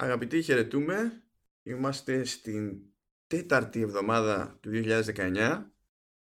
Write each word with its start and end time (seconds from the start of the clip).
Αγαπητοί, 0.00 0.42
χαιρετούμε. 0.42 1.22
Είμαστε 1.62 2.24
στην 2.24 2.80
τέταρτη 3.26 3.80
εβδομάδα 3.80 4.58
του 4.62 4.70
2019 4.74 5.64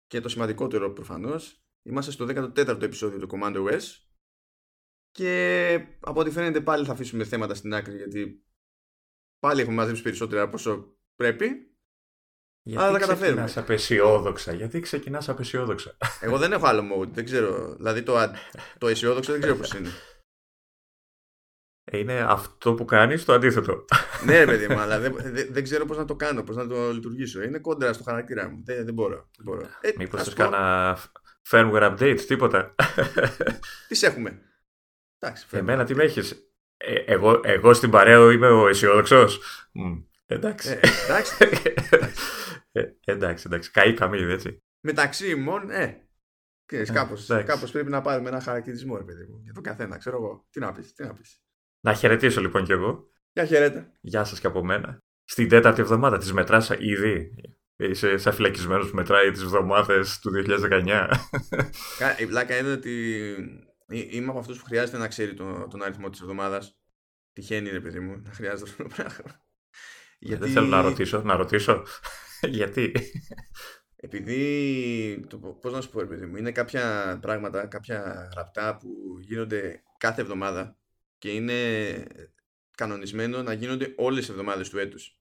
και 0.07 0.19
το 0.19 0.29
σημαντικότερο 0.29 0.93
προφανώς, 0.93 1.65
είμαστε 1.83 2.11
στο 2.11 2.25
14ο 2.29 2.81
επεισόδιο 2.81 3.19
του 3.19 3.29
Commando 3.31 3.71
OS 3.71 3.81
και 5.11 5.87
από 5.99 6.19
ό,τι 6.19 6.31
φαίνεται 6.31 6.61
πάλι 6.61 6.85
θα 6.85 6.91
αφήσουμε 6.91 7.23
θέματα 7.23 7.55
στην 7.55 7.73
άκρη 7.73 7.95
γιατί 7.95 8.45
πάλι 9.39 9.61
έχουμε 9.61 9.75
μαζέψει 9.75 10.01
περισσότερα 10.01 10.41
από 10.41 10.53
όσο 10.55 10.97
πρέπει. 11.15 11.45
Γιατί 12.61 12.83
Αλλά 12.83 12.91
τα 12.91 12.99
καταφέρουμε. 12.99 13.43
ξεκινάς 13.43 13.57
απεσιόδοξα, 13.57 14.53
γιατί 14.53 14.79
ξεκινάς 14.79 15.29
απεσιόδοξα. 15.29 15.97
Εγώ 16.21 16.37
δεν 16.37 16.51
έχω 16.51 16.65
άλλο 16.67 16.95
mode, 16.95 17.07
δεν 17.09 17.25
ξέρω. 17.25 17.75
Δηλαδή 17.75 18.03
το, 18.03 18.17
α- 18.17 18.35
το 18.77 18.87
αισιόδοξο 18.87 19.31
δεν 19.31 19.41
ξέρω 19.41 19.55
πώς 19.55 19.73
είναι. 19.73 19.89
Ε, 21.91 21.97
Είναι 21.97 22.19
αυτό 22.19 22.73
που 22.73 22.85
κάνεις 22.85 23.25
το 23.25 23.33
αντίθετο. 23.33 23.85
ναι, 24.25 24.37
ρε 24.39 24.45
παιδί 24.45 24.67
μου, 24.67 24.79
αλλά 24.79 24.99
δεν, 24.99 25.15
δεν, 25.21 25.47
δεν 25.51 25.63
ξέρω 25.63 25.85
πώς 25.85 25.97
να 25.97 26.05
το 26.05 26.15
κάνω, 26.15 26.43
πώς 26.43 26.55
να 26.55 26.67
το 26.67 26.91
λειτουργήσω. 26.93 27.41
Είναι 27.43 27.59
κόντρα 27.59 27.93
στο 27.93 28.03
χαρακτήρα 28.03 28.49
μου. 28.49 28.63
Δεν, 28.65 28.85
δεν 28.85 28.93
μπορώ. 28.93 29.15
Δεν 29.15 29.43
μπορώ. 29.45 29.61
Ε, 29.81 29.89
Μήπως 29.97 30.19
ας 30.19 30.25
θες 30.25 30.33
πω, 30.35 30.41
κάνα 30.43 30.97
firmware 31.49 31.91
update, 31.97 32.19
τίποτα. 32.27 32.75
Τις 33.87 34.03
έχουμε. 34.03 34.41
Εντάξει, 35.19 35.45
φέρνω. 35.47 35.71
Εμένα 35.71 35.85
τι 35.85 35.95
με 35.95 36.03
έχεις; 36.03 36.49
Ε, 36.77 36.93
εγώ, 36.95 37.39
εγώ 37.43 37.73
στην 37.73 37.89
παρέα 37.89 38.31
είμαι 38.31 38.47
ο 38.47 38.67
αισιόδοξος. 38.67 39.39
εντάξει. 40.25 40.69
Ε, 40.69 40.79
εντάξει. 41.05 41.35
Ε, 42.71 42.83
εντάξει, 43.05 43.43
εντάξει. 43.47 43.71
Καήκαμε 43.71 44.19
ήδη, 44.19 44.31
έτσι. 44.31 44.63
Μεταξύ 44.79 45.29
ημών, 45.29 45.69
ε, 45.69 46.07
ξέρεις, 46.65 46.89
Ε, 46.89 46.93
κάπως, 46.93 47.29
εντάξει. 47.29 47.47
κάπως 47.47 47.71
πρέπει 47.71 47.89
να 47.89 48.01
πάρουμε 48.01 48.29
ένα 48.29 48.41
χαρακτηρισμό, 48.41 48.97
ρε 48.97 49.03
παιδί 49.03 49.25
μου, 49.25 49.39
για 49.43 49.53
τον 49.53 49.63
καθένα, 49.63 49.97
ξέρω 49.97 50.17
εγώ. 50.17 50.47
Τι 50.49 50.59
να 50.59 50.71
πεις, 50.71 50.93
τι 50.93 51.03
να 51.03 51.13
πεις. 51.13 51.39
Να 51.85 51.93
χαιρετήσω 51.93 52.41
λοιπόν 52.41 52.63
κι 52.63 52.71
εγώ. 52.71 53.09
Γεια 53.31 53.45
χαιρέτα. 53.45 53.91
Γεια 54.01 54.23
σας 54.23 54.39
και 54.39 54.47
από 54.47 54.63
μένα. 54.63 54.97
Στην 55.23 55.49
τέταρτη 55.49 55.81
εβδομάδα 55.81 56.17
της 56.17 56.33
μετράς 56.33 56.69
ήδη. 56.79 57.35
Είσαι 57.75 58.17
σαν 58.17 58.33
φυλακισμένος 58.33 58.89
που 58.89 58.95
μετράει 58.95 59.31
τις 59.31 59.41
εβδομάδες 59.41 60.19
του 60.19 60.31
2019. 60.31 61.09
Κα- 61.99 62.19
Η 62.19 62.25
βλάκα 62.25 62.57
είναι 62.57 62.71
ότι 62.71 63.21
ε, 63.87 63.97
είμαι 64.09 64.29
από 64.29 64.39
αυτούς 64.39 64.59
που 64.59 64.65
χρειάζεται 64.65 64.97
να 64.97 65.07
ξέρει 65.07 65.33
τον, 65.33 65.69
τον 65.69 65.83
αριθμό 65.83 66.09
της 66.09 66.21
εβδομάδας. 66.21 66.77
Τυχαίνει, 67.33 67.69
ρε 67.69 67.79
παιδί 67.79 67.99
μου, 67.99 68.21
να 68.23 68.31
χρειάζεται 68.31 68.69
αυτό 68.69 68.83
το 68.83 68.89
πράγμα. 68.95 69.45
Δεν 70.19 70.49
θέλω 70.49 70.67
να 70.67 70.81
ρωτήσω. 70.81 71.21
Να 71.21 71.35
ρωτήσω. 71.35 71.83
Γιατί; 72.57 72.91
Επειδή, 73.95 75.25
το, 75.29 75.37
πώς 75.37 75.73
να 75.73 75.81
σου 75.81 75.89
πω 75.89 75.99
ρε 75.99 76.05
παιδί 76.05 76.25
μου, 76.25 76.35
είναι 76.35 76.51
κάποια 76.51 77.17
πράγματα, 77.21 77.65
κάποια 77.67 78.29
γραπτά 78.33 78.77
που 78.77 78.89
γίνονται 79.19 79.83
κάθε 79.97 80.21
εβδομάδα 80.21 80.77
και 81.25 81.31
είναι 81.31 82.07
κανονισμένο 82.77 83.43
να 83.43 83.53
γίνονται 83.53 83.93
όλες 83.97 84.19
τις 84.19 84.29
εβδομάδες 84.29 84.69
του 84.69 84.77
έτους. 84.77 85.19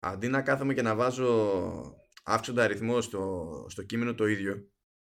Αντί 0.00 0.28
να 0.28 0.42
κάθομαι 0.42 0.74
και 0.74 0.82
να 0.82 0.94
βάζω 0.94 2.02
αύξοντα 2.22 2.62
αριθμό 2.62 3.00
στο, 3.00 3.66
στο 3.68 3.82
κείμενο 3.82 4.14
το 4.14 4.26
ίδιο, 4.26 4.70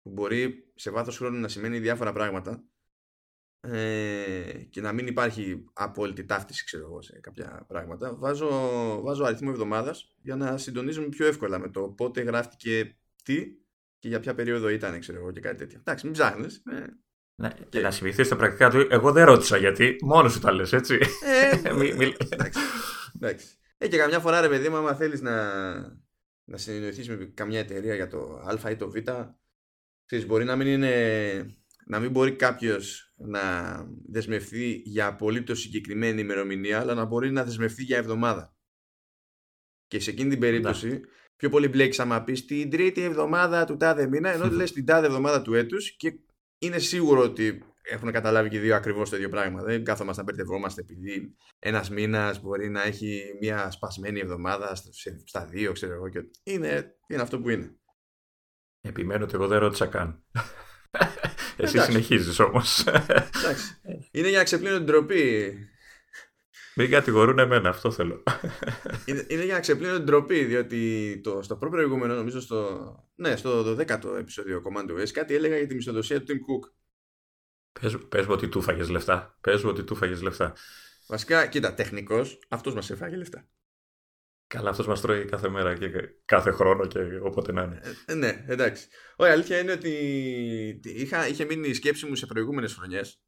που 0.01 0.09
μπορεί 0.09 0.71
σε 0.75 0.91
βάθος 0.91 1.17
χρόνου 1.17 1.39
να 1.39 1.47
σημαίνει 1.47 1.79
διάφορα 1.79 2.11
πράγματα 2.11 2.63
ε, 3.59 4.63
και 4.69 4.81
να 4.81 4.93
μην 4.93 5.07
υπάρχει 5.07 5.65
απόλυτη 5.73 6.25
ταύτιση 6.25 6.65
ξέρω 6.65 6.83
εγώ 6.83 7.01
σε 7.01 7.19
κάποια 7.19 7.65
πράγματα 7.67 8.15
βάζω, 8.15 8.49
βάζω 9.01 9.23
αριθμό 9.23 9.49
εβδομάδας 9.51 10.15
για 10.21 10.35
να 10.35 10.57
συντονίζομαι 10.57 11.07
πιο 11.07 11.25
εύκολα 11.25 11.59
με 11.59 11.69
το 11.69 11.89
πότε 11.89 12.21
γράφτηκε 12.21 12.97
τι 13.23 13.55
και 13.99 14.07
για 14.07 14.19
ποια 14.19 14.33
περίοδο 14.33 14.69
ήταν 14.69 14.99
ξέρω 14.99 15.17
εγώ 15.19 15.31
και 15.31 15.39
κάτι 15.39 15.57
τέτοιο 15.57 15.79
εντάξει 15.79 16.05
μην 16.05 16.13
ψάχνεις 16.13 16.55
ε, 16.55 16.85
Ναι, 17.41 17.49
και 17.69 17.79
να 17.79 17.91
θυμηθείς 17.91 18.27
τα 18.27 18.35
πρακτικά 18.35 18.69
του. 18.69 18.87
Εγώ 18.89 19.11
δεν 19.11 19.25
ρώτησα 19.25 19.57
γιατί. 19.57 19.95
Μόνος 20.01 20.33
σου 20.33 20.39
τα 20.39 20.51
λες, 20.51 20.73
έτσι. 20.73 20.99
ε, 21.63 21.73
Μη- 21.77 21.95
μη- 21.95 22.15
εντάξει, 22.29 22.59
εντάξει. 23.15 23.47
Ε, 23.77 23.87
και 23.87 23.97
καμιά 23.97 24.19
φορά 24.19 24.41
ρε 24.41 24.49
παιδί 24.49 24.69
μου 24.69 24.75
άμα 24.75 24.93
θέλεις 24.95 25.21
να, 25.21 25.53
να 26.43 26.57
συνεννοηθείς 26.57 27.09
με 27.09 27.31
καμιά 27.33 27.59
εταιρεία 27.59 27.95
για 27.95 28.07
το 28.07 28.43
α 28.63 28.69
ή 28.69 28.75
το 28.75 28.89
β 28.89 28.95
ξέρεις, 30.05 30.25
μπορεί 30.25 30.43
να 30.43 30.55
μην 30.55 30.67
είναι 30.67 31.55
να 31.85 31.99
μην 31.99 32.11
μπορεί 32.11 32.35
κάποιος 32.35 33.13
να 33.17 33.41
δεσμευθεί 34.09 34.71
για 34.71 35.07
απολύτως 35.07 35.59
συγκεκριμένη 35.59 36.21
ημερομηνία 36.21 36.79
αλλά 36.79 36.93
να 36.93 37.05
μπορεί 37.05 37.31
να 37.31 37.43
δεσμευθεί 37.43 37.83
για 37.83 37.97
εβδομάδα 37.97 38.55
και 39.87 39.99
σε 39.99 40.09
εκείνη 40.11 40.29
την 40.29 40.39
περίπτωση 40.39 41.01
πιο 41.35 41.49
πολύ 41.49 41.67
μπλέκεις 41.67 41.99
άμα 41.99 42.23
πεις 42.23 42.45
την 42.45 42.69
τρίτη 42.69 43.01
εβδομάδα 43.01 43.65
του 43.65 43.77
τάδε 43.77 44.07
μήνα 44.07 44.29
ενώ 44.29 44.49
λες 44.57 44.71
την 44.71 44.85
τάδε 44.85 45.05
εβδομάδα 45.07 45.41
του 45.41 45.53
έτους 45.53 45.95
και 45.95 46.19
είναι 46.61 46.79
σίγουρο 46.79 47.21
ότι 47.21 47.63
έχουν 47.83 48.11
καταλάβει 48.11 48.49
και 48.49 48.57
οι 48.57 48.59
δύο 48.59 48.75
ακριβώς 48.75 49.09
το 49.09 49.15
ίδιο 49.15 49.29
πράγμα 49.29 49.63
δεν 49.63 49.83
κάθομαστε 49.83 50.21
να 50.23 50.27
μπερδευόμαστε 50.31 50.81
επειδή 50.81 51.35
ένας 51.59 51.89
μήνας 51.89 52.41
μπορεί 52.41 52.69
να 52.69 52.83
έχει 52.83 53.23
μια 53.41 53.71
σπασμένη 53.71 54.19
εβδομάδα 54.19 54.75
στα- 54.75 54.89
στα 55.25 55.45
δύο 55.45 55.71
ξέρω 55.71 55.93
εγώ 55.93 56.09
και 56.09 56.19
είναι, 56.43 56.95
είναι 57.07 57.21
αυτό 57.21 57.39
που 57.39 57.49
είναι 57.49 57.75
Επιμένω 58.83 59.23
ότι 59.23 59.33
εγώ 59.35 59.47
δεν 59.47 59.59
ρώτησα 59.59 59.85
καν. 59.87 60.23
Εσύ 61.57 61.75
Εντάξει. 61.75 61.91
συνεχίζεις 61.91 62.39
όμως. 62.39 62.83
Εντάξει. 62.87 63.81
είναι 64.11 64.29
για 64.29 64.37
να 64.37 64.43
ξεπλύνω 64.43 64.75
την 64.77 64.85
ντροπή 64.85 65.53
Μην 66.75 66.89
κατηγορούν 66.89 67.39
εμένα, 67.39 67.69
αυτό 67.69 67.91
θέλω. 67.91 68.23
Είναι, 69.05 69.25
είναι 69.27 69.43
για 69.43 69.53
να 69.53 69.59
ξεπλύνω 69.59 69.95
την 69.95 70.05
τροπή, 70.05 70.43
διότι 70.43 71.19
το, 71.23 71.41
στο 71.41 71.55
προ-προηγούμενο, 71.55 72.15
νομίζω 72.15 72.41
στο, 72.41 72.95
ναι, 73.15 73.35
στο 73.35 73.75
12ο 73.77 74.17
επεισόδιο 74.17 74.61
Command 74.65 74.91
OS, 74.91 75.09
κάτι 75.09 75.35
έλεγα 75.35 75.57
για 75.57 75.67
τη 75.67 75.75
μισθοδοσία 75.75 76.23
του 76.23 76.25
Tim 76.27 76.35
Cook. 76.35 76.71
Πες, 77.79 77.97
πες 78.09 78.25
μου 78.25 78.33
ότι 78.33 78.47
του 78.49 78.61
φάγες 78.61 78.89
λεφτά. 78.89 79.37
Πες 79.41 79.63
μου 79.63 79.69
ότι 79.69 79.83
του 79.83 79.95
φάγες 79.95 80.21
λεφτά. 80.21 80.53
Βασικά, 81.07 81.47
κοίτα, 81.47 81.73
τεχνικός, 81.73 82.39
αυτός 82.49 82.73
μας 82.73 82.89
έφαγε 82.89 83.15
λεφτά. 83.15 83.47
Καλά, 84.47 84.69
αυτός 84.69 84.87
μας 84.87 85.01
τρώει 85.01 85.25
κάθε 85.25 85.49
μέρα 85.49 85.77
και 85.77 85.89
κάθε 86.25 86.51
χρόνο 86.51 86.87
και 86.87 86.99
όποτε 87.21 87.51
να 87.51 87.63
είναι. 87.63 87.81
Ε, 88.05 88.13
ναι, 88.13 88.45
εντάξει. 88.47 88.87
Όχι, 89.15 89.29
η 89.29 89.33
αλήθεια 89.33 89.59
είναι 89.59 89.71
ότι 89.71 89.89
είχα, 90.83 91.27
είχε 91.27 91.45
μείνει 91.45 91.67
η 91.67 91.73
σκέψη 91.73 92.05
μου 92.05 92.15
σε 92.15 92.25
προηγούμενες 92.25 92.73
χρονιές. 92.73 93.21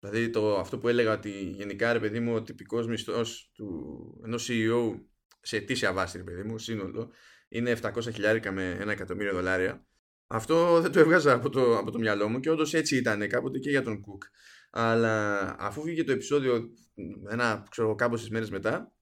Δηλαδή, 0.00 0.30
το, 0.30 0.58
αυτό 0.58 0.78
που 0.78 0.88
έλεγα 0.88 1.12
ότι 1.12 1.30
γενικά, 1.30 1.92
ρε 1.92 2.00
παιδί 2.00 2.20
μου, 2.20 2.34
ο 2.34 2.42
τυπικός 2.42 2.86
μισθός 2.86 3.50
του, 3.54 4.20
ενός 4.24 4.48
CEO 4.50 5.00
σε 5.40 5.56
αιτήσια 5.56 5.92
βάση, 5.92 6.16
ρε 6.16 6.22
παιδί 6.22 6.42
μου, 6.42 6.58
σύνολο, 6.58 7.10
είναι 7.48 7.78
700 7.82 8.12
χιλιάρικα 8.12 8.52
με 8.52 8.80
1 8.82 8.88
εκατομμύριο 8.88 9.32
δολάρια. 9.32 9.86
Αυτό 10.26 10.80
δεν 10.80 10.92
το 10.92 10.98
έβγαζα 11.00 11.32
από 11.32 11.48
το, 11.48 11.78
από 11.78 11.90
το 11.90 11.98
μυαλό 11.98 12.28
μου 12.28 12.40
και 12.40 12.50
όντως 12.50 12.74
έτσι 12.74 12.96
ήταν 12.96 13.28
κάποτε 13.28 13.58
και 13.58 13.70
για 13.70 13.82
τον 13.82 14.00
Κουκ. 14.00 14.22
Αλλά 14.70 15.56
αφού 15.58 15.82
βγήκε 15.82 16.04
το 16.04 16.12
επεισόδιο 16.12 16.70
ένα, 17.30 17.66
ξέρω, 17.70 17.94
κάμποσες 17.94 18.28
μέρες 18.28 18.50
μετά, 18.50 18.92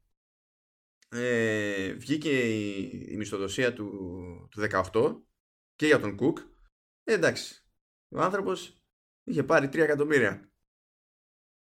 ε, 1.09 1.93
βγήκε 1.93 2.31
η, 2.31 3.07
η 3.11 3.17
μισθοδοσία 3.17 3.73
του, 3.73 3.91
του 4.51 4.67
18 4.93 5.15
και 5.77 5.87
για 5.87 6.01
τον 6.01 6.17
Κουκ. 6.17 6.39
Ε, 7.05 7.13
εντάξει, 7.13 7.65
ο 8.09 8.21
άνθρωπος 8.21 8.83
είχε 9.25 9.43
πάρει 9.43 9.67
3 9.67 9.77
εκατομμύρια. 9.77 10.53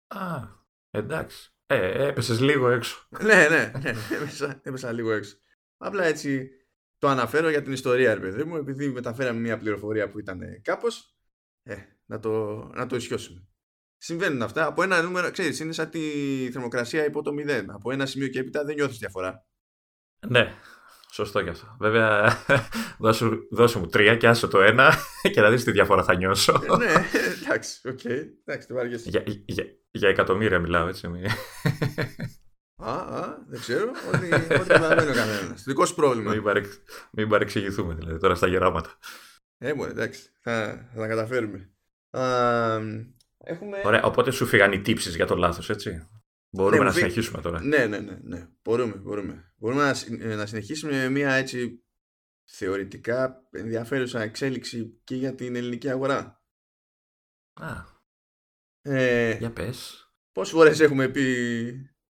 Α, 0.07 0.47
εντάξει. 0.89 1.51
Ε, 1.65 2.07
έπεσες 2.07 2.39
λίγο 2.39 2.69
έξω. 2.69 3.07
ναι, 3.21 3.47
ναι, 3.49 3.71
ναι, 3.81 3.89
έπεσα, 4.15 4.61
έπεσα 4.63 4.91
λίγο 4.91 5.11
έξω. 5.11 5.37
Απλά 5.77 6.03
έτσι 6.03 6.49
το 6.97 7.07
αναφέρω 7.07 7.49
για 7.49 7.61
την 7.61 7.73
ιστορία, 7.73 8.13
ρε 8.13 8.19
παιδί 8.19 8.43
μου, 8.43 8.55
επειδή 8.55 8.89
μεταφέραμε 8.89 9.39
μια 9.39 9.57
πληροφορία 9.57 10.09
που 10.09 10.19
ήταν 10.19 10.61
κάπως, 10.61 11.15
ε, 11.63 11.75
να 12.05 12.19
το, 12.19 12.55
να 12.75 12.85
το 12.85 12.95
ισιώσουμε. 12.95 13.47
Συμβαίνουν 13.97 14.41
αυτά. 14.41 14.65
Από 14.65 14.83
ένα 14.83 15.01
νούμερο, 15.01 15.31
ξέρεις, 15.31 15.59
είναι 15.59 15.71
σαν 15.71 15.89
τη 15.89 15.99
θερμοκρασία 16.51 17.05
υπό 17.05 17.21
το 17.21 17.31
0. 17.39 17.65
Από 17.67 17.91
ένα 17.91 18.05
σημείο 18.05 18.27
και 18.27 18.39
έπειτα 18.39 18.63
δεν 18.63 18.75
νιώθεις 18.75 18.97
διαφορά. 18.97 19.45
Ναι, 20.27 20.53
σωστό 21.11 21.41
κι 21.43 21.49
αυτό. 21.49 21.75
Βέβαια, 21.79 22.37
δώσου, 22.99 23.37
δώσου 23.51 23.79
μου 23.79 23.87
τρία 23.87 24.15
και 24.15 24.27
άσε 24.27 24.47
το 24.47 24.61
ένα 24.61 24.93
και 25.33 25.41
να 25.41 25.49
δεις 25.49 25.63
τι 25.63 25.71
διαφορά 25.71 26.03
θα 26.03 26.15
νιώσω. 26.15 26.61
Ε, 26.71 26.77
ναι, 26.77 26.93
εντάξει, 27.43 27.87
οκ. 27.89 28.03
Εντάξει, 28.05 28.67
το 28.67 28.73
βάργεσαι. 28.73 29.09
για, 29.09 29.23
για, 29.45 29.65
για 29.91 30.09
εκατομμύρια 30.09 30.59
μιλάω, 30.59 30.87
έτσι. 30.87 31.07
μη- 31.07 31.25
Α, 32.83 32.91
α, 32.91 33.37
δεν 33.47 33.59
ξέρω. 33.59 33.91
Ό,τι 34.13 34.33
ό,τι 34.33 34.67
καταλαβαίνει 34.67 35.11
ο 35.11 35.13
κανένας. 35.13 35.63
Δικό 35.63 35.85
σου 35.85 35.95
πρόβλημα. 35.95 36.31
μην, 36.33 36.43
παρεξ, 36.43 36.69
μην 37.11 37.29
παρεξηγηθούμε 37.29 37.93
δηλαδή 37.93 38.19
τώρα 38.19 38.35
στα 38.35 38.47
γεράματα. 38.47 38.97
Ε, 39.57 39.73
μόνο, 39.73 39.89
εντάξει. 39.89 40.21
Θα, 40.41 40.87
θα 40.93 40.99
τα 40.99 41.07
καταφέρουμε. 41.07 41.69
Α, 42.09 42.21
έχουμε... 43.43 43.81
Ωραία, 43.85 44.03
οπότε 44.03 44.31
σου 44.31 44.45
φύγαν 44.45 44.71
οι 44.71 44.81
τύψεις 44.81 45.15
για 45.15 45.25
το 45.25 45.35
λάθος, 45.35 45.69
έτσι. 45.69 46.07
Μπορούμε 46.49 46.77
Ναι, 46.77 46.83
να 46.83 46.89
μου 46.89 46.91
φύ- 46.91 47.01
συνεχίσουμε 47.01 47.41
τώρα. 47.41 47.61
Ναι, 47.61 47.85
ναι, 47.85 47.99
ναι, 47.99 48.19
ναι. 48.23 48.47
Μπορούμε, 48.63 48.95
μπορούμε. 48.95 49.53
Μπορούμε 49.57 49.81
να, 49.81 49.93
συ- 49.93 50.21
ε, 50.21 50.35
να 50.35 50.45
συνεχίσουμε 50.45 50.91
με 50.91 51.09
μια 51.09 51.33
έτσι 51.33 51.83
θεωρητικά 52.49 53.47
ενδιαφέρουσα 53.51 54.21
εξέλιξη 54.21 55.01
και 55.03 55.15
για 55.15 55.35
την 55.35 55.55
ελληνική 55.55 55.89
αγορά. 55.89 56.41
Α, 57.53 57.95
Ε, 58.81 59.37
για 59.37 59.51
πες. 59.51 60.01
Πόσες 60.31 60.53
φορές 60.53 60.79
έχουμε 60.79 61.07
πει 61.09 61.25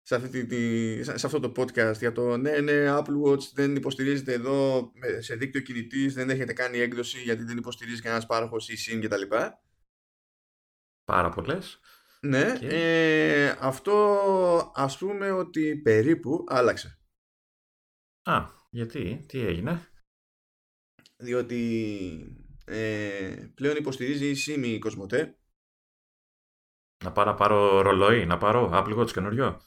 σε, 0.01 0.15
αυτή 0.15 0.30
τη, 0.30 0.45
τη- 0.45 1.03
σε 1.03 1.18
σε 1.18 1.25
αυτό 1.25 1.39
το 1.39 1.51
podcast 1.62 1.97
για 1.97 2.12
το 2.12 2.38
ναι, 2.38 2.59
ναι, 2.59 2.85
Apple 2.89 3.21
Watch 3.25 3.41
δεν 3.53 3.75
υποστηρίζεται 3.75 4.33
εδώ 4.33 4.91
με- 4.95 5.21
σε 5.21 5.35
δίκτυο 5.35 5.62
κινητής, 5.62 6.13
δεν 6.13 6.30
έχετε 6.30 6.53
κάνει 6.53 6.77
έκδοση 6.77 7.21
γιατί 7.21 7.44
δεν 7.44 7.57
υποστηρίζει 7.57 8.01
κανένας 8.01 8.25
πάροχος 8.25 8.69
eSIM 8.69 9.00
κτλ. 9.03 9.21
Πάρα 11.03 11.30
πολλές. 11.30 11.80
Ναι, 12.27 12.57
ε, 12.62 13.50
αυτό 13.59 13.94
ας 14.75 14.97
πούμε 14.97 15.31
ότι 15.31 15.81
περίπου 15.81 16.44
άλλαξε. 16.47 17.00
Α, 18.24 18.45
γιατί, 18.69 19.25
τι 19.27 19.39
έγινε; 19.39 19.88
Διότι 21.18 22.45
ε, 22.65 23.51
πλέον 23.56 23.75
υποστηρίζει 23.75 24.29
η 24.29 24.35
SIM 24.45 24.63
η 24.65 24.79
Κοσμοτέ. 24.79 25.39
Να 27.03 27.12
πάρω, 27.12 27.31
να 27.31 27.38
πάρω 27.38 27.81
ρολόι, 27.81 28.25
να 28.25 28.38
πάρω 28.38 28.69
Apple 28.73 29.00
Watch 29.00 29.12
καινούριο. 29.12 29.62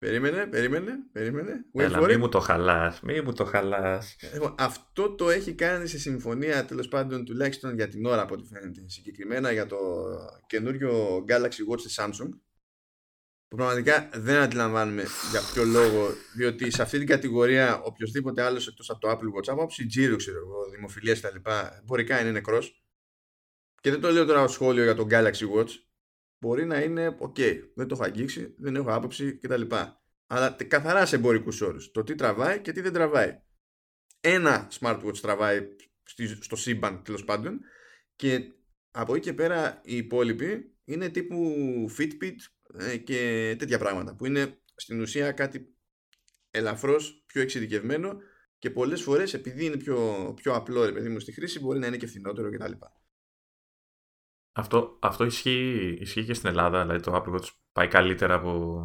Περίμενε, 0.00 0.46
περίμενε, 0.46 0.92
περίμενε. 1.12 1.64
Έλα, 1.72 2.06
μη 2.06 2.16
μου 2.16 2.28
το 2.28 2.40
χαλάς, 2.40 3.00
μη 3.00 3.20
μου 3.20 3.32
το 3.32 3.44
χαλάς. 3.44 4.16
Λοιπόν, 4.32 4.54
αυτό 4.58 5.14
το 5.14 5.30
έχει 5.30 5.54
κάνει 5.54 5.86
σε 5.86 5.98
συμφωνία 5.98 6.64
τέλος 6.64 6.88
πάντων 6.88 7.24
τουλάχιστον 7.24 7.74
για 7.74 7.88
την 7.88 8.06
ώρα 8.06 8.22
από 8.22 8.34
ό,τι 8.34 8.46
φαίνεται. 8.46 8.82
Συγκεκριμένα 8.86 9.52
για 9.52 9.66
το 9.66 9.78
καινούριο 10.46 11.24
Galaxy 11.28 11.72
Watch 11.72 11.80
της 11.82 12.00
Samsung 12.00 12.28
που 13.48 13.56
πραγματικά 13.56 14.08
δεν 14.12 14.36
αντιλαμβάνουμε 14.36 15.04
για 15.30 15.40
ποιο 15.52 15.64
λόγο 15.64 16.08
διότι 16.36 16.70
σε 16.70 16.82
αυτή 16.82 16.98
την 16.98 17.06
κατηγορία 17.06 17.80
οποιοδήποτε 17.80 18.42
άλλος 18.42 18.68
εκτός 18.68 18.90
από 18.90 19.00
το 19.00 19.10
Apple 19.10 19.38
Watch 19.38 19.48
άποψη 19.52 19.86
Giro 19.94 20.14
ξέρω 20.16 20.38
εγώ, 20.38 20.70
δημοφιλίες 20.70 21.20
τα 21.20 21.30
λοιπά 21.32 21.82
μπορικά 21.84 22.20
είναι 22.20 22.30
νεκρός 22.30 22.84
και 23.80 23.90
δεν 23.90 24.00
το 24.00 24.10
λέω 24.10 24.24
τώρα 24.24 24.48
σχόλιο 24.48 24.82
για 24.82 24.94
το 24.94 25.06
Galaxy 25.10 25.56
Watch 25.56 25.70
μπορεί 26.40 26.64
να 26.64 26.82
είναι 26.82 27.16
ok, 27.20 27.62
δεν 27.74 27.86
το 27.86 27.94
έχω 27.94 28.04
αγγίξει, 28.04 28.54
δεν 28.58 28.76
έχω 28.76 28.92
άποψη 28.92 29.38
κτλ. 29.38 29.62
Αλλά 30.26 30.56
καθαρά 30.68 31.06
σε 31.06 31.16
εμπορικούς 31.16 31.60
όρους. 31.60 31.90
Το 31.90 32.02
τι 32.02 32.14
τραβάει 32.14 32.60
και 32.60 32.72
τι 32.72 32.80
δεν 32.80 32.92
τραβάει. 32.92 33.40
Ένα 34.20 34.68
smartwatch 34.80 35.18
τραβάει 35.20 35.68
στο 36.40 36.56
σύμπαν 36.56 37.02
τέλος 37.02 37.24
πάντων 37.24 37.60
και 38.16 38.52
από 38.90 39.14
εκεί 39.14 39.24
και 39.24 39.32
πέρα 39.32 39.80
οι 39.84 39.96
υπόλοιποι 39.96 40.74
είναι 40.84 41.08
τύπου 41.08 41.36
Fitbit 41.98 42.36
ε, 42.78 42.96
και 42.96 43.54
τέτοια 43.58 43.78
πράγματα 43.78 44.16
που 44.16 44.26
είναι 44.26 44.58
στην 44.74 45.00
ουσία 45.00 45.32
κάτι 45.32 45.74
ελαφρώς 46.50 47.24
πιο 47.26 47.42
εξειδικευμένο 47.42 48.16
και 48.58 48.70
πολλές 48.70 49.02
φορές 49.02 49.34
επειδή 49.34 49.64
είναι 49.64 49.76
πιο, 49.76 50.32
πιο 50.36 50.54
απλό 50.54 50.84
ρε 50.84 50.92
παιδί 50.92 51.08
μου 51.08 51.18
στη 51.18 51.32
χρήση 51.32 51.60
μπορεί 51.60 51.78
να 51.78 51.86
είναι 51.86 51.96
και 51.96 52.06
φθηνότερο 52.06 52.50
κτλ. 52.50 52.72
Αυτό, 54.60 54.98
αυτό 55.02 55.24
ισχύει, 55.24 55.96
ισχύει 56.00 56.24
και 56.24 56.34
στην 56.34 56.48
Ελλάδα, 56.48 56.82
δηλαδή 56.82 57.00
το 57.00 57.14
Apple 57.14 57.34
Watch 57.34 57.48
πάει 57.72 57.88
καλύτερα 57.88 58.34
από 58.34 58.82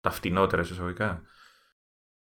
τα 0.00 0.10
φτηνότερα 0.10 0.62
εισαγωγικά. 0.62 1.22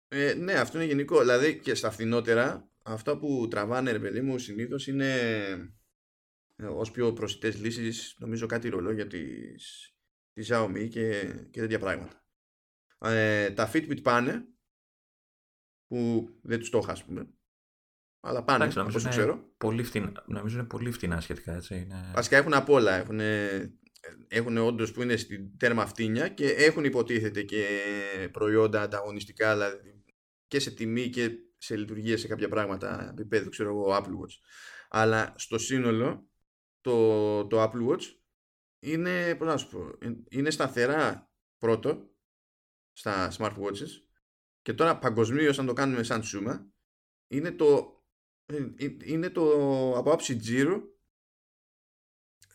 Ε, 0.08 0.34
ναι, 0.34 0.52
αυτό 0.52 0.78
είναι 0.78 0.86
γενικό. 0.86 1.18
Δηλαδή 1.18 1.60
και 1.60 1.74
στα 1.74 1.90
φθηνότερα, 1.90 2.70
αυτά 2.82 3.18
που 3.18 3.48
τραβάνε, 3.50 3.92
ρε 3.92 3.98
παιδί 3.98 4.20
μου, 4.20 4.38
συνήθως 4.38 4.86
είναι 4.86 5.12
ε, 6.56 6.66
ως 6.66 6.90
πιο 6.90 7.12
προσιτές 7.12 7.60
λύσεις, 7.60 8.16
νομίζω 8.18 8.46
κάτι 8.46 8.68
ρολόγια 8.68 9.06
της, 9.06 9.94
της 10.32 10.50
Xiaomi 10.52 10.88
και, 10.90 11.34
και 11.50 11.60
τέτοια 11.60 11.78
πράγματα. 11.78 12.26
Ε, 12.98 13.50
τα 13.50 13.70
Fitbit 13.72 14.02
πάνε, 14.02 14.46
που 15.86 16.28
δεν 16.42 16.58
τους 16.58 16.70
το 16.70 16.78
είχα, 16.78 16.92
ας 16.92 17.04
πούμε. 17.04 17.28
Αλλά 18.26 18.42
πάνε, 18.44 18.56
Εντάξει, 18.58 18.78
νομίζω, 18.78 19.08
ξέρω. 19.08 19.52
Πολύ 19.58 19.82
φτηνά, 19.82 20.24
νομίζω 20.26 20.58
είναι 20.58 20.66
πολύ 20.66 20.90
φτηνά 20.90 21.20
σχετικά, 21.20 21.54
έτσι. 21.54 21.74
Είναι... 21.74 22.10
Βασικά 22.14 22.36
έχουν 22.36 22.54
απ' 22.54 22.68
όλα. 22.68 22.94
Έχουν, 22.94 23.20
έχουν 24.28 24.56
όντως 24.56 24.92
που 24.92 25.02
είναι 25.02 25.16
στην 25.16 25.58
τέρμα 25.58 25.86
φτύνια 25.86 26.28
και 26.28 26.48
έχουν 26.48 26.84
υποτίθεται 26.84 27.42
και 27.42 27.66
προϊόντα 28.32 28.82
ανταγωνιστικά, 28.82 29.52
δηλαδή 29.52 30.04
και 30.46 30.60
σε 30.60 30.70
τιμή 30.70 31.08
και 31.08 31.30
σε 31.58 31.76
λειτουργία 31.76 32.18
σε 32.18 32.28
κάποια 32.28 32.48
πράγματα 32.48 33.08
επίπεδου, 33.10 33.48
ξέρω 33.48 33.68
εγώ, 33.68 33.96
Apple 33.96 34.20
Watch. 34.20 34.38
Αλλά 34.88 35.34
στο 35.36 35.58
σύνολο 35.58 36.28
το, 36.80 37.46
το 37.46 37.62
Apple 37.62 37.88
Watch 37.88 38.02
είναι, 38.78 39.34
πώς 39.34 39.46
να 39.46 39.56
σου 39.56 39.68
πω, 39.68 39.90
είναι 40.28 40.50
σταθερά 40.50 41.30
πρώτο 41.58 42.10
στα 42.92 43.32
smartwatches 43.38 43.88
και 44.62 44.72
τώρα 44.72 44.98
παγκοσμίως 44.98 45.58
αν 45.58 45.66
το 45.66 45.72
κάνουμε 45.72 46.02
σαν 46.02 46.22
σούμα 46.22 46.66
είναι 47.26 47.52
το, 47.52 47.93
είναι 49.04 49.30
το 49.30 49.44
από 49.96 50.12
άψη 50.12 50.40
Giro 50.44 50.82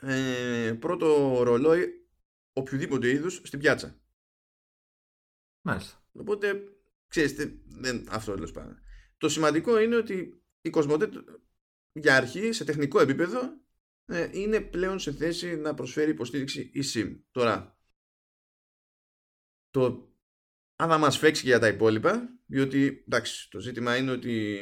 ε, 0.02 0.78
πρώτο 0.80 1.40
ρολόι 1.44 2.08
οποιοδήποτε 2.54 3.10
είδους 3.10 3.42
στην 3.44 3.60
πιάτσα. 3.60 4.02
Μάλιστα. 5.62 6.04
Οπότε, 6.12 6.64
ξέρετε, 7.08 7.62
δεν, 7.66 8.08
αυτό 8.10 8.34
τέλος 8.34 8.52
πάντων. 8.52 8.82
Το 9.18 9.30
σημαντικό 9.30 9.80
είναι 9.80 9.96
ότι 9.96 10.44
η 10.62 10.70
Κοσμοτέ 10.70 11.10
για 11.92 12.16
αρχή, 12.16 12.52
σε 12.52 12.64
τεχνικό 12.64 13.00
επίπεδο, 13.00 13.40
ε, 14.06 14.30
είναι 14.32 14.62
πλέον 14.62 15.00
σε 15.00 15.12
θέση 15.12 15.56
να 15.56 15.74
προσφέρει 15.74 16.12
υποστήριξη 16.12 16.72
eSIM. 16.76 17.20
Τώρα, 17.32 17.80
το 19.70 20.14
αν 20.76 20.90
θα 20.90 20.98
μας 20.98 21.18
φέξει 21.18 21.42
και 21.42 21.48
για 21.48 21.60
τα 21.60 21.68
υπόλοιπα, 21.68 22.40
διότι 22.46 23.04
εντάξει, 23.06 23.50
το 23.50 23.60
ζήτημα 23.60 23.98
είναι 23.98 24.12
ότι 24.12 24.62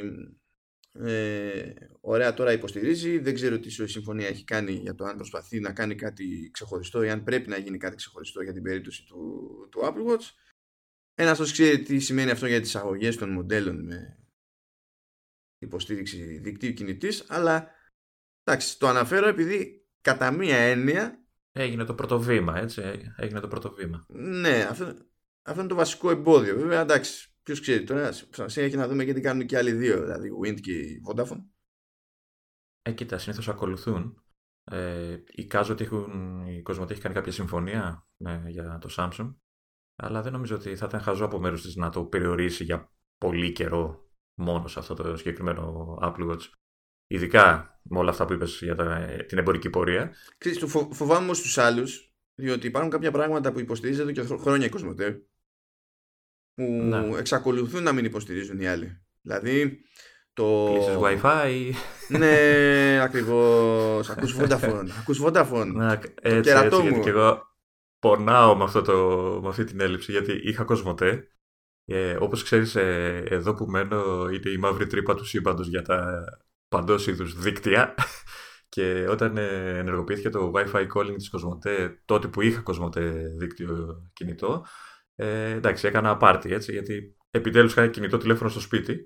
ε, 1.04 1.74
ωραία 2.00 2.34
τώρα 2.34 2.52
υποστηρίζει, 2.52 3.18
δεν 3.18 3.34
ξέρω 3.34 3.58
τι 3.58 3.70
συμφωνία 3.70 4.28
έχει 4.28 4.44
κάνει 4.44 4.72
για 4.72 4.94
το 4.94 5.04
αν 5.04 5.16
προσπαθεί 5.16 5.60
να 5.60 5.72
κάνει 5.72 5.94
κάτι 5.94 6.50
ξεχωριστό 6.52 7.02
ή 7.02 7.10
αν 7.10 7.24
πρέπει 7.24 7.48
να 7.48 7.56
γίνει 7.56 7.78
κάτι 7.78 7.96
ξεχωριστό 7.96 8.42
για 8.42 8.52
την 8.52 8.62
περίπτωση 8.62 9.04
του, 9.04 9.48
του 9.70 9.80
Apple 9.82 10.12
Watch. 10.12 10.24
Ένας 11.14 11.38
τόσο 11.38 11.52
ξέρει 11.52 11.82
τι 11.82 11.98
σημαίνει 11.98 12.30
αυτό 12.30 12.46
για 12.46 12.60
τις 12.60 12.76
αγωγές 12.76 13.16
των 13.16 13.30
μοντέλων 13.30 13.84
με 13.84 14.18
υποστήριξη 15.58 16.38
δικτύου 16.38 16.72
κινητής, 16.72 17.24
αλλά 17.28 17.70
εντάξει, 18.44 18.78
το 18.78 18.88
αναφέρω 18.88 19.28
επειδή 19.28 19.86
κατά 20.00 20.30
μία 20.30 20.56
έννοια 20.56 21.22
Έγινε 21.58 21.84
το 21.84 21.94
πρώτο 21.94 22.20
βήμα, 22.20 22.58
έτσι. 22.58 22.82
Έγινε 23.16 23.40
το 23.40 23.48
πρώτο 23.48 23.72
βήμα. 23.72 24.06
Ναι, 24.08 24.66
αυτό, 24.70 24.84
αυτό 25.42 25.60
είναι 25.60 25.68
το 25.68 25.74
βασικό 25.74 26.10
εμπόδιο. 26.10 26.56
Βέβαια, 26.56 26.80
εντάξει, 26.80 27.28
Ποιος 27.48 27.60
ξέρει 27.60 27.84
τώρα, 27.84 28.12
σημασία 28.12 28.64
έχει 28.64 28.76
να 28.76 28.88
δούμε 28.88 29.04
γιατί 29.04 29.20
κάνουν 29.20 29.46
και 29.46 29.56
άλλοι 29.56 29.72
δύο, 29.72 30.00
δηλαδή 30.00 30.30
Wind 30.44 30.60
και 30.60 30.72
η 30.72 31.02
Vodafone. 31.08 31.44
Ε, 32.82 32.92
κοίτα, 32.92 33.18
συνήθως 33.18 33.48
ακολουθούν. 33.48 34.22
Ε, 34.64 35.16
εικάζω 35.26 35.72
ότι 35.72 35.84
έχουν, 35.84 36.46
η 36.46 36.62
Κοσμοτέ 36.62 36.92
έχει 36.92 37.02
κάνει 37.02 37.14
κάποια 37.14 37.32
συμφωνία 37.32 38.08
με, 38.16 38.44
για 38.46 38.78
το 38.78 38.88
Samsung, 38.96 39.34
αλλά 39.96 40.22
δεν 40.22 40.32
νομίζω 40.32 40.54
ότι 40.54 40.76
θα 40.76 40.86
ήταν 40.86 41.00
χαζό 41.00 41.24
από 41.24 41.38
μέρους 41.38 41.62
της 41.62 41.76
να 41.76 41.90
το 41.90 42.04
περιορίσει 42.04 42.64
για 42.64 42.92
πολύ 43.18 43.52
καιρό 43.52 44.10
μόνο 44.38 44.66
σε 44.66 44.78
αυτό 44.78 44.94
το 44.94 45.16
συγκεκριμένο 45.16 45.96
Apple 46.02 46.30
Watch. 46.30 46.42
Ειδικά 47.06 47.78
με 47.82 47.98
όλα 47.98 48.10
αυτά 48.10 48.24
που 48.24 48.32
είπες 48.32 48.60
για 48.62 48.74
τα, 48.74 49.06
την 49.26 49.38
εμπορική 49.38 49.70
πορεία. 49.70 50.14
Ξέρεις, 50.38 50.64
φο, 50.66 50.88
φοβάμαι 50.92 51.24
όμως 51.24 51.40
τους 51.40 51.58
άλλους, 51.58 52.14
διότι 52.34 52.66
υπάρχουν 52.66 52.90
κάποια 52.90 53.10
πράγματα 53.10 53.52
που 53.52 53.60
υποστηρίζεται 53.60 54.12
και 54.12 54.22
χρόνια 54.22 54.66
η 54.66 54.70
Κοσμοτέ 54.70 55.22
που 56.58 56.72
ναι. 56.72 57.18
εξακολουθούν 57.18 57.82
να 57.82 57.92
μην 57.92 58.04
υποστηρίζουν 58.04 58.60
οι 58.60 58.66
άλλοι. 58.66 59.00
Δηλαδή 59.20 59.80
το... 60.32 60.70
Κλείσεις 60.72 60.96
Wi-Fi. 61.00 61.70
ναι, 62.08 63.00
ακριβώς. 63.02 64.10
Ακούς 64.10 64.36
Vodafone. 64.38 64.86
Ακούς 65.00 65.20
Vodafone. 65.24 65.72
Να, 65.74 66.00
έτσι, 66.22 66.40
κερατό 66.40 66.76
έτσι, 66.76 66.76
μου. 66.76 66.88
Γιατί 66.88 67.00
και 67.00 67.10
εγώ 67.10 67.42
πονάω 67.98 68.56
με, 68.56 68.64
αυτό 68.64 68.82
το, 68.82 68.94
με 69.42 69.48
αυτή 69.48 69.64
την 69.64 69.80
έλλειψη 69.80 70.12
γιατί 70.12 70.40
είχα 70.42 70.64
κοσμοτέ. 70.64 71.28
Ε, 71.84 72.16
όπως 72.20 72.42
ξέρεις 72.42 72.74
ε, 72.76 73.24
εδώ 73.28 73.54
που 73.54 73.64
μένω 73.64 74.28
είναι 74.28 74.50
η 74.50 74.56
μαύρη 74.56 74.86
τρύπα 74.86 75.14
του 75.14 75.24
σύμπαντος 75.24 75.68
για 75.68 75.82
τα 75.82 76.24
παντός 76.68 77.06
είδους 77.06 77.40
δίκτυα 77.40 77.94
και 78.74 79.06
όταν 79.10 79.36
ε, 79.36 79.78
ενεργοποιήθηκε 79.78 80.28
το 80.28 80.52
Wi-Fi 80.54 80.86
calling 80.94 81.14
της 81.16 81.30
Κοσμοτέ 81.30 82.02
τότε 82.04 82.28
που 82.28 82.40
είχα 82.40 82.60
Κοσμοτέ 82.60 83.34
δίκτυο 83.38 84.02
κινητό 84.12 84.64
ε, 85.20 85.50
εντάξει, 85.50 85.86
έκανα 85.86 86.16
πάρτι 86.16 86.52
έτσι, 86.52 86.72
γιατί 86.72 87.16
επιτέλους 87.30 87.72
είχα 87.72 87.88
κινητό 87.88 88.18
τηλέφωνο 88.18 88.50
στο 88.50 88.60
σπίτι. 88.60 89.04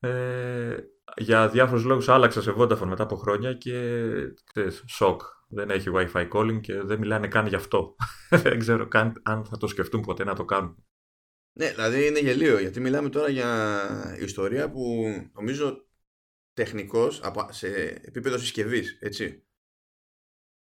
Ε, 0.00 0.76
για 1.16 1.48
διάφορους 1.48 1.84
λόγους 1.84 2.08
άλλαξα 2.08 2.42
σε 2.42 2.54
Vodafone 2.58 2.86
μετά 2.86 3.02
από 3.02 3.16
χρόνια 3.16 3.54
και 3.54 4.02
ξέρεις, 4.52 4.84
σοκ. 4.86 5.20
Δεν 5.48 5.70
έχει 5.70 5.88
Wi-Fi 5.94 6.28
calling 6.32 6.60
και 6.60 6.80
δεν 6.80 6.98
μιλάνε 6.98 7.28
καν 7.28 7.46
γι' 7.46 7.54
αυτό. 7.54 7.94
δεν 8.42 8.58
ξέρω 8.58 8.88
καν 8.88 9.20
αν 9.22 9.44
θα 9.44 9.56
το 9.56 9.66
σκεφτούν 9.66 10.00
ποτέ 10.00 10.24
να 10.24 10.34
το 10.34 10.44
κάνουν. 10.44 10.84
Ναι, 11.52 11.70
δηλαδή 11.70 12.06
είναι 12.06 12.18
γελίο 12.18 12.58
γιατί 12.58 12.80
μιλάμε 12.80 13.08
τώρα 13.08 13.28
για 13.28 14.16
ιστορία 14.20 14.70
που 14.70 15.04
νομίζω 15.32 15.86
τεχνικός 16.52 17.20
σε 17.48 17.68
επίπεδο 18.02 18.38
συσκευής, 18.38 18.98
έτσι. 19.00 19.46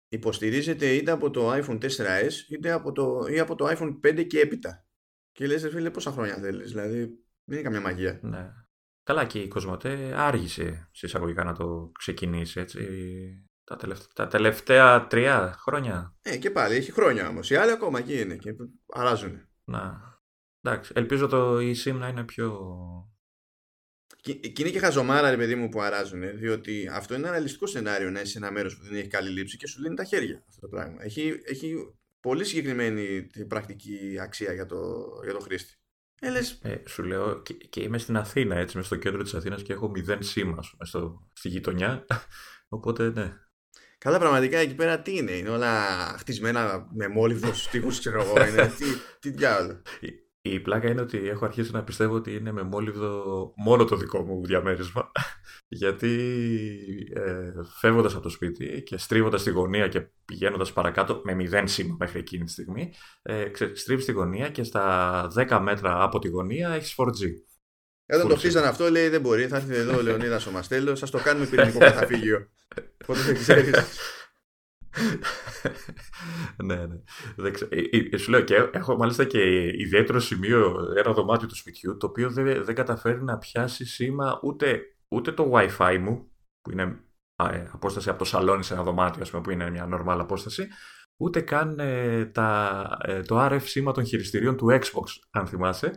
Υποστηρίζεται 0.09 0.95
είτε 0.95 1.11
από 1.11 1.30
το 1.30 1.52
iPhone 1.52 1.78
4S 1.80 2.30
είτε 2.49 2.71
από 2.71 2.92
το, 2.92 3.26
ή 3.30 3.38
από 3.38 3.54
το 3.54 3.66
iPhone 3.69 4.00
5 4.07 4.26
και 4.26 4.40
έπειτα. 4.40 4.89
Και 5.32 5.46
λες, 5.46 5.68
φίλε, 5.68 5.90
πόσα 5.90 6.10
χρόνια 6.10 6.34
θέλεις, 6.34 6.68
δηλαδή 6.68 6.99
δεν 7.44 7.58
είναι 7.58 7.62
καμιά 7.62 7.80
μαγεία. 7.80 8.20
Ναι. 8.22 8.52
Καλά 9.02 9.25
και 9.25 9.38
η 9.38 9.49
Κοσμοτέ 9.49 10.12
άργησε 10.14 10.88
σε 10.92 11.06
εισαγωγικά 11.06 11.44
να 11.44 11.54
το 11.54 11.90
ξεκινήσει, 11.99 12.60
έτσι. 12.60 12.84
Τα 13.64 13.76
τελευταία, 13.76 14.08
τα 14.14 14.26
τελευταία 14.26 15.06
τρία 15.06 15.54
χρόνια. 15.58 16.14
Ε, 16.22 16.37
και 16.37 16.50
πάλι 16.50 16.75
έχει 16.75 16.92
χρόνια 16.92 17.28
όμως. 17.28 17.50
Οι 17.50 17.54
άλλοι 17.54 17.70
ακόμα 17.70 17.99
εκεί 17.99 18.20
είναι 18.20 18.37
και 18.37 18.54
αλλάζουν. 18.88 19.49
Να. 19.64 20.00
Εντάξει. 20.60 20.92
Ελπίζω 20.94 21.26
το 21.26 21.56
eSIM 21.56 21.94
να 21.94 22.08
είναι 22.08 22.25
πιο. 22.25 22.60
Και, 24.16 24.34
και 24.34 24.62
είναι 24.62 24.70
και 24.70 24.78
χαζομάρα, 24.78 25.30
ρε 25.30 25.37
παιδί 25.37 25.54
μου, 25.54 25.68
που 25.68 25.80
αράζουν. 25.80 26.38
Διότι 26.38 26.88
αυτό 26.92 27.14
είναι 27.14 27.22
ένα 27.22 27.32
ρεαλιστικό 27.32 27.66
σενάριο 27.66 28.10
να 28.10 28.20
είσαι 28.20 28.30
σε 28.30 28.38
ένα 28.38 28.50
μέρος 28.50 28.76
που 28.76 28.84
δεν 28.84 28.96
έχει 28.96 29.08
καλή 29.08 29.30
λήψη 29.30 29.56
και 29.56 29.66
σου 29.66 29.80
λύνει 29.80 29.94
τα 29.94 30.04
χέρια 30.04 30.44
αυτό 30.49 30.60
το 30.60 30.68
πράγμα. 30.68 31.04
Έχει, 31.04 31.40
έχει 31.44 31.94
πολύ 32.20 32.44
συγκεκριμένη 32.44 33.30
πρακτική 33.48 34.18
αξία 34.20 34.52
για 34.52 34.66
το, 34.66 34.78
για 35.24 35.32
το 35.32 35.40
χρήστη. 35.40 35.74
Ε, 36.20 36.28
ε, 36.62 36.82
σου 36.88 37.02
λέω 37.02 37.42
και, 37.42 37.54
και, 37.54 37.82
είμαι 37.82 37.98
στην 37.98 38.16
Αθήνα, 38.16 38.56
έτσι, 38.56 38.76
είμαι 38.76 38.86
στο 38.86 38.96
κέντρο 38.96 39.22
της 39.22 39.34
Αθήνας 39.34 39.62
και 39.62 39.72
έχω 39.72 39.88
μηδέν 39.88 40.22
σήμα 40.22 40.62
στο, 40.80 41.28
στη 41.32 41.48
γειτονιά, 41.48 42.06
οπότε 42.68 43.10
ναι. 43.10 43.32
Καλά, 43.98 44.18
πραγματικά 44.18 44.58
εκεί 44.58 44.74
πέρα 44.74 45.00
τι 45.00 45.16
είναι, 45.16 45.32
είναι 45.32 45.48
όλα 45.48 45.96
χτισμένα 46.18 46.88
με 46.92 47.08
μόλιβδο 47.08 47.52
στίχους, 47.64 47.98
ξέρω 47.98 48.22
εγώ, 48.22 48.46
είναι, 48.46 48.66
τι, 48.66 48.84
τι 49.18 49.30
διάλογο. 49.30 49.82
Η 50.42 50.61
πλάκα 50.61 50.90
είναι 50.90 51.00
ότι 51.00 51.28
έχω 51.28 51.44
αρχίσει 51.44 51.73
να 51.73 51.85
πιστεύω 51.85 52.14
ότι 52.14 52.35
είναι 52.35 52.52
με 52.52 52.62
μόλιβδο 52.62 53.52
μόνο 53.56 53.85
το 53.85 53.97
δικό 53.97 54.23
μου 54.23 54.47
διαμέρισμα. 54.47 55.11
Γιατί 55.68 56.12
ε, 57.14 57.52
φεύγοντας 57.78 58.12
από 58.14 58.23
το 58.23 58.28
σπίτι 58.28 58.82
και 58.82 58.99
στρίβοντας 58.99 59.42
τη 59.42 59.50
γωνία 59.50 59.88
και 59.88 60.09
πηγαίνοντας 60.25 60.73
παρακάτω 60.73 61.20
με 61.25 61.35
μηδέν 61.35 61.68
σήμα 61.68 61.97
μέχρι 61.99 62.18
εκείνη 62.18 62.44
τη 62.44 62.50
στιγμή, 62.50 62.92
ε, 63.23 63.50
στρίβεις 63.73 64.04
τη 64.04 64.12
γωνία 64.12 64.49
και 64.49 64.62
στα 64.62 65.26
10 65.35 65.61
μέτρα 65.62 66.02
από 66.02 66.18
τη 66.18 66.28
γωνία 66.28 66.68
έχεις 66.68 66.94
4G. 66.97 67.26
Όταν 68.14 68.28
το 68.28 68.37
χτίζανε 68.37 68.66
αυτό, 68.66 68.90
λέει 68.90 69.09
δεν 69.09 69.20
μπορεί. 69.20 69.47
Θα 69.47 69.56
έρθει 69.56 69.75
εδώ 69.75 69.97
ο 69.97 70.02
Λεωνίδας 70.02 70.47
ο 70.47 70.50
Μαστέλος, 70.50 70.99
σα 70.99 71.09
το 71.09 71.18
κάνουμε 71.18 71.47
πυρηνικό 71.47 71.78
καταφύγιο. 71.78 72.49
Πότε 73.06 73.20
δεν 73.20 73.35
ξέρεις. 73.35 73.75
Ναι, 76.64 76.87
ναι. 76.87 77.00
Δεν 77.37 77.52
ξέ... 77.52 77.68
Ε, 77.70 77.80
ε, 78.11 78.16
σου 78.16 78.30
λέω 78.30 78.40
και 78.40 78.68
έχω 78.73 78.97
μάλιστα 78.97 79.25
και 79.25 79.40
ιδιαίτερο 79.66 80.20
σημείο, 80.20 80.76
ένα 80.97 81.12
δωμάτιο 81.12 81.49
του 81.49 81.56
σπιτιού, 81.56 81.97
το 81.97 82.06
οποίο 82.06 82.30
δεν, 82.30 82.64
δεν 82.64 82.75
καταφέρει 82.75 83.23
να 83.23 83.38
πιάσει 83.38 83.85
σήμα 83.85 84.40
ούτε, 84.42 84.80
ούτε 85.09 85.32
το 85.32 85.52
Wi-Fi 85.54 85.99
μου, 86.00 86.30
που 86.61 86.70
είναι 86.70 87.00
ε, 87.50 87.66
απόσταση 87.73 88.09
από 88.09 88.18
το 88.18 88.25
σαλόνι 88.25 88.62
σε 88.62 88.75
ένα 88.75 88.82
δωμάτιο, 88.82 89.23
ας 89.23 89.30
πούμε, 89.30 89.42
που 89.42 89.50
είναι 89.50 89.70
μια 89.70 89.88
normal 89.92 90.18
απόσταση, 90.20 90.68
ούτε 91.16 91.40
καν 91.40 91.80
τα, 92.32 92.99
το 93.26 93.47
RF 93.47 93.62
σήμα 93.62 93.92
των 93.92 94.04
χειριστηρίων 94.04 94.56
του 94.56 94.66
Xbox, 94.70 95.06
αν 95.30 95.47
θυμάσαι, 95.47 95.90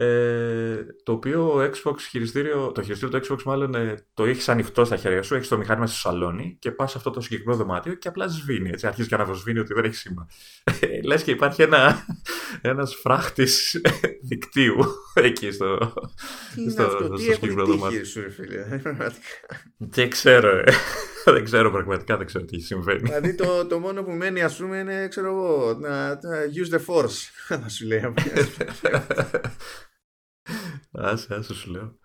ε, 0.00 0.86
το 1.02 1.12
οποίο 1.12 1.54
Xbox 1.56 1.96
χειριστήριο, 2.08 2.72
το 2.72 2.82
χειριστήριο 2.82 3.20
του 3.20 3.26
Xbox 3.26 3.42
μάλλον 3.42 3.74
ε, 3.74 3.94
το 4.14 4.24
έχεις 4.24 4.48
ανοιχτό 4.48 4.84
στα 4.84 4.96
χέρια 4.96 5.22
σου, 5.22 5.34
έχεις 5.34 5.48
το 5.48 5.58
μηχάνημα 5.58 5.86
στο 5.86 5.98
σαλόνι 5.98 6.56
και 6.58 6.70
πας 6.70 6.90
σε 6.90 6.98
αυτό 6.98 7.10
το 7.10 7.20
συγκεκριμένο 7.20 7.58
δωμάτιο 7.58 7.94
και 7.94 8.08
απλά 8.08 8.28
σβήνει. 8.28 8.70
Έτσι, 8.70 8.86
αρχίζεις 8.86 9.08
και 9.08 9.14
αναβοσβήνει 9.14 9.58
ότι 9.58 9.74
δεν 9.74 9.84
έχει 9.84 9.94
σήμα. 9.94 10.28
Ε, 10.80 11.00
Λες 11.08 11.22
και 11.22 11.30
υπάρχει 11.30 11.62
ένα 11.62 12.06
ένας 12.62 12.94
φράχτης 12.94 13.80
δικτύου 14.22 14.84
εκεί 15.14 15.50
στο, 15.50 15.92
τι 16.54 16.70
στο, 16.70 16.82
αυτό, 16.82 17.04
στο 17.04 17.16
συγκεκριμένο 17.16 17.64
δωμάτιο. 17.64 18.04
Σου, 18.04 18.30
φίλε, 18.30 18.82
δεν 19.96 20.10
ξέρω, 20.10 20.48
ε. 20.48 20.64
δεν 21.34 21.44
ξέρω 21.44 21.70
πραγματικά, 21.70 22.16
δεν 22.16 22.26
ξέρω 22.26 22.44
τι 22.44 22.60
συμβαίνει. 22.60 23.00
Δηλαδή 23.00 23.34
το, 23.34 23.66
το 23.66 23.78
μόνο 23.78 24.02
που 24.02 24.10
μένει, 24.10 24.42
ας 24.42 24.56
πούμε, 24.56 24.78
είναι 24.78 25.08
ξέρω 25.08 25.26
εγώ, 25.26 25.78
να, 25.80 26.08
να 26.08 26.38
use 26.64 26.74
the 26.74 26.80
force. 26.86 27.58
Να 27.60 27.68
σου 27.68 27.86
λέει. 27.86 28.12
Άσε, 30.92 31.34
άσε 31.34 31.54
σου 31.54 31.70
λέω. 31.70 31.98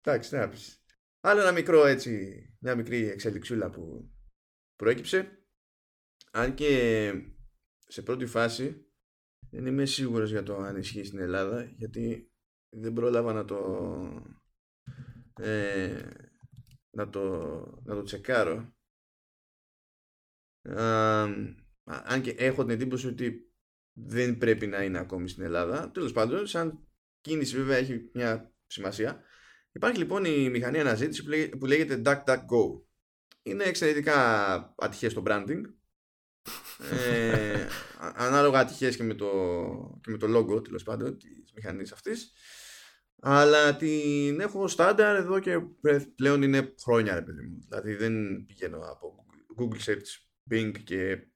Εντάξει, 0.00 0.34
να 0.34 0.48
πεις. 0.48 0.82
Άλλο 1.20 1.40
ένα 1.40 1.52
μικρό 1.52 1.86
έτσι, 1.86 2.42
μια 2.60 2.74
μικρή 2.74 3.08
εξελιξούλα 3.08 3.70
που 3.70 4.10
προέκυψε. 4.76 5.42
Αν 6.32 6.54
και 6.54 7.12
σε 7.86 8.02
πρώτη 8.02 8.26
φάση 8.26 8.86
δεν 9.50 9.66
είμαι 9.66 9.86
σίγουρος 9.86 10.30
για 10.30 10.42
το 10.42 10.56
αν 10.56 10.76
ισχύει 10.76 11.04
στην 11.04 11.18
Ελλάδα 11.18 11.64
γιατί 11.64 12.32
δεν 12.68 12.92
πρόλαβα 12.92 13.32
να 13.32 13.44
το 13.44 13.56
ε, 15.40 16.10
να 16.90 17.08
το, 17.08 17.22
να 17.84 17.94
το 17.94 18.02
τσεκάρω. 18.02 18.76
αν 21.84 22.22
και 22.22 22.30
έχω 22.30 22.62
την 22.62 22.74
εντύπωση 22.74 23.06
ότι 23.06 23.52
δεν 23.92 24.38
πρέπει 24.38 24.66
να 24.66 24.82
είναι 24.82 24.98
ακόμη 24.98 25.28
στην 25.28 25.42
Ελλάδα. 25.42 25.90
Τέλος 25.90 26.12
πάντων, 26.12 26.46
σαν 26.46 26.87
κίνηση 27.28 27.56
βέβαια 27.56 27.76
έχει 27.76 28.10
μια 28.12 28.52
σημασία. 28.66 29.22
Υπάρχει 29.72 29.98
λοιπόν 29.98 30.24
η 30.24 30.50
μηχανή 30.50 30.80
αναζήτηση 30.80 31.48
που 31.58 31.66
λέγεται 31.66 32.02
DuckDuckGo. 32.04 32.82
Είναι 33.42 33.64
εξαιρετικά 33.64 34.14
ατυχές 34.78 35.14
το 35.14 35.22
branding. 35.26 35.60
ε, 36.90 37.66
ανάλογα 38.26 38.58
ατυχές 38.58 38.96
και 38.96 39.02
με 39.02 39.14
το, 39.14 39.28
και 40.00 40.10
με 40.10 40.18
το 40.18 40.26
logo 40.38 40.64
τέλος 40.64 40.82
πάντων 40.82 41.18
της 41.18 41.52
μηχανής 41.54 41.92
αυτής. 41.92 42.32
Αλλά 43.20 43.76
την 43.76 44.40
έχω 44.40 44.68
στάνταρ 44.68 45.16
εδώ 45.16 45.38
και 45.40 45.58
πλέον 46.14 46.42
είναι 46.42 46.74
χρόνια 46.82 47.14
ρε 47.14 47.22
παιδί 47.22 47.42
μου. 47.42 47.58
Δηλαδή 47.68 47.94
δεν 47.94 48.44
πηγαίνω 48.46 48.78
από 48.78 49.26
Google 49.58 49.90
Search, 49.90 50.08
Bing 50.50 50.72
και 50.84 51.28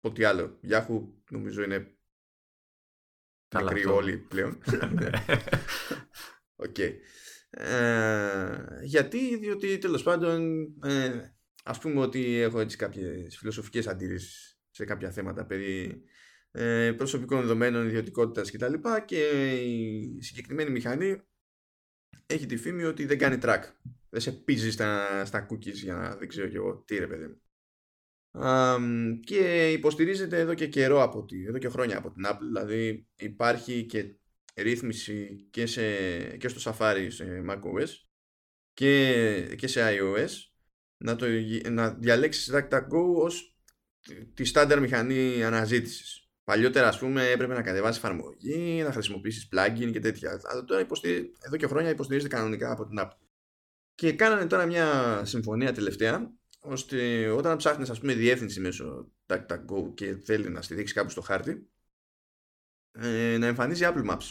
ό,τι 0.00 0.24
άλλο. 0.24 0.60
Yahoo 0.68 1.08
νομίζω 1.30 1.62
είναι 1.62 1.95
Καλά 3.56 3.72
Μικρή 3.72 3.88
όλοι 3.90 4.16
πλέον. 4.16 4.58
Ναι. 4.94 5.10
Οκ. 6.56 6.78
Ε, 7.50 8.80
γιατί, 8.82 9.36
διότι 9.36 9.78
τέλος 9.78 10.02
πάντων 10.02 10.66
ε, 10.82 11.34
ας 11.64 11.78
πούμε 11.78 12.00
ότι 12.00 12.40
έχω 12.40 12.60
έτσι 12.60 12.76
κάποιες 12.76 13.36
φιλοσοφικές 13.38 13.86
αντιρρήσεις 13.86 14.60
σε 14.70 14.84
κάποια 14.84 15.10
θέματα 15.10 15.46
περί 15.46 16.02
ε, 16.50 16.92
προσωπικών 16.96 17.40
δεδομένων, 17.40 17.86
ιδιωτικότητας 17.86 18.50
κτλ. 18.50 18.72
Και, 18.72 19.04
και 19.04 19.52
η 19.52 20.18
συγκεκριμένη 20.20 20.70
μηχανή 20.70 21.20
έχει 22.26 22.46
τη 22.46 22.56
φήμη 22.56 22.84
ότι 22.84 23.06
δεν 23.06 23.18
κάνει 23.18 23.38
track. 23.42 23.62
Δεν 24.08 24.20
σε 24.20 24.32
πρήζει 24.32 24.70
στα, 24.70 25.24
στα 25.24 25.46
cookies 25.50 25.72
για 25.72 25.94
να 25.94 26.16
δεν 26.16 26.28
ξέρω 26.28 26.48
κι 26.48 26.56
εγώ 26.56 26.82
τι 26.86 26.98
ρε 26.98 27.06
παιδί 27.06 27.26
μου 27.26 27.40
και 29.24 29.72
υποστηρίζεται 29.72 30.38
εδώ 30.38 30.54
και 30.54 30.66
καιρό 30.66 31.02
από 31.02 31.24
τη, 31.24 31.44
εδώ 31.44 31.58
και 31.58 31.68
χρόνια 31.68 31.98
από 31.98 32.10
την 32.10 32.24
Apple. 32.26 32.46
Δηλαδή 32.46 33.08
υπάρχει 33.16 33.84
και 33.84 34.16
ρύθμιση 34.54 35.48
και, 35.50 35.66
σε, 35.66 35.82
και 36.36 36.48
στο 36.48 36.72
Safari 36.78 37.06
σε 37.08 37.44
macOS 37.50 37.88
και, 38.72 39.54
και 39.56 39.66
σε 39.66 39.80
iOS. 39.84 40.28
Να, 40.98 41.16
το, 41.16 41.26
να 41.70 41.90
διαλέξεις 41.90 42.52
DuckDuckGo 42.54 43.14
ως 43.16 43.56
τη 44.34 44.44
στάνταρ 44.44 44.80
μηχανή 44.80 45.44
αναζήτησης. 45.44 46.30
Παλιότερα 46.44 46.88
ας 46.88 46.98
πούμε 46.98 47.28
έπρεπε 47.28 47.54
να 47.54 47.62
κατεβάσεις 47.62 47.96
εφαρμογή 47.96 48.82
να 48.82 48.92
χρησιμοποιήσεις 48.92 49.48
plugin 49.52 49.90
και 49.92 50.00
τέτοια. 50.00 50.40
Αλλά 50.44 50.64
τώρα 50.64 50.86
εδώ 51.46 51.56
και 51.56 51.66
χρόνια 51.66 51.90
υποστηρίζεται 51.90 52.36
κανονικά 52.36 52.72
από 52.72 52.86
την 52.86 52.98
Apple. 53.00 53.26
Και 53.94 54.12
κάνανε 54.12 54.46
τώρα 54.46 54.66
μια 54.66 55.20
συμφωνία 55.24 55.72
τελευταία 55.72 56.32
ώστε 56.66 57.28
όταν 57.28 57.56
ψάχνεις 57.56 57.90
ας 57.90 58.00
πούμε 58.00 58.14
διεύθυνση 58.14 58.60
μέσω 58.60 59.12
DuckDuckGo 59.26 59.94
και 59.94 60.16
θέλει 60.16 60.48
να 60.48 60.62
στηρίξει 60.62 60.94
κάπου 60.94 61.10
στο 61.10 61.20
χάρτη 61.20 61.70
ε, 62.92 63.36
να 63.38 63.46
εμφανίζει 63.46 63.82
Apple 63.86 64.10
Maps 64.10 64.30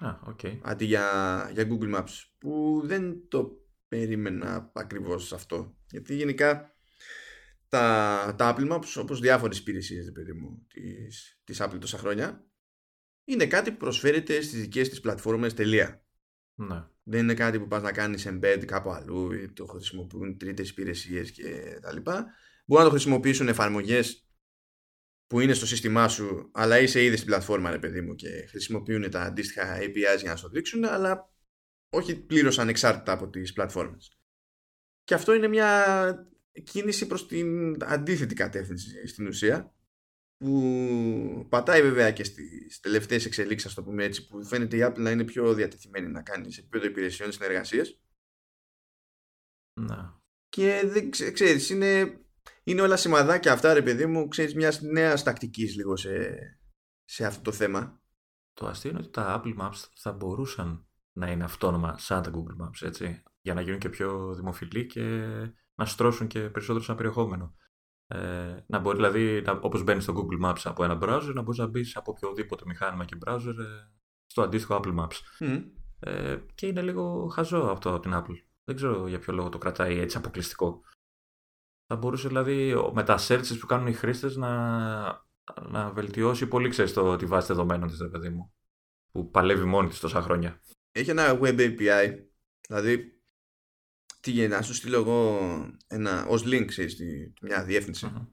ah, 0.00 0.32
okay. 0.32 0.58
αντί 0.62 0.84
για, 0.84 1.50
για 1.52 1.68
Google 1.70 1.96
Maps 1.96 2.10
που 2.38 2.82
δεν 2.84 3.28
το 3.28 3.50
περίμενα 3.88 4.70
ακριβώς 4.74 5.32
αυτό 5.32 5.76
γιατί 5.90 6.14
γενικά 6.16 6.76
τα, 7.68 8.34
τα 8.38 8.54
Apple 8.56 8.72
Maps 8.72 8.96
όπως 8.98 9.20
διάφορες 9.20 9.58
υπηρεσίες 9.58 10.12
παιδί 10.12 10.32
μου, 10.32 10.66
της, 10.72 11.40
της 11.44 11.62
Apple 11.62 11.78
τόσα 11.80 11.98
χρόνια 11.98 12.46
είναι 13.24 13.46
κάτι 13.46 13.70
που 13.70 13.76
προσφέρεται 13.76 14.40
στις 14.40 14.60
δικές 14.60 14.88
της 14.88 15.00
πλατφόρμες 15.00 15.54
τελεία 15.54 16.06
ναι. 16.54 16.86
Δεν 17.10 17.20
είναι 17.20 17.34
κάτι 17.34 17.58
που 17.58 17.66
πας 17.66 17.82
να 17.82 17.92
κάνεις 17.92 18.26
embed 18.28 18.62
κάπου 18.66 18.90
αλλού 18.90 19.32
ή 19.32 19.52
το 19.52 19.66
χρησιμοποιούν 19.66 20.38
τρίτες 20.38 20.70
υπηρεσίες 20.70 21.30
και 21.30 21.78
τα 21.82 21.92
λοιπά. 21.92 22.26
Μπορούν 22.66 22.84
να 22.84 22.90
το 22.90 22.96
χρησιμοποιήσουν 22.96 23.48
εφαρμογές 23.48 24.28
που 25.26 25.40
είναι 25.40 25.52
στο 25.52 25.66
σύστημά 25.66 26.08
σου, 26.08 26.50
αλλά 26.54 26.78
είσαι 26.78 27.04
ήδη 27.04 27.16
στην 27.16 27.28
πλατφόρμα, 27.28 27.70
ρε 27.70 27.78
παιδί 27.78 28.00
μου, 28.00 28.14
και 28.14 28.46
χρησιμοποιούν 28.48 29.10
τα 29.10 29.22
αντίστοιχα 29.22 29.78
APIs 29.78 30.20
για 30.20 30.30
να 30.30 30.36
σου 30.36 30.48
δείξουν, 30.48 30.84
αλλά 30.84 31.32
όχι 31.90 32.20
πλήρως 32.20 32.58
ανεξάρτητα 32.58 33.12
από 33.12 33.28
τις 33.28 33.52
πλατφόρμες. 33.52 34.18
Και 35.04 35.14
αυτό 35.14 35.34
είναι 35.34 35.48
μια 35.48 36.30
κίνηση 36.62 37.06
προς 37.06 37.26
την 37.26 37.76
αντίθετη 37.84 38.34
κατεύθυνση 38.34 39.06
στην 39.06 39.26
ουσία, 39.26 39.74
που 40.38 41.46
πατάει 41.48 41.82
βέβαια 41.82 42.12
και 42.12 42.24
στις 42.24 42.80
τελευταίες 42.80 43.24
εξελίξεις, 43.24 43.74
το 43.74 43.82
πούμε 43.82 44.04
έτσι, 44.04 44.26
που 44.26 44.44
φαίνεται 44.44 44.76
η 44.76 44.80
Apple 44.82 44.98
να 44.98 45.10
είναι 45.10 45.24
πιο 45.24 45.54
διατεθειμένη 45.54 46.08
να 46.08 46.22
κάνει 46.22 46.52
σε 46.52 46.60
επίπεδο 46.60 46.86
υπηρεσιών 46.86 47.32
συνεργασίες. 47.32 48.00
Να. 49.80 50.20
Και 50.48 50.82
δεν 50.84 51.10
ξέρεις, 51.10 51.70
είναι, 51.70 52.20
είναι 52.64 52.80
όλα 52.80 52.96
σημαδάκια 52.96 53.52
αυτά, 53.52 53.72
ρε 53.72 53.82
παιδί 53.82 54.06
μου, 54.06 54.28
ξέρεις, 54.28 54.54
μιας 54.54 54.80
νέας 54.80 55.22
τακτικής 55.22 55.76
λίγο 55.76 55.96
σε, 55.96 56.38
σε 57.04 57.26
αυτό 57.26 57.42
το 57.42 57.52
θέμα. 57.52 58.00
Το 58.52 58.66
αστείο 58.66 58.90
είναι 58.90 58.98
ότι 58.98 59.10
τα 59.10 59.42
Apple 59.44 59.56
Maps 59.58 59.84
θα 59.94 60.12
μπορούσαν 60.12 60.86
να 61.12 61.30
είναι 61.30 61.44
αυτόνομα 61.44 61.98
σαν 61.98 62.22
τα 62.22 62.30
Google 62.34 62.64
Maps, 62.64 62.86
έτσι, 62.86 63.22
για 63.40 63.54
να 63.54 63.60
γίνουν 63.60 63.78
και 63.78 63.88
πιο 63.88 64.34
δημοφιλή 64.34 64.86
και 64.86 65.00
να 65.74 65.84
στρώσουν 65.84 66.26
και 66.26 66.40
περισσότερο 66.40 66.84
σαν 66.84 66.96
περιεχόμενο. 66.96 67.56
Ε, 68.10 68.56
να 68.66 68.78
μπορεί 68.78 68.96
δηλαδή, 68.96 69.42
να, 69.42 69.52
όπως 69.52 69.82
μπαίνει 69.82 70.00
στο 70.00 70.14
Google 70.16 70.46
Maps 70.46 70.60
από 70.64 70.84
ένα 70.84 70.98
browser, 71.02 71.32
να 71.34 71.42
μπορείς 71.42 71.58
να 71.58 71.66
μπεις 71.66 71.96
από 71.96 72.10
οποιοδήποτε 72.10 72.62
μηχάνημα 72.66 73.04
και 73.04 73.16
browser 73.26 73.54
ε, 73.58 73.88
στο 74.26 74.42
αντίστοιχο 74.42 74.80
Apple 74.82 74.98
Maps. 74.98 75.46
Ε, 76.00 76.38
και 76.54 76.66
είναι 76.66 76.82
λίγο 76.82 77.26
χαζό 77.26 77.58
αυτό 77.58 77.90
από 77.90 78.00
την 78.00 78.12
Apple. 78.14 78.42
Δεν 78.64 78.76
ξέρω 78.76 79.06
για 79.08 79.18
ποιο 79.18 79.32
λόγο 79.32 79.48
το 79.48 79.58
κρατάει 79.58 79.98
έτσι 79.98 80.16
αποκλειστικό. 80.16 80.80
θα 81.86 81.96
μπορούσε 81.96 82.28
δηλαδή 82.28 82.74
με 82.92 83.02
τα 83.02 83.18
searches 83.18 83.56
που 83.60 83.66
κάνουν 83.66 83.86
οι 83.86 83.92
χρήστες 83.92 84.36
να, 84.36 84.50
να 85.68 85.90
βελτιώσει 85.90 86.46
πολύ 86.46 86.68
ξέρεις 86.68 86.92
το 86.92 87.16
τη 87.16 87.26
βάση 87.26 87.46
δεδομένων 87.46 87.88
της, 87.88 88.08
παιδί 88.10 88.28
μου, 88.28 88.52
που 89.12 89.30
παλεύει 89.30 89.64
μόνη 89.64 89.88
της 89.88 90.00
τόσα 90.00 90.22
χρόνια. 90.22 90.60
Έχει 90.92 91.10
ένα 91.10 91.38
web 91.40 91.58
API, 91.58 92.12
δηλαδή 92.68 93.17
τι 94.28 94.34
γίνεται, 94.34 94.56
να 94.56 94.62
σου 94.62 94.74
στείλω 94.74 94.96
εγώ 94.96 95.38
ένα, 95.86 96.26
ως 96.26 96.42
link, 96.46 96.64
ξέρεις, 96.66 97.00
μια 97.42 97.64
διεύθυνση 97.64 98.28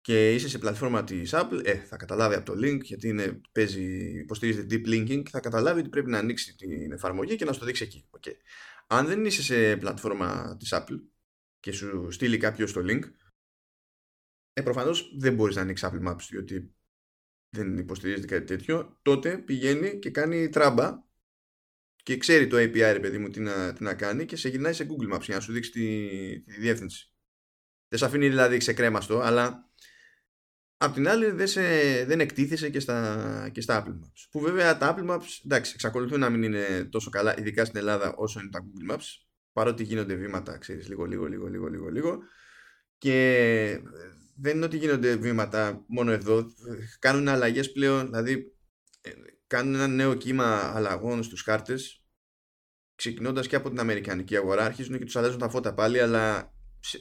και 0.00 0.34
είσαι 0.34 0.48
σε 0.48 0.58
πλατφόρμα 0.58 1.04
της 1.04 1.30
Apple, 1.34 1.60
ε, 1.64 1.74
θα 1.74 1.96
καταλάβει 1.96 2.34
από 2.34 2.52
το 2.52 2.52
link 2.52 2.80
γιατί 2.82 3.08
είναι, 3.08 3.40
παίζει, 3.52 4.18
υποστηρίζεται 4.18 4.76
deep 4.76 4.88
linking 4.88 5.28
θα 5.28 5.40
καταλάβει 5.40 5.80
ότι 5.80 5.88
πρέπει 5.88 6.10
να 6.10 6.18
ανοίξει 6.18 6.56
την 6.56 6.92
εφαρμογή 6.92 7.36
και 7.36 7.44
να 7.44 7.52
σου 7.52 7.58
το 7.58 7.64
δείξει 7.64 7.82
εκεί. 7.82 8.08
Okay. 8.20 8.34
Αν 8.86 9.06
δεν 9.06 9.24
είσαι 9.24 9.42
σε 9.42 9.76
πλατφόρμα 9.76 10.56
της 10.58 10.70
Apple 10.72 11.00
και 11.60 11.72
σου 11.72 12.10
στείλει 12.10 12.36
κάποιος 12.36 12.72
το 12.72 12.80
link, 12.84 13.02
ε, 14.52 14.62
προφανώς 14.62 15.16
δεν 15.18 15.34
μπορείς 15.34 15.56
να 15.56 15.62
ανοίξεις 15.62 15.88
Apple 15.92 16.08
Maps 16.08 16.22
διότι 16.28 16.74
δεν 17.56 17.78
υποστηρίζεται 17.78 18.26
κάτι 18.26 18.44
τέτοιο, 18.44 18.98
τότε 19.02 19.38
πηγαίνει 19.38 19.98
και 19.98 20.10
κάνει 20.10 20.48
τράμπα 20.48 21.07
και 22.08 22.16
ξέρει 22.16 22.46
το 22.46 22.56
API 22.56 22.90
ρε 22.92 23.00
παιδί 23.00 23.18
μου 23.18 23.28
τι 23.28 23.40
να, 23.40 23.72
τι 23.72 23.82
να 23.82 23.94
κάνει 23.94 24.24
και 24.24 24.36
σε 24.36 24.48
γυρνάει 24.48 24.72
σε 24.72 24.86
Google 24.88 25.14
Maps 25.14 25.20
για 25.20 25.34
να 25.34 25.40
σου 25.40 25.52
δείξει 25.52 25.70
τη, 25.70 26.40
τη 26.40 26.60
διεύθυνση. 26.60 27.12
Δεν 27.88 27.98
σε 27.98 28.04
αφήνει 28.04 28.28
δηλαδή 28.28 28.56
ξεκρέμαστο, 28.56 29.20
αλλά 29.20 29.70
Απ' 30.76 30.94
την 30.94 31.08
άλλη 31.08 31.30
δεν, 31.30 31.46
σε, 31.46 31.60
δεν 32.04 32.20
εκτίθεσε 32.20 32.70
και 32.70 32.80
στα, 32.80 33.48
και 33.52 33.60
στα 33.60 33.84
Apple 33.84 33.90
Maps. 33.90 34.26
Που 34.30 34.40
βέβαια 34.40 34.78
τα 34.78 34.94
Apple 34.94 35.10
Maps 35.10 35.26
εντάξει, 35.44 35.72
εξακολουθούν 35.74 36.20
να 36.20 36.30
μην 36.30 36.42
είναι 36.42 36.84
τόσο 36.90 37.10
καλά, 37.10 37.38
ειδικά 37.38 37.64
στην 37.64 37.78
Ελλάδα 37.78 38.14
όσο 38.16 38.40
είναι 38.40 38.50
τα 38.50 38.60
Google 38.64 38.94
Maps. 38.94 39.06
Παρότι 39.52 39.82
γίνονται 39.82 40.14
βήματα, 40.14 40.58
ξέρεις, 40.58 40.88
λίγο, 40.88 41.04
λίγο, 41.04 41.26
λίγο, 41.26 41.46
λίγο, 41.46 41.66
λίγο, 41.66 41.88
λίγο. 41.88 42.18
Και 42.98 43.80
δεν 44.36 44.56
είναι 44.56 44.64
ότι 44.64 44.76
γίνονται 44.76 45.16
βήματα 45.16 45.84
μόνο 45.88 46.10
εδώ. 46.10 46.46
Κάνουν 46.98 47.28
αλλαγές 47.28 47.72
πλέον, 47.72 48.06
δηλαδή 48.06 48.52
ε, 49.00 49.10
κάνουν 49.46 49.74
ένα 49.74 49.86
νέο 49.86 50.14
κύμα 50.14 50.72
αλλαγών 50.74 51.22
στους 51.22 51.42
χάρτες 51.42 51.97
ξεκινώντας 52.98 53.46
και 53.46 53.56
από 53.56 53.68
την 53.68 53.80
Αμερικανική 53.80 54.36
αγορά 54.36 54.64
αρχίζουν 54.64 54.98
και 54.98 55.04
τους 55.04 55.16
αλλάζουν 55.16 55.38
τα 55.38 55.48
φώτα 55.48 55.74
πάλι 55.74 56.00
αλλά 56.00 56.52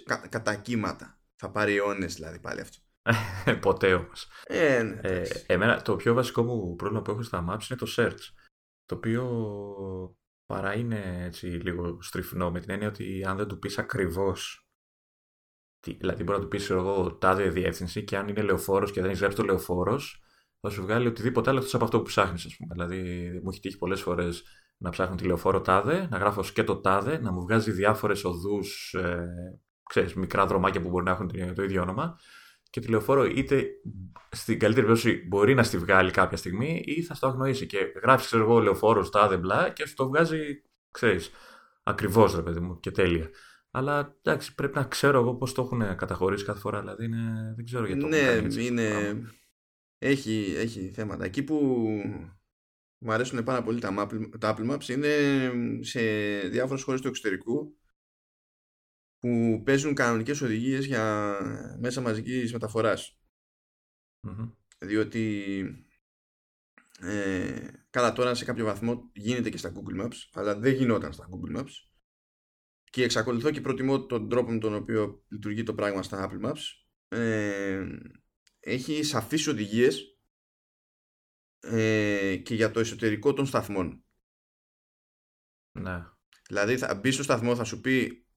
κα, 0.06 0.28
κατά 0.30 0.56
κύματα 0.56 1.20
θα 1.36 1.52
πάρει 1.52 1.76
αιώνες 1.76 2.14
δηλαδή 2.14 2.40
πάλι 2.40 2.62
αυτό 2.62 2.78
Ποτέ 3.62 3.94
όμως. 3.94 4.28
Ε, 4.44 4.84
ναι, 4.84 5.00
ε, 5.04 5.28
εμένα 5.46 5.82
το 5.82 5.96
πιο 5.96 6.14
βασικό 6.14 6.44
μου 6.44 6.76
πρόβλημα 6.76 7.02
που 7.02 7.12
έχω 7.12 7.22
στα 7.22 7.46
maps 7.50 7.70
είναι 7.70 7.80
το 7.80 7.88
search. 7.98 8.34
Το 8.86 8.96
οποίο 8.96 9.26
παρά 10.46 10.76
είναι 10.76 11.24
έτσι 11.26 11.46
λίγο 11.46 12.02
στριφνό 12.02 12.52
με 12.52 12.60
την 12.60 12.70
έννοια 12.70 12.88
ότι 12.88 13.24
αν 13.26 13.38
δεν 13.38 13.48
του 13.48 13.60
πεις 13.60 13.78
ακριβώς. 13.78 14.68
Δηλαδή 15.88 16.24
μπορεί 16.24 16.38
να 16.38 16.44
του 16.44 16.50
πεις 16.50 16.70
εγώ 16.70 17.16
τάδε 17.16 17.50
διεύθυνση 17.50 18.04
και 18.04 18.18
αν 18.18 18.28
είναι 18.28 18.42
λεωφόρος 18.42 18.92
και 18.92 19.02
δεν 19.02 19.10
έχει 19.10 19.20
γράψει 19.20 19.38
το 19.38 19.44
λεωφόρος, 19.44 20.24
θα 20.60 20.70
σου 20.70 20.82
βγάλει 20.82 21.08
οτιδήποτε 21.08 21.50
άλλο 21.50 21.70
από 21.72 21.84
αυτό 21.84 21.98
που 21.98 22.06
ψάχνεις, 22.06 22.46
ας 22.46 22.56
πούμε. 22.58 22.74
Δηλαδή 22.74 23.30
μου 23.44 23.50
έχει 23.50 23.60
τύχει 23.60 23.78
πολλές 23.78 24.02
φορές 24.02 24.44
να 24.78 24.90
ψάχνω 24.90 25.16
τη 25.16 25.24
λεωφόρο 25.24 25.62
τάδε, 25.62 26.08
να 26.12 26.18
γράφω 26.18 26.44
και 26.54 26.64
το 26.64 26.76
τάδε, 26.76 27.20
να 27.20 27.32
μου 27.32 27.42
βγάζει 27.42 27.72
διάφορες 27.72 28.24
οδούς, 28.24 28.94
ε, 28.94 29.28
ξέρεις, 29.90 30.14
μικρά 30.14 30.46
δρομάκια 30.46 30.82
που 30.82 30.90
μπορεί 30.90 31.04
να 31.04 31.12
έχουν 31.12 31.32
το 31.56 31.64
ίδιο 31.64 31.82
όνομα 31.82 32.20
και 32.70 32.80
τη 32.80 32.88
λεωφόρο 32.88 33.26
είτε 33.26 33.66
στην 34.32 34.60
καλύτερη 34.60 34.86
περίπτωση 34.86 35.28
μπορεί 35.28 35.54
να 35.54 35.64
στη 35.64 35.78
βγάλει 35.78 36.12
κάποια 36.12 36.38
στιγμή 36.38 36.84
ή 36.86 37.04
θα 37.04 37.14
στο 37.14 37.28
αγνοήσει. 37.28 37.66
Και 37.66 37.78
γράφεις, 38.02 38.26
ξέρω 38.26 38.44
εγώ, 38.44 38.60
λεωφόρος, 38.60 39.10
τάδε 39.10 39.38
μπλα 39.38 39.70
και 39.70 39.88
σου 39.88 39.96
το 39.96 40.08
βγάζει, 40.08 40.64
ξέρεις, 40.92 41.32
ακριβώς 41.84 42.36
ρε 42.36 42.42
παιδί 42.42 42.60
μου 42.60 42.80
και 42.80 42.92
τέλεια. 42.92 43.30
Αλλά 43.72 44.18
εντάξει, 44.22 44.56
πρέπει 44.56 44.78
να 44.78 44.84
ξέρω 44.84 45.20
εγώ 45.20 45.36
πώς 45.36 45.54
το 45.54 45.62
έχουν 45.62 45.96
καταχωρήσει 45.96 46.46
κάθε 46.46 46.60
φορά. 46.60 46.80
Δηλαδή 46.80 47.06
είναι, 47.06 47.54
δεν 47.56 47.66
ξέρω 47.66 47.86
γιατί 47.86 48.02
το 48.02 48.08
Ναι, 48.08 48.32
έτσι, 48.32 48.66
είναι. 48.66 48.90
Έχει, 49.98 50.54
έχει 50.58 50.92
θέματα. 50.94 51.26
Εκεί 51.26 51.44
που 51.44 51.88
μου 52.98 53.12
αρέσουν 53.12 53.44
πάρα 53.44 53.64
πολύ 53.64 53.80
τα, 53.80 54.08
τα 54.40 54.56
Apple 54.56 54.72
Maps. 54.72 54.88
Είναι 54.88 55.16
σε 55.82 56.02
διάφορες 56.40 56.84
χώρες 56.84 57.02
του 57.02 57.08
εξωτερικού 57.08 57.78
που 59.20 59.62
παίζουν 59.66 59.94
κανονικές 59.94 60.42
οδηγίες 60.42 60.86
για 60.86 61.36
μέσα 61.80 62.02
μαζικής 62.02 62.52
Διότι 64.80 65.64
ε, 67.00 67.68
καλά 67.90 68.14
τώρα 68.14 68.36
σε 68.36 68.46
κάποιο 68.46 68.66
βαθμό 68.66 69.12
γίνεται 69.14 69.50
και 69.50 69.58
στα 69.58 69.74
Google 69.76 70.06
Maps 70.06 70.30
αλλά 70.34 70.60
δεν 70.60 70.74
γινόταν 70.74 71.14
στα 71.14 71.30
Google 71.30 71.58
Maps. 71.58 71.72
Και 72.90 73.04
εξακολουθώ 73.04 73.52
και 73.52 73.62
προτιμώ 73.62 74.06
τον 74.06 74.30
τρόπο 74.30 74.52
με 74.52 74.58
τον 74.60 74.74
οποίο 74.74 75.24
λειτουργεί 75.28 75.64
το 75.64 75.74
πράγμα 75.74 76.04
στα 76.04 76.30
Apple 76.30 76.46
Maps. 76.46 76.62
Ε, 77.08 77.88
έχει 78.60 79.04
σαφείς 79.04 79.48
οδηγίες 79.48 80.17
ε, 81.60 82.36
και 82.36 82.56
για 82.56 82.72
το 82.72 82.80
εσωτερικό 82.80 83.34
των 83.34 83.46
σταθμών 83.46 84.04
ναι. 85.72 86.06
Δηλαδή 86.48 86.78
θα 86.78 86.96
μπεις 86.96 87.14
στο 87.14 87.24
σταθμό 87.24 87.56
θα 87.56 87.64
σου 87.64 87.82
πει 87.82 88.28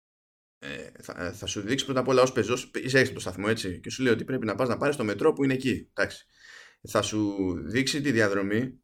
ε, 0.63 0.91
θα, 1.03 1.25
ε, 1.25 1.33
θα, 1.33 1.47
σου 1.47 1.61
δείξει 1.61 1.85
πρώτα 1.85 2.01
απ' 2.01 2.09
όλα 2.09 2.23
ως 2.23 2.33
πεζός, 2.33 2.71
είσαι 2.75 3.13
το 3.13 3.21
σταθμό 3.21 3.45
έτσι, 3.49 3.81
και 3.81 3.91
σου 3.91 4.03
λέει 4.03 4.13
ότι 4.13 4.25
πρέπει 4.25 4.47
να 4.47 4.55
πας 4.55 4.69
να 4.69 4.77
πάρεις 4.77 4.97
το 4.97 5.05
μετρό 5.05 5.33
που 5.33 5.45
είναι 5.45 5.55
εκεί. 5.55 5.91
Εντάξει. 5.93 6.27
Θα 6.89 7.03
σου 7.03 7.53
δείξει 7.63 8.01
τη 8.01 8.13
διαδρομή 8.13 8.81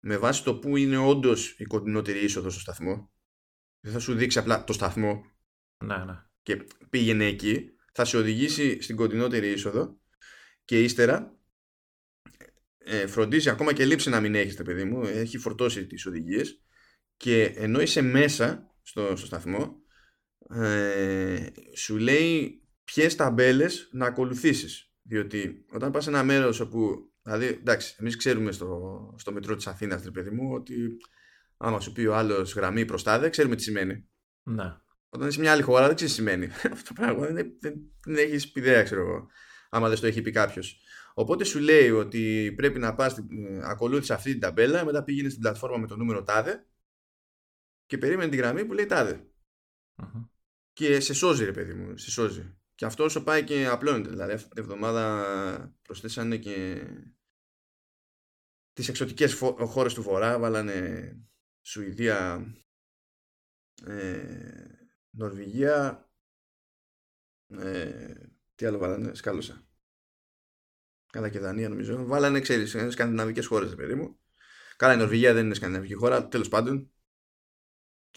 με 0.00 0.16
βάση 0.16 0.44
το 0.44 0.58
που 0.58 0.76
είναι 0.76 0.96
όντως 0.96 1.58
η 1.58 1.64
κοντινότερη 1.64 2.18
είσοδος 2.18 2.52
στο 2.52 2.60
σταθμό. 2.60 3.12
Δεν 3.80 3.92
θα 3.92 3.98
σου 3.98 4.14
δείξει 4.14 4.38
απλά 4.38 4.64
το 4.64 4.72
σταθμό. 4.72 5.24
Ναι, 5.84 5.96
ναι. 5.96 6.24
Και 6.42 6.66
πήγαινε 6.90 7.24
εκεί. 7.24 7.72
Θα 7.92 8.04
σε 8.04 8.16
οδηγήσει 8.16 8.80
στην 8.82 8.96
κοντινότερη 8.96 9.50
είσοδο 9.50 10.00
και 10.64 10.82
ύστερα 10.82 11.37
ε, 12.90 13.06
φροντίζει 13.06 13.48
ακόμα 13.48 13.72
και 13.72 13.84
λείψη 13.84 14.10
να 14.10 14.20
μην 14.20 14.34
έχετε 14.34 14.62
παιδί 14.62 14.84
μου. 14.84 15.02
Έχει 15.02 15.38
φορτώσει 15.38 15.86
τις 15.86 16.06
οδηγίες 16.06 16.62
και 17.16 17.42
ενώ 17.44 17.80
είσαι 17.80 18.02
μέσα 18.02 18.74
στο, 18.82 19.16
στο 19.16 19.26
σταθμό 19.26 19.76
ε, 20.54 21.46
σου 21.76 21.96
λέει 21.96 22.62
ποιες 22.84 23.14
ταμπέλες 23.14 23.88
να 23.92 24.06
ακολουθήσεις 24.06 24.92
διότι 25.02 25.64
όταν 25.72 25.90
πας 25.90 26.04
σε 26.04 26.10
ένα 26.10 26.22
μέρος 26.24 26.60
όπου 26.60 27.10
δηλαδή 27.22 27.46
εντάξει 27.46 27.96
εμείς 27.98 28.16
ξέρουμε 28.16 28.52
στο, 28.52 29.14
στο 29.18 29.32
μετρό 29.32 29.56
της 29.56 29.66
Αθήνας 29.66 30.04
ρε 30.04 30.10
παιδί 30.10 30.30
μου 30.30 30.52
ότι 30.52 30.96
άμα 31.56 31.80
σου 31.80 31.92
πει 31.92 32.06
ο 32.06 32.14
άλλος 32.16 32.54
γραμμή 32.54 32.84
προς 32.84 33.02
τάδε 33.02 33.28
ξέρουμε 33.28 33.56
τι 33.56 33.62
σημαίνει 33.62 34.08
ναι. 34.42 34.76
όταν 35.08 35.26
είσαι 35.26 35.36
σε 35.36 35.40
μια 35.40 35.52
άλλη 35.52 35.62
χώρα 35.62 35.86
δεν 35.86 35.94
ξέρεις 35.94 36.14
τι 36.14 36.20
σημαίνει 36.20 36.46
αυτό 36.72 36.94
το 36.94 37.00
πράγμα 37.00 37.26
δεν, 37.26 37.56
δεν, 37.60 37.74
δεν 38.04 38.16
έχεις 38.16 38.52
ιδέα 38.54 38.82
ξέρω 38.82 39.00
εγώ 39.00 39.28
άμα 39.70 39.88
δεν 39.88 39.96
στο 39.96 40.06
έχει 40.06 40.22
πει 40.22 40.30
κάποιος. 40.30 40.80
Οπότε 41.18 41.44
σου 41.44 41.58
λέει 41.58 41.90
ότι 41.90 42.52
πρέπει 42.56 42.78
να 42.78 42.94
πας, 42.94 43.16
ακολούθησε 43.62 44.12
αυτή 44.12 44.30
την 44.30 44.40
ταμπέλα, 44.40 44.84
μετά 44.84 45.04
πήγαινε 45.04 45.28
στην 45.28 45.40
πλατφόρμα 45.40 45.76
με 45.76 45.86
το 45.86 45.96
νούμερο 45.96 46.22
τάδε 46.22 46.66
και 47.86 47.98
περίμενε 47.98 48.30
τη 48.30 48.36
γραμμή 48.36 48.64
που 48.64 48.72
λέει 48.72 48.86
τάδε 48.86 49.26
και 50.72 51.00
σε 51.00 51.14
σώζει 51.14 51.44
ρε 51.44 51.52
παιδί 51.52 51.74
μου, 51.74 51.96
σε 51.96 52.10
σώζει. 52.10 52.58
Και 52.74 52.84
αυτό 52.84 53.04
όσο 53.04 53.22
πάει 53.22 53.44
και 53.44 53.66
απλώνεται. 53.66 54.08
Δηλαδή 54.08 54.32
αυτή 54.32 54.48
την 54.48 54.62
εβδομάδα 54.62 55.76
προσθέσανε 55.82 56.36
και 56.36 56.86
τις 58.72 58.88
εξωτικές 58.88 59.34
χώρες 59.58 59.94
του 59.94 60.02
Βορρά, 60.02 60.38
βάλανε 60.38 61.16
Σουηδία, 61.60 62.46
ε, 63.84 64.66
Νορβηγία, 65.10 66.10
ε, 67.46 68.14
τι 68.54 68.66
άλλο 68.66 68.78
βάλανε, 68.78 69.14
σκάλωσα. 69.14 69.67
Καλά 71.12 71.28
και 71.28 71.38
Δανία 71.38 71.68
νομίζω. 71.68 72.06
Βάλανε, 72.06 72.40
ξέρεις, 72.40 72.92
σκανδιναβικές 72.92 73.46
χώρες, 73.46 73.74
παιδί 73.74 73.94
μου. 73.94 74.18
Καλά, 74.76 74.94
η 74.94 74.96
Νορβηγία 74.96 75.32
δεν 75.34 75.44
είναι 75.44 75.54
σκανδιναβική 75.54 75.94
χώρα, 75.94 76.28
τέλος 76.28 76.48
πάντων. 76.48 76.90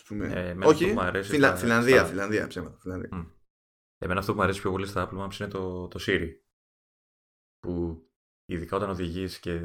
Ε, 0.10 0.56
Όχι, 0.64 0.96
Φιλανδία, 1.24 1.98
στα... 1.98 2.06
Φιλανδία, 2.06 2.48
ψέματα. 2.48 2.78
Φιλανδία. 2.80 3.10
Mm. 3.14 3.26
Εμένα 3.98 4.20
αυτό 4.20 4.32
που 4.32 4.38
μου 4.38 4.44
αρέσει 4.44 4.62
πιο 4.62 4.72
πολύ 4.72 4.88
στα 4.88 5.10
Apple 5.10 5.26
Maps 5.26 5.40
είναι 5.40 5.50
το, 5.50 5.88
το 5.88 6.00
Siri. 6.08 6.28
Που 7.60 8.04
ειδικά 8.46 8.76
όταν 8.76 8.90
οδηγείς 8.90 9.40
και 9.40 9.62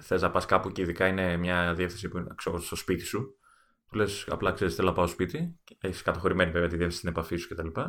θες 0.00 0.22
να 0.22 0.30
πας 0.30 0.46
κάπου 0.46 0.72
και 0.72 0.82
ειδικά 0.82 1.06
είναι 1.06 1.36
μια 1.36 1.74
διεύθυνση 1.74 2.08
που 2.08 2.18
είναι 2.18 2.34
ξέρω, 2.36 2.60
στο 2.60 2.76
σπίτι 2.76 3.04
σου. 3.04 3.38
Του 3.86 3.96
λες 3.96 4.26
απλά 4.28 4.52
ξέρεις 4.52 4.74
θέλω 4.74 4.88
να 4.88 4.94
πάω 4.94 5.06
σπίτι. 5.06 5.60
Έχεις 5.78 6.02
καταχωρημένη 6.02 6.50
βέβαια 6.50 6.68
τη 6.68 6.76
διεύθυνση 6.76 6.98
στην 6.98 7.08
επαφή 7.08 7.36
σου 7.36 7.48
κτλ. 7.48 7.68
Και, 7.68 7.80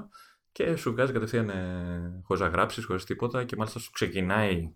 και 0.58 0.76
σου 0.76 0.92
βγάζει 0.92 1.12
κατευθείαν 1.12 1.50
ε, 1.50 2.22
χωρίς 2.24 2.42
να 2.42 2.48
γράψεις, 2.48 2.86
χωρίς 2.86 3.04
τίποτα 3.04 3.44
και 3.44 3.56
μάλιστα 3.56 3.80
σου 3.80 3.92
ξεκινάει 3.92 4.74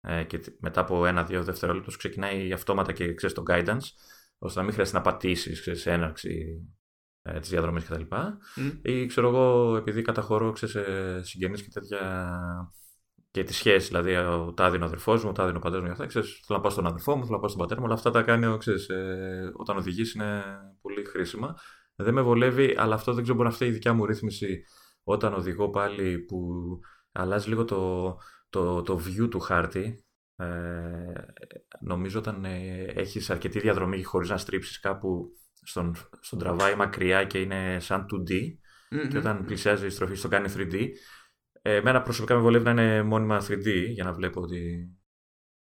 ε, 0.00 0.24
και 0.24 0.40
μετά 0.60 0.80
από 0.80 1.06
ένα-δύο 1.06 1.44
δευτερόλεπτα 1.44 1.90
σου 1.90 1.98
ξεκινάει 1.98 2.52
αυτόματα 2.52 2.92
και 2.92 3.14
ξέρεις 3.14 3.34
το 3.34 3.42
guidance 3.48 3.86
ώστε 4.38 4.58
να 4.58 4.64
μην 4.64 4.72
χρειάζεται 4.72 4.96
να 4.96 5.02
πατήσεις 5.02 5.80
σε 5.80 5.92
έναρξη 5.92 6.60
ε, 7.22 7.40
της 7.40 7.48
διαδρομής 7.48 7.84
κτλ. 7.84 8.02
Mm. 8.10 8.78
Ή 8.82 9.06
ξέρω 9.06 9.28
εγώ, 9.28 9.76
επειδή 9.76 10.02
καταχωρώ 10.02 10.56
σε 10.56 11.22
συγγενείς 11.22 11.62
και 11.62 11.70
τέτοια. 11.72 12.02
και 13.30 13.44
τη 13.44 13.52
σχέση, 13.54 13.86
δηλαδή 13.86 14.16
ο 14.16 14.52
τάδε 14.56 14.74
είναι 14.74 14.84
ο 14.84 14.86
αδερφός 14.86 15.22
μου, 15.22 15.30
ο 15.30 15.32
τάδε 15.32 15.48
είναι 15.48 15.58
ο 15.58 15.60
πατέρας 15.60 15.84
μου, 15.84 15.92
αυτά. 15.92 16.06
Ξέρεις, 16.06 16.40
θέλω 16.46 16.58
να 16.58 16.64
πάω 16.64 16.72
στον 16.72 16.86
αδερφό 16.86 17.16
μου, 17.16 17.22
θέλω 17.22 17.34
να 17.34 17.40
πάω 17.40 17.48
στον 17.48 17.60
πατέρα 17.60 17.80
μου, 17.80 17.86
όλα 17.86 17.94
αυτά 17.94 18.10
τα 18.10 18.22
κάνει 18.22 18.58
ξέρεις, 18.58 18.88
ε, 18.88 19.50
όταν 19.54 19.76
οδηγείς 19.76 20.12
είναι 20.12 20.42
πολύ 20.80 21.04
χρήσιμα. 21.04 21.56
Δεν 21.94 22.14
με 22.14 22.22
βολεύει, 22.22 22.74
αλλά 22.78 22.94
αυτό 22.94 23.12
δεν 23.12 23.22
ξέρω 23.22 23.36
μπορεί 23.36 23.48
να 23.48 23.54
φταίει 23.54 23.68
η 23.68 23.72
δικιά 23.72 23.92
μου 23.92 24.06
ρύθμιση 24.06 24.64
όταν 25.02 25.34
οδηγώ 25.34 25.70
πάλι 25.70 26.18
που 26.18 26.38
αλλάζει 27.12 27.48
λίγο 27.48 27.64
το, 27.64 28.16
το, 28.48 28.82
το 28.82 29.00
view 29.06 29.30
του 29.30 29.40
χάρτη, 29.40 30.04
ε, 30.36 31.12
νομίζω 31.80 32.18
όταν 32.18 32.44
ε, 32.44 32.82
έχεις 32.82 33.30
αρκετή 33.30 33.60
διαδρομή 33.60 34.02
χωρίς 34.02 34.28
να 34.28 34.38
στρίψεις 34.38 34.80
κάπου 34.80 35.28
στον, 35.62 35.94
στον 36.20 36.38
τραβάει 36.38 36.74
μακριά 36.74 37.24
και 37.24 37.40
είναι 37.40 37.80
σαν 37.80 38.06
2D 38.12 38.32
και 39.10 39.18
όταν 39.18 39.44
πλησιάζει 39.44 39.86
η 39.86 39.90
στροφή 39.90 40.14
στο 40.14 40.28
κάνει 40.28 40.52
3D 40.56 40.88
ε, 41.62 41.74
εμένα 41.74 42.02
προσωπικά 42.02 42.34
με 42.34 42.40
βολεύει 42.40 42.64
να 42.64 42.70
είναι 42.70 43.02
μόνιμα 43.02 43.44
3D 43.48 43.88
για 43.88 44.04
να 44.04 44.12
βλέπω 44.12 44.46
τη, 44.46 44.86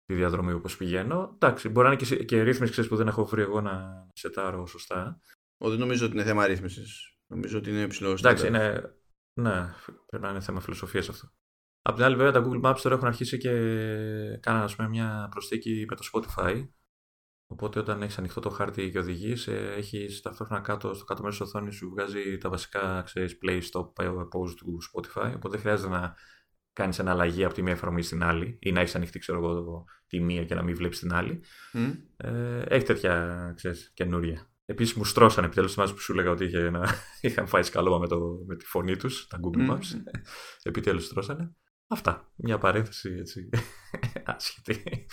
τη 0.05 0.14
διαδρομή 0.14 0.53
όπως 0.53 0.77
πηγαίνω. 0.77 1.33
Εντάξει, 1.35 1.69
μπορεί 1.69 1.87
να 1.88 1.93
είναι 1.93 2.03
και, 2.03 2.25
και 2.25 2.43
ρύθμιση 2.43 2.88
που 2.88 2.97
δεν 2.97 3.07
έχω 3.07 3.25
βρει 3.25 3.43
εγώ 3.43 3.61
να 3.61 4.07
σετάρω 4.12 4.66
σωστά. 4.66 5.21
Ο, 5.59 5.69
δεν 5.69 5.79
νομίζω 5.79 6.05
ότι 6.07 6.14
είναι 6.14 6.25
θέμα 6.25 6.47
ρύθμισης. 6.47 7.19
Νομίζω 7.27 7.59
ότι 7.59 7.71
είναι 7.71 7.83
υψηλός. 7.83 8.21
Εντάξει, 8.21 8.47
είναι, 8.47 8.95
ναι, 9.40 9.74
πρέπει 10.07 10.24
να 10.24 10.31
είναι 10.31 10.40
θέμα 10.40 10.61
φιλοσοφίας 10.61 11.09
αυτό. 11.09 11.33
Απ' 11.83 11.94
την 11.94 12.05
άλλη, 12.05 12.16
βέβαια, 12.16 12.33
τα 12.33 12.48
Google 12.48 12.70
Maps 12.70 12.79
τώρα 12.83 12.94
έχουν 12.94 13.07
αρχίσει 13.07 13.38
και 13.38 13.50
κάνανε 14.40 14.72
πούμε, 14.76 14.88
μια 14.88 15.29
προσθήκη 15.31 15.85
με 15.88 15.96
το 15.96 16.03
Spotify. 16.12 16.68
Οπότε, 17.46 17.79
όταν 17.79 18.03
έχεις 18.03 18.18
ανοιχτό 18.18 18.40
το 18.40 18.50
χάρτη 18.50 18.90
και 18.90 18.98
οδηγείς, 18.98 19.46
ε, 19.46 19.74
έχεις 19.76 20.20
ταυτόχρονα 20.20 20.62
κάτω 20.62 20.94
στο 20.94 21.05
κάτω 21.05 21.22
μέρος 21.22 21.38
της 21.38 21.46
οθόνης 21.46 21.74
σου 21.74 21.90
βγάζει 21.90 22.38
τα 22.38 22.48
βασικά 22.48 23.03
ξέρεις, 23.03 23.38
play, 23.44 23.61
stop, 23.61 24.05
pause 24.05 24.55
του 24.57 24.79
Spotify. 24.92 25.33
Οπότε 25.35 25.48
δεν 25.48 25.61
χρειάζεται 25.61 25.88
να 25.88 26.14
κάνεις 26.72 26.98
ένα 26.98 27.11
αλλαγή 27.11 27.44
από 27.44 27.55
τη 27.55 27.62
μία 27.62 27.72
εφαρμογή 27.72 28.03
στην 28.03 28.22
άλλη 28.22 28.59
ή 28.61 28.72
να 28.72 28.81
έχεις 28.81 28.94
ανοιχτή 28.94 29.18
ξέρω 29.18 29.38
εγώ, 29.38 29.85
τη 30.07 30.20
μία 30.20 30.44
και 30.44 30.55
να 30.55 30.62
μην 30.62 30.76
βλέπεις 30.76 30.98
την 30.98 31.12
άλλη. 31.12 31.42
Mm. 31.72 31.96
Ε, 32.16 32.62
έχει 32.68 32.85
τέτοια 32.85 33.53
ξέρεις, 33.57 33.92
καινούρια. 33.94 34.50
Επίσης 34.70 34.94
μου 34.94 35.04
στρώσανε 35.04 35.46
επιτέλους. 35.46 35.72
Θυμάσαι 35.72 35.94
που 35.94 36.00
σου 36.00 36.12
έλεγα 36.12 36.30
ότι 36.30 36.44
είχε 36.44 36.59
ένα... 36.59 36.94
είχαν 37.20 37.46
φάει 37.46 37.62
σκαλώμα 37.62 37.98
με, 37.98 38.09
το... 38.09 38.44
με 38.46 38.56
τη 38.56 38.64
φωνή 38.64 38.96
τους, 38.96 39.26
τα 39.26 39.40
Google 39.42 39.70
Maps. 39.70 39.74
Mm. 39.74 40.20
επιτέλους 40.62 41.04
στρώσανε. 41.04 41.54
Αυτά. 41.87 42.33
Μια 42.37 42.59
παρένθεση 42.59 43.16
έτσι. 43.18 43.48
άσχετη. 44.24 45.06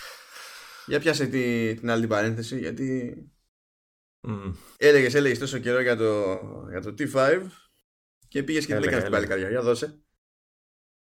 Για 0.86 1.00
πιάσε 1.00 1.26
τη... 1.26 1.74
την 1.74 1.90
άλλη 1.90 2.06
παρένθεση, 2.06 2.58
γιατί. 2.58 3.14
Mm. 4.28 4.52
Έλεγες, 4.76 5.14
έλεγες 5.14 5.38
τόσο 5.38 5.58
καιρό 5.58 5.80
για 5.80 5.96
το, 5.96 6.40
για 6.70 6.80
το 6.80 6.94
T5 6.98 7.46
και 8.28 8.42
πήγες 8.42 8.66
και 8.66 8.74
την 8.74 8.82
έκανες 8.82 9.02
την 9.02 9.12
παλικάρια. 9.12 9.48
Για 9.48 9.62
δώσε. 9.62 10.02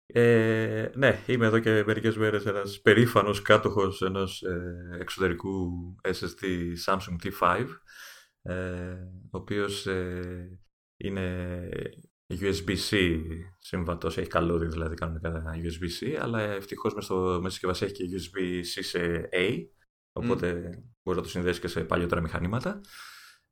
Ε, 0.06 0.90
ναι, 0.94 1.22
είμαι 1.26 1.46
εδώ 1.46 1.58
και 1.58 1.82
μερικές 1.86 2.16
μέρες 2.16 2.46
ένας 2.46 2.80
περήφανος 2.80 3.42
κάτοχος 3.42 4.02
ενός 4.02 4.42
ε, 4.42 4.96
εξωτερικού 5.00 5.70
SSD 6.02 6.72
Samsung 6.86 7.16
T5 7.22 7.58
ε, 7.58 7.64
ο 9.30 9.38
οποίος 9.38 9.86
ε, 9.86 10.58
είναι 10.96 11.68
USB-C 12.30 13.20
συμβατό, 13.58 14.06
έχει 14.06 14.26
καλώδιο 14.26 14.70
δηλαδή 14.70 14.94
κανονικά 14.94 15.42
USB-C, 15.54 16.18
αλλά 16.20 16.40
ευτυχώς 16.40 16.94
μέσα 16.94 17.06
στο 17.06 17.38
μέσα 17.42 17.50
συσκευασία 17.50 17.86
έχει 17.86 17.96
και 17.96 18.16
USB-C 18.16 18.84
σε 18.84 19.28
A, 19.32 19.66
οπότε 20.12 20.70
mm. 20.74 20.82
μπορείς 21.02 21.20
να 21.20 21.22
το 21.22 21.28
συνδέσεις 21.28 21.60
και 21.60 21.68
σε 21.68 21.84
παλιότερα 21.84 22.20
μηχανήματα. 22.20 22.80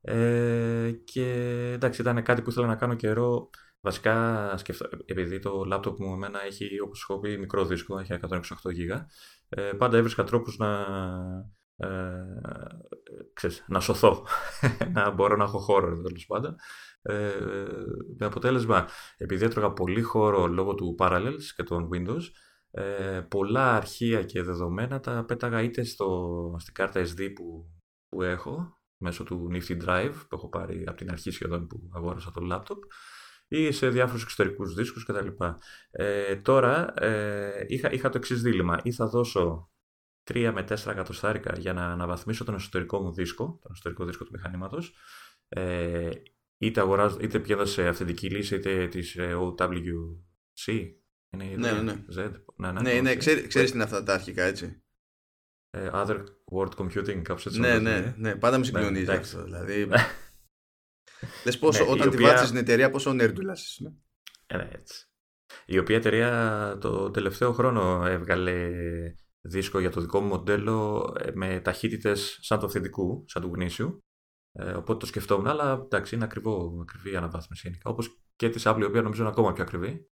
Ε, 0.01 0.91
και 1.03 1.31
εντάξει, 1.73 2.01
ήταν 2.01 2.23
κάτι 2.23 2.41
που 2.41 2.49
ήθελα 2.49 2.67
να 2.67 2.75
κάνω 2.75 2.95
καιρό. 2.95 3.49
Βασικά, 3.81 4.57
σκεφτώ, 4.57 4.89
επειδή 5.05 5.39
το 5.39 5.63
λάπτοπ 5.63 5.99
μου 5.99 6.13
εμένα 6.13 6.43
έχει, 6.43 6.79
όπως 6.79 7.01
έχω 7.01 7.19
πει, 7.19 7.37
μικρό 7.37 7.65
δίσκο, 7.65 7.99
έχει 7.99 8.13
128 8.29 8.39
GB, 8.39 9.05
ε, 9.49 9.61
πάντα 9.61 9.97
έβρισκα 9.97 10.23
τρόπους 10.23 10.57
να, 10.57 10.85
ε, 11.75 12.23
ξέρεις, 13.33 13.63
να 13.67 13.79
σωθώ, 13.79 14.25
να 14.93 15.11
μπορώ 15.11 15.35
να 15.35 15.43
έχω 15.43 15.59
χώρο 15.59 16.01
τέλος 16.01 16.25
πάντων. 16.25 16.55
Ε, 17.01 17.31
με 18.17 18.25
αποτέλεσμα, 18.25 18.87
επειδή 19.17 19.45
έτρωγα 19.45 19.71
πολύ 19.71 20.01
χώρο 20.01 20.47
λόγω 20.47 20.75
του 20.75 20.95
Parallels 20.99 21.43
και 21.55 21.63
των 21.63 21.89
Windows, 21.93 22.21
ε, 22.71 23.21
πολλά 23.29 23.75
αρχεία 23.75 24.23
και 24.23 24.41
δεδομένα 24.41 24.99
τα 24.99 25.25
πέταγα 25.27 25.61
είτε 25.61 25.83
στο, 25.83 26.55
στην 26.59 26.73
κάρτα 26.73 27.01
SD 27.01 27.31
που, 27.35 27.71
που 28.09 28.21
έχω, 28.21 28.77
μέσω 28.97 29.23
του 29.23 29.49
Nifty 29.53 29.83
Drive 29.85 30.13
που 30.29 30.35
έχω 30.35 30.49
πάρει 30.49 30.83
από 30.87 30.97
την 30.97 31.11
αρχή 31.11 31.31
σχεδόν 31.31 31.67
που 31.67 31.89
αγόρασα 31.93 32.31
το 32.31 32.41
laptop, 32.51 32.79
ή 33.47 33.71
σε 33.71 33.89
διάφορους 33.89 34.23
εξωτερικούς 34.23 34.73
δίσκους 34.73 35.05
κτλ. 35.05 35.27
Ε, 35.91 36.35
τώρα 36.35 36.93
ε, 37.03 37.65
είχα, 37.67 37.91
είχα 37.91 38.09
το 38.09 38.17
εξής 38.17 38.41
δίλημα. 38.41 38.79
Ή 38.83 38.91
θα 38.91 39.07
δώσω 39.07 39.72
3 40.23 40.51
με 40.53 40.65
4 40.69 40.91
εκατοστάρικα 40.91 41.53
για 41.57 41.73
να 41.73 41.85
αναβαθμίσω 41.85 42.43
τον 42.43 42.55
εσωτερικό 42.55 42.99
μου 42.99 43.13
δίσκο, 43.13 43.59
τον 43.61 43.71
εσωτερικό 43.71 44.05
δίσκο 44.05 44.23
του 44.23 44.31
μηχανήματος. 44.33 44.93
Ε, 45.47 46.09
είτε, 46.57 46.79
αγοράζω, 46.79 47.17
είτε 47.21 47.39
πηγαίνω 47.39 47.65
σε 47.65 47.87
αυθεντική 47.87 48.29
λύση, 48.29 48.55
είτε 48.55 48.87
της 48.87 49.15
ε, 49.15 49.35
OWC. 49.35 50.91
Είναι 51.29 51.55
ναι, 51.55 51.71
ναι, 51.71 51.81
ναι. 51.81 52.05
Z. 52.17 52.31
Ναι, 52.55 52.71
ναι, 52.71 52.81
ναι, 52.81 53.01
ναι 53.01 53.15
ξέρει, 53.15 53.47
ξέρεις 53.47 53.69
τι 53.69 53.75
είναι 53.75 53.85
αυτά 53.85 54.03
τα 54.03 54.13
αρχικά, 54.13 54.43
έτσι. 54.43 54.83
Ε, 55.69 55.89
other 55.93 56.23
Word 56.51 56.69
Computing, 56.77 57.21
κάπως 57.21 57.45
έτσι. 57.45 57.59
Ναι, 57.59 57.79
ναι, 57.79 58.13
ναι, 58.17 58.35
πάντα 58.35 58.57
με 58.57 58.65
συγκλονίζει 58.65 59.05
ναι, 59.05 59.13
αυτό. 59.13 59.43
Δηλαδή, 59.43 59.87
λες 61.45 61.59
πόσο, 61.59 61.83
ναι, 61.83 61.91
όταν 61.91 62.09
τη 62.09 62.15
οποία... 62.15 62.27
βάζεις 62.27 62.47
στην 62.47 62.59
εταιρεία, 62.59 62.89
πόσο 62.89 63.13
νέρντουλας 63.13 63.65
είσαι. 63.65 63.83
Ναι. 63.83 63.91
Ε, 64.45 64.57
ναι, 64.57 64.69
έτσι. 64.73 65.07
Η 65.65 65.77
οποία 65.77 65.95
εταιρεία 65.95 66.77
το 66.81 67.11
τελευταίο 67.11 67.53
χρόνο 67.53 68.05
έβγαλε 68.05 68.71
δίσκο 69.45 69.79
για 69.79 69.89
το 69.89 70.01
δικό 70.01 70.19
μου 70.19 70.27
μοντέλο 70.27 71.07
ε, 71.19 71.31
με 71.33 71.59
ταχύτητες 71.59 72.37
σαν 72.41 72.59
το 72.59 72.65
αυθεντικού, 72.65 73.23
σαν 73.27 73.41
του 73.41 73.51
γνήσιου. 73.53 74.03
Ε, 74.51 74.71
οπότε 74.71 74.99
το 74.99 75.05
σκεφτόμουν, 75.05 75.47
αλλά 75.47 75.71
εντάξει, 75.83 76.15
είναι 76.15 76.23
ακριβό, 76.23 76.79
ακριβή 76.81 77.11
η 77.11 77.15
αναβάθμιση 77.15 77.67
γενικά. 77.67 77.89
Όπως 77.89 78.17
και 78.35 78.49
της 78.49 78.63
Apple, 78.65 78.79
η 78.79 78.83
οποία 78.83 79.01
νομίζω 79.01 79.21
είναι 79.21 79.31
ακόμα 79.31 79.53
πιο 79.53 79.63
ακριβή. 79.63 80.07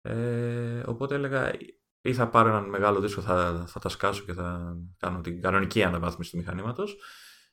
Ε, 0.00 0.82
οπότε 0.86 1.14
έλεγα, 1.14 1.52
ή 2.00 2.14
θα 2.14 2.28
πάρω 2.28 2.48
έναν 2.48 2.68
μεγάλο 2.68 3.00
δίσκο, 3.00 3.20
θα, 3.20 3.64
θα 3.68 3.78
τα 3.78 3.88
σκάσω 3.88 4.24
και 4.24 4.32
θα 4.32 4.76
κάνω 4.96 5.20
την 5.20 5.40
κανονική 5.40 5.82
αναβάθμιση 5.82 6.30
του 6.30 6.36
μηχανήματος. 6.36 6.96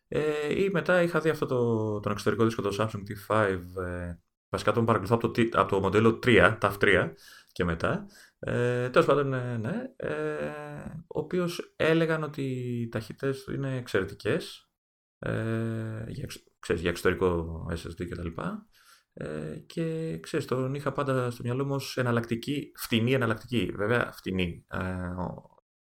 Ε, 0.08 0.64
ή 0.64 0.70
μετά 0.70 1.02
είχα 1.02 1.20
δει 1.20 1.30
αυτό 1.30 1.46
το, 1.46 2.00
τον 2.00 2.12
εξωτερικό 2.12 2.44
δίσκο, 2.44 2.62
το 2.62 2.76
Samsung 2.80 3.04
T5. 3.30 3.60
Ε, 4.56 4.58
βασικά 4.58 4.72
τον 4.72 4.86
παρακολουθώ 4.86 5.16
από 5.16 5.32
το, 5.32 5.60
από 5.60 5.70
το 5.70 5.80
μοντέλο 5.80 6.20
3, 6.26 6.58
TAF 6.62 6.78
3 6.80 7.12
και 7.52 7.64
μετά. 7.64 8.06
Ε, 8.40 8.90
Τέλος 8.90 9.08
πάντων, 9.08 9.28
ναι, 9.28 9.58
ναι. 9.58 9.94
Ε, 9.96 10.14
ο 11.08 11.20
οποίος 11.20 11.74
έλεγαν 11.76 12.24
ότι 12.24 12.42
οι 12.42 12.88
ταχύτητες 12.90 13.44
του 13.44 13.54
είναι 13.54 13.78
εξαιρετικές. 13.78 14.70
Ε, 15.20 16.04
για, 16.08 16.28
ξέρεις, 16.60 16.82
για 16.82 16.90
εξωτερικό 16.90 17.66
SSD 17.72 18.08
κτλ. 18.10 18.28
Ε, 19.14 19.58
και 19.66 20.18
ξέρεις, 20.20 20.46
τον 20.46 20.74
είχα 20.74 20.92
πάντα 20.92 21.32
στο 21.32 21.44
μυαλό 21.44 21.66
μου 21.66 21.76
ως 21.76 21.98
εναλλακτική, 21.98 22.72
φτηνή 22.76 23.14
εναλλακτική. 23.14 23.72
Βέβαια, 23.76 24.12
φτηνή. 24.12 24.66
Ε, 24.72 24.80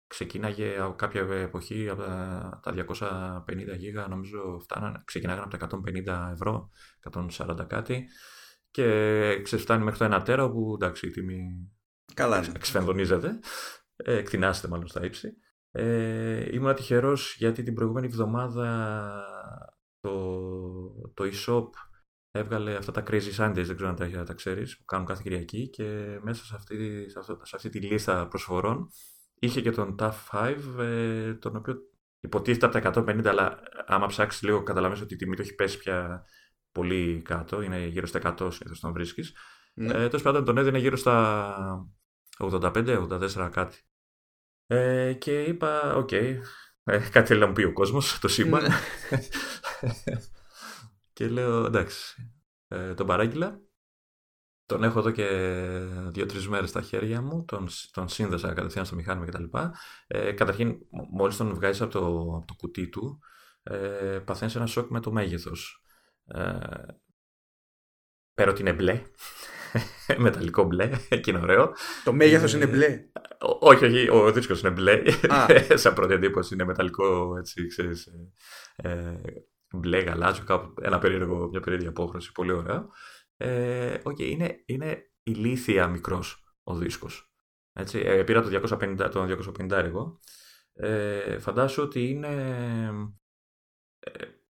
ξεκίναγε 0.08 0.80
από 0.80 0.96
κάποια 0.96 1.22
εποχή 1.22 1.90
από 1.90 2.02
τα, 2.62 2.74
250 2.74 3.78
γίγα, 3.78 4.08
νομίζω 4.08 4.60
φτάνανε, 4.62 5.02
ξεκινάγανε 5.06 5.48
από 5.52 5.58
τα 5.58 5.80
150 6.08 6.32
ευρώ, 6.34 6.70
140 7.12 7.66
κάτι 7.68 8.08
και 8.74 9.42
ξέρεις, 9.42 9.66
φτάνει 9.66 9.84
μέχρι 9.84 10.10
το 10.10 10.16
1 10.16 10.22
τέρα 10.26 10.44
όπου 10.44 10.72
εντάξει 10.74 11.08
η 11.08 11.10
τιμή 11.10 11.72
Καλά, 12.14 12.40
ναι. 12.40 12.52
εξφενδονίζεται, 12.56 13.40
ε, 13.96 14.18
εκτινάσετε 14.18 14.68
μάλλον 14.68 14.88
στα 14.88 15.06
ύψη. 15.06 15.34
Ε, 15.72 16.56
ήμουν 16.56 16.76
τυχερός 16.76 17.36
γιατί 17.38 17.64
την 17.64 17.74
προηγούμενη 17.74 18.06
εβδομάδα 18.08 19.10
το, 20.00 21.12
το 21.14 21.24
e-shop 21.24 21.70
έβγαλε 22.32 22.76
αυτά 22.76 22.92
τα 22.92 23.04
Crazy 23.08 23.36
Sundays, 23.38 23.64
δεν 23.66 23.76
ξέρω 23.76 23.90
αν 23.90 23.96
τα, 23.96 24.24
τα 24.24 24.34
ξέρεις, 24.34 24.78
που 24.78 24.84
κάνουν 24.86 25.06
κάθε 25.06 25.22
Κυριακή 25.24 25.70
και 25.70 26.20
μέσα 26.22 26.46
σε 26.46 26.56
αυτή, 26.56 27.10
σε, 27.10 27.20
αυτό, 27.20 27.40
σε 27.44 27.56
αυτή 27.56 27.70
τη 27.70 27.80
λίστα 27.82 28.28
προσφορών 28.28 28.90
είχε 29.40 29.62
και 29.62 29.72
τον 29.72 29.96
Ταυ 30.00 30.14
5, 30.32 30.56
ε, 30.80 31.34
τον 31.34 31.56
οποίο 31.56 31.76
υποτίθεται 32.20 32.66
από 32.66 32.80
τα 32.80 33.02
150, 33.02 33.26
αλλά 33.26 33.60
άμα 33.86 34.08
ψάξεις 34.08 34.42
λίγο 34.42 34.64
καταλαβαίνεις 34.64 35.04
ότι 35.04 35.14
η 35.14 35.18
τιμή 35.18 35.36
του 35.36 35.42
έχει 35.42 35.56
πέσει 35.56 35.78
πια 35.78 36.26
πολύ 36.74 37.22
κάτω, 37.22 37.62
είναι 37.62 37.86
γύρω 37.86 38.08
στα 38.08 38.36
100 38.40 38.48
συνήθως 38.52 38.80
τον 38.80 38.94
βρίσκεις. 38.94 39.34
Ναι. 39.74 39.94
Ε, 39.94 40.08
Τέλος 40.08 40.22
πάντων 40.22 40.46
τον 40.46 40.58
έδινε 40.58 40.78
γύρω 40.78 40.96
στα 40.96 41.88
85-84 42.38 43.50
κάτι. 43.52 43.82
Ε, 44.68 45.14
και 45.14 45.44
είπα, 45.44 45.96
OK, 45.96 46.10
okay, 46.12 46.38
ε, 46.84 46.98
κάτι 46.98 47.28
θέλει 47.28 47.40
να 47.40 47.48
μου 47.48 47.54
πει 47.54 47.64
ο 47.64 47.74
κόσμος, 47.74 48.20
το 48.20 48.28
σύμπαν. 48.28 48.64
Ναι. 48.64 48.70
και 51.14 51.28
λέω, 51.28 51.66
εντάξει, 51.66 52.34
ε, 52.68 52.94
τον 52.94 53.08
παράγγειλα. 53.08 53.62
Τον 54.66 54.84
έχω 54.84 55.00
εδώ 55.00 55.12
και 55.12 55.28
δύο-τρεις 56.12 56.48
μέρες 56.48 56.70
στα 56.70 56.82
χέρια 56.82 57.22
μου. 57.22 57.46
Τον, 57.46 57.68
τον 57.92 58.08
σύνδεσα 58.08 58.54
κατευθείαν 58.54 58.86
στο 58.86 58.96
μηχάνημα 58.96 59.26
κτλ. 59.26 59.44
Ε, 60.08 60.32
καταρχήν, 60.32 60.78
μόλις 61.12 61.38
τον 61.38 61.54
βγάζεις 61.54 61.82
από 61.82 61.92
το, 61.92 62.08
από 62.38 62.46
το 62.48 62.54
κουτί 62.58 62.90
του, 62.90 63.20
ε, 63.64 64.20
παθαίνεις 64.26 64.56
ένα 64.56 64.66
σοκ 64.66 64.90
με 64.90 65.00
το 65.00 65.12
μέγεθος. 65.12 65.83
Ε, 66.28 66.58
πέρα 68.34 68.52
ότι 68.52 68.62
είναι 68.62 68.74
μπλε, 68.74 69.02
μεταλλικό 70.18 70.64
μπλε, 70.64 70.90
και 71.10 71.32
είναι 71.32 71.40
ωραίο. 71.40 71.74
Το 72.04 72.14
μέγεθος 72.14 72.54
είναι 72.54 72.68
μπλε. 72.68 73.10
Όχι, 73.60 73.86
όχι, 73.86 74.10
ο 74.10 74.32
δίσκος 74.32 74.62
είναι 74.62 74.72
μπλε. 74.72 75.02
Σαν 75.74 75.94
πρώτη 75.94 76.14
εντύπωση 76.14 76.54
είναι 76.54 76.66
μεταλλικό, 76.66 77.38
έτσι, 77.38 77.68
ξέρεις, 77.68 78.08
ε, 78.76 79.22
μπλε, 79.74 80.00
γαλάζιο, 80.00 80.44
κάπου, 80.44 80.74
ένα 80.82 81.00
περίεργο, 81.00 81.50
μια 81.50 81.60
περίεργη 81.60 81.88
απόχρωση, 81.88 82.32
πολύ 82.32 82.52
ωραίο. 82.52 82.90
Ε, 83.38 83.98
okay, 84.04 84.20
είναι, 84.20 84.64
είναι 84.66 85.12
ηλίθια 85.24 85.88
μικρός 85.88 86.44
ο 86.64 86.76
δίσκος. 86.76 87.34
Έτσι, 87.74 88.00
ε, 88.00 88.24
πήρα 88.24 88.42
το 88.42 88.78
250, 88.80 89.10
τον 89.12 89.28
250 89.60 89.70
έργο. 89.72 90.20
Ε, 90.74 91.40
φαντάσου 91.40 91.84
ότι 91.84 92.10
είναι... 92.10 92.32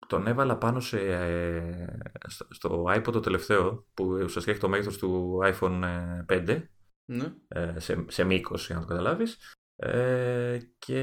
Ε, 0.07 0.15
τον 0.15 0.27
έβαλα 0.27 0.57
πάνω 0.57 0.79
σε, 0.79 0.99
ε, 0.99 1.87
στο 2.49 2.85
iPod 2.87 3.11
το 3.11 3.19
τελευταίο, 3.19 3.87
που 3.93 4.05
ουσιαστικά 4.05 4.51
έχει 4.51 4.59
το 4.59 4.69
μέγεθος 4.69 4.97
του 4.97 5.39
iPhone 5.43 5.83
5, 6.29 6.63
ναι. 7.05 7.33
σε, 7.77 8.05
σε 8.07 8.23
μήκος, 8.23 8.65
για 8.65 8.75
να 8.75 8.81
το 8.81 8.87
καταλάβεις. 8.87 9.55
και 10.77 11.01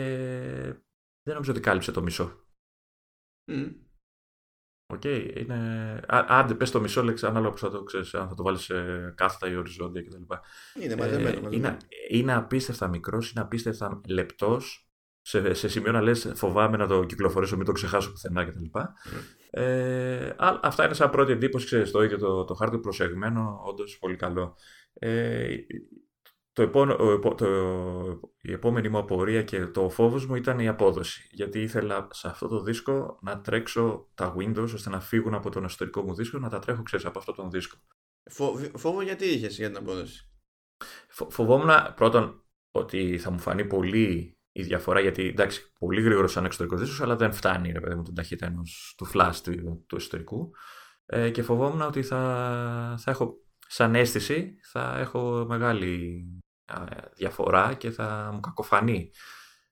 δεν 1.22 1.34
νομίζω 1.34 1.52
ότι 1.52 1.60
κάλυψε 1.60 1.92
το 1.92 2.02
μισό. 2.02 2.46
Mm. 3.50 3.74
OK, 4.86 5.00
okay, 5.04 5.32
είναι... 5.36 6.00
Άντε, 6.08 6.54
πες 6.54 6.70
το 6.70 6.80
μισό 6.80 7.02
λέξη 7.02 7.26
ανάλογα 7.26 7.50
που 7.50 7.58
θα 7.58 7.70
το 7.70 7.82
ξέρεις, 7.82 8.14
αν 8.14 8.28
θα 8.28 8.34
το 8.34 8.42
βάλεις 8.42 8.60
σε 8.60 9.10
κάθετα 9.10 9.48
ή 9.48 9.56
οριζόντια 9.56 10.02
κτλ. 10.02 10.22
Είναι 10.82 10.96
μαζεμένο. 10.96 11.48
Ε, 11.48 11.56
είναι, 11.56 11.76
είναι 12.10 12.34
απίστευτα 12.34 12.88
μικρός, 12.88 13.30
είναι 13.30 13.40
απίστευτα 13.40 14.00
λεπτός, 14.08 14.88
σε, 15.26 15.54
σε 15.54 15.68
σημείο 15.68 15.92
να 15.92 16.00
λες 16.00 16.32
φοβάμαι 16.34 16.76
να 16.76 16.86
το 16.86 17.04
κυκλοφορήσω, 17.04 17.56
μην 17.56 17.64
το 17.64 17.72
ξεχάσω 17.72 18.10
πουθενά 18.10 18.44
κτλ. 18.44 18.64
Mm. 18.72 18.84
Ε, 19.50 20.34
αυτά 20.62 20.84
είναι 20.84 20.94
σαν 20.94 21.10
πρώτη 21.10 21.32
εντύπωση, 21.32 21.66
ξέρεις, 21.66 21.90
το 21.90 22.02
ίδιο 22.02 22.18
το, 22.18 22.44
το 22.44 22.54
χάρτη 22.54 22.78
προσεγμένο, 22.78 23.62
όντως 23.64 23.98
πολύ 23.98 24.16
καλό. 24.16 24.56
Ε, 24.94 25.56
το 26.52 26.62
επόμενο, 26.62 27.18
το, 27.18 27.46
η 28.40 28.52
επόμενη 28.52 28.88
μου 28.88 28.98
απορία 28.98 29.42
και 29.42 29.66
το 29.66 29.90
φόβος 29.90 30.26
μου 30.26 30.34
ήταν 30.34 30.58
η 30.58 30.68
απόδοση. 30.68 31.28
Γιατί 31.30 31.60
ήθελα 31.60 32.08
σε 32.10 32.28
αυτό 32.28 32.48
το 32.48 32.62
δίσκο 32.62 33.18
να 33.22 33.40
τρέξω 33.40 34.08
τα 34.14 34.34
Windows 34.38 34.70
ώστε 34.74 34.90
να 34.90 35.00
φύγουν 35.00 35.34
από 35.34 35.50
τον 35.50 35.64
εσωτερικό 35.64 36.02
μου 36.02 36.14
δίσκο, 36.14 36.38
να 36.38 36.48
τα 36.48 36.58
τρέχω, 36.58 36.82
ξέρεις, 36.82 37.06
από 37.06 37.18
αυτόν 37.18 37.34
τον 37.34 37.50
δίσκο. 37.50 37.76
φόβο 38.74 39.02
γιατί 39.02 39.24
είχες 39.26 39.56
για 39.56 39.68
την 39.68 39.76
απόδοση; 39.76 40.28
Φο, 41.08 41.30
φοβόμουν 41.30 41.70
πρώτον 41.94 42.44
ότι 42.70 43.18
θα 43.18 43.30
μου 43.30 43.38
φανεί 43.38 43.64
πολύ 43.64 44.38
η 44.56 44.62
διαφορά, 44.62 45.00
γιατί 45.00 45.28
εντάξει, 45.28 45.72
πολύ 45.78 46.02
γρήγορος 46.02 46.32
σαν 46.32 46.44
εξωτερικός 46.44 46.80
δίσκος, 46.80 47.00
αλλά 47.00 47.16
δεν 47.16 47.32
φτάνει 47.32 47.72
ρε 47.72 47.80
παιδί 47.80 47.94
μου 47.94 48.02
την 48.02 48.14
ταχύτητα 48.14 48.46
ενός 48.46 48.94
του 48.96 49.10
flash 49.14 49.36
του, 49.42 49.84
του 49.86 49.96
εσωτερικού. 49.96 50.50
Ε, 51.06 51.30
και 51.30 51.42
φοβόμουν 51.42 51.82
ότι 51.82 52.02
θα, 52.02 52.18
θα 52.98 53.10
έχω 53.10 53.34
σαν 53.66 53.94
αίσθηση 53.94 54.54
θα 54.72 54.98
έχω 54.98 55.46
μεγάλη 55.48 56.24
διαφορά 57.16 57.74
και 57.74 57.90
θα 57.90 58.30
μου 58.32 58.40
κακοφανεί. 58.40 59.10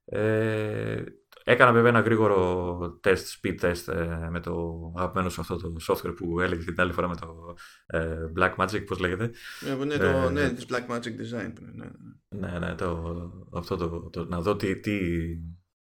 Ε, 0.05 1.03
έκανα 1.45 1.73
βέβαια 1.73 1.89
ένα 1.89 2.01
γρήγορο 2.01 2.99
τεστ, 3.01 3.27
speed 3.37 3.61
test 3.61 3.95
ε, 3.95 4.29
με 4.31 4.41
το 4.41 4.81
αγαπημένο 4.97 5.29
σου 5.29 5.41
αυτό 5.41 5.57
το 5.57 5.77
software 5.89 6.15
που 6.17 6.41
έλεγε 6.41 6.65
την 6.65 6.81
άλλη 6.81 6.93
φορά 6.93 7.09
με 7.09 7.17
το 7.17 7.55
ε, 7.87 8.17
Black 8.37 8.55
Magic, 8.57 8.85
πώς 8.87 8.99
λέγεται. 8.99 9.31
Ναι, 9.61 9.85
ναι, 9.85 9.97
το, 9.97 10.07
ε, 10.07 10.31
ναι, 10.31 10.51
της 10.51 10.67
Black 10.69 10.87
Magic 10.87 10.97
Design. 10.97 11.53
Ναι, 11.75 11.91
ναι, 12.29 12.49
ναι, 12.49 12.59
ναι 12.59 12.75
το, 12.75 13.13
αυτό 13.53 13.77
το, 13.77 14.11
το, 14.11 14.25
να 14.25 14.41
δω 14.41 14.57
τι, 14.57 14.81
τι, 14.81 14.99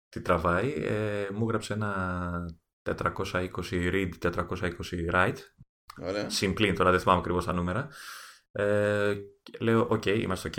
τι 0.08 0.20
τραβάει. 0.20 0.72
Ε, 0.72 1.28
μου 1.32 1.44
έγραψε 1.44 1.72
ένα 1.72 2.54
420 2.82 3.10
read, 3.70 4.08
420 4.20 4.70
write. 5.12 5.36
Ωραία. 6.00 6.30
Συν 6.30 6.47
πλην, 6.47 6.74
τώρα 6.74 6.90
δεν 6.90 7.00
θυμάμαι 7.00 7.20
ακριβώς 7.20 7.44
τα 7.44 7.52
νούμερα. 7.52 7.88
Ε, 8.52 9.14
λέω, 9.60 9.86
OK, 9.90 10.02
okay, 10.04 10.18
είμαστε 10.20 10.48
οκ. 10.48 10.54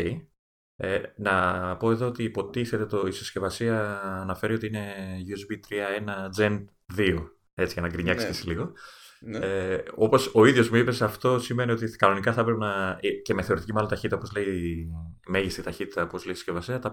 Ε, 0.84 1.02
να 1.16 1.76
πω 1.78 1.92
εδώ 1.92 2.08
ότι 2.08 2.24
υποτίθεται 2.24 2.86
το, 2.86 3.08
η 3.08 3.12
συσκευασία 3.12 4.02
αναφέρει 4.04 4.54
ότι 4.54 4.68
είναι 4.68 4.84
USB 5.28 5.74
3.1 5.74 6.40
Gen 6.40 6.66
2. 6.98 7.28
Έτσι 7.54 7.74
για 7.74 7.82
να 7.82 7.88
γκρινιάξεις 7.88 8.46
ναι. 8.46 8.54
λίγο. 8.54 8.72
Ναι. 9.20 9.38
Ε, 9.38 9.84
Όπως 9.96 10.32
ο 10.34 10.46
ίδιος 10.46 10.70
μου 10.70 10.76
είπες, 10.76 11.02
αυτό 11.02 11.40
σημαίνει 11.40 11.72
ότι 11.72 11.86
κανονικά 11.92 12.34
θα 12.34 12.42
έπρεπε 12.42 12.60
να. 12.60 12.98
Ε, 13.02 13.10
και 13.10 13.34
με 13.34 13.42
θεωρητική 13.42 13.74
μάλλον 13.74 13.90
ταχύτητα, 13.90 14.16
όπως 14.16 14.32
λέει 14.36 14.46
η 14.46 14.88
μέγιστη 15.28 15.62
ταχύτητα, 15.62 16.04
όπως 16.04 16.26
λέει 16.26 16.34
η 16.34 16.38
συσκευασία, 16.38 16.80
τα 16.80 16.92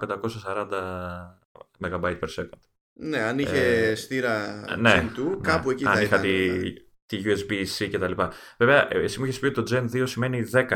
540 1.80 1.90
MB 1.90 2.18
per 2.18 2.28
second. 2.36 2.60
Ναι, 2.92 3.18
αν 3.18 3.38
είχε 3.38 3.88
ε, 3.88 3.94
στήρα 3.94 4.64
ναι, 4.78 5.10
Gen 5.16 5.34
2, 5.34 5.38
κάπου 5.40 5.68
ναι, 5.68 5.74
εκεί 5.74 5.84
θα 5.84 6.02
ήταν. 6.02 6.20
Τη, 6.20 6.28
ναι. 6.28 6.72
τη 7.06 7.22
USB-C 7.24 7.88
κτλ. 7.92 8.22
Βέβαια, 8.58 8.88
εσύ 8.90 9.18
μου 9.18 9.24
είχες 9.24 9.38
πει 9.38 9.46
ότι 9.46 9.62
το 9.62 9.76
Gen 9.76 9.96
2 9.96 10.02
σημαίνει 10.06 10.42
10 10.52 10.66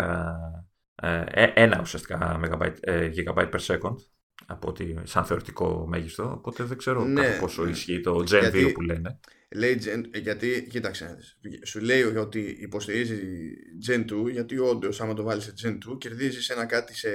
ε, 1.03 1.25
ε, 1.27 1.53
ένα 1.55 1.79
ουσιαστικά 1.81 2.41
megabyte, 2.45 2.77
ε, 2.81 3.11
gigabyte 3.15 3.51
per 3.51 3.61
second 3.61 3.97
από 4.47 4.69
ότι, 4.69 4.99
σαν 5.03 5.25
θεωρητικό 5.25 5.87
μέγιστο. 5.89 6.33
Οπότε 6.37 6.65
δεν 6.65 6.77
ξέρω 6.77 7.05
ναι, 7.05 7.23
κατά 7.23 7.41
πόσο 7.41 7.65
ναι. 7.65 7.71
ισχύει 7.71 8.01
το 8.01 8.17
Gen 8.17 8.27
γιατί, 8.27 8.67
2 8.67 8.73
που 8.75 8.81
λένε. 8.81 9.19
Λέει 9.57 9.79
Gen, 9.85 10.21
γιατί, 10.23 10.67
κοίταξε, 10.71 11.17
σου 11.65 11.81
λέει 11.81 12.03
ότι 12.03 12.57
υποστηρίζει 12.61 13.19
Gen 13.89 14.05
2 14.13 14.31
γιατί 14.31 14.59
όντως 14.59 15.01
άμα 15.01 15.15
το 15.15 15.23
βάλεις 15.23 15.45
σε 15.45 15.53
Gen 15.63 15.93
2 15.93 15.99
κερδίζεις 15.99 16.49
ένα 16.49 16.67
κάτι 16.67 16.97
σε, 16.97 17.11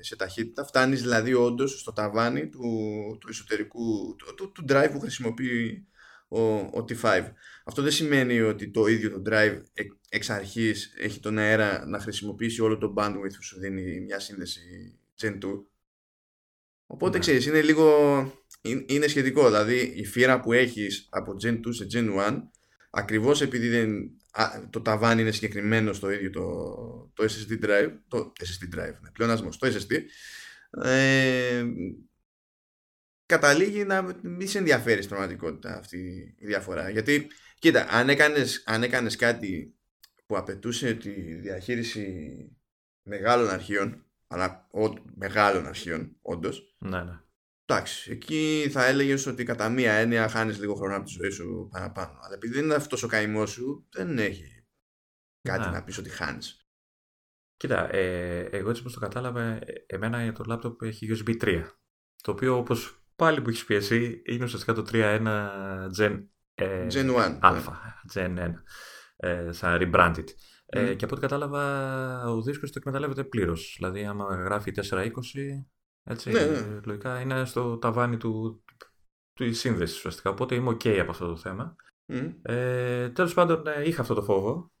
σε 0.00 0.16
ταχύτητα 0.16 0.64
φτάνεις 0.64 1.00
δηλαδή 1.00 1.34
όντως 1.34 1.80
στο 1.80 1.92
ταβάνι 1.92 2.48
του, 2.48 2.60
του 3.20 3.28
εσωτερικού 3.28 4.14
του, 4.18 4.34
του, 4.34 4.52
του 4.52 4.64
drive 4.68 4.88
που 4.92 5.00
χρησιμοποιεί 5.00 5.86
ο, 6.28 6.40
ο 6.54 6.84
T5. 6.88 7.22
Αυτό 7.64 7.82
δεν 7.82 7.92
σημαίνει 7.92 8.40
ότι 8.40 8.70
το 8.70 8.86
ίδιο 8.86 9.10
το 9.10 9.22
drive 9.30 9.62
εξ 10.08 10.30
αρχής 10.30 10.94
έχει 10.98 11.20
τον 11.20 11.38
αέρα 11.38 11.86
να 11.86 11.98
χρησιμοποιήσει 11.98 12.62
όλο 12.62 12.78
το 12.78 12.94
bandwidth 12.96 13.34
που 13.36 13.42
σου 13.42 13.58
δίνει 13.58 14.00
μια 14.00 14.18
σύνδεση 14.18 14.60
Gen 15.20 15.38
2. 15.44 15.62
Οπότε 16.86 17.12
ναι. 17.12 17.18
ξέρεις, 17.18 17.46
είναι 17.46 17.62
λίγο 17.62 17.88
είναι 18.86 19.06
σχετικό. 19.06 19.44
Δηλαδή 19.46 19.92
η 19.96 20.04
φύρα 20.04 20.40
που 20.40 20.52
έχεις 20.52 21.08
από 21.10 21.36
Gen 21.42 21.54
2 21.54 21.60
σε 21.68 21.86
Gen 21.92 22.18
1 22.28 22.42
ακριβώς 22.90 23.40
επειδή 23.40 23.68
δεν, 23.68 24.10
το 24.70 24.80
ταβάνι 24.80 25.20
είναι 25.20 25.30
συγκεκριμένο 25.30 25.92
στο 25.92 26.10
ίδιο 26.10 26.30
το, 26.30 27.12
το 27.14 27.24
SSD 27.24 27.64
drive 27.64 27.92
το 28.08 28.32
SSD 28.40 28.74
drive, 28.74 28.98
ναι, 29.00 29.10
πλεονάσμος, 29.12 29.58
το 29.58 29.66
SSD 29.66 30.00
ε, 30.84 31.64
καταλήγει 33.26 33.84
να 33.84 34.18
μην 34.22 34.48
σε 34.48 34.58
ενδιαφέρει 34.58 35.02
στην 35.02 35.08
πραγματικότητα 35.08 35.78
αυτή 35.78 35.98
η 36.38 36.46
διαφορά. 36.46 36.90
Γιατί, 36.90 37.26
κοίτα, 37.64 37.86
αν 37.90 38.08
έκανες, 38.08 38.62
αν 38.66 38.82
έκανες 38.82 39.16
κάτι 39.16 39.74
που 40.26 40.36
απαιτούσε 40.36 40.94
τη 40.94 41.34
διαχείριση 41.34 42.06
μεγάλων 43.02 43.48
αρχείων, 43.48 44.04
αλλά 44.26 44.68
ο, 44.70 44.92
μεγάλων 45.14 45.66
αρχείων, 45.66 46.16
όντως. 46.22 46.76
Ναι, 46.78 47.02
ναι. 47.02 47.20
Εντάξει, 47.64 48.10
εκεί 48.10 48.68
θα 48.70 48.84
έλεγες 48.84 49.26
ότι 49.26 49.44
κατά 49.44 49.68
μία 49.68 49.92
έννοια 49.92 50.28
χάνεις 50.28 50.58
λίγο 50.58 50.74
χρόνο 50.74 50.96
από 50.96 51.04
τη 51.04 51.12
ζωή 51.12 51.30
σου 51.30 51.68
παραπάνω. 51.70 52.18
Αλλά 52.22 52.34
επειδή 52.34 52.54
δεν 52.54 52.64
είναι 52.64 52.74
αυτός 52.74 53.02
ο 53.02 53.08
καημός 53.08 53.50
σου, 53.50 53.86
δεν 53.90 54.18
έχει 54.18 54.66
κάτι 55.42 55.64
ναι. 55.64 55.70
να 55.70 55.84
πεις 55.84 55.98
ότι 55.98 56.10
χάνεις. 56.10 56.68
Κοίτα, 57.56 57.94
ε, 57.94 58.40
εγώ 58.40 58.68
έτσι 58.68 58.80
όπως 58.80 58.92
το 58.92 59.00
κατάλαβα, 59.00 59.42
ε, 59.42 59.84
εμένα 59.86 60.32
το 60.32 60.44
laptop 60.48 60.82
έχει 60.82 61.08
USB 61.10 61.36
3. 61.40 61.64
Το 62.22 62.30
οποίο 62.30 62.56
όπως 62.56 63.04
πάλι 63.16 63.42
που 63.42 63.48
έχεις 63.48 63.64
πιέσει 63.64 64.22
είναι 64.26 64.44
ουσιαστικά 64.44 64.72
το 64.72 64.84
3.1 64.92 65.90
Gen, 65.98 66.24
ε, 66.54 66.86
Gen 66.90 67.10
1. 67.16 67.38
Alpha, 67.40 67.72
ναι. 68.14 68.36
Gen 68.36 68.38
1. 68.38 68.52
Ε, 69.16 69.52
σαν 69.52 69.78
rebranded. 69.80 70.24
Ε, 70.66 70.94
και 70.94 71.04
από 71.04 71.14
ό,τι 71.14 71.22
κατάλαβα, 71.22 72.28
ο 72.30 72.42
δίσκος 72.42 72.70
το 72.70 72.78
εκμεταλλεύεται 72.78 73.24
πλήρως. 73.24 73.74
Δηλαδή, 73.76 74.04
άμα 74.04 74.34
γράφει 74.34 74.72
420, 74.90 75.10
έτσι, 76.02 76.30
ναι, 76.30 76.44
ναι. 76.44 76.80
λογικά 76.84 77.20
είναι 77.20 77.44
στο 77.44 77.78
ταβάνι 77.78 78.16
του, 78.16 78.64
του 79.32 79.54
σύνδεσης 79.54 79.96
ουσιαστικά. 79.96 80.30
Οπότε 80.30 80.54
είμαι 80.54 80.70
OK 80.70 80.88
από 80.88 81.10
αυτό 81.10 81.26
το 81.26 81.36
θέμα. 81.36 81.76
Mm. 82.12 82.34
Ε, 82.42 83.10
Τέλος 83.10 83.34
πάντων, 83.34 83.66
ε, 83.66 83.88
είχα 83.88 84.00
αυτό 84.00 84.14
το 84.14 84.22
φόβο. 84.22 84.72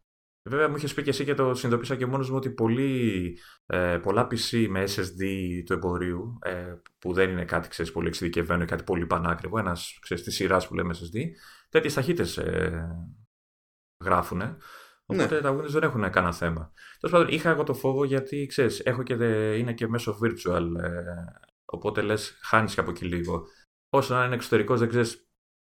Βέβαια, 0.48 0.68
μου 0.68 0.76
είχες 0.76 0.94
πει 0.94 1.02
και 1.02 1.10
εσύ 1.10 1.24
και 1.24 1.34
το 1.34 1.54
συνειδητοποίησα 1.54 1.96
και 1.96 2.06
μόνος 2.06 2.30
μου 2.30 2.36
ότι 2.36 2.50
πολλοί, 2.50 3.38
ε, 3.66 3.98
πολλά 4.02 4.26
PC 4.30 4.66
με 4.68 4.84
SSD 4.86 5.22
του 5.64 5.72
εμπορίου, 5.72 6.38
ε, 6.42 6.74
που 6.98 7.12
δεν 7.12 7.30
είναι 7.30 7.44
κάτι 7.44 7.68
ξέρεις, 7.68 7.92
πολύ 7.92 8.06
εξειδικευμένο 8.06 8.62
ή 8.62 8.66
κάτι 8.66 8.84
πολύ 8.84 9.06
πανάκριβο, 9.06 9.58
ένας 9.58 9.98
της 10.08 10.34
σειράς 10.34 10.68
που 10.68 10.74
λέμε 10.74 10.94
SSD, 10.94 11.18
τέτοιες 11.74 11.94
ταχύτητες 11.94 12.36
ε, 12.38 12.88
γράφουν. 14.04 14.42
Οπότε 15.06 15.34
ναι. 15.34 15.40
τα 15.40 15.56
Windows 15.56 15.68
δεν 15.68 15.82
έχουν 15.82 16.10
κανένα 16.10 16.32
θέμα. 16.32 16.72
Τέλος 17.00 17.16
πάντων, 17.16 17.34
είχα 17.34 17.50
εγώ 17.50 17.62
το 17.62 17.74
φόβο 17.74 18.04
γιατί 18.04 18.46
ξέρεις, 18.46 18.80
έχω 18.80 19.02
και 19.02 19.16
δε, 19.16 19.56
είναι 19.56 19.72
και 19.72 19.88
μέσω 19.88 20.18
virtual. 20.22 20.68
Ε, 20.82 21.02
οπότε 21.64 22.02
λες, 22.02 22.38
χάνεις 22.42 22.74
και 22.74 22.80
από 22.80 22.90
εκεί 22.90 23.04
λίγο. 23.04 23.46
Όσο 23.88 24.14
να 24.14 24.24
είναι 24.24 24.34
εξωτερικός, 24.34 24.78
δεν 24.78 24.88
ξέρεις 24.88 25.28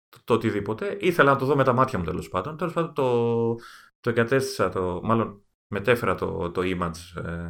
το, 0.08 0.18
το, 0.24 0.34
οτιδήποτε. 0.34 0.96
Ήθελα 1.00 1.32
να 1.32 1.38
το 1.38 1.46
δω 1.46 1.56
με 1.56 1.64
τα 1.64 1.72
μάτια 1.72 1.98
μου 1.98 2.04
τέλος 2.04 2.28
πάντων. 2.28 2.56
Τέλος 2.56 2.72
πάντων, 2.72 2.94
το, 2.94 3.54
το 4.00 4.10
εγκατέστησα, 4.10 4.68
το, 4.68 5.00
μάλλον 5.02 5.44
μετέφερα 5.66 6.14
το, 6.14 6.50
το 6.50 6.60
image 6.64 7.22
ε, 7.24 7.48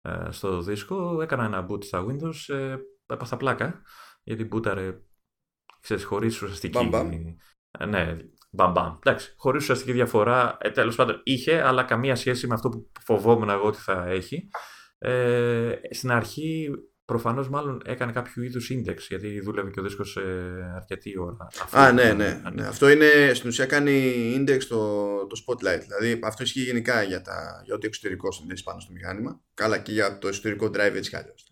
ε, 0.00 0.30
στο 0.30 0.62
δίσκο, 0.62 1.22
έκανα 1.22 1.44
ένα 1.44 1.66
boot 1.70 1.84
στα 1.84 2.06
Windows, 2.06 2.54
ε, 2.54 2.76
έπαθα 3.06 3.36
πλάκα, 3.36 3.82
γιατί 4.22 4.48
bootαρε, 4.52 4.98
ξέρεις, 5.80 6.04
χωρίς 6.04 6.42
ουσιαστική... 6.42 6.88
Μπαμ, 6.88 7.12
ε, 7.12 7.36
ναι, 7.88 8.16
μπαμ, 8.50 8.72
μπαμ. 8.72 8.96
Εντάξει, 9.04 9.34
χωρίς 9.36 9.62
ουσιαστική 9.62 9.92
διαφορά, 9.92 10.56
ε, 10.60 10.70
τέλος 10.70 10.96
πάντων 10.96 11.20
είχε, 11.24 11.60
αλλά 11.60 11.82
καμία 11.82 12.16
σχέση 12.16 12.46
με 12.46 12.54
αυτό 12.54 12.68
που 12.68 12.90
φοβόμουν 13.00 13.48
εγώ 13.48 13.66
ότι 13.66 13.78
θα 13.78 14.06
έχει. 14.08 14.48
Ε, 14.98 15.72
στην 15.90 16.10
αρχή 16.10 16.70
προφανώς 17.04 17.48
μάλλον 17.48 17.82
έκανε 17.84 18.12
κάποιο 18.12 18.42
είδους 18.42 18.70
index, 18.74 18.96
γιατί 19.08 19.40
δούλευε 19.40 19.70
και 19.70 19.80
ο 19.80 19.82
δίσκος 19.82 20.10
σε 20.10 20.20
αρκετή 20.74 21.18
ώρα. 21.18 21.48
Α, 21.70 21.92
ναι, 21.92 22.12
ναι, 22.12 22.42
ναι. 22.52 22.66
Αυτό 22.66 22.88
είναι, 22.88 23.30
στην 23.34 23.48
ουσία 23.48 23.66
κάνει 23.66 24.34
index 24.38 24.58
το, 24.68 25.06
το 25.26 25.42
spotlight. 25.46 25.80
Δηλαδή 25.80 26.20
αυτό 26.22 26.42
ισχύει 26.42 26.60
γενικά 26.60 27.02
για, 27.02 27.22
τα, 27.22 27.62
για 27.64 27.74
ό,τι 27.74 27.86
εξωτερικό 27.86 28.32
συνδέσει 28.32 28.62
πάνω 28.62 28.80
στο 28.80 28.92
μηχάνημα. 28.92 29.40
Καλά 29.54 29.78
και 29.78 29.92
για 29.92 30.18
το 30.18 30.28
εσωτερικό 30.28 30.66
drive 30.66 30.94
έτσι 30.94 31.10
κι 31.10 31.16
αλλιώς. 31.16 31.49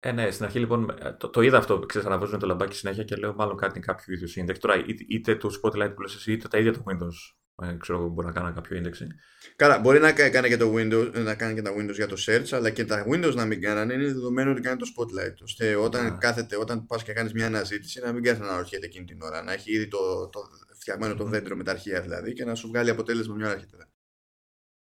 Ε, 0.00 0.12
ναι, 0.12 0.30
στην 0.30 0.44
αρχή 0.44 0.58
λοιπόν 0.58 0.94
το, 1.18 1.28
το 1.28 1.40
είδα 1.40 1.58
αυτό, 1.58 1.78
ξέρεις, 1.78 2.06
αναβάζουν 2.06 2.38
το 2.38 2.46
λαμπάκι 2.46 2.76
συνέχεια 2.76 3.04
και 3.04 3.16
λέω 3.16 3.34
μάλλον 3.34 3.56
κάτι 3.56 3.80
κάποιο 3.80 4.14
είδου 4.14 4.26
index. 4.36 4.58
Τώρα 4.58 4.84
είτε, 4.86 5.04
είτε 5.08 5.36
το 5.36 5.50
spotlight 5.62 5.92
που 5.94 6.00
λες 6.00 6.14
εσύ, 6.14 6.32
είτε 6.32 6.48
τα 6.48 6.58
ίδια 6.58 6.72
το 6.72 6.82
Windows 6.86 7.40
ε, 7.62 7.76
ξέρω 7.78 8.08
μπορεί 8.08 8.26
να 8.26 8.32
κάνω 8.32 8.52
κάποιο 8.52 8.80
indexing. 8.80 9.10
Καλά, 9.56 9.78
μπορεί 9.78 9.98
να 9.98 10.12
κάνει 10.12 10.48
και 10.48 10.56
το 10.56 10.72
Windows, 10.76 11.10
να 11.12 11.34
κάνει 11.34 11.54
και 11.54 11.62
τα 11.62 11.70
Windows 11.74 11.94
για 11.94 12.06
το 12.06 12.16
search, 12.26 12.48
αλλά 12.50 12.70
και 12.70 12.84
τα 12.84 13.06
Windows 13.10 13.34
να 13.34 13.44
μην 13.44 13.60
κάνανε 13.60 13.94
είναι 13.94 14.04
δεδομένο 14.04 14.50
ότι 14.50 14.60
κάνει 14.60 14.78
το 14.78 14.86
spotlight. 14.96 15.34
ώστε 15.42 15.74
όταν, 15.74 16.18
κάθεται, 16.18 16.56
όταν 16.56 16.86
πας 16.86 17.02
και 17.02 17.12
κάνεις 17.12 17.32
μια 17.32 17.46
αναζήτηση 17.46 18.00
να 18.00 18.12
μην 18.12 18.22
κάθεται 18.22 18.44
να 18.44 18.50
αναρωτιέται 18.50 18.86
εκείνη 18.86 19.04
την 19.04 19.22
ώρα. 19.22 19.42
Να 19.42 19.52
έχει 19.52 19.72
ήδη 19.72 19.88
το, 19.88 20.28
το 20.28 20.40
φτιαγμένο 20.78 21.14
το 21.14 21.24
δέντρο 21.24 21.56
με 21.56 21.64
τα 21.64 21.70
αρχεία 21.70 22.00
δηλαδή 22.00 22.32
και 22.32 22.44
να 22.44 22.54
σου 22.54 22.68
βγάλει 22.68 22.90
αποτέλεσμα 22.90 23.34
μια 23.34 23.46
ώρα 23.46 23.54
αρχίτερα. 23.54 23.89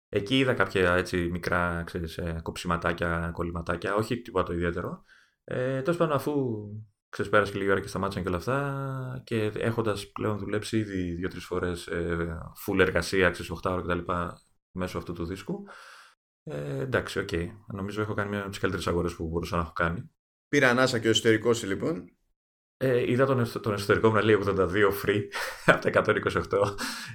Εκεί 0.08 0.38
είδα 0.38 0.54
κάποια 0.54 0.94
έτσι 0.94 1.28
μικρά 1.30 1.82
ξέρεις, 1.86 2.18
ε, 2.18 2.40
κοψιματάκια, 2.42 3.30
κολληματάκια, 3.32 3.94
όχι 3.94 4.20
τίποτα 4.20 4.44
το 4.44 4.52
ιδιαίτερο. 4.52 5.02
Ε, 5.44 5.82
Τέλος 5.82 5.96
πάντων, 5.96 6.16
αφού 6.16 6.32
ξες 7.08 7.23
πέρασε 7.23 7.52
και 7.52 7.58
λίγη 7.58 7.70
ώρα 7.70 7.80
και 7.80 7.88
σταμάτησαν 7.88 8.22
και 8.22 8.28
όλα 8.28 8.38
αυτά 8.38 9.22
και 9.24 9.52
έχοντας 9.54 10.10
πλέον 10.12 10.38
δουλέψει 10.38 10.78
ήδη 10.78 11.14
δύο-τρεις 11.14 11.44
φορές 11.44 11.86
ε, 11.86 12.38
full 12.66 12.78
εργασία, 12.78 13.34
6 13.62 13.70
8 13.70 13.70
ώρα 13.70 13.82
κτλ. 13.82 14.12
μέσω 14.70 14.98
αυτού 14.98 15.12
του 15.12 15.24
δίσκου. 15.24 15.64
Ε, 16.42 16.78
εντάξει, 16.78 17.18
okay. 17.18 17.46
Νομίζω 17.72 18.02
έχω 18.02 18.14
κάνει 18.14 18.28
μια 18.28 18.40
από 18.40 18.48
τις 18.48 18.58
καλύτερες 18.58 18.86
αγορές 18.86 19.14
που 19.14 19.28
μπορούσα 19.28 19.56
να 19.56 19.62
έχω 19.62 19.72
κάνει. 19.72 20.10
Πήρα 20.48 20.70
ανάσα 20.70 20.98
και 20.98 21.06
ο 21.06 21.10
εσωτερικός 21.10 21.62
λοιπόν. 21.64 22.17
Ε, 22.80 23.10
είδα 23.10 23.26
τον, 23.26 23.50
τον 23.62 23.72
εσωτερικό 23.72 24.08
μου 24.08 24.14
να 24.14 24.24
λέει 24.24 24.38
82 24.44 24.70
free 25.04 25.22
από 25.66 25.90
τα 25.90 26.02
128. 26.04 26.42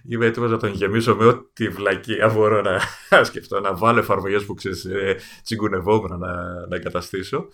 Είμαι 0.03 0.25
έτοιμος 0.25 0.51
να 0.51 0.57
τον 0.57 0.69
γεμίσω 0.69 1.15
με 1.15 1.25
ό,τι 1.25 1.69
βλακία 1.69 2.29
μπορώ 2.29 2.61
να 3.09 3.23
σκεφτώ. 3.23 3.59
Να 3.59 3.75
βάλω 3.75 3.99
εφαρμογές 3.99 4.45
που 4.45 4.53
ξέρεις, 4.53 4.85
ε, 4.85 5.19
τσιγκουνευόμουν 5.43 6.19
να, 6.19 6.33
να 6.67 6.75
εγκαταστήσω 6.75 7.47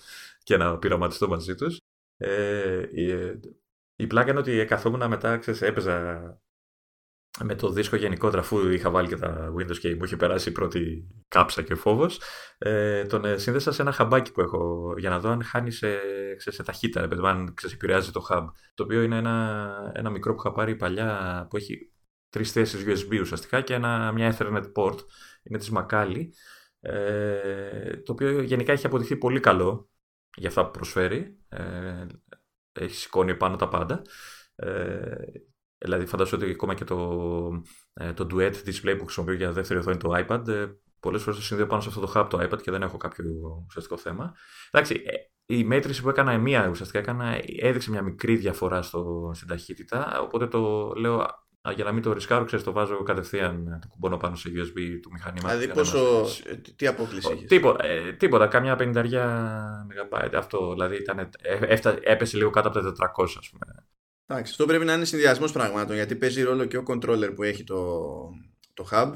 και 0.43 0.57
να 0.57 0.77
πειραματιστώ 0.77 1.27
μαζί 1.27 1.55
τους. 1.55 1.77
Ε, 2.17 2.81
η, 2.91 3.39
η 3.95 4.07
πλάκα 4.07 4.29
είναι 4.29 4.39
ότι 4.39 4.65
καθόμουν 4.65 5.07
μετά, 5.07 5.37
ξέρεις, 5.37 5.61
έπαιζα 5.61 6.21
με 7.43 7.55
το 7.55 7.69
δίσκο 7.69 7.95
γενικότερα, 7.95 8.41
αφού 8.41 8.69
είχα 8.69 8.89
βάλει 8.89 9.07
και 9.07 9.15
τα 9.15 9.53
Windows 9.57 9.77
και 9.77 9.95
μου 9.95 10.03
είχε 10.03 10.15
περάσει 10.15 10.49
η 10.49 10.51
πρώτη 10.51 11.07
κάψα 11.27 11.61
και 11.61 11.75
φόβος. 11.75 12.21
Ε, 12.57 13.05
τον 13.05 13.25
ε, 13.25 13.37
σύνδεσα 13.37 13.71
σε 13.71 13.81
ένα 13.81 13.91
χαμπάκι 13.91 14.31
που 14.31 14.41
έχω 14.41 14.93
για 14.97 15.09
να 15.09 15.19
δω 15.19 15.29
αν 15.29 15.43
χάνει 15.43 15.71
σε, 15.71 15.87
ξέρεις, 16.37 16.55
σε 16.55 16.63
ταχύτητα, 16.63 17.01
ρε, 17.01 17.27
αν 17.27 17.53
ξέρεις, 17.53 17.75
επηρεάζει 17.75 18.11
το 18.11 18.25
hub. 18.29 18.45
Το 18.73 18.83
οποίο 18.83 19.01
είναι 19.01 19.17
ένα, 19.17 19.91
ένα 19.93 20.09
μικρό 20.09 20.33
που 20.33 20.39
είχα 20.39 20.51
πάρει 20.51 20.75
παλιά 20.75 21.47
που 21.49 21.57
έχει 21.57 21.91
τρεις 22.29 22.51
θέσεις 22.51 22.83
USB 22.87 23.19
ουσιαστικά 23.21 23.61
και 23.61 23.73
ένα, 23.73 24.11
μια 24.11 24.37
Ethernet 24.37 24.71
port. 24.75 24.97
Είναι 25.43 25.57
της 25.57 25.71
Macali. 25.75 26.27
Ε, 26.81 27.97
το 27.97 28.11
οποίο 28.11 28.41
γενικά 28.41 28.71
έχει 28.71 28.85
αποδειχθεί 28.85 29.15
πολύ 29.15 29.39
καλό 29.39 29.89
για 30.35 30.47
αυτά 30.47 30.65
που 30.65 30.71
προσφέρει. 30.71 31.37
Ε, 31.49 32.05
έχει 32.71 32.95
σηκώνει 32.95 33.35
πάνω 33.35 33.55
τα 33.55 33.67
πάντα. 33.67 34.01
Ε, 34.55 35.15
δηλαδή 35.79 36.05
φαντάζομαι 36.05 36.43
ότι 36.43 36.53
ακόμα 36.53 36.73
και 36.73 36.83
το, 36.83 37.63
ε, 37.93 38.13
το 38.13 38.27
duet 38.31 38.53
display 38.65 38.95
που 38.97 39.03
χρησιμοποιώ 39.03 39.33
για 39.33 39.51
δεύτερη 39.51 39.79
οθόνη 39.79 39.97
το 39.97 40.25
iPad 40.27 40.47
ε, 40.47 40.65
πολλές 40.99 41.21
φορές 41.21 41.39
το 41.39 41.45
συνδέω 41.45 41.67
πάνω 41.67 41.81
σε 41.81 41.87
αυτό 41.87 42.01
το 42.01 42.11
hub 42.15 42.27
το 42.29 42.39
iPad 42.41 42.61
και 42.61 42.71
δεν 42.71 42.81
έχω 42.81 42.97
κάποιο 42.97 43.25
ουσιαστικό 43.67 43.97
θέμα. 43.97 44.35
Εντάξει, 44.71 45.03
ε, 45.05 45.55
η 45.55 45.63
μέτρηση 45.63 46.01
που 46.01 46.09
έκανα 46.09 46.37
μία 46.37 46.67
ουσιαστικά 46.69 46.99
έκανα, 46.99 47.39
έδειξε 47.59 47.89
μια 47.89 48.01
μικρή 48.01 48.35
διαφορά 48.35 48.81
στο, 48.81 49.31
στην 49.35 49.47
ταχύτητα 49.47 50.19
οπότε 50.21 50.47
το 50.47 50.93
λέω 50.95 51.25
για 51.75 51.83
να 51.83 51.91
μην 51.91 52.03
το 52.03 52.13
ρισκάρω, 52.13 52.45
ξέρεις, 52.45 52.65
το 52.65 52.71
βάζω 52.71 53.03
κατευθείαν 53.03 53.79
το 53.81 53.87
κουμπώνω 53.87 54.17
πάνω 54.17 54.35
σε 54.35 54.49
USB 54.49 54.99
του 55.01 55.09
μηχανήματος. 55.11 55.57
Δηλαδή 55.57 55.73
πόσο, 55.73 56.25
τι 56.75 56.87
απόκληση 56.87 57.31
έχεις; 57.31 57.47
Τίποτα, 57.47 57.85
ε, 57.85 58.13
τίποτα, 58.13 58.47
καμιά 58.47 58.75
πενηνταριά 58.75 59.25
μεγαμπάιτ. 59.87 60.35
Αυτό, 60.35 60.71
δηλαδή 60.71 60.95
ήταν, 60.95 61.19
ε, 61.19 61.75
έπεσε 62.03 62.37
λίγο 62.37 62.49
κάτω 62.49 62.67
από 62.67 62.79
τα 62.79 63.13
400 63.15 63.23
ας 63.39 63.49
πούμε. 63.49 63.65
Εντάξει, 64.31 64.51
αυτό 64.51 64.65
πρέπει 64.65 64.85
να 64.85 64.93
είναι 64.93 65.05
συνδυασμός 65.05 65.51
πραγμάτων 65.51 65.95
γιατί 65.95 66.15
παίζει 66.15 66.41
ρόλο 66.41 66.65
και 66.65 66.77
ο 66.77 66.83
controller 66.87 67.31
που 67.35 67.43
έχει 67.43 67.63
το, 67.63 68.01
το 68.73 68.87
hub 68.91 69.11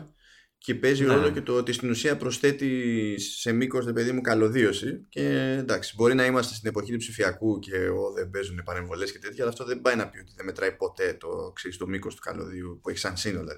και 0.58 0.76
παίζει 0.76 1.06
ναι. 1.06 1.14
ρόλο 1.14 1.30
και 1.30 1.42
το 1.42 1.54
ότι 1.54 1.74
στην 1.74 1.90
ουσία 1.90 2.18
προσθέτει 2.18 3.16
σε 3.20 3.52
μήκος 3.52 3.92
παιδί 3.94 4.12
μου 4.12 4.22
καλωδίωση. 4.22 5.06
Και 5.10 5.56
εντάξει, 5.60 5.94
μπορεί 5.96 6.14
να 6.14 6.26
είμαστε 6.26 6.54
στην 6.54 6.70
εποχή 6.70 6.92
του 6.92 6.98
ψηφιακού 6.98 7.60
και 7.60 7.88
ο, 7.90 8.14
δεν 8.16 8.30
παίζουν 8.30 8.62
παρεμβολές 8.66 9.12
και 9.12 9.20
τέτοια, 9.20 9.44
αλλά 9.44 9.52
αυτό 9.52 9.66
δεν 9.66 9.82
πάει 9.82 9.96
να 9.96 10.10
πει 10.10 10.20
ότι 10.20 10.34
δεν 10.36 10.46
μετράει 10.46 10.76
ποτέ 10.76 11.18
το, 11.20 11.52
ξέρεις, 11.56 11.78
το 11.78 11.88
μήκος 11.88 12.16
του 12.16 12.22
καλωδίου 12.22 12.80
που 12.82 12.90
έχει 12.90 12.98
σαν 12.98 13.18
σύνολο. 13.18 13.50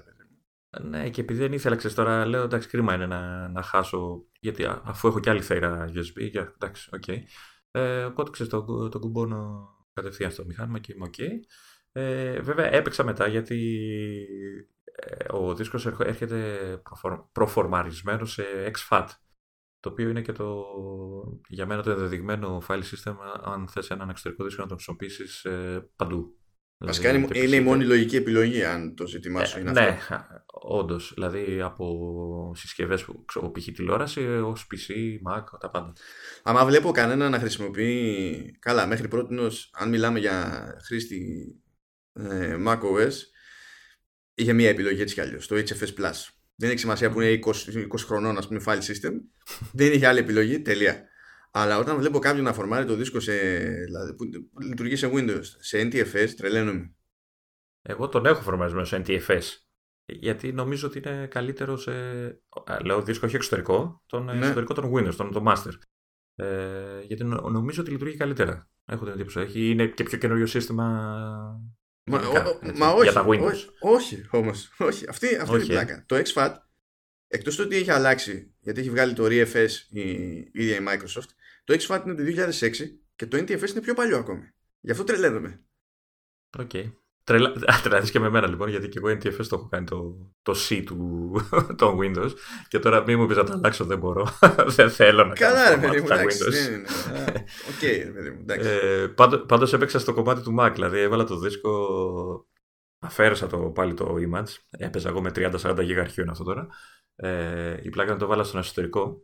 Ναι, 0.82 1.10
και 1.10 1.20
επειδή 1.20 1.38
δεν 1.38 1.52
ήθελα, 1.52 1.76
ξέρεις 1.76 1.96
τώρα, 1.96 2.26
λέω 2.26 2.42
εντάξει, 2.42 2.68
κρίμα 2.68 2.94
είναι 2.94 3.06
να, 3.06 3.48
να 3.48 3.62
χάσω. 3.62 4.24
Γιατί 4.40 4.64
αφού 4.84 5.08
έχω 5.08 5.20
και 5.20 5.30
άλλη 5.30 5.42
θύρα 5.42 5.88
USB, 5.88 6.30
για, 6.30 6.54
εντάξει, 6.54 6.88
okay. 6.92 7.18
Ε, 7.70 8.04
οπότε 8.04 8.30
ξέρεις, 8.30 8.52
το, 8.52 8.88
το 8.88 8.98
κουμπώνω 8.98 9.75
κατευθείαν 9.96 10.30
στο 10.30 10.44
μηχάνημα 10.44 10.78
και 10.78 10.92
είμαι 10.92 11.04
okay. 11.04 11.30
Ε, 11.92 12.40
βέβαια 12.40 12.72
έπαιξα 12.72 13.04
μετά 13.04 13.26
γιατί 13.26 13.58
ε, 14.84 15.24
ο 15.28 15.54
δίσκος 15.54 15.86
έρχεται 15.86 16.80
προφορμαρισμένος 17.32 18.32
σε 18.32 18.44
XFAT 18.76 19.06
το 19.80 19.92
οποίο 19.92 20.08
είναι 20.08 20.22
και 20.22 20.32
το, 20.32 20.64
για 21.48 21.66
μένα 21.66 21.82
το 21.82 21.90
ενδεδεειγμένο 21.90 22.62
file 22.68 22.82
system 22.82 23.14
αν 23.44 23.68
θες 23.68 23.90
έναν 23.90 24.08
εξωτερικό 24.08 24.44
δίσκο 24.44 24.62
να 24.62 24.68
τον 24.68 24.76
χρησιμοποιήσεις 24.76 25.44
ε, 25.44 25.90
παντού. 25.96 26.35
Βασικά 26.78 27.12
δηλαδή, 27.12 27.44
είναι, 27.44 27.56
η 27.56 27.60
μόνη 27.60 27.84
λογική 27.84 28.16
επιλογή 28.16 28.64
αν 28.64 28.94
το 28.94 29.06
ζήτημά 29.06 29.44
σου 29.44 29.58
είναι 29.60 29.70
ναι, 29.70 29.80
αυτό. 29.80 30.14
Ναι, 30.14 30.20
όντως. 30.46 31.12
Δηλαδή 31.14 31.60
από 31.60 32.52
συσκευές 32.56 33.04
που 33.04 33.24
ξέρω, 33.24 33.50
π.χ. 33.50 33.64
τηλεόραση 33.64 34.20
ως 34.26 34.66
PC, 34.70 34.94
Mac, 35.32 35.44
τα 35.60 35.70
πάντα. 35.70 35.92
Άμα 36.42 36.64
βλέπω 36.64 36.90
κανένα 36.90 37.28
να 37.28 37.38
χρησιμοποιεί. 37.38 38.56
Καλά, 38.58 38.86
μέχρι 38.86 39.08
πρώτη, 39.08 39.36
αν 39.72 39.88
μιλάμε 39.88 40.18
για 40.18 40.66
χρήστη 40.84 41.46
ε, 42.12 42.56
macOS, 42.66 43.12
είχε 44.34 44.52
μία 44.52 44.68
επιλογή 44.68 45.00
έτσι 45.00 45.14
κι 45.14 45.20
αλλιώς, 45.20 45.46
το 45.46 45.56
HFS 45.56 46.00
Plus. 46.00 46.14
Δεν 46.56 46.70
έχει 46.70 46.78
σημασία 46.78 47.10
που 47.10 47.20
είναι 47.20 47.38
20, 47.44 47.50
20 47.50 47.86
χρονών, 47.98 48.38
ας 48.38 48.48
πούμε, 48.48 48.60
file 48.66 48.82
system. 48.82 49.12
Δεν 49.72 49.92
είχε 49.92 50.06
άλλη 50.06 50.18
επιλογή, 50.18 50.62
τελεία. 50.62 51.08
Αλλά 51.58 51.78
όταν 51.78 51.98
βλέπω 51.98 52.18
κάποιον 52.18 52.44
να 52.44 52.52
φορμάρει 52.52 52.86
το 52.86 52.94
δίσκο 52.94 53.20
σε, 53.20 53.32
δηλαδή, 53.66 54.14
που 54.14 54.24
λειτουργεί 54.60 54.96
σε 54.96 55.10
Windows, 55.12 55.44
σε 55.58 55.80
NTFS, 55.80 56.28
τρελαίνομαι. 56.36 56.94
Εγώ 57.82 58.08
τον 58.08 58.26
έχω 58.26 58.42
φορμαρισμένο 58.42 58.84
σε 58.84 59.02
NTFS. 59.06 59.42
Γιατί 60.04 60.52
νομίζω 60.52 60.86
ότι 60.86 60.98
είναι 60.98 61.26
καλύτερο 61.26 61.76
σε. 61.76 61.92
Λέω 62.84 63.02
δίσκο 63.02 63.26
όχι 63.26 63.36
εξωτερικό, 63.36 64.02
τον 64.06 64.24
ναι. 64.24 64.38
εξωτερικό 64.38 64.74
των 64.74 64.92
Windows, 64.94 65.14
τον, 65.14 65.32
τον 65.32 65.44
Master. 65.48 65.72
Ε, 66.34 67.00
γιατί 67.00 67.24
νομίζω 67.24 67.82
ότι 67.82 67.90
λειτουργεί 67.90 68.16
καλύτερα. 68.16 68.70
Έχω 68.84 69.04
την 69.04 69.12
εντύπωση. 69.12 69.50
είναι 69.54 69.86
και 69.86 70.02
πιο 70.02 70.18
καινούριο 70.18 70.46
σύστημα 70.46 70.84
Μα, 72.10 72.20
μα 72.74 72.88
όχι, 72.88 73.02
για 73.02 73.12
τα 73.12 73.26
Windows. 73.28 73.64
Όχι, 73.80 74.14
όχι 74.14 74.28
όμως. 74.30 74.74
Όχι. 74.78 75.04
Αυτή, 75.08 75.36
αυτή 75.36 75.54
είναι 75.54 75.64
η 75.64 75.66
πλάκα. 75.66 76.04
Το 76.06 76.22
exFAT, 76.24 76.54
εκτός 77.28 77.56
του 77.56 77.62
ότι 77.66 77.76
έχει 77.76 77.90
αλλάξει, 77.90 78.54
γιατί 78.60 78.80
έχει 78.80 78.90
βγάλει 78.90 79.12
το 79.12 79.24
ReFS 79.26 79.68
η, 79.90 80.00
η 80.00 80.50
ίδια 80.52 80.76
η 80.76 80.84
Microsoft, 80.88 81.28
το 81.66 81.74
exFAT 81.74 82.02
είναι 82.06 82.14
το 82.14 82.22
2006 82.60 82.70
και 83.16 83.26
το 83.26 83.36
NTFS 83.36 83.70
είναι 83.70 83.80
πιο 83.80 83.94
παλιό 83.94 84.18
ακόμη. 84.18 84.50
Γι' 84.80 84.90
αυτό 84.90 85.04
τρελαίνομαι. 85.04 85.64
Okay. 86.58 86.92
Τρελαθείς 87.82 88.10
και 88.10 88.20
με 88.20 88.28
μένα 88.28 88.48
λοιπόν, 88.48 88.68
γιατί 88.68 88.88
και 88.88 88.98
εγώ 88.98 89.08
NTFS 89.08 89.46
το 89.46 89.56
έχω 89.56 89.68
κάνει 89.68 89.86
το, 89.86 90.16
το 90.42 90.54
C 90.68 90.82
του 90.86 91.30
των 91.78 91.98
Windows 92.00 92.30
και 92.68 92.78
τώρα 92.78 93.02
μην 93.02 93.18
μου 93.18 93.26
πεις 93.26 93.36
να 93.36 93.44
το 93.44 93.52
αλλάξω, 93.52 93.84
δεν 93.84 93.98
μπορώ. 93.98 94.38
δεν 94.76 94.90
θέλω 94.90 95.24
να 95.24 95.34
Καλά 95.34 95.70
ρε 95.70 95.76
παιδί 95.76 96.00
μου, 96.00 96.06
εντάξει. 96.06 96.50
Ναι, 96.50 96.58
ναι, 96.58 97.24
ναι. 97.24 97.44
Οκ 97.68 97.82
ρε 97.82 98.10
παιδί 98.10 98.30
μου, 98.30 98.40
εντάξει. 98.40 98.68
Ε, 98.68 99.06
πάντως 99.46 99.72
έπαιξα 99.72 99.98
στο 99.98 100.14
κομμάτι 100.14 100.42
του 100.42 100.54
Mac, 100.58 100.70
δηλαδή 100.72 100.98
έβαλα 100.98 101.24
το 101.24 101.38
δίσκο, 101.38 102.48
αφαίρεσα 102.98 103.46
το, 103.46 103.58
πάλι 103.58 103.94
το 103.94 104.14
image, 104.14 104.54
έπαιζα 104.70 105.08
εγώ 105.08 105.20
με 105.20 105.30
30-40 105.34 105.78
γίγα 105.82 106.00
αρχείο 106.00 106.24
αυτό 106.28 106.44
τώρα. 106.44 106.66
Ε, 107.16 107.76
η 107.82 107.88
πλάκα 107.88 108.12
να 108.12 108.18
το 108.18 108.26
βάλα 108.26 108.44
στον 108.44 108.60
εσωτερικό 108.60 109.22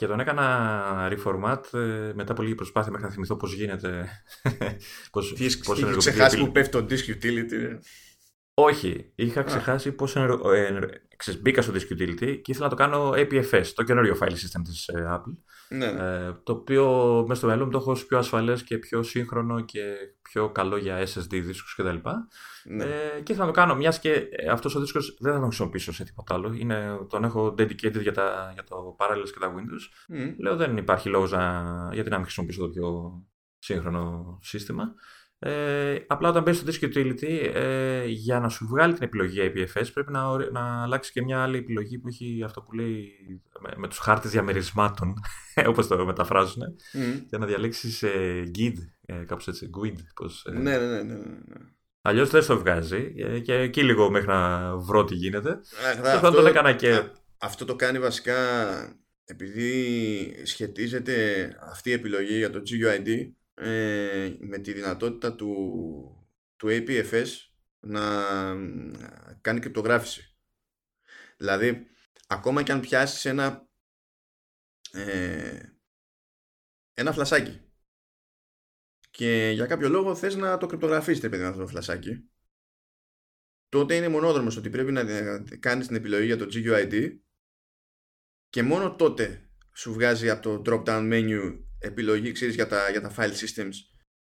και 0.00 0.06
τον 0.06 0.20
έκανα 0.20 1.08
reformat 1.12 1.62
ε, 1.72 2.12
μετά 2.14 2.32
από 2.32 2.42
λίγη 2.42 2.54
προσπάθεια 2.54 2.90
μέχρι 2.90 3.06
να 3.06 3.12
θυμηθώ 3.12 3.36
πώς 3.36 3.54
γίνεται. 3.54 4.08
πώς, 5.12 5.32
Τι 5.34 5.56
πώς 5.64 5.96
ξεχάσει 5.96 6.38
που 6.38 6.52
πέφτει 6.52 6.70
το 6.70 6.86
disk 6.88 7.24
utility. 7.24 7.78
Όχι, 8.54 9.12
είχα 9.14 9.42
ξεχάσει 9.42 9.92
πώς, 9.92 10.16
ξέρεις, 11.20 11.40
μπήκα 11.40 11.62
στο 11.62 11.72
Disk 11.72 11.92
Utility 11.92 12.40
και 12.42 12.50
ήθελα 12.50 12.64
να 12.64 12.68
το 12.68 12.74
κάνω 12.74 13.10
APFS, 13.10 13.66
το 13.74 13.82
καινούριο 13.82 14.16
file 14.20 14.30
system 14.30 14.60
της 14.64 14.88
ε, 14.88 15.08
Apple. 15.10 15.36
Ναι. 15.68 15.86
Ε, 15.86 16.32
το 16.42 16.52
οποίο 16.52 16.86
μέσα 17.22 17.34
στο 17.34 17.46
μέλλον 17.46 17.70
το 17.70 17.78
έχω 17.78 17.92
πιο 18.08 18.18
ασφαλές 18.18 18.62
και 18.62 18.78
πιο 18.78 19.02
σύγχρονο 19.02 19.60
και 19.60 19.82
πιο 20.22 20.50
καλό 20.50 20.76
για 20.76 21.06
SSD 21.06 21.28
δίσκους 21.28 21.74
κτλ. 21.74 21.96
Ναι. 22.64 22.84
Ε, 22.84 23.20
και 23.22 23.32
ήθελα 23.32 23.46
να 23.46 23.52
το 23.52 23.60
κάνω, 23.60 23.74
μιας 23.74 23.98
και 23.98 24.28
αυτός 24.50 24.74
ο 24.74 24.80
δίσκος 24.80 25.16
δεν 25.20 25.32
θα 25.32 25.38
τον 25.38 25.46
χρησιμοποιήσω 25.46 25.92
σε 25.92 26.04
τίποτα 26.04 26.34
άλλο. 26.34 26.52
Είναι, 26.52 26.98
τον 27.08 27.24
έχω 27.24 27.46
dedicated 27.58 28.00
για, 28.00 28.12
τα, 28.12 28.50
για 28.52 28.64
το 28.64 28.96
Parallels 28.98 29.30
και 29.32 29.38
τα 29.40 29.54
Windows. 29.54 30.14
Mm. 30.14 30.34
Λέω 30.38 30.56
δεν 30.56 30.76
υπάρχει 30.76 31.08
λόγος 31.08 31.30
να, 31.30 31.64
γιατί 31.92 32.10
να 32.10 32.16
μην 32.16 32.24
χρησιμοποιήσω 32.24 32.60
το 32.60 32.68
πιο 32.68 33.20
σύγχρονο 33.58 34.38
σύστημα. 34.42 34.94
Ε, 35.42 35.98
απλά 36.06 36.28
όταν 36.28 36.42
μπει 36.42 36.52
στο 36.52 36.70
Disk 36.70 36.84
Utility, 36.84 37.50
ε, 37.54 38.04
για 38.06 38.40
να 38.40 38.48
σου 38.48 38.66
βγάλει 38.66 38.94
την 38.94 39.02
επιλογή 39.02 39.52
IPFS 39.54 39.86
πρέπει 39.94 40.12
να, 40.12 40.50
να 40.50 40.82
αλλάξει 40.82 41.12
και 41.12 41.22
μια 41.22 41.42
άλλη 41.42 41.56
επιλογή 41.56 41.98
που 41.98 42.08
έχει 42.08 42.42
αυτό 42.44 42.62
που 42.62 42.72
λέει 42.72 43.12
με, 43.60 43.70
με 43.76 43.88
τους 43.88 43.98
χάρτες 43.98 44.30
διαμερισμάτων, 44.30 45.14
όπως 45.70 45.86
το 45.86 46.06
μεταφράζουν, 46.06 46.62
mm. 46.92 47.22
για 47.28 47.38
να 47.38 47.46
διαλέξεις 47.46 48.02
ε, 48.02 48.42
GUID, 48.58 48.74
ε, 49.06 49.14
κάπως 49.14 49.48
έτσι, 49.48 49.70
GUID. 49.74 49.94
Πώς, 50.14 50.44
ε, 50.44 50.50
ναι, 50.50 50.78
ναι, 50.78 50.86
ναι, 50.86 51.02
ναι, 51.02 51.14
ναι. 51.14 51.34
Αλλιώς 52.02 52.30
δεν 52.30 52.42
στο 52.42 52.58
βγάζει 52.58 53.14
ε, 53.16 53.38
και 53.38 53.54
εκεί 53.54 53.82
λίγο 53.82 54.10
μέχρι 54.10 54.28
να 54.28 54.76
βρω 54.76 55.04
τι 55.04 55.14
γίνεται. 55.14 55.60
αυτό, 56.04 56.30
το 56.30 56.46
έκανα 56.46 56.72
και... 56.72 57.02
αυτό 57.38 57.64
το 57.64 57.76
κάνει 57.76 57.98
βασικά 57.98 58.36
επειδή 59.24 60.32
σχετίζεται 60.42 61.48
αυτή 61.70 61.90
η 61.90 61.92
επιλογή 61.92 62.36
για 62.36 62.50
το 62.50 62.58
GUID 62.58 63.30
ε, 63.60 64.36
με 64.38 64.58
τη 64.58 64.72
δυνατότητα 64.72 65.34
του, 65.34 65.52
του 66.56 66.66
APFS 66.70 67.26
να 67.80 68.02
κάνει 69.40 69.60
κρυπτογράφηση. 69.60 70.36
Δηλαδή, 71.36 71.86
ακόμα 72.26 72.62
και 72.62 72.72
αν 72.72 72.80
πιάσεις 72.80 73.24
ένα 73.24 73.68
ε, 74.92 75.60
ένα 76.94 77.12
φλασάκι 77.12 77.60
και 79.10 79.50
για 79.54 79.66
κάποιο 79.66 79.88
λόγο 79.88 80.14
θες 80.14 80.34
να 80.34 80.58
το 80.58 80.66
κρυπτογραφήσεις 80.66 81.20
παιδί 81.20 81.44
αυτό 81.44 81.60
το 81.60 81.66
φλασάκι 81.66 82.30
τότε 83.68 83.96
είναι 83.96 84.08
μονόδρομος 84.08 84.56
ότι 84.56 84.70
πρέπει 84.70 84.92
να 84.92 85.04
κάνεις 85.60 85.86
την 85.86 85.96
επιλογή 85.96 86.26
για 86.26 86.36
το 86.36 86.46
GUID 86.52 87.18
και 88.48 88.62
μόνο 88.62 88.96
τότε 88.96 89.50
σου 89.74 89.92
βγάζει 89.92 90.30
από 90.30 90.42
το 90.42 90.62
drop 90.66 90.84
down 90.84 91.12
menu 91.12 91.64
επιλογή 91.80 92.32
ξέρεις, 92.32 92.54
για, 92.54 92.66
τα, 92.66 92.90
για 92.90 93.00
τα 93.00 93.14
file 93.16 93.32
systems 93.32 93.74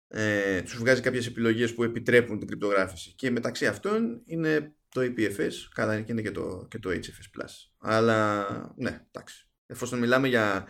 ε, 0.07 0.61
τους 0.61 0.77
βγάζει 0.77 1.01
κάποιες 1.01 1.27
επιλογές 1.27 1.73
που 1.73 1.83
επιτρέπουν 1.83 2.39
την 2.39 2.47
κρυπτογράφηση. 2.47 3.13
Και 3.15 3.31
μεταξύ 3.31 3.67
αυτών 3.67 4.21
είναι 4.25 4.73
το 4.89 5.01
APFS 5.01 5.53
καλά 5.73 6.01
και 6.01 6.11
είναι 6.11 6.21
και 6.21 6.31
το, 6.31 6.67
και 6.69 6.79
το 6.79 6.89
HFS 6.89 7.51
αλλά 7.77 8.45
ναι 8.77 9.05
εντάξει. 9.11 9.49
Εφόσον 9.65 9.99
μιλάμε 9.99 10.27
για 10.27 10.67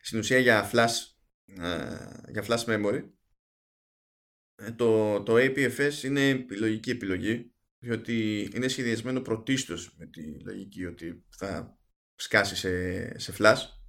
στην 0.00 0.18
ουσία 0.18 0.38
για 0.38 0.70
flash 0.72 0.94
ε, 1.44 1.96
για 2.28 2.44
flash 2.46 2.64
memory 2.64 3.02
ε, 4.54 4.70
το, 4.70 5.22
το 5.22 5.34
APFS 5.36 6.02
είναι 6.02 6.46
λογική 6.50 6.90
επιλογή 6.90 7.54
διότι 7.78 8.48
είναι 8.54 8.68
σχεδιασμένο 8.68 9.20
πρωτίστως 9.20 9.94
με 9.98 10.06
τη 10.06 10.40
λογική 10.44 10.84
ότι 10.84 11.24
θα 11.28 11.78
σκάσει 12.14 12.56
σε, 12.56 13.18
σε 13.18 13.34
flash 13.38 13.79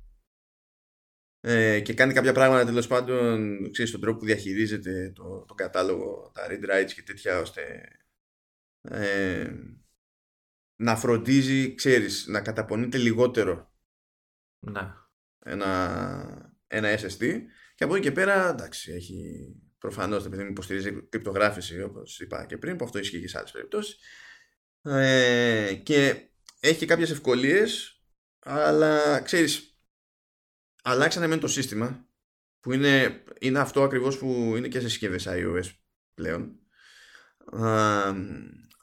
ε, 1.42 1.80
και 1.80 1.94
κάνει 1.94 2.14
κάποια 2.14 2.34
πράγματα 2.34 2.66
τέλος 2.66 2.88
πάντων 2.88 3.72
ξέρεις, 3.72 3.92
τον 3.92 4.02
τρόπο 4.02 4.20
που 4.20 4.26
διαχειρίζεται 4.26 5.12
το, 5.16 5.46
το 5.48 5.54
κατάλογο, 5.54 6.32
τα 6.34 6.48
read 6.50 6.70
rights 6.70 6.92
και 6.96 7.04
τέτοια 7.04 7.40
ώστε 7.40 7.88
ε, 8.82 9.52
να 10.76 10.96
φροντίζει, 10.96 11.76
ξέρεις, 11.76 12.26
να 12.28 12.42
καταπονείται 12.42 12.98
λιγότερο 12.98 13.72
ναι. 14.60 14.94
ένα, 15.40 16.54
ένα 16.68 17.00
SSD 17.00 17.42
και 17.76 17.84
από 17.84 17.96
εκεί 17.96 18.04
και 18.04 18.12
πέρα 18.12 18.50
εντάξει 18.50 18.92
έχει 18.92 19.48
προφανώς 19.78 20.26
επειδή 20.26 20.48
υποστηρίζει 20.48 21.08
κρυπτογράφηση 21.10 21.82
όπως 21.82 22.20
είπα 22.20 22.46
και 22.46 22.58
πριν 22.58 22.76
που 22.76 22.86
αυτό 22.86 23.00
ισχύει 23.00 23.22
και 23.22 23.28
σε 23.28 23.38
άλλες 23.38 23.52
περιπτώσεις 23.52 23.98
ε, 24.82 25.74
και 25.84 26.30
έχει 26.60 26.78
και 26.78 26.86
κάποιες 26.86 27.12
ευκολίες 27.12 28.02
αλλά 28.40 29.22
ξέρεις 29.22 29.71
αλλάξανε 30.82 31.28
με 31.28 31.38
το 31.38 31.48
σύστημα 31.48 32.06
που 32.60 32.74
είναι, 32.74 33.24
είναι 33.40 33.60
αυτό 33.60 33.84
ακριβώς 33.84 34.18
που 34.18 34.54
είναι 34.58 34.68
και 34.68 34.80
σε 34.80 34.90
συσκευές 34.90 35.28
iOS 35.30 35.72
πλέον. 36.14 36.56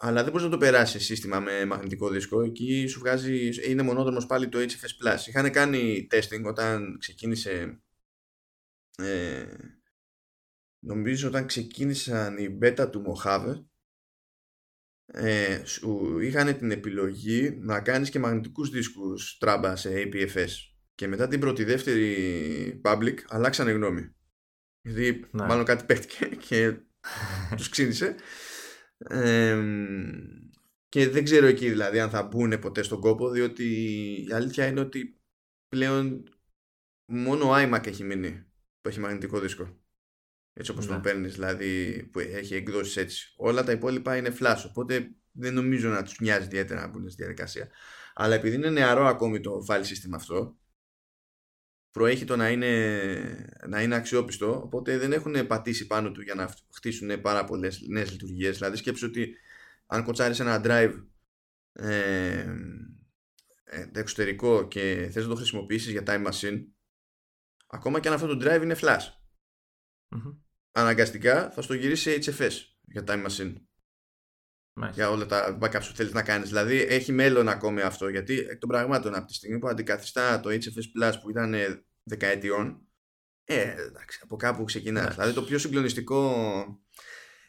Αλλά 0.01 0.23
δεν 0.23 0.31
μπορείς 0.31 0.43
να 0.43 0.51
το 0.51 0.59
περάσεις 0.59 1.05
σύστημα 1.05 1.41
με 1.41 1.65
μαγνητικό 1.65 2.09
δίσκο. 2.09 2.43
Εκεί 2.43 2.87
σου 2.87 2.99
βγάζει, 2.99 3.51
είναι 3.71 3.83
μονόδρομος 3.83 4.27
πάλι 4.27 4.49
το 4.49 4.59
HFS 4.59 4.65
Plus. 4.65 5.27
Είχαν 5.27 5.51
κάνει 5.51 6.07
testing 6.11 6.43
όταν 6.45 6.97
ξεκίνησε 6.99 7.83
ε, 8.99 9.47
νομίζω 10.79 11.29
όταν 11.29 11.47
ξεκίνησαν 11.47 12.37
η 12.39 12.59
beta 12.63 12.89
του 12.91 13.03
Mojave 13.07 13.65
ε, 15.07 15.65
σου 15.65 16.19
είχαν 16.21 16.59
την 16.59 16.71
επιλογή 16.71 17.51
να 17.51 17.81
κάνεις 17.81 18.11
και 18.11 18.19
μαγνητικούς 18.19 18.71
δίσκους 18.71 19.39
τράμπα 19.39 19.77
σε 19.77 19.91
APFS 19.95 20.49
και 20.99 21.09
μετά 21.09 21.29
την 21.29 21.41
πρώτη 21.41 21.65
δεύτερη 21.65 22.81
public 22.85 23.15
αλλάξανε 23.29 23.71
γνώμη. 23.71 24.15
Γιατί 24.81 25.27
ναι. 25.31 25.47
μάλλον 25.47 25.65
κάτι 25.65 25.85
παίχτηκε 25.85 26.27
και 26.27 26.77
τους 27.57 27.69
ξύνησε. 27.69 28.15
και 30.89 31.09
δεν 31.09 31.25
ξέρω 31.25 31.47
εκεί 31.47 31.69
δηλαδή 31.69 32.01
αν 32.01 32.11
θα 32.11 32.23
μπουν 32.23 32.59
ποτέ 32.59 32.83
στον 32.83 33.01
κόπο 33.01 33.31
διότι 33.31 33.65
η 34.29 34.33
αλήθεια 34.33 34.67
είναι 34.67 34.81
ότι 34.81 35.21
πλέον 35.69 36.23
μόνο 37.07 37.51
ο 37.51 37.55
iMac 37.55 37.87
έχει 37.87 38.05
μείνει 38.05 38.47
που 38.81 38.89
έχει 38.89 39.01
μαγνητικό 39.01 39.41
δίσκο. 39.41 39.81
Έτσι 40.53 40.71
όπως 40.71 40.87
ναι. 40.87 40.93
τον 40.93 41.03
παίρνεις 41.03 41.33
δηλαδή 41.33 42.03
που 42.13 42.19
έχει 42.19 42.55
εκδόσεις 42.55 42.97
έτσι. 42.97 43.35
Όλα 43.37 43.65
τα 43.65 43.73
υπόλοιπα 43.73 44.17
είναι 44.17 44.37
flash 44.41 44.63
οπότε 44.69 45.11
δεν 45.33 45.55
νομίζω 45.55 45.89
να 45.89 46.03
τους 46.03 46.21
νοιάζει 46.21 46.47
ιδιαίτερα 46.47 46.81
να 46.81 46.89
μπουν 46.89 47.11
στη 47.11 47.23
διαδικασία. 47.23 47.69
Αλλά 48.15 48.35
επειδή 48.35 48.55
είναι 48.55 48.71
νεαρό 48.71 49.07
ακόμη 49.07 49.41
το 49.41 49.65
file 49.69 49.83
system 49.83 50.13
αυτό 50.15 50.59
προέχει 51.91 52.25
το 52.25 52.37
να 52.37 52.51
είναι, 52.51 53.51
να 53.69 53.83
είναι 53.83 53.95
αξιόπιστο, 53.95 54.61
οπότε 54.63 54.99
δεν 54.99 55.13
έχουν 55.13 55.47
πατήσει 55.47 55.87
πάνω 55.87 56.13
του 56.13 56.21
για 56.23 56.35
να 56.35 56.55
χτίσουν 56.75 57.21
πάρα 57.21 57.45
πολλές 57.45 57.81
νέες 57.89 58.11
λειτουργίες. 58.11 58.57
Δηλαδή, 58.57 58.77
σκέψου 58.77 59.07
ότι 59.07 59.35
αν 59.87 60.05
κοτσάρεις 60.05 60.41
ένα 60.41 60.61
drive 60.65 61.05
ε, 61.73 62.57
ε, 63.65 63.91
εξωτερικό 63.95 64.69
και 64.69 65.09
θες 65.13 65.23
να 65.23 65.29
το 65.29 65.37
χρησιμοποιήσεις 65.37 65.91
για 65.91 66.03
time 66.07 66.27
machine, 66.27 66.65
ακόμα 67.67 68.01
και 68.01 68.09
αν 68.09 68.15
αυτό 68.15 68.27
το 68.27 68.47
drive 68.47 68.63
είναι 68.63 68.77
flash. 68.81 69.07
Αναγκαστικά 70.73 71.51
θα 71.51 71.63
στο 71.63 71.75
γυρίσεις 71.75 72.25
σε 72.25 72.33
HFS 72.33 72.53
για 72.81 73.05
time 73.07 73.27
machine. 73.27 73.55
Για 74.93 75.11
όλα 75.11 75.27
τα 75.27 75.59
backups 75.61 75.87
που 75.89 75.95
θέλεις 75.95 76.13
να 76.13 76.23
κάνεις. 76.23 76.49
Δηλαδή 76.49 76.77
έχει 76.77 77.13
μέλλον 77.13 77.49
ακόμη 77.49 77.81
αυτό. 77.81 78.09
Γιατί 78.09 78.39
εκ 78.39 78.59
των 78.59 78.69
πραγμάτων 78.69 79.15
από 79.15 79.27
τη 79.27 79.35
στιγμή 79.35 79.59
που 79.59 79.69
αντικαθιστά 79.69 80.41
το 80.41 80.51
HFS 80.51 81.03
Plus 81.03 81.13
που 81.23 81.31
ήταν 81.31 81.55
δεκαετιών, 82.03 82.87
ε, 83.45 83.75
εντάξει, 83.83 84.21
από 84.23 84.37
κάπου 84.37 84.65
ξεκινάς. 84.65 85.15
Δηλαδή 85.15 85.33
το 85.33 85.43
πιο 85.43 85.59
συγκλονιστικό, 85.59 86.33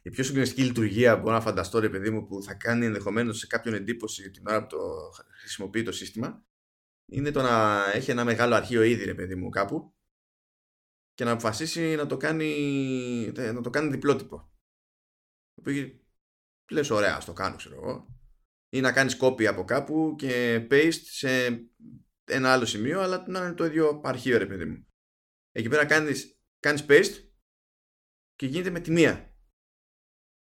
η 0.01 0.09
πιο 0.09 0.23
συγκλονιστική 0.23 0.63
λειτουργία 0.63 1.15
που 1.15 1.21
μπορώ 1.21 1.36
να 1.36 1.41
φανταστώ, 1.41 1.80
ρε 1.80 1.89
παιδί 1.89 2.09
μου, 2.09 2.27
που 2.27 2.43
θα 2.43 2.53
κάνει 2.53 2.86
ενδεχομένως 2.86 3.38
σε 3.38 3.47
κάποιον 3.47 3.73
εντύπωση 3.73 4.32
την 4.32 4.47
ώρα 4.47 4.61
που 4.61 4.67
το 4.67 4.77
χρησιμοποιεί 5.39 5.84
το 5.84 5.91
σύστημα, 5.91 6.45
είναι 7.05 7.32
το 7.32 7.41
να 7.41 7.84
έχει 7.93 8.11
ένα 8.11 8.23
μεγάλο 8.23 8.55
αρχείο 8.55 8.84
ήδη, 8.84 9.03
ρε 9.03 9.13
παιδί 9.13 9.36
μου, 9.36 9.49
κάπου 9.49 9.93
και 11.19 11.25
να 11.25 11.32
αποφασίσει 11.32 11.95
να 11.95 12.05
το 12.05 12.17
κάνει, 12.17 13.32
να 13.36 13.61
το 13.61 13.69
κάνει 13.69 13.89
διπλότυπο. 13.89 14.51
Λες 16.70 16.89
ωραία, 16.89 17.15
ας 17.15 17.26
το 17.26 17.34
κάνω, 17.34 17.55
ξέρω 17.55 17.76
εγώ. 17.76 18.07
Ή 18.70 18.82
να 18.82 18.91
κάνεις 18.91 19.17
copy 19.22 19.45
από 19.45 19.63
κάπου 19.65 20.15
και 20.17 20.67
paste 20.72 21.01
σε 21.03 21.45
ένα 22.24 22.51
άλλο 22.51 22.65
σημείο, 22.65 23.01
αλλά 23.01 23.26
να 23.28 23.39
είναι 23.39 23.53
το 23.53 23.65
ίδιο 23.65 24.01
αρχείο, 24.03 24.38
ρε 24.38 24.45
παιδί 24.45 24.65
μου. 24.65 24.88
Εκεί 25.51 25.70
πέρα 25.70 25.86
κάνεις, 25.86 26.39
κάνεις 26.59 26.86
paste 26.89 27.24
και 28.36 28.45
γίνεται 28.45 28.70
με 28.70 28.80
τη 28.80 28.91
μία. 28.91 29.34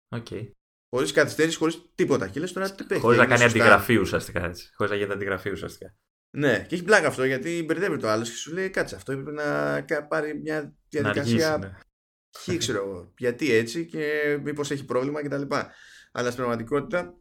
Okay. 0.09 0.51
Χωρίς 0.89 1.13
καθυστέρηση, 1.13 1.57
χωρίς 1.57 1.93
τίποτα. 1.95 2.29
Και 2.29 2.41
λες 2.41 2.53
τώρα 2.53 2.75
τι 2.75 2.85
παίζει. 2.85 3.03
Χωρίς 3.03 3.19
να 3.19 3.27
κάνει 3.27 3.45
αντιγραφή 3.45 3.97
ουσιαστικά 3.97 4.45
έτσι. 4.45 4.71
Χωρίς 4.75 4.93
να 4.93 4.99
γίνει 4.99 5.13
αντιγραφή 5.13 5.51
ουσιαστικά. 5.51 5.97
Ναι, 6.37 6.65
και 6.69 6.75
έχει 6.75 6.85
πλάκα 6.85 7.07
αυτό 7.07 7.25
γιατί 7.25 7.63
μπερδεύεται 7.65 7.97
ο 7.97 8.09
άλλος 8.09 8.31
και 8.31 8.37
σου 8.37 8.53
λέει 8.53 8.71
κάτσε 8.71 8.95
αυτό 8.95 9.13
έπρεπε 9.13 9.31
να 9.33 10.07
πάρει 10.09 10.41
μια 10.41 10.77
διαδικασία. 10.89 11.59
Ναι. 11.59 11.79
Χ, 12.39 12.57
ξέρω 12.57 12.79
εγώ. 12.79 13.13
Γιατί 13.19 13.53
έτσι 13.53 13.87
και 13.87 14.39
μήπως 14.43 14.71
έχει 14.71 14.85
πρόβλημα 14.85 15.23
κτλ. 15.23 15.43
Αλλά 16.19 16.31
στην 16.31 16.43
πραγματικότητα 16.43 17.19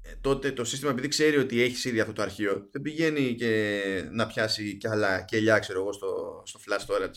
ε, 0.00 0.14
τότε 0.20 0.52
το 0.52 0.64
σύστημα 0.64 0.90
επειδή 0.90 1.08
ξέρει 1.08 1.36
ότι 1.36 1.60
έχεις 1.60 1.84
ήδη 1.84 2.00
αυτό 2.00 2.12
το 2.12 2.22
αρχείο 2.22 2.68
δεν 2.70 2.82
πηγαίνει 2.82 3.34
και 3.34 4.08
να 4.12 4.26
πιάσει 4.26 4.76
κι 4.76 4.88
άλλα 4.88 5.22
κελιά 5.22 5.58
ξέρω 5.58 5.80
εγώ 5.80 5.92
στο, 5.92 6.42
στο 6.44 6.60
flash 6.66 6.86
storage 6.86 7.16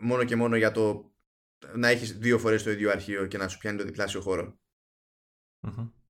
μόνο 0.00 0.24
και 0.24 0.36
μόνο 0.36 0.56
για 0.56 0.70
το 0.70 1.12
να 1.74 1.88
έχεις 1.88 2.18
δύο 2.18 2.38
φορές 2.38 2.62
το 2.62 2.70
ίδιο 2.70 2.90
αρχείο 2.90 3.26
και 3.26 3.38
να 3.38 3.48
σου 3.48 3.58
πιάνει 3.58 3.78
το 3.78 3.84
διπλάσιο 3.84 4.20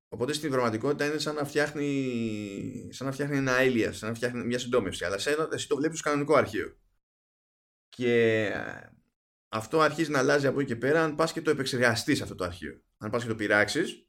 Οπότε 0.09 0.33
στην 0.33 0.51
πραγματικότητα 0.51 1.07
είναι 1.07 1.19
σαν 1.19 1.35
να 1.35 1.45
φτιάχνει, 1.45 2.89
σαν 2.93 3.07
να 3.07 3.13
φτιάχνει 3.13 3.37
ένα 3.37 3.53
alias, 3.59 3.91
σαν 3.93 4.09
να 4.09 4.15
φτιάχνει 4.15 4.45
μια 4.45 4.59
συντόμευση. 4.59 5.05
Αλλά 5.05 5.17
εσύ 5.53 5.69
το 5.69 5.77
βλέπεις 5.77 5.99
στο 5.99 6.09
κανονικό 6.09 6.35
αρχείο. 6.35 6.77
Και 7.89 8.53
αυτό 9.49 9.81
αρχίζει 9.81 10.11
να 10.11 10.19
αλλάζει 10.19 10.47
από 10.47 10.61
εκεί 10.61 10.69
και 10.69 10.77
πέρα 10.77 11.05
αν 11.05 11.15
πας 11.15 11.33
και 11.33 11.43
το 11.43 11.51
επεξεργαστείς 11.51 12.23
αυτό 12.23 12.35
το 12.35 12.45
αρχείο. 12.45 12.83
Αν 13.03 13.11
πας 13.11 13.23
και 13.23 13.29
το 13.29 13.35
πειράξεις, 13.35 14.07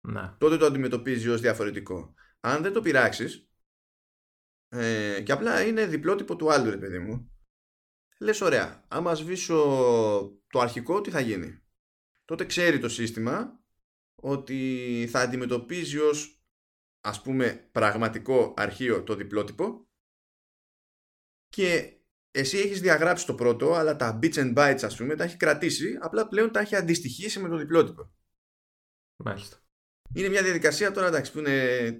να. 0.00 0.36
τότε 0.38 0.56
το 0.56 0.66
αντιμετωπίζει 0.66 1.28
ως 1.28 1.40
διαφορετικό. 1.40 2.14
Αν 2.40 2.62
δεν 2.62 2.72
το 2.72 2.80
πειράξεις, 2.80 3.50
ε, 4.68 5.22
και 5.24 5.32
απλά 5.32 5.66
είναι 5.66 5.86
διπλότυπο 5.86 6.36
του 6.36 6.52
άλλου, 6.52 6.70
ρε 6.70 6.76
παιδί 6.76 6.98
μου, 6.98 7.32
λες 8.20 8.40
ωραία, 8.40 8.84
άμα 8.88 9.14
σβήσω 9.14 9.56
το 10.46 10.60
αρχικό, 10.60 11.00
τι 11.00 11.10
θα 11.10 11.20
γίνει; 11.20 11.62
Τότε 12.24 12.44
ξέρει 12.44 12.78
το 12.78 12.88
σύστημα 12.88 13.60
ότι 14.14 15.08
θα 15.10 15.20
αντιμετωπίζει 15.20 15.98
ως 15.98 16.42
ας 17.00 17.22
πούμε 17.22 17.68
πραγματικό 17.72 18.54
αρχείο 18.56 19.02
το 19.02 19.14
διπλότυπο 19.14 19.88
και 21.48 21.97
εσύ 22.30 22.58
έχεις 22.58 22.80
διαγράψει 22.80 23.26
το 23.26 23.34
πρώτο 23.34 23.74
αλλά 23.74 23.96
τα 23.96 24.18
bits 24.22 24.34
and 24.34 24.54
bytes 24.54 24.80
ας 24.82 24.96
πούμε 24.96 25.14
τα 25.16 25.24
έχει 25.24 25.36
κρατήσει 25.36 25.98
απλά 26.00 26.28
πλέον 26.28 26.52
τα 26.52 26.60
έχει 26.60 26.76
αντιστοιχίσει 26.76 27.40
με 27.40 27.48
το 27.48 27.56
διπλότυπο. 27.56 28.12
Μάλιστα. 29.24 29.56
Είναι 30.14 30.28
μια 30.28 30.42
διαδικασία 30.42 30.90
τώρα 30.90 31.06
εντάξει 31.06 31.32
που 31.32 31.38
είναι 31.38 31.98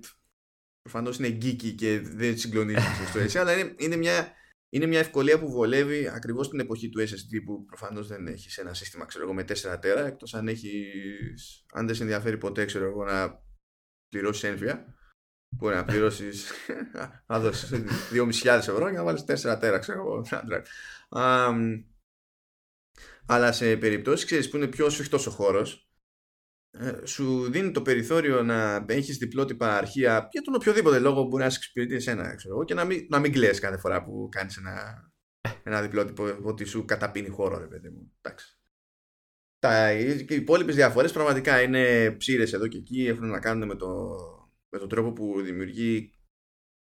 προφανώς 0.80 1.18
είναι 1.18 1.28
geeky 1.28 1.74
και 1.74 2.00
δεν 2.00 2.38
συγκλονίζεις 2.38 3.08
στο 3.08 3.18
έτσι 3.18 3.38
αλλά 3.38 3.58
είναι, 3.58 3.74
είναι, 3.78 3.96
μια, 3.96 4.32
είναι 4.68 4.86
μια 4.86 4.98
ευκολία 4.98 5.38
που 5.38 5.50
βολεύει 5.50 6.08
ακριβώς 6.08 6.46
στην 6.46 6.60
εποχή 6.60 6.88
του 6.88 7.00
SSD 7.00 7.42
που 7.44 7.64
προφανώς 7.64 8.06
δεν 8.06 8.26
έχεις 8.26 8.58
ένα 8.58 8.74
σύστημα 8.74 9.04
ξέρω 9.04 9.24
εγώ 9.24 9.34
με 9.34 9.42
4 9.42 9.80
τέρα 9.80 10.06
εκτός 10.06 10.34
αν 10.34 10.48
έχεις 10.48 11.64
αν 11.72 11.86
δεν 11.86 11.94
σε 11.94 12.02
ενδιαφέρει 12.02 12.38
ποτέ 12.38 12.64
ξέρω 12.64 12.84
εγώ 12.84 13.04
να 13.04 13.42
πληρώσεις 14.08 14.42
ένφια 14.42 14.97
Μπορεί 15.49 15.74
να 15.74 15.84
πληρώσει. 15.84 16.28
να 17.26 17.40
δώσεις 17.40 17.70
2.500 18.12 18.44
ευρώ 18.44 18.90
και 18.90 18.96
να 18.96 19.05
βάλεις 19.05 19.24
4 19.26 19.57
τέρα, 19.61 19.78
ξέρω 19.78 20.01
εγώ. 20.01 20.22
αλλά 23.26 23.53
σε 23.53 23.76
περιπτώσεις 23.76 24.26
ξέρεις 24.26 24.49
που 24.49 24.57
είναι 24.57 24.66
πιο 24.66 24.90
σφιχτός 24.90 25.26
ο 25.26 25.30
χώρος, 25.30 25.88
ε, 26.70 27.07
σου 27.07 27.51
δίνει 27.51 27.70
το 27.70 27.82
περιθώριο 27.82 28.42
να 28.42 28.84
έχεις 28.88 29.16
διπλότυπα 29.16 29.76
αρχεία 29.76 30.28
για 30.30 30.42
τον 30.42 30.55
οποιοδήποτε 30.55 30.99
λόγο 30.99 31.22
μπορεί 31.22 31.42
να 31.42 31.51
σε 31.51 31.57
εξυπηρετεί 31.57 31.94
εσένα, 31.94 32.34
ξέρω 32.34 32.55
εγώ, 32.55 32.64
και 32.64 32.74
να 32.74 32.84
μην, 32.84 33.07
να 33.09 33.18
μην 33.18 33.32
κλαις 33.32 33.61
κάθε 33.61 33.76
φορά 33.76 34.05
που 34.05 34.28
κάνεις 34.30 34.57
ένα, 34.57 35.05
ένα 35.62 35.82
διπλότυπο 35.82 36.38
ότι 36.42 36.64
σου 36.64 36.84
καταπίνει 36.84 37.28
χώρο, 37.28 37.59
ρε 37.59 37.66
παιδί 37.66 37.88
μου. 37.88 38.12
Εντάξει. 38.20 38.57
Τα, 39.59 39.92
οι 39.92 40.26
υπόλοιπες 40.28 40.74
διαφορές 40.74 41.12
πραγματικά 41.12 41.62
είναι 41.62 42.11
ψήρες 42.11 42.53
εδώ 42.53 42.66
και 42.66 42.76
εκεί, 42.76 43.07
έχουν 43.07 43.28
να 43.28 43.40
κάνουν 43.40 43.68
με 43.68 43.74
το 43.74 44.07
με 44.68 44.78
τον 44.78 44.88
τρόπο 44.88 45.12
που 45.12 45.40
δημιουργεί 45.40 46.12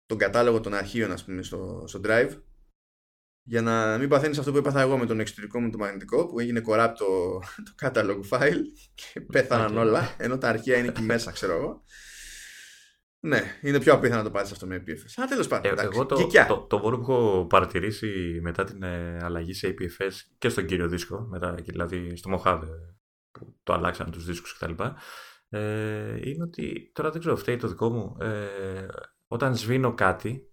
τον 0.06 0.18
κατάλογο 0.18 0.60
των 0.60 0.74
αρχείων 0.74 1.12
ας 1.12 1.26
πούμε 1.26 1.42
στο, 1.42 1.84
στο 1.88 2.00
drive 2.04 2.42
για 3.44 3.62
να 3.62 3.98
μην 3.98 4.10
παθαίνεις 4.10 4.38
αυτό 4.38 4.52
που 4.52 4.58
έπαθα 4.58 4.82
εγώ 4.82 4.98
με 4.98 5.06
τον 5.06 5.20
εξωτερικό 5.20 5.60
μου 5.60 5.70
το 5.70 5.78
μαγνητικό 5.78 6.28
που 6.28 6.40
έγινε 6.40 6.62
corrupt 6.68 6.94
το, 6.98 7.40
το 7.66 7.74
catalog 7.82 8.22
file 8.30 8.62
και 8.94 9.22
πέθαναν 9.34 9.78
όλα 9.78 10.16
ενώ 10.18 10.38
τα 10.38 10.50
αρχεία 10.50 10.78
είναι 10.78 10.88
εκεί 10.88 11.02
μέσα 11.02 11.32
ξέρω 11.32 11.54
εγώ 11.54 11.84
ναι, 13.24 13.42
είναι 13.62 13.80
πιο 13.80 13.94
απίθανο 13.94 14.18
να 14.22 14.28
το 14.28 14.32
πάρεις 14.32 14.52
αυτό 14.52 14.68
με 14.68 14.84
IPFS. 14.86 15.24
Α, 15.24 15.28
τέλος 15.28 15.48
πάντων. 15.48 15.78
Ε, 15.78 15.82
εγώ 15.82 16.06
το, 16.06 16.28
το, 16.48 16.66
το, 16.70 16.78
μόνο 16.78 16.98
που 16.98 17.12
έχω 17.12 17.46
παρατηρήσει 17.50 18.40
μετά 18.42 18.64
την 18.64 18.84
ε, 18.84 19.18
αλλαγή 19.22 19.54
σε 19.54 19.76
IPFS 19.78 20.12
και 20.38 20.50
στον 20.50 20.66
κύριο 20.66 20.88
δίσκο, 20.88 21.20
μετά, 21.20 21.54
δηλαδή 21.54 22.16
στο 22.16 22.42
Mojave 22.44 22.68
που 23.32 23.60
το 23.64 23.74
αλλάξαν 23.74 24.12
τους 24.12 24.26
δίσκους 24.26 24.58
κτλ 24.58 24.84
ε, 25.54 26.30
είναι 26.30 26.44
ότι 26.44 26.92
τώρα 26.94 27.10
δεν 27.12 27.20
ξέρω, 27.20 27.36
φταίει 27.36 27.58
το 27.58 27.68
δικό 27.68 27.90
μου. 27.90 28.18
Ε, 28.20 28.88
όταν 29.28 29.56
σβήνω 29.56 29.94
κάτι, 29.94 30.52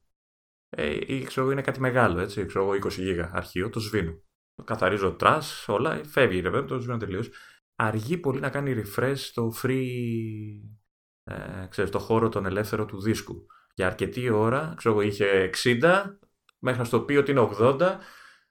ε, 0.69 0.97
ή 1.07 1.23
ξέρω 1.23 1.51
είναι 1.51 1.63
κάτι 1.63 1.81
μεγάλο, 1.81 2.21
έτσι, 2.21 2.47
ξέρω 2.47 2.71
20 2.71 2.91
γίγα 2.91 3.31
αρχείο, 3.35 3.71
το 3.71 3.81
σβήνω. 3.81 4.23
Το 4.55 4.65
καθαρίζω 4.65 5.13
trash, 5.13 5.69
όλα, 5.69 6.05
φεύγει 6.05 6.41
ρε 6.41 6.63
το 6.63 6.81
σβήνω 6.81 6.97
τελείως. 6.97 7.31
Αργεί 7.77 8.17
πολύ 8.17 8.41
να 8.41 8.51
κάνει 8.51 8.83
refresh 8.83 9.17
στο 9.17 9.53
free, 9.63 9.87
ε, 11.25 11.67
ξέρεις, 11.69 11.91
το 11.91 11.99
χώρο 11.99 12.29
τον 12.29 12.47
ελεύθερο 12.47 12.85
του 12.85 13.01
δίσκου. 13.01 13.47
Για 13.75 13.87
αρκετή 13.87 14.31
ώρα, 14.31 14.75
ξέρω 14.77 15.01
είχε 15.01 15.51
60, 15.55 16.19
μέχρι 16.59 16.79
να 16.79 16.85
στο 16.85 17.01
πει 17.01 17.17
ότι 17.17 17.31
είναι 17.31 17.49
80, 17.59 17.99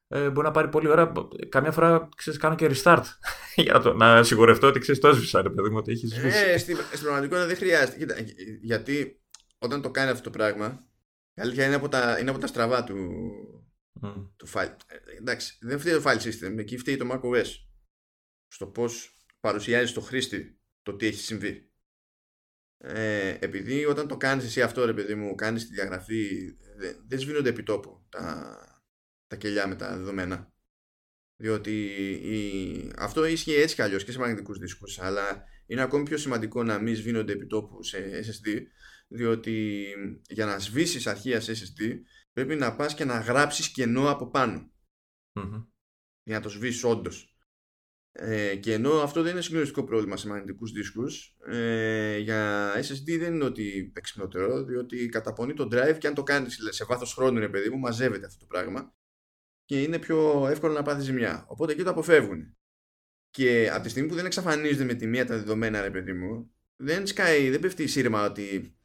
ε, 0.08 0.30
μπορεί 0.30 0.48
να 0.48 0.52
πάρει 0.52 0.70
πολλή 0.70 0.88
ώρα. 0.88 1.12
Καμιά 1.50 1.72
φορά 1.72 2.10
ξέρεις, 2.16 2.40
κάνω 2.40 2.56
και 2.56 2.72
restart 2.72 3.04
για 3.56 3.74
να, 3.74 3.82
το, 3.82 3.94
να 3.94 4.24
σιγουρευτώ 4.24 4.68
ότι 4.68 4.80
ξέρεις 4.80 5.02
το 5.02 5.08
έσβησα, 5.08 5.42
ρε 5.42 5.50
παιδί 5.50 5.70
μου, 5.70 5.78
ότι 5.78 5.92
έχεις 5.92 6.14
σβήσει. 6.14 6.38
Ε, 6.38 6.58
στην, 6.58 6.78
στην 6.78 7.02
πραγματικότητα 7.02 7.48
δεν 7.48 7.56
χρειάζεται. 7.56 7.98
Κοίτα, 7.98 8.16
γιατί 8.62 9.22
όταν 9.58 9.82
το 9.82 9.92
κάνει 9.92 10.10
αυτό 10.10 10.24
το 10.24 10.30
πράγμα, 10.30 10.88
η 11.34 11.42
αλήθεια 11.42 11.66
είναι 11.66 11.76
από 11.76 11.90
τα, 11.90 12.20
είναι 12.20 12.30
από 12.30 12.40
τα 12.40 12.48
στραβά 12.48 12.84
του, 12.84 13.10
mm. 14.02 14.30
του 14.36 14.48
file. 14.54 14.76
Ε, 14.88 15.18
εντάξει, 15.18 15.58
δεν 15.62 15.80
φταίει 15.80 15.94
το 15.94 16.04
file 16.06 16.22
system, 16.22 16.58
εκεί 16.58 16.78
φταίει 16.78 16.98
το 16.98 17.10
macOS. 17.12 17.48
Στο 18.48 18.68
πώς 18.68 19.18
παρουσιάζεις 19.40 19.90
στο 19.90 20.02
χρήστη 20.02 20.60
το 20.82 20.96
τι 20.96 21.06
έχει 21.06 21.22
συμβεί. 21.22 21.72
Ε, 22.80 23.38
επειδή 23.40 23.86
όταν 23.86 24.08
το 24.08 24.18
κάνεις 24.18 24.46
εσύ 24.46 24.62
αυτό 24.62 24.86
ρε 24.86 24.94
παιδί 24.94 25.16
μου 25.16 25.36
κάνεις 25.36 25.68
τη 25.68 25.74
διαγραφή 25.74 26.52
δεν, 26.78 27.04
δεν 27.08 27.20
σβήνονται 27.20 27.50
επί 27.50 27.64
τόπου 27.64 28.06
τα, 28.10 28.77
τα 29.28 29.36
κελιά 29.36 29.68
με 29.68 29.76
τα 29.76 29.98
δεδομένα. 29.98 30.52
Διότι 31.36 31.72
η... 32.22 32.92
αυτό 32.98 33.26
ίσχυε 33.26 33.62
έτσι 33.62 33.76
κι 33.76 33.82
αλλιώς 33.82 34.04
και 34.04 34.12
σε 34.12 34.20
μαγνητικούς 34.20 34.58
δίσκους, 34.58 35.00
αλλά 35.00 35.44
είναι 35.66 35.82
ακόμη 35.82 36.04
πιο 36.04 36.18
σημαντικό 36.18 36.64
να 36.64 36.80
μην 36.80 36.96
σβήνονται 36.96 37.34
επιτόπου 37.34 37.84
σε 37.84 37.98
SSD, 37.98 38.62
διότι 39.08 39.86
για 40.30 40.46
να 40.46 40.60
σβήσεις 40.60 41.08
αρχεία 41.08 41.40
σε 41.40 41.52
SSD 41.52 42.00
πρέπει 42.34 42.56
να 42.56 42.76
πας 42.76 42.94
και 42.94 43.06
να 43.06 43.20
γράψεις 43.20 43.72
κενό 43.72 44.10
από 44.10 44.32
Για 46.24 46.36
να 46.36 46.42
το 46.42 46.50
σβήσεις 46.50 46.84
όντως. 46.84 47.32
Ε, 48.20 48.56
και 48.56 48.74
ενώ 48.74 48.92
αυτό 48.92 49.22
δεν 49.22 49.32
είναι 49.32 49.42
συγκλονιστικό 49.42 49.84
πρόβλημα 49.84 50.18
σε 50.18 50.28
μαγνητικούς 50.28 50.72
δίσκους 50.72 51.38
ε, 51.46 52.18
για 52.18 52.74
SSD 52.76 53.20
δεν 53.20 53.34
είναι 53.34 53.44
ότι 53.44 53.92
εξυπνότερο 53.96 54.64
διότι 54.64 55.10
καταπονεί 55.10 55.54
το 55.54 55.68
drive 55.72 55.98
και 55.98 56.08
αν 56.08 56.14
το 56.14 56.24
κάνεις 56.24 56.58
σε 56.70 56.86
βάθος 56.86 57.14
χρόνου 57.14 57.40
ρε 57.40 57.50
παιδί 57.50 57.70
μου 57.70 57.78
μαζεύεται 57.78 58.26
αυτό 58.26 58.40
το 58.40 58.46
πράγμα 58.46 58.97
και 59.68 59.82
είναι 59.82 60.00
πιο 60.00 60.48
εύκολο 60.48 60.74
να 60.74 60.82
πάθεις 60.82 61.04
ζημιά. 61.04 61.46
Οπότε 61.48 61.72
εκεί 61.72 61.84
το 61.84 61.90
αποφεύγουν. 61.90 62.58
Και 63.30 63.70
από 63.74 63.84
τη 63.84 63.90
στιγμή 63.90 64.10
που 64.10 64.16
δεν 64.16 64.26
εξαφανίζονται 64.26 64.84
με 64.84 64.94
τη 64.94 65.08
μία 65.08 65.26
τα 65.26 65.36
δεδομένα, 65.36 65.82
ρε 65.82 65.90
παιδί 65.90 66.14
μου, 66.14 66.52
δεν 66.76 67.08
σκάει, 67.08 67.50
δεν 67.50 67.60
πέφτει 67.60 67.84
η 67.84 67.88
σύρμα 67.88 68.26
ότι 68.26 68.78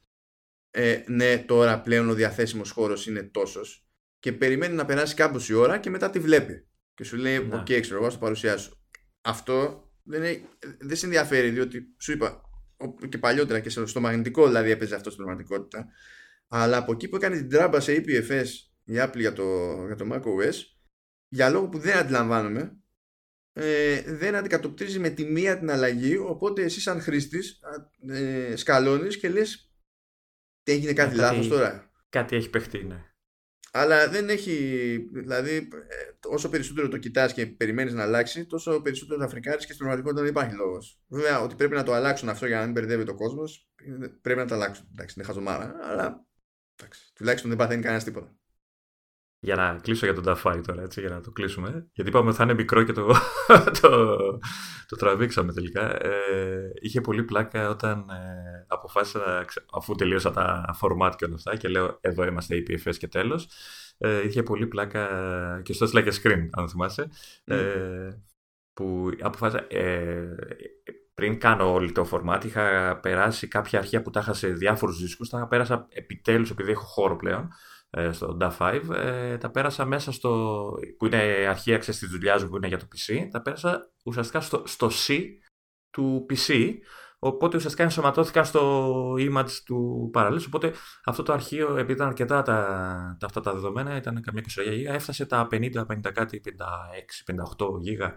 ε, 0.70 1.02
ναι, 1.06 1.38
τώρα 1.38 1.80
πλέον 1.80 2.08
ο 2.08 2.14
διαθέσιμος 2.14 2.70
χώρος 2.70 3.06
είναι 3.06 3.22
τόσος 3.22 3.86
και 4.18 4.32
περιμένει 4.32 4.74
να 4.74 4.84
περάσει 4.84 5.14
κάπως 5.14 5.48
η 5.48 5.54
ώρα 5.54 5.78
και 5.78 5.90
μετά 5.90 6.10
τη 6.10 6.18
βλέπει. 6.18 6.68
Και 6.94 7.04
σου 7.04 7.16
λέει, 7.16 7.36
okay, 7.36 7.78
ξέρω 7.80 8.02
εγώ, 8.02 8.12
το 8.12 8.18
παρουσιάσω. 8.18 8.80
Αυτό 9.20 9.86
δεν, 10.02 10.22
είναι, 10.22 10.48
δεν 10.78 10.96
σε 10.96 11.06
ενδιαφέρει, 11.06 11.50
διότι 11.50 11.94
σου 11.98 12.12
είπα 12.12 12.40
και 13.08 13.18
παλιότερα 13.18 13.60
και 13.60 13.68
στο 13.68 14.00
μαγνητικό 14.00 14.46
δηλαδή 14.46 14.70
έπαιζε 14.70 14.94
αυτό 14.94 15.10
στην 15.10 15.24
πραγματικότητα. 15.24 15.88
Αλλά 16.48 16.76
από 16.76 16.92
εκεί 16.92 17.08
που 17.08 17.16
έκανε 17.16 17.36
την 17.36 17.48
τράμπα 17.48 17.80
σε 17.80 17.94
EPFS 17.94 18.46
η 18.84 18.94
Apple 18.96 19.18
για 19.18 19.32
το, 19.32 19.44
για 19.86 19.96
το 19.96 20.06
macOS 20.12 20.54
για 21.32 21.50
λόγο 21.50 21.68
που 21.68 21.78
δεν 21.78 21.96
αντιλαμβάνομαι 21.96 22.76
ε, 23.52 24.02
δεν 24.06 24.34
αντικατοπτρίζει 24.34 24.98
με 24.98 25.08
τη 25.08 25.24
μία 25.24 25.58
την 25.58 25.70
αλλαγή 25.70 26.16
οπότε 26.16 26.62
εσύ 26.62 26.80
σαν 26.80 27.00
χρήστης 27.00 27.60
ε, 28.08 28.56
σκαλώνεις 28.56 29.18
και 29.18 29.28
λες 29.28 29.72
έγινε 30.62 30.92
κάτι, 30.92 31.14
ε, 31.14 31.16
λάθος 31.16 31.48
τώρα 31.48 31.90
κάτι 32.08 32.36
έχει 32.36 32.50
παιχτεί 32.50 32.84
ναι. 32.84 33.06
Αλλά 33.74 34.08
δεν 34.08 34.28
έχει 34.28 34.96
δηλαδή 35.12 35.56
ε, 35.56 36.26
όσο 36.26 36.48
περισσότερο 36.48 36.88
το 36.88 36.98
κοιτάς 36.98 37.32
και 37.32 37.46
περιμένεις 37.46 37.92
να 37.92 38.02
αλλάξει 38.02 38.46
τόσο 38.46 38.80
περισσότερο 38.80 39.20
θα 39.20 39.28
φρικάρεις 39.28 39.66
και 39.66 39.72
στην 39.72 39.78
πραγματικότητα 39.78 40.22
δεν 40.22 40.30
υπάρχει 40.30 40.54
λόγος. 40.54 41.00
Βέβαια 41.08 41.40
ότι 41.40 41.54
πρέπει 41.54 41.74
να 41.74 41.82
το 41.82 41.92
αλλάξουν 41.92 42.28
αυτό 42.28 42.46
για 42.46 42.56
να 42.58 42.64
μην 42.64 42.72
μπερδεύει 42.72 43.04
το 43.04 43.14
κόσμος, 43.14 43.70
πρέπει 44.20 44.38
να 44.38 44.46
το 44.46 44.54
αλλάξουν. 44.54 44.88
Εντάξει 44.92 45.14
είναι 45.18 45.26
χαζομάρα 45.26 45.76
αλλά 45.82 46.26
εντάξει, 46.76 47.12
τουλάχιστον 47.14 47.50
δεν 47.50 47.58
παθαίνει 47.58 47.82
κανένας 47.82 48.04
τίποτα 48.04 48.36
για 49.44 49.54
να 49.54 49.78
κλείσω 49.82 50.04
για 50.04 50.14
τον 50.14 50.24
Ταφάι 50.24 50.60
τώρα, 50.60 50.82
έτσι, 50.82 51.00
για 51.00 51.08
να 51.10 51.20
το 51.20 51.30
κλείσουμε. 51.30 51.88
Γιατί 51.92 52.10
είπαμε 52.10 52.28
ότι 52.28 52.36
θα 52.36 52.42
είναι 52.44 52.54
μικρό 52.54 52.82
και 52.82 52.92
το, 52.92 53.06
το, 53.80 54.16
το 54.86 54.96
τραβήξαμε 54.96 55.52
τελικά. 55.52 56.06
Ε, 56.06 56.72
είχε 56.80 57.00
πολύ 57.00 57.22
πλάκα 57.22 57.68
όταν 57.68 57.98
ε, 57.98 58.66
αποφάσισα, 58.68 59.44
αφού 59.72 59.94
τελείωσα 59.94 60.30
τα 60.30 60.76
format 60.80 61.12
και 61.16 61.24
όλα 61.24 61.34
αυτά 61.34 61.56
και 61.56 61.68
λέω 61.68 61.98
εδώ 62.00 62.24
είμαστε 62.24 62.56
EPFS 62.56 62.96
και 62.96 63.08
τέλος. 63.08 63.48
Ε, 63.98 64.26
είχε 64.26 64.42
πολύ 64.42 64.66
πλάκα 64.66 65.06
και 65.64 65.72
στο 65.72 65.84
έστειλα 65.84 66.02
και 66.02 66.20
screen, 66.22 66.48
αν 66.50 66.68
θυμάσαι. 66.68 67.08
Mm. 67.46 67.52
Ε, 67.54 68.08
που 68.72 69.10
αποφάσισα, 69.20 69.66
ε, 69.68 70.34
πριν 71.14 71.38
κάνω 71.38 71.72
όλο 71.72 71.92
το 71.92 72.08
format, 72.12 72.44
είχα 72.44 72.98
περάσει 73.02 73.48
κάποια 73.48 73.78
αρχεία 73.78 74.02
που 74.02 74.10
τα 74.10 74.20
είχα 74.20 74.32
σε 74.32 74.48
διάφορους 74.48 75.00
δίσκους, 75.00 75.28
τα 75.28 75.46
πέρασα 75.46 75.86
επιτέλους 75.90 76.50
επειδή 76.50 76.70
έχω 76.70 76.84
χώρο 76.84 77.16
πλέον 77.16 77.42
ε, 77.42 77.48
στο 78.10 78.36
DA5, 78.40 78.80
ε, 78.94 79.38
τα 79.38 79.50
πέρασα 79.50 79.84
μέσα 79.84 80.12
στο, 80.12 80.72
που 80.98 81.06
είναι 81.06 81.46
αρχή 81.48 81.74
αξία 81.74 81.92
της 81.92 82.08
δουλειάς 82.08 82.42
μου 82.42 82.48
που 82.50 82.56
είναι 82.56 82.66
για 82.66 82.78
το 82.78 82.86
PC, 82.94 83.28
τα 83.30 83.42
πέρασα 83.42 83.90
ουσιαστικά 84.04 84.40
στο, 84.40 84.62
στο 84.66 84.90
C 85.06 85.24
του 85.90 86.26
PC, 86.30 86.74
Οπότε 87.24 87.56
ουσιαστικά 87.56 87.82
ενσωματώθηκαν 87.82 88.44
στο 88.44 89.14
image 89.18 89.50
του 89.64 90.08
παραλύσου. 90.12 90.46
Οπότε 90.46 90.72
αυτό 91.04 91.22
το 91.22 91.32
αρχείο, 91.32 91.72
επειδή 91.76 91.92
ήταν 91.92 92.06
αρκετά 92.06 92.42
τα, 92.42 92.54
τα, 93.18 93.26
αυτά 93.26 93.40
τα 93.40 93.52
δεδομένα, 93.52 93.96
ήταν 93.96 94.22
καμιά 94.22 94.42
20 94.42 94.72
γίγα, 94.72 94.92
έφτασε 94.92 95.26
τα 95.26 95.48
50, 95.50 95.86
50 95.86 96.12
κάτι, 96.14 96.42
56, 96.44 97.56
58 97.56 97.80
γίγα. 97.80 98.14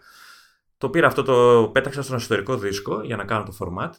Το 0.78 0.90
πήρα 0.90 1.08
αυτό, 1.08 1.24
το 1.24 1.70
πέταξα 1.74 2.02
στον 2.02 2.16
εσωτερικό 2.16 2.58
δίσκο 2.58 3.02
για 3.04 3.16
να 3.16 3.26
κάνω 3.26 3.44
το 3.44 3.58
format 3.60 3.92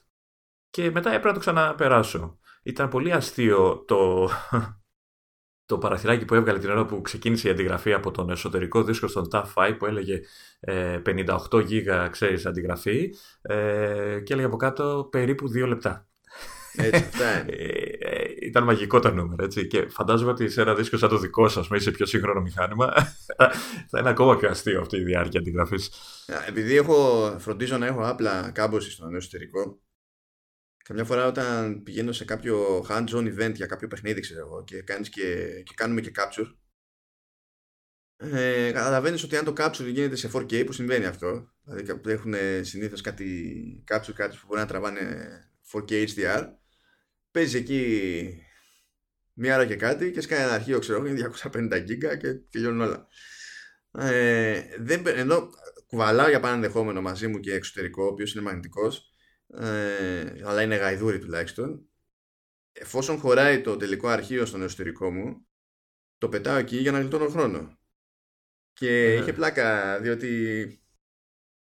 και 0.70 0.90
μετά 0.90 1.08
έπρεπε 1.08 1.26
να 1.26 1.34
το 1.34 1.40
ξαναπεράσω. 1.40 2.38
Ήταν 2.62 2.88
πολύ 2.88 3.12
αστείο 3.12 3.84
το, 3.86 4.28
το 5.66 5.78
παραθυράκι 5.78 6.24
που 6.24 6.34
έβγαλε 6.34 6.58
την 6.58 6.70
ώρα 6.70 6.84
που 6.84 7.00
ξεκίνησε 7.00 7.48
η 7.48 7.50
αντιγραφή 7.50 7.92
από 7.92 8.10
τον 8.10 8.30
εσωτερικό 8.30 8.82
δίσκο 8.82 9.06
στον 9.06 9.28
TAF5 9.32 9.74
που 9.78 9.86
έλεγε 9.86 10.20
58 11.50 11.64
γίγα, 11.64 12.08
ξέρεις, 12.08 12.46
αντιγραφή 12.46 13.14
ε, 13.42 14.20
και 14.24 14.32
έλεγε 14.32 14.46
από 14.46 14.56
κάτω 14.56 15.08
περίπου 15.10 15.46
2 15.48 15.66
λεπτά. 15.66 16.06
Έτσι, 16.76 17.04
αυτά 17.04 17.24
ε, 17.46 17.64
ε, 17.98 18.34
ήταν 18.40 18.64
μαγικό 18.64 19.00
το 19.00 19.10
νούμερο, 19.10 19.44
έτσι. 19.44 19.66
Και 19.66 19.86
φαντάζομαι 19.88 20.30
ότι 20.30 20.48
σε 20.48 20.60
ένα 20.60 20.74
δίσκο 20.74 20.96
σαν 20.96 21.08
το 21.08 21.18
δικό 21.18 21.48
σας, 21.48 21.68
με 21.68 21.78
σε 21.78 21.90
πιο 21.90 22.06
σύγχρονο 22.06 22.40
μηχάνημα, 22.40 22.92
θα 23.90 23.98
είναι 23.98 24.08
ακόμα 24.08 24.36
πιο 24.36 24.48
αστείο 24.48 24.80
αυτή 24.80 24.96
η 24.96 25.04
διάρκεια 25.04 25.40
αντιγραφής. 25.40 25.90
Επειδή 26.48 26.76
έχω, 26.76 27.36
φροντίζω 27.38 27.76
να 27.76 27.86
έχω 27.86 28.00
απλά 28.08 28.50
κάμποση 28.50 28.90
στον 28.90 29.14
εσωτερικό, 29.14 29.78
Καμιά 30.86 31.04
φορά 31.04 31.26
όταν 31.26 31.82
πηγαίνω 31.82 32.12
σε 32.12 32.24
κάποιο 32.24 32.86
hands-on 32.88 33.34
event 33.34 33.54
για 33.54 33.66
κάποιο 33.66 33.88
παιχνίδι, 33.88 34.20
ξέρω 34.20 34.40
εγώ, 34.40 34.64
και, 34.64 34.82
κάνεις 34.82 35.08
και, 35.08 35.46
και 35.64 35.74
κάνουμε 35.74 36.00
και 36.00 36.12
capture, 36.16 36.54
ε, 38.16 38.70
καταλαβαίνεις 38.72 39.22
ότι 39.22 39.36
αν 39.36 39.44
το 39.44 39.52
capture 39.56 39.84
γίνεται 39.92 40.16
σε 40.16 40.30
4K, 40.34 40.66
που 40.66 40.72
συμβαίνει 40.72 41.04
αυτό, 41.04 41.52
δηλαδή 41.64 42.10
έχουν 42.10 42.34
συνήθως 42.60 43.00
κάτι 43.00 43.84
capture 43.90 44.12
κάτι 44.14 44.36
που 44.36 44.46
μπορεί 44.46 44.60
να 44.60 44.66
τραβάνε 44.66 45.00
4K 45.72 46.06
HDR, 46.08 46.46
παίζει 47.30 47.56
εκεί 47.56 48.42
μία 49.32 49.54
ώρα 49.54 49.66
και 49.66 49.76
κάτι 49.76 50.10
και 50.10 50.20
σκάει 50.20 50.42
ένα 50.42 50.52
αρχείο, 50.52 50.78
ξέρω 50.78 50.98
εγώ, 50.98 51.06
είναι 51.06 51.30
250 51.52 51.84
GB 51.86 52.18
και 52.18 52.34
τελειώνουν 52.50 52.80
όλα. 52.80 53.06
Ε, 53.98 54.62
δεν, 54.78 55.02
ενώ 55.06 55.50
κουβαλάω 55.86 56.28
για 56.28 56.40
πάνω 56.40 56.54
ενδεχόμενο 56.54 57.00
μαζί 57.00 57.26
μου 57.26 57.40
και 57.40 57.54
εξωτερικό, 57.54 58.04
ο 58.04 58.06
οποίος 58.06 58.34
είναι 58.34 58.44
μαγνητικός, 58.44 59.10
ε, 59.46 60.42
αλλά 60.44 60.62
είναι 60.62 60.76
γαϊδούρι 60.76 61.18
τουλάχιστον. 61.18 61.88
Εφόσον 62.72 63.18
χωράει 63.18 63.60
το 63.60 63.76
τελικό 63.76 64.08
αρχείο 64.08 64.46
στον 64.46 64.62
εσωτερικό 64.62 65.10
μου 65.10 65.46
το 66.18 66.28
πετάω 66.28 66.56
εκεί 66.56 66.76
για 66.76 66.92
να 66.92 67.00
γλιτώνω 67.00 67.28
χρόνο. 67.28 67.78
Και 68.72 69.14
είχε 69.14 69.32
πλάκα 69.32 70.00
διότι 70.00 70.80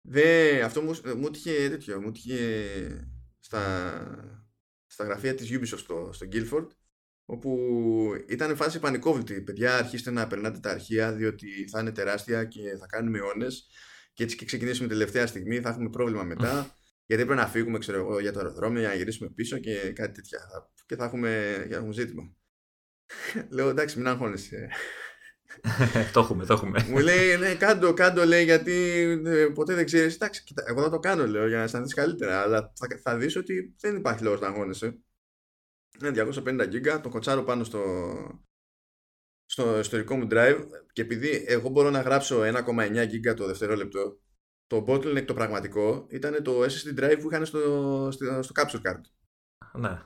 δε, 0.01 0.61
αυτό 0.61 0.81
μου, 0.81 0.99
μου 1.17 1.29
είχε 1.33 1.69
τέτοιο 1.69 2.01
μου 2.01 2.11
είχε 2.13 3.07
στα, 3.39 4.45
στα 4.85 5.03
γραφεία 5.03 5.35
της 5.35 5.49
Ubisoft 5.51 5.77
στο, 5.77 6.09
στο 6.13 6.27
Guildford 6.31 6.67
όπου 7.25 7.59
ήταν 8.27 8.55
φάση 8.55 8.79
πανικόβλητη. 8.79 9.41
Παιδιά, 9.41 9.77
αρχίστε 9.77 10.11
να 10.11 10.27
περνάτε 10.27 10.59
τα 10.59 10.69
αρχεία 10.69 11.13
διότι 11.13 11.67
θα 11.69 11.79
είναι 11.79 11.91
τεράστια 11.91 12.45
και 12.45 12.75
θα 12.79 12.85
κάνουμε 12.85 13.17
αιώνες. 13.17 13.67
Και 14.13 14.23
έτσι 14.23 14.35
και 14.35 14.45
ξεκινήσουμε 14.45 14.87
τελευταία 14.87 15.27
στιγμή, 15.27 15.61
θα 15.61 15.69
έχουμε 15.69 15.89
πρόβλημα 15.89 16.23
μετά 16.23 16.75
γιατί 17.05 17.25
πρέπει 17.25 17.39
να 17.39 17.47
φύγουμε 17.47 17.77
ξέρω 17.77 17.97
εγώ, 17.97 18.19
για 18.19 18.31
το 18.31 18.39
αεροδρόμιο 18.39 18.79
για 18.79 18.89
να 18.89 18.95
γυρίσουμε 18.95 19.29
πίσω 19.29 19.57
και 19.57 19.91
κάτι 19.91 20.11
τέτοια. 20.11 20.39
Και 20.85 20.95
θα 20.95 21.05
έχουμε, 21.05 21.63
για 21.67 21.77
έχουμε 21.77 21.93
ζήτημα. 21.93 22.35
Λέω 23.55 23.69
εντάξει, 23.69 23.97
μην 23.97 24.07
αγχώνεσαι. 24.07 24.69
το 26.13 26.19
έχουμε, 26.19 26.45
το 26.45 26.53
έχουμε. 26.53 26.85
Μου 26.89 26.97
λέει, 26.97 27.37
ναι, 27.37 27.55
κάντο, 27.55 27.93
κάντο, 27.93 28.25
λέει, 28.25 28.43
γιατί 28.43 28.73
ε, 29.25 29.45
ποτέ 29.53 29.73
δεν 29.73 29.85
ξέρεις. 29.85 30.15
Εντάξει, 30.15 30.43
κοίτα, 30.43 30.63
εγώ 30.67 30.81
θα 30.81 30.89
το 30.89 30.99
κάνω, 30.99 31.27
λέω, 31.27 31.47
για 31.47 31.57
να 31.57 31.63
αισθανθείς 31.63 31.93
καλύτερα. 31.93 32.41
Αλλά 32.41 32.73
θα, 32.75 32.87
θα 33.01 33.17
δεις 33.17 33.35
ότι 33.35 33.75
δεν 33.79 33.95
υπάρχει 33.95 34.23
λόγος 34.23 34.39
να 34.39 34.47
αγχώνεσαι. 34.47 34.99
Είναι 36.01 36.29
250 36.45 36.69
γίγκα, 36.69 37.01
το 37.01 37.09
κοτσάρω 37.09 37.43
πάνω 37.43 37.63
στο, 37.63 37.83
στο 39.45 39.79
ιστορικό 39.79 40.15
μου 40.15 40.27
drive 40.31 40.65
και 40.91 41.01
επειδή 41.01 41.43
εγώ 41.47 41.69
μπορώ 41.69 41.89
να 41.89 42.01
γράψω 42.01 42.41
1,9 42.41 43.07
γίγκα 43.07 43.33
το 43.33 43.45
δευτερόλεπτο 43.45 44.19
το 44.67 44.85
bottleneck 44.87 45.25
το 45.25 45.33
πραγματικό 45.33 46.07
ήταν 46.09 46.43
το 46.43 46.63
SSD 46.63 46.99
drive 46.99 47.17
που 47.21 47.31
είχαν 47.31 47.45
στο, 47.45 48.09
στο, 48.11 48.41
στο 48.41 48.53
capture 48.55 48.81
card. 48.89 49.01
Ναι. 49.73 50.01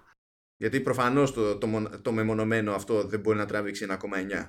Γιατί 0.57 0.81
προφανώς 0.81 1.33
το, 1.33 1.57
το, 1.57 1.89
το, 2.01 2.11
μεμονωμένο 2.11 2.73
αυτό 2.73 3.03
δεν 3.03 3.19
μπορεί 3.19 3.37
να 3.37 3.45
τραβήξει 3.45 3.85
1,9. 3.89 3.97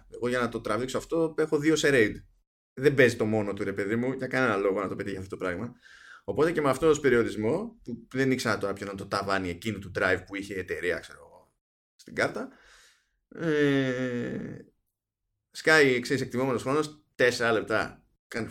Εγώ 0.09 0.29
για 0.29 0.39
να 0.39 0.49
το 0.49 0.61
τραβήξω 0.61 0.99
αυτό 0.99 1.35
έχω 1.39 1.59
δύο 1.59 1.77
σε 1.77 1.89
RAID. 1.93 2.15
Δεν 2.81 2.95
παίζει 2.95 3.17
το 3.17 3.25
μόνο 3.25 3.53
του 3.53 3.65
ρε 3.65 3.73
παιδί 3.73 3.97
μου 3.97 4.13
για 4.13 4.27
κανένα 4.27 4.57
λόγο 4.57 4.81
να 4.81 4.89
το 4.89 4.97
πετύχει 4.97 5.17
αυτό 5.17 5.29
το 5.29 5.37
πράγμα. 5.37 5.75
Οπότε 6.25 6.53
και 6.53 6.61
με 6.61 6.71
αυτό 6.71 6.93
το 6.93 7.01
περιορισμό, 7.01 7.81
που 7.83 8.07
δεν 8.13 8.31
ήξερα 8.31 8.59
τώρα 8.59 8.73
ποιο 8.73 8.87
να 8.87 8.95
το 8.95 9.07
ταβάνει 9.07 9.49
εκείνου 9.49 9.79
του 9.79 9.91
drive 9.99 10.23
που 10.27 10.37
είχε 10.37 10.55
η 10.55 10.59
εταιρεία, 10.59 10.99
ξέρω 10.99 11.53
στην 11.97 12.15
κάρτα. 12.15 12.49
Ε, 13.29 14.57
σκάει, 15.51 16.01
ξέρεις, 16.01 16.23
εκτιμόμενο 16.23 16.59
χρόνος 16.59 17.05
4 17.17 17.51
λεπτά. 17.53 18.05
Κάνει 18.29 18.49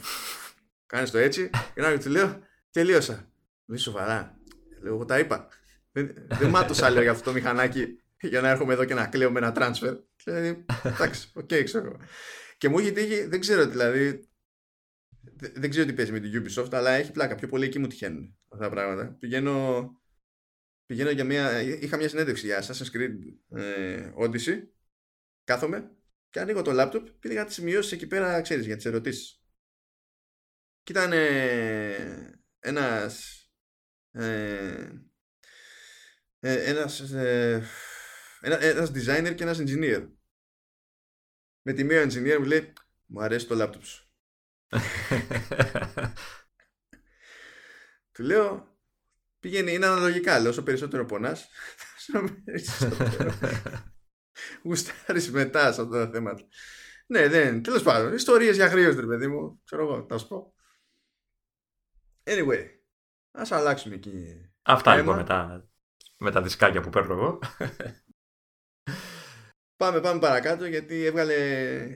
το 1.12 1.18
έτσι 1.18 1.50
και 1.74 1.82
να 1.82 1.98
του 1.98 2.10
λέω 2.10 2.40
τελείωσα. 2.72 3.32
Λέει 3.66 3.78
σοβαρά. 3.78 4.40
Λέω 4.82 4.94
εγώ 4.94 5.06
τα 5.06 5.20
είπα. 5.20 5.48
Δεν, 5.92 6.28
δεν 6.28 6.50
μάτωσα 6.50 6.90
λέω 6.90 7.02
για 7.02 7.12
αυτό 7.12 7.24
το 7.24 7.34
μηχανάκι 7.34 8.00
για 8.22 8.42
να 8.42 8.50
έρχομαι 8.50 8.74
εδώ 8.74 8.86
και 8.86 8.94
να 8.94 9.08
κλαίω 9.08 9.32
με 9.32 9.40
ένα 9.40 9.54
transfer. 9.56 9.98
Δηλαδή, 10.24 10.66
εντάξει, 10.84 11.32
okay, 11.34 11.62
ξέρω. 11.64 12.00
Και 12.58 12.70
μου 12.70 12.80
έχει 12.80 12.92
τύχει, 12.92 13.26
δεν 13.26 13.40
ξέρω 13.40 13.68
δηλαδή. 13.68 14.24
Δεν 15.54 15.70
ξέρω 15.70 15.86
τι 15.86 15.94
παίζει 15.94 16.12
με 16.12 16.20
την 16.20 16.44
Ubisoft, 16.44 16.74
αλλά 16.74 16.90
έχει 16.90 17.12
πλάκα. 17.12 17.36
Πιο 17.36 17.48
πολύ 17.48 17.66
εκεί 17.66 17.80
μου 17.80 17.88
τυχαίνουν 17.88 18.38
αυτά 18.48 18.64
τα 18.64 18.70
πράγματα. 18.70 19.16
Πηγαίνω, 19.20 19.90
πηγαίνω 20.86 21.10
για 21.10 21.24
μια. 21.24 21.62
Είχα 21.62 21.98
μια 21.98 22.10
συνέντευξη 22.10 22.46
για 22.46 22.64
Assassin's 22.64 22.96
Creed 22.96 23.16
ε, 23.60 24.12
Odyssey. 24.20 24.64
Κάθομαι 25.44 25.92
και 26.30 26.40
ανοίγω 26.40 26.62
το 26.62 26.72
laptop 26.74 27.04
και 27.20 27.28
είχα 27.28 27.46
τις 27.46 27.56
σημειώσεις 27.56 27.92
εκεί 27.92 28.08
πέρα, 28.08 28.42
ξέρεις, 28.42 28.66
για 28.66 28.76
τις 28.76 28.86
ερωτήσεις. 28.86 29.39
Και 30.90 31.00
ήταν 31.00 31.12
ένας 32.60 33.44
ε, 34.12 34.90
ε, 36.40 36.70
ένας, 36.70 37.00
ε, 37.00 37.64
ένα, 38.42 38.62
ένας 38.62 38.92
designer 38.92 39.34
και 39.36 39.44
ένας 39.44 39.60
engineer. 39.62 40.10
Με 41.62 41.74
τη 41.74 41.84
μία 41.84 42.04
engineer 42.04 42.38
μου 42.40 42.46
λέει 42.46 42.74
μου 43.06 43.22
αρέσει 43.22 43.48
το 43.48 43.64
laptop 43.64 43.84
σου. 43.84 44.14
Του 48.12 48.24
λέω 48.24 48.78
πηγαίνει, 49.40 49.74
είναι 49.74 49.86
αναλογικά, 49.86 50.40
λέω 50.40 50.50
όσο 50.50 50.64
περισσότερο 50.64 51.06
πονάς 51.06 51.50
γουστάρεις 54.64 55.32
μετά 55.32 55.72
σε 55.72 55.82
αυτά 55.82 56.06
τα 56.06 56.12
θέματα. 56.12 56.48
Ναι, 57.08 57.28
δεν, 57.28 57.64
τέλος 57.64 57.84
πάντων, 57.84 58.14
ιστορίες 58.14 58.56
για 58.56 58.70
χρήος, 58.70 58.96
ρε 58.96 59.06
παιδί 59.06 59.28
μου, 59.28 59.62
ξέρω 59.64 59.82
εγώ, 59.82 60.06
θα 60.10 60.18
σου 60.18 60.28
πω. 60.28 60.54
Anyway, 62.30 62.66
ας 63.32 63.52
αλλάξουμε 63.52 63.96
εκεί. 63.96 64.42
Αυτά 64.62 64.96
λοιπόν 64.96 65.16
με 65.16 65.24
τα, 65.24 65.70
με 66.18 66.32
τα 66.32 66.42
δισκάκια 66.42 66.82
που 66.82 66.90
παίρνω 66.90 67.14
εγώ. 67.14 67.40
Πάμε, 69.76 70.02
πάμε 70.02 70.20
παρακάτω 70.20 70.66
γιατί 70.66 71.06
έβγαλε, 71.06 71.36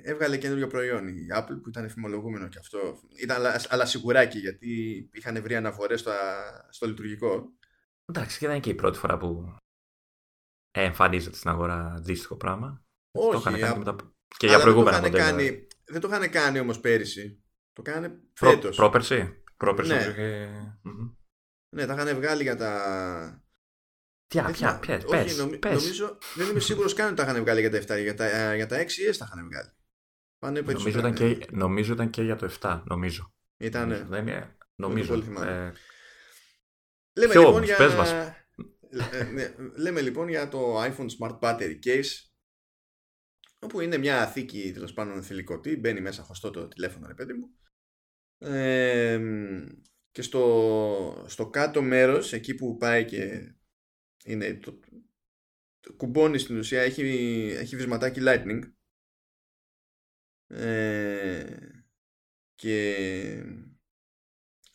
έβγαλε 0.03 0.37
καινούριο 0.37 0.67
προϊόν 0.67 1.07
η 1.07 1.27
Apple 1.35 1.59
που 1.61 1.69
ήταν 1.69 1.83
εφημολογούμενο 1.83 2.47
και 2.47 2.59
αυτό. 2.59 2.99
Ήταν 3.21 3.37
αλλά, 3.37 3.61
αλλά 3.69 3.85
σιγουράκι 3.85 4.39
γιατί 4.39 4.69
είχαν 5.13 5.41
βρει 5.41 5.55
αναφορές 5.55 5.99
στο, 5.99 6.11
στο 6.69 6.87
λειτουργικό. 6.87 7.53
Εντάξει 8.05 8.39
και 8.39 8.45
δεν 8.45 8.55
είναι 8.55 8.63
και 8.63 8.69
η 8.69 8.75
πρώτη 8.75 8.97
φορά 8.97 9.17
που 9.17 9.55
εμφανίζεται 10.71 11.35
στην 11.35 11.49
αγορά 11.49 11.93
αντίστοιχο 11.95 12.37
πράγμα. 12.37 12.85
Όχι, 13.11 13.31
το 13.31 13.41
κάνει 13.41 13.77
μετά... 13.77 13.95
και 14.37 14.47
για 14.47 14.59
προηγούμενα 14.59 14.99
δεν 14.99 15.11
το, 15.11 15.17
κάνει, 15.17 15.67
δεν 15.83 16.01
το 16.01 16.07
είχαν 16.07 16.29
κάνει 16.29 16.59
όμως 16.59 16.79
πέρυσι. 16.79 17.43
Το 17.73 17.81
κάνανε 17.81 18.19
φέτος. 18.33 18.75
Προ, 18.75 18.89
πρόπερσι; 18.89 19.42
Πρόπερση. 19.63 19.91
Ναι. 19.91 20.13
Και... 20.13 20.47
ναι, 21.75 21.85
τα 21.85 21.93
είχαν 21.93 22.15
βγάλει 22.15 22.43
για 22.43 22.55
τα. 22.55 23.43
Ποια, 24.27 24.43
ποια, 24.51 24.79
ποια, 24.79 24.95
Όχι, 24.95 25.07
πες, 25.07 25.37
νομι... 25.37 25.57
πες. 25.57 25.83
Νομίζω, 25.83 26.17
δεν 26.35 26.49
είμαι 26.49 26.59
σίγουρος 26.59 26.93
καν 26.93 27.07
ότι 27.07 27.15
τα 27.15 27.23
είχαν 27.23 27.41
βγάλει 27.41 27.59
για 27.59 27.85
τα 27.85 27.95
7. 27.95 28.01
Για 28.01 28.15
τα, 28.15 28.55
για 28.55 28.67
τα 28.67 28.77
6S 28.77 29.15
τα 29.17 29.25
είχαν 29.31 29.45
βγάλει. 29.45 29.69
Πάνε 30.39 30.61
νομίζω, 30.61 30.99
ήταν 30.99 31.13
και, 31.13 31.47
νομίζω 31.51 31.93
ήταν 31.93 32.09
και 32.09 32.21
για 32.21 32.35
το 32.35 32.51
7, 32.61 32.81
νομίζω. 32.85 33.33
Ήταν. 33.57 33.87
Νομίζω, 33.87 34.05
δεν 34.05 34.27
είναι, 34.27 34.57
νομίζω. 34.75 35.13
Ε... 35.13 35.71
Λέμε, 37.13 37.33
λοιπόν 37.33 37.63
για... 37.63 37.77
πες 37.77 37.93
μας. 37.93 38.11
Ε, 38.11 39.23
ναι, 39.33 39.55
λέμε 39.75 40.01
λοιπόν 40.01 40.27
για 40.27 40.47
το 40.47 40.83
iPhone 40.83 41.07
Smart 41.19 41.39
Battery 41.39 41.79
Case 41.85 42.29
όπου 43.59 43.79
είναι 43.79 43.97
μια 43.97 44.27
θήκη 44.27 44.71
τέλος 44.73 44.93
πάντων 44.93 45.23
θηλυκωτή, 45.23 45.77
μπαίνει 45.77 46.01
μέσα 46.01 46.23
χωστό 46.23 46.49
το 46.49 46.67
τηλέφωνο 46.67 47.07
ρε 47.07 47.13
παιδί 47.13 47.33
μου 47.33 47.49
και 50.11 50.21
στο, 50.21 51.25
στο 51.27 51.49
κάτω 51.49 51.81
μέρος, 51.81 52.33
εκεί 52.33 52.55
που 52.55 52.77
πάει 52.77 53.05
και 53.05 53.53
είναι 54.23 54.53
το, 54.53 54.79
το 55.79 55.93
κουμπώνει 55.93 56.37
στην 56.37 56.57
ουσία, 56.57 56.81
έχει, 56.81 57.01
έχει 57.57 57.75
βυσματάκι 57.75 58.19
lightning 58.23 58.61
ε, 60.47 61.57
και, 62.55 63.43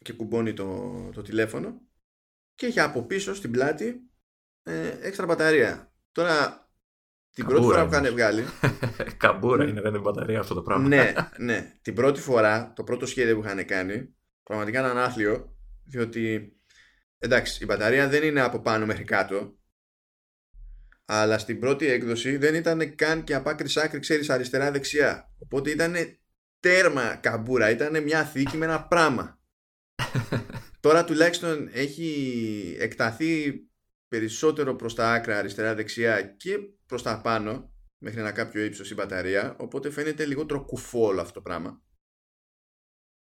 και 0.02 0.12
κουμπώνει 0.12 0.52
το, 0.52 1.10
το 1.14 1.22
τηλέφωνο 1.22 1.86
και 2.54 2.66
έχει 2.66 2.80
από 2.80 3.02
πίσω 3.06 3.34
στην 3.34 3.50
πλάτη 3.50 4.10
ε, 4.62 5.06
έξτρα 5.06 5.26
μπαταρία. 5.26 5.94
Τώρα 6.12 6.67
την 7.34 7.46
πρώτη 7.46 7.62
φορά 7.62 7.86
που 7.86 7.94
είχαν 7.94 8.10
βγάλει. 8.12 8.44
Καμπούρα 9.16 9.64
είναι, 9.64 9.80
δεν 9.80 9.94
είναι 9.94 10.02
μπαταρία 10.02 10.40
αυτό 10.40 10.54
το 10.54 10.62
πράγμα. 10.62 10.88
ναι, 10.88 11.12
ναι. 11.38 11.72
Την 11.82 11.94
πρώτη 11.94 12.20
φορά, 12.20 12.72
το 12.76 12.84
πρώτο 12.84 13.06
σχέδιο 13.06 13.34
που 13.34 13.44
είχαν 13.44 13.64
κάνει, 13.64 14.14
πραγματικά 14.42 14.80
ήταν 14.80 14.98
άθλιο, 14.98 15.56
διότι 15.84 16.52
εντάξει, 17.18 17.62
η 17.62 17.66
μπαταρία 17.68 18.08
δεν 18.08 18.22
είναι 18.22 18.40
από 18.40 18.60
πάνω 18.60 18.86
μέχρι 18.86 19.04
κάτω. 19.04 19.56
Αλλά 21.04 21.38
στην 21.38 21.60
πρώτη 21.60 21.86
έκδοση 21.86 22.36
δεν 22.36 22.54
ήταν 22.54 22.94
καν 22.94 23.24
και 23.24 23.34
από 23.34 23.50
άκρης 23.50 23.76
άκρη, 23.76 23.98
ξέρεις, 23.98 24.30
αριστερά-δεξιά. 24.30 25.32
Οπότε 25.38 25.70
ήταν 25.70 25.94
τέρμα 26.60 27.14
καμπούρα. 27.14 27.70
Ήταν 27.70 28.02
μια 28.02 28.24
θήκη 28.24 28.56
με 28.56 28.64
ένα 28.64 28.86
πράγμα. 28.86 29.40
Τώρα 30.80 31.04
τουλάχιστον 31.04 31.68
έχει 31.72 32.76
εκταθεί 32.78 33.62
περισσότερο 34.08 34.74
προς 34.74 34.94
τα 34.94 35.12
άκρα 35.12 35.38
αριστερά-δεξιά 35.38 36.22
και 36.22 36.58
προς 36.88 37.02
τα 37.02 37.20
πάνω 37.20 37.72
μέχρι 37.98 38.20
ένα 38.20 38.32
κάποιο 38.32 38.64
ύψος 38.64 38.90
η 38.90 38.94
μπαταρία 38.94 39.56
οπότε 39.58 39.90
φαίνεται 39.90 40.24
λιγότερο 40.24 40.64
κουφό 40.64 41.06
όλο 41.06 41.20
αυτό 41.20 41.32
το 41.32 41.40
πράγμα. 41.40 41.82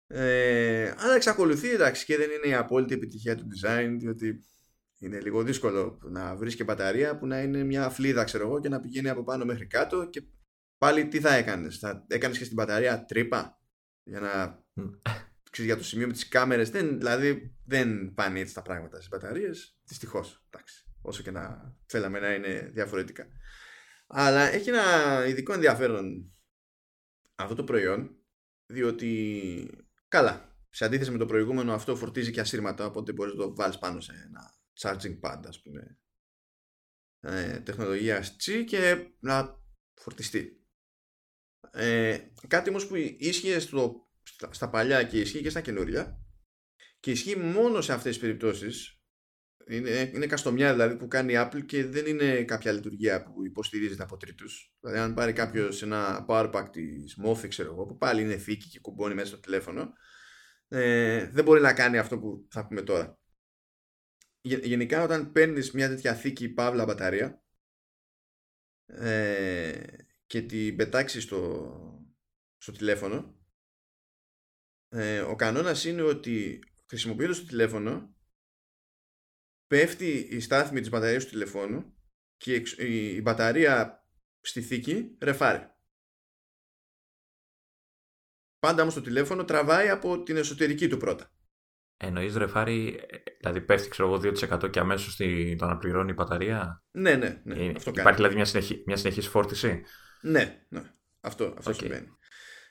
Ε, 0.08 0.94
αλλά 0.98 1.16
εξακολουθεί 1.16 1.70
εντάξει 1.70 2.06
και 2.06 2.18
δεν 2.18 2.30
είναι 2.32 2.48
η 2.48 2.54
απόλυτη 2.54 2.94
επιτυχία 2.94 3.36
του 3.36 3.48
design 3.56 3.96
διότι 3.98 4.44
είναι 5.00 5.20
λίγο 5.20 5.44
δύσκολο 5.44 6.00
να 6.04 6.36
βρεις 6.36 6.56
και 6.56 6.64
μπαταρία 6.64 7.18
που 7.18 7.28
να 7.28 7.42
είναι 7.42 7.64
μια 7.64 7.90
φλίδα 7.90 8.24
ξέρω 8.24 8.48
εγώ 8.48 8.60
και 8.60 8.70
να 8.70 8.80
πηγαίνει 8.80 9.10
από 9.10 9.24
πάνω 9.24 9.46
μέχρι 9.46 9.68
κάτω 9.68 10.10
και 10.10 10.24
πάλι 10.78 11.08
τι 11.08 11.20
θα 11.20 11.34
έκανες 11.34 11.78
θα 11.78 12.06
έκανες 12.08 12.38
και 12.38 12.44
στην 12.44 12.56
μπαταρία 12.56 13.06
τρύπα 13.06 13.60
για 14.04 14.20
να 14.20 14.64
ξέρεις, 15.52 15.72
για 15.72 15.78
το 15.78 15.84
σημείο 15.84 16.08
με 16.08 16.14
τις 16.14 16.28
κάμερες 16.28 16.70
δεν, 16.70 16.98
δηλαδή 16.98 17.56
δεν 17.66 18.14
πάνε 18.14 18.40
έτσι 18.40 18.54
τα 18.54 18.62
πράγματα 18.62 18.96
στις 18.96 19.10
μπαταρίες 19.10 19.78
δυστυχώς 19.84 20.46
εντάξει, 20.50 20.86
όσο 21.02 21.24
και 21.24 21.32
να 21.32 21.76
θέλαμε 21.86 22.20
να 22.20 22.34
είναι 22.34 22.70
διαφορετικά 22.74 23.28
αλλά 24.08 24.42
έχει 24.42 24.70
ένα 24.70 25.26
ειδικό 25.28 25.54
ενδιαφέρον 25.54 26.34
αυτό 27.36 27.56
το 27.56 27.64
προϊόν 27.64 28.18
διότι 28.66 29.70
καλά 30.08 30.58
σε 30.70 30.86
αντίθεση 30.86 31.12
με 31.12 31.18
το 31.18 31.26
προηγούμενο 31.26 31.74
αυτό 31.74 31.96
φορτίζει 31.96 32.32
και 32.32 32.40
ασύρματα 32.40 32.86
οπότε 32.86 33.12
μπορείς 33.12 33.34
να 33.34 33.40
το 33.40 33.56
βάλεις 33.56 33.78
πάνω 33.78 34.00
σε 34.00 34.14
ένα 34.26 34.54
charging 34.80 35.20
pad 35.20 35.42
ας 35.48 35.62
πούμε. 35.62 36.00
Ε, 37.20 37.60
τεχνολογία 37.60 38.24
C 38.24 38.64
και 38.68 39.08
να 39.20 39.64
φορτιστεί. 39.94 40.66
Ε, 41.72 42.20
κάτι 42.48 42.70
όμως 42.70 42.88
που 42.88 42.96
ίσχυε 43.18 43.60
στο 43.60 44.10
στα, 44.52 44.70
παλιά 44.70 45.04
και 45.04 45.20
ισχύει 45.20 45.42
και 45.42 45.50
στα 45.50 45.62
καινούρια 45.62 46.20
και 47.00 47.12
ισχύει 47.12 47.36
μόνο 47.36 47.82
σε 47.82 47.94
αυτές 47.94 48.12
τις 48.12 48.22
περιπτώσεις 48.22 48.95
είναι, 49.68 50.12
είναι 50.14 50.28
καστομιά 50.28 50.72
δηλαδή 50.72 50.96
που 50.96 51.08
κάνει 51.08 51.34
η 51.34 51.36
Apple 51.40 51.66
και 51.66 51.86
δεν 51.86 52.06
είναι 52.06 52.44
κάποια 52.44 52.72
λειτουργία 52.72 53.24
που 53.24 53.46
υποστηρίζεται 53.46 54.04
από 54.04 54.18
τρίτους. 54.18 54.74
Δηλαδή, 54.80 55.00
αν 55.00 55.14
πάρει 55.14 55.34
κάποιος 55.34 55.82
ένα 55.82 56.26
power 56.28 56.52
pack 56.52 56.68
της 56.72 57.20
Mofi, 57.26 57.48
ξέρω 57.48 57.72
εγώ, 57.72 57.86
που 57.86 57.98
πάλι 57.98 58.22
είναι 58.22 58.38
θήκη 58.38 58.70
και 58.70 58.80
κουμπώνει 58.80 59.14
μέσα 59.14 59.28
στο 59.28 59.40
τηλέφωνο, 59.40 59.94
ε, 60.68 61.30
δεν 61.30 61.44
μπορεί 61.44 61.62
να 61.62 61.74
κάνει 61.74 61.98
αυτό 61.98 62.20
που 62.20 62.48
θα 62.50 62.68
πούμε 62.68 62.82
τώρα. 62.82 63.20
Γενικά, 64.42 65.04
όταν 65.04 65.32
παίρνεις 65.32 65.72
μια 65.72 65.88
τέτοια 65.88 66.16
θήκη 66.16 66.50
παύλα 66.50 66.86
μπαταρία 66.86 67.44
ε, 68.86 69.84
και 70.26 70.42
την 70.42 70.76
πετάξεις 70.76 71.24
στο, 71.24 71.72
στο 72.58 72.72
τηλέφωνο, 72.72 73.40
ε, 74.90 75.20
ο 75.20 75.36
κανόνας 75.36 75.86
είναι 75.86 76.02
ότι 76.02 76.60
χρησιμοποιώντας 76.88 77.40
το 77.40 77.46
τηλέφωνο 77.46 78.15
πέφτει 79.68 80.28
η 80.32 80.40
στάθμη 80.40 80.80
της 80.80 80.90
μπαταρίας 80.90 81.24
του 81.24 81.30
τηλεφώνου 81.30 81.94
και 82.38 82.64
η 82.78 83.22
μπαταρία 83.22 84.06
στη 84.42 84.62
θήκη 84.62 85.18
ρεφάρει. 85.22 85.70
Πάντα 88.60 88.82
όμως 88.82 88.94
το 88.94 89.02
τηλέφωνο 89.02 89.46
τραβάει 89.46 89.90
από 89.90 90.24
την 90.24 90.38
εσωτερική 90.38 90.88
του 90.88 90.98
πρώτα. 90.98 91.30
Εννοείς 91.98 92.36
ρεφάρει, 92.36 93.00
δηλαδή 93.40 93.62
πέφτει 93.62 93.90
ξέρω 93.90 94.14
εγώ 94.14 94.22
2% 94.24 94.70
και 94.70 94.80
αμέσως 94.80 95.16
το 95.58 95.66
αναπληρώνει 95.66 96.12
η 96.12 96.14
μπαταρία; 96.18 96.84
Ναι, 96.92 97.16
ναι, 97.16 97.42
ναι. 97.44 97.66
Ε, 97.66 97.74
αυτό 97.76 97.90
υπάρχει 97.90 98.16
δηλαδή 98.16 98.36
μια, 98.36 98.46
συνεχή, 98.46 98.84
μια 98.86 98.96
συνεχής 98.96 99.28
φόρτιση; 99.28 99.84
Ναι, 100.22 100.66
ναι. 100.70 100.82
Αυτό, 101.20 101.54
αυτό 101.58 101.72
okay. 101.72 101.76
συμβαίνει. 101.76 102.08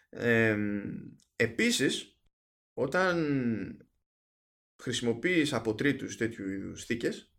Ε, 0.09 0.57
επίσης, 1.37 2.19
όταν 2.75 3.84
χρησιμοποιείς 4.77 5.53
από 5.53 5.75
τρίτους 5.75 6.17
τέτοιου 6.17 6.49
είδους 6.49 6.85
θήκες 6.85 7.35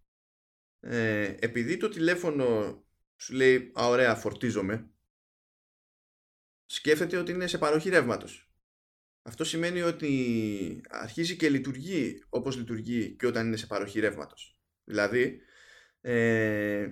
ε, 0.79 1.35
επειδή 1.39 1.77
το 1.77 1.89
τηλέφωνο 1.89 2.79
σου 3.15 3.33
λέει 3.33 3.71
«Α, 3.79 3.87
ωραία, 3.87 4.15
φορτίζομαι» 4.15 4.89
σκέφτεται 6.65 7.17
ότι 7.17 7.31
είναι 7.31 7.47
σε 7.47 7.57
παροχή 7.57 7.89
ρεύματος. 7.89 8.49
Αυτό 9.21 9.43
σημαίνει 9.43 9.81
ότι 9.81 10.81
αρχίζει 10.89 11.35
και 11.35 11.49
λειτουργεί 11.49 12.23
όπως 12.29 12.57
λειτουργεί 12.57 13.15
και 13.15 13.27
όταν 13.27 13.47
είναι 13.47 13.55
σε 13.55 13.67
παροχή 13.67 13.99
ρεύματος. 13.99 14.59
Δηλαδή, 14.83 15.41
ε, 16.01 16.91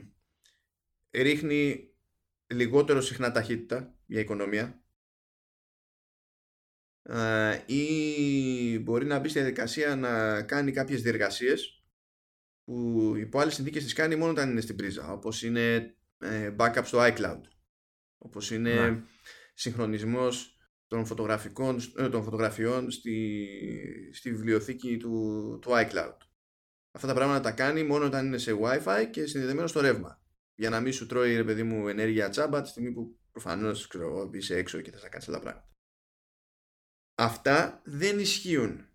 ρίχνει 1.12 1.92
λιγότερο 2.48 3.02
συχνά 3.02 3.32
ταχύτητα 3.32 3.98
για 4.06 4.20
οικονομία 4.20 4.83
ή 7.66 8.80
μπορεί 8.80 9.06
να 9.06 9.20
μπει 9.20 9.30
στη 9.30 9.40
διαδικασία 9.40 9.96
να 9.96 10.42
κάνει 10.42 10.72
κάποιες 10.72 11.02
διεργασίες 11.02 11.84
που 12.64 13.14
υπό 13.18 13.40
άλλες 13.40 13.54
συνθήκες 13.54 13.84
τις 13.84 13.94
κάνει 13.94 14.16
μόνο 14.16 14.32
όταν 14.32 14.50
είναι 14.50 14.62
στην 14.62 14.76
πρίζα 14.76 15.12
όπως 15.12 15.44
είναι 15.44 15.96
ε, 16.18 16.56
backup 16.58 16.82
στο 16.84 17.00
iCloud. 17.02 17.42
Όπως 18.18 18.52
είναι 18.52 18.90
ναι. 18.90 19.02
συγχρονισμός 19.54 20.58
των, 20.88 21.06
φωτογραφικών, 21.06 21.80
ε, 21.98 22.10
των 22.10 22.24
φωτογραφιών 22.24 22.92
στη, 22.92 23.48
στη 24.14 24.32
βιβλιοθήκη 24.32 24.98
του, 24.98 25.58
του 25.62 25.70
iCloud. 25.70 26.18
Αυτά 26.92 27.08
τα 27.08 27.14
πράγματα 27.14 27.40
τα 27.40 27.52
κάνει 27.52 27.84
μόνο 27.84 28.06
όταν 28.06 28.26
είναι 28.26 28.38
σε 28.38 28.58
Wi-Fi 28.62 29.08
και 29.12 29.26
συνδεδεμένο 29.26 29.68
στο 29.68 29.80
ρεύμα. 29.80 30.22
Για 30.56 30.70
να 30.70 30.80
μην 30.80 30.94
σου 30.94 31.06
τρώει 31.06 31.36
ρε 31.36 31.44
παιδί 31.44 31.64
μου 31.64 31.88
ενέργεια 31.88 32.30
τσάμπα 32.30 32.62
τη 32.62 32.70
στιγμή 32.70 32.92
που 32.92 33.20
προφανώς 33.32 33.88
ξέρω, 33.88 34.30
είσαι 34.34 34.58
έξω 34.58 34.82
και 34.82 34.92
θα 34.92 35.10
κάνει 35.10 35.26
άλλα 35.28 35.40
πράγματα 35.40 35.73
Αυτά 37.16 37.82
δεν 37.86 38.20
ισχύουν 38.20 38.88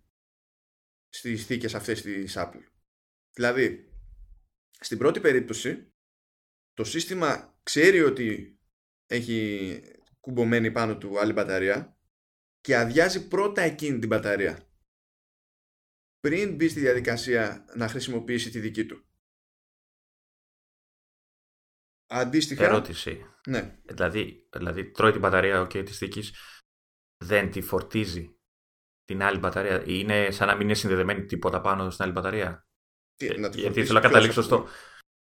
στις 1.09 1.45
θήκες 1.45 1.75
αυτές 1.75 2.01
της 2.01 2.33
Apple. 2.37 2.63
Δηλαδή, 3.33 3.93
στην 4.79 4.97
πρώτη 4.97 5.19
περίπτωση, 5.19 5.93
το 6.73 6.83
σύστημα 6.83 7.59
ξέρει 7.63 8.01
ότι 8.01 8.59
έχει 9.05 9.81
κουμπωμένη 10.19 10.71
πάνω 10.71 10.97
του 10.97 11.19
άλλη 11.19 11.33
μπαταρία 11.33 11.97
και 12.61 12.77
αδειάζει 12.77 13.27
πρώτα 13.27 13.61
εκείνη 13.61 13.99
την 13.99 14.07
μπαταρία 14.07 14.69
πριν 16.19 16.55
μπει 16.55 16.69
στη 16.69 16.79
διαδικασία 16.79 17.65
να 17.75 17.87
χρησιμοποιήσει 17.87 18.49
τη 18.49 18.59
δική 18.59 18.85
του. 18.85 19.03
Αντίστοιχα... 22.07 22.65
Ερώτηση. 22.65 23.25
Ναι. 23.47 23.79
Δηλαδή, 23.83 24.47
δηλαδή 24.51 24.91
τρώει 24.91 25.11
την 25.11 25.19
μπαταρία 25.19 25.61
okay, 25.61 25.85
της 25.85 25.97
θήκης 25.97 26.33
δεν 27.25 27.51
τη 27.51 27.61
φορτίζει 27.61 28.35
την 29.03 29.23
άλλη 29.23 29.39
μπαταρία. 29.39 29.83
Είναι 29.85 30.31
σαν 30.31 30.47
να 30.47 30.53
μην 30.53 30.65
είναι 30.65 30.73
συνδεδεμένη 30.73 31.25
τίποτα 31.25 31.61
πάνω 31.61 31.89
στην 31.89 32.03
άλλη 32.03 32.13
μπαταρία. 32.13 32.67
Τι, 33.15 33.27
ε, 33.27 33.37
να 33.37 33.47
Γιατί 33.47 33.85
θέλω 33.85 33.99
να 33.99 34.07
καταλήξω, 34.07 34.41
στο, 34.41 34.67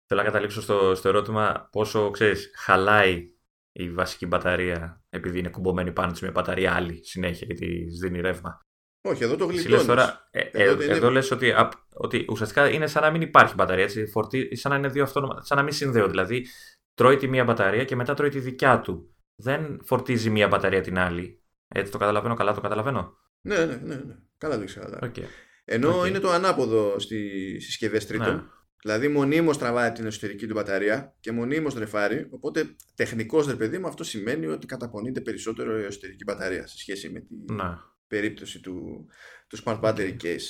θέλω 0.07 0.21
να 0.21 0.23
καταλήξω 0.23 0.61
στο, 0.61 0.95
στο 0.95 1.09
ερώτημα 1.09 1.69
πόσο 1.71 2.09
ξέρεις, 2.09 2.51
χαλάει 2.55 3.33
η 3.71 3.91
βασική 3.91 4.25
μπαταρία 4.25 5.03
επειδή 5.09 5.39
είναι 5.39 5.49
κουμπωμένη 5.49 5.91
πάνω 5.91 6.11
της 6.11 6.21
μια 6.21 6.31
μπαταρία 6.31 6.73
άλλη 6.73 7.05
συνέχεια 7.05 7.47
και 7.47 7.53
της 7.53 7.99
δίνει 7.99 8.21
ρεύμα. 8.21 8.59
Όχι, 9.03 9.23
εδώ 9.23 9.35
το 9.35 9.45
γλιτώνεις. 9.45 9.85
Τώρα, 9.85 10.27
ε, 10.31 10.39
εδώ, 10.51 10.81
ε, 10.81 10.85
εδώ 10.85 11.09
λες 11.09 11.31
ότι, 11.31 11.53
ότι 11.93 12.25
ουσιαστικά 12.29 12.69
είναι 12.69 12.87
σαν 12.87 13.03
να 13.03 13.11
μην 13.11 13.21
υπάρχει 13.21 13.55
μπαταρία. 13.55 13.83
Έτσι, 13.83 14.05
φορτί, 14.07 14.55
σαν 14.55 14.71
να 14.71 14.77
είναι 14.77 14.87
δύο 14.87 15.03
αυτόνομα, 15.03 15.41
σαν 15.41 15.57
να 15.57 15.63
μην 15.63 15.73
συνδέω. 15.73 16.07
Δηλαδή, 16.07 16.47
τρώει 16.93 17.15
τη 17.15 17.27
μία 17.27 17.43
μπαταρία 17.43 17.85
και 17.85 17.95
μετά 17.95 18.13
τρώει 18.13 18.29
τη 18.29 18.39
δικιά 18.39 18.81
του. 18.81 19.15
Δεν 19.35 19.81
φορτίζει 19.83 20.29
μία 20.29 20.47
μπαταρία 20.47 20.81
την 20.81 20.97
άλλη. 20.97 21.40
Έτσι 21.73 21.91
το 21.91 21.97
καταλαβαίνω 21.97 22.33
καλά, 22.33 22.53
το 22.53 22.61
καταλαβαίνω. 22.61 23.17
Ναι, 23.41 23.65
ναι, 23.65 23.75
ναι. 23.75 23.95
ναι. 23.95 24.15
Καλά 24.37 24.59
το 24.59 24.65
ξέρω. 24.65 24.99
Okay. 25.01 25.23
Ενώ 25.65 26.01
okay. 26.01 26.07
είναι 26.07 26.19
το 26.19 26.29
ανάποδο 26.31 26.99
στις 26.99 27.65
συσκευές 27.65 28.07
τρίτων. 28.07 28.35
Ναι. 28.35 28.41
Δηλαδή 28.81 29.07
μονίμως 29.07 29.57
τραβάει 29.57 29.91
την 29.91 30.05
εσωτερική 30.05 30.47
του 30.47 30.53
μπαταρία 30.53 31.15
και 31.19 31.31
μονίμως 31.31 31.73
ρεφάρει. 31.73 32.27
Οπότε 32.31 32.75
τεχνικώς 32.95 33.47
ρε 33.47 33.55
παιδί 33.55 33.77
μου 33.77 33.87
αυτό 33.87 34.03
σημαίνει 34.03 34.45
ότι 34.45 34.65
καταπονείται 34.65 35.21
περισσότερο 35.21 35.79
η 35.79 35.83
εσωτερική 35.83 36.23
μπαταρία 36.23 36.67
σε 36.67 36.77
σχέση 36.77 37.09
με 37.09 37.19
την 37.19 37.55
ναι. 37.55 37.77
περίπτωση 38.07 38.59
του, 38.59 39.05
του 39.47 39.57
Smart 39.63 39.79
Battery 39.81 40.17
Case. 40.23 40.47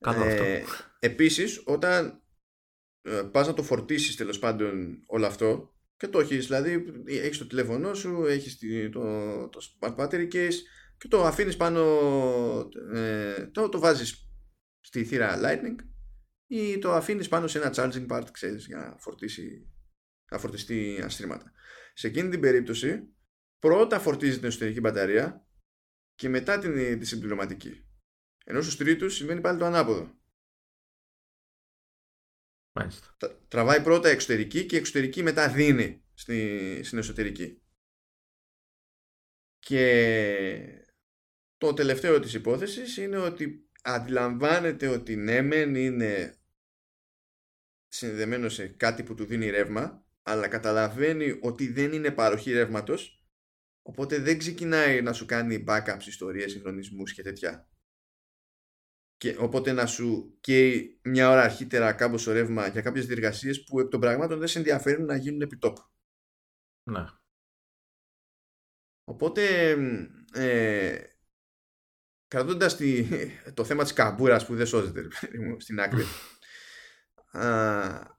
Καλό 0.00 0.24
ε, 0.24 0.32
αυτό. 0.32 0.72
Επίσης 0.98 1.62
όταν 1.64 2.22
ε, 3.02 3.22
πας 3.32 3.46
να 3.46 3.54
το 3.54 3.62
φορτίσεις 3.62 4.16
τέλος 4.16 4.38
πάντων 4.38 5.02
όλο 5.06 5.26
αυτό 5.26 5.73
και 6.04 6.10
το 6.10 6.20
έχεις, 6.20 6.46
δηλαδή 6.46 6.84
έχεις 7.06 7.38
το 7.38 7.46
τηλέφωνό 7.46 7.94
σου, 7.94 8.24
έχεις 8.26 8.58
το, 8.92 9.48
το 9.48 9.70
smart 9.80 9.96
battery 9.96 10.32
case 10.32 10.54
και 10.98 11.08
το 11.08 11.24
αφήνεις 11.24 11.56
πάνω, 11.56 11.80
ε, 12.92 13.46
το, 13.46 13.68
το 13.68 13.78
βάζεις 13.78 14.28
στη 14.80 15.04
θύρα 15.04 15.40
lightning 15.42 15.76
ή 16.46 16.78
το 16.78 16.92
αφήνεις 16.92 17.28
πάνω 17.28 17.46
σε 17.46 17.58
ένα 17.58 17.72
charging 17.74 18.06
part, 18.06 18.24
ξέρεις, 18.32 18.66
για 18.66 18.76
να, 18.76 18.96
φορτίσει, 18.98 19.72
να 20.30 20.38
φορτιστεί 20.38 21.00
αστρήματα. 21.04 21.52
Σε 21.94 22.06
εκείνη 22.06 22.28
την 22.28 22.40
περίπτωση, 22.40 23.14
πρώτα 23.58 24.00
φορτίζει 24.00 24.38
την 24.38 24.46
εσωτερική 24.46 24.80
μπαταρία 24.80 25.46
και 26.14 26.28
μετά 26.28 26.58
την, 26.58 26.98
τη 26.98 27.04
συμπληρωματική. 27.04 27.86
Ενώ 28.44 28.62
στους 28.62 28.76
τρίτους 28.76 29.14
συμβαίνει 29.14 29.40
πάλι 29.40 29.58
το 29.58 29.64
ανάποδο. 29.64 30.18
Μάλιστα. 32.74 33.16
Τραβάει 33.48 33.82
πρώτα 33.82 34.08
εξωτερική 34.08 34.66
και 34.66 34.76
εξωτερική 34.76 35.22
μετά 35.22 35.48
δίνει 35.48 36.04
στη, 36.14 36.80
στην 36.84 36.98
εσωτερική. 36.98 37.62
Και 39.58 40.86
το 41.56 41.74
τελευταίο 41.74 42.20
της 42.20 42.34
υπόθεσης 42.34 42.96
είναι 42.96 43.16
ότι 43.16 43.68
αντιλαμβάνεται 43.82 44.86
ότι 44.86 45.16
ναι 45.16 45.42
μεν 45.42 45.74
είναι 45.74 46.38
συνδεμένο 47.88 48.48
σε 48.48 48.68
κάτι 48.68 49.02
που 49.02 49.14
του 49.14 49.24
δίνει 49.24 49.50
ρεύμα 49.50 50.06
αλλά 50.22 50.48
καταλαβαίνει 50.48 51.38
ότι 51.42 51.72
δεν 51.72 51.92
είναι 51.92 52.10
παροχή 52.10 52.52
ρεύματος, 52.52 53.26
οπότε 53.82 54.18
δεν 54.18 54.38
ξεκινάει 54.38 55.02
να 55.02 55.12
σου 55.12 55.26
κάνει 55.26 55.64
backups, 55.68 56.06
ιστορίες, 56.06 56.52
συγχρονισμούς 56.52 57.12
και 57.12 57.22
τέτοια 57.22 57.68
και 59.16 59.36
οπότε 59.38 59.72
να 59.72 59.86
σου 59.86 60.38
καίει 60.40 61.00
μια 61.02 61.30
ώρα 61.30 61.42
αρχίτερα 61.42 61.92
κάμποσο 61.92 62.32
ρεύμα 62.32 62.66
για 62.66 62.82
κάποιες 62.82 63.06
διεργασίες 63.06 63.64
που 63.64 63.80
εκ 63.80 63.88
των 63.88 64.00
πραγμάτων 64.00 64.38
δεν 64.38 64.48
σε 64.48 64.58
ενδιαφέρουν 64.58 65.04
να 65.04 65.16
γίνουν 65.16 65.40
επί 65.40 65.56
τόπου. 65.56 65.82
Ναι. 66.90 67.04
Οπότε 69.04 69.70
ε, 70.32 71.04
κρατώντας 72.28 72.76
το 73.54 73.64
θέμα 73.64 73.82
της 73.82 73.92
καμπούρας 73.92 74.46
που 74.46 74.54
δεν 74.54 74.66
σώζεται 74.66 75.08
στην 75.58 75.80
άκρη 75.80 76.02
α, 77.30 78.12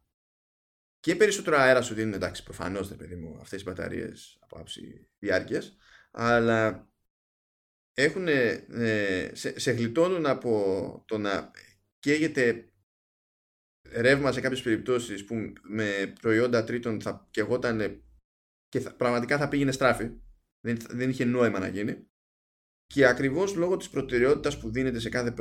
και 1.00 1.16
περισσότερο 1.16 1.58
αέρα 1.58 1.82
σου 1.82 1.94
δίνουν 1.94 2.14
εντάξει 2.14 2.44
προφανώς 2.44 2.96
παιδί 2.96 3.16
μου 3.16 3.38
αυτές 3.42 3.62
οι 3.62 3.64
μπαταρίες 3.64 4.38
από 4.42 4.60
άψη 4.60 5.10
διάρκειας 5.20 5.78
αλλά 6.12 6.90
έχουν, 7.96 8.28
ε, 8.28 9.32
σε, 9.34 9.60
σε 9.60 9.72
γλιτώνουν 9.72 10.26
από 10.26 11.04
το 11.08 11.18
να 11.18 11.52
καίγεται 12.00 12.70
ρεύμα 13.92 14.32
σε 14.32 14.42
κάποιες 14.42 14.62
περιπτώσεις 14.62 15.26
που 15.26 15.54
με 15.62 16.14
προϊόντα 16.22 16.64
τρίτων 16.64 17.02
θα 17.02 17.28
καιγόταν 17.32 18.04
και 18.70 18.80
θα, 18.80 18.96
πραγματικά 18.96 19.38
θα 19.38 19.48
πήγαινε 19.48 19.72
στράφη 19.72 20.10
δεν, 20.66 20.78
δεν 20.90 21.10
είχε 21.10 21.26
νόημα 21.26 21.60
να 21.60 21.68
γίνει. 21.68 22.08
Και 22.88 23.08
ακριβώς 23.08 23.56
λόγω 23.56 23.78
της 23.78 23.90
προτεραιότητας 23.90 24.60
που 24.60 24.72
δίνεται 24.72 25.00
σε 25.00 25.10
κάθε, 25.10 25.34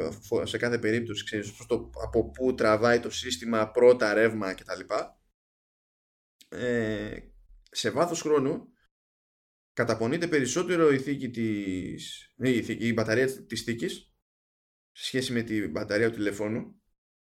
σε 0.42 0.58
κάθε 0.58 0.78
περίπτωση 0.78 1.24
ξέρεις, 1.24 1.56
το, 1.66 1.90
από 2.02 2.30
πού 2.30 2.54
τραβάει 2.54 3.00
το 3.00 3.10
σύστημα 3.10 3.70
πρώτα 3.70 4.14
ρεύμα 4.14 4.54
κτλ 4.54 4.80
ε, 6.48 7.18
σε 7.70 7.90
βάθος 7.90 8.20
χρόνου 8.20 8.72
καταπονείται 9.74 10.28
περισσότερο 10.28 10.92
η 10.92 10.98
θήκη 10.98 11.30
της, 11.30 12.32
ναι, 12.36 12.50
η, 12.50 12.62
θήκη, 12.62 12.86
η 12.86 12.92
μπαταρία 12.92 13.44
της 13.46 13.62
θήκης 13.62 14.12
σε 14.92 15.04
σχέση 15.04 15.32
με 15.32 15.42
την 15.42 15.70
μπαταρία 15.70 16.10
του 16.10 16.16
τηλεφώνου. 16.16 16.82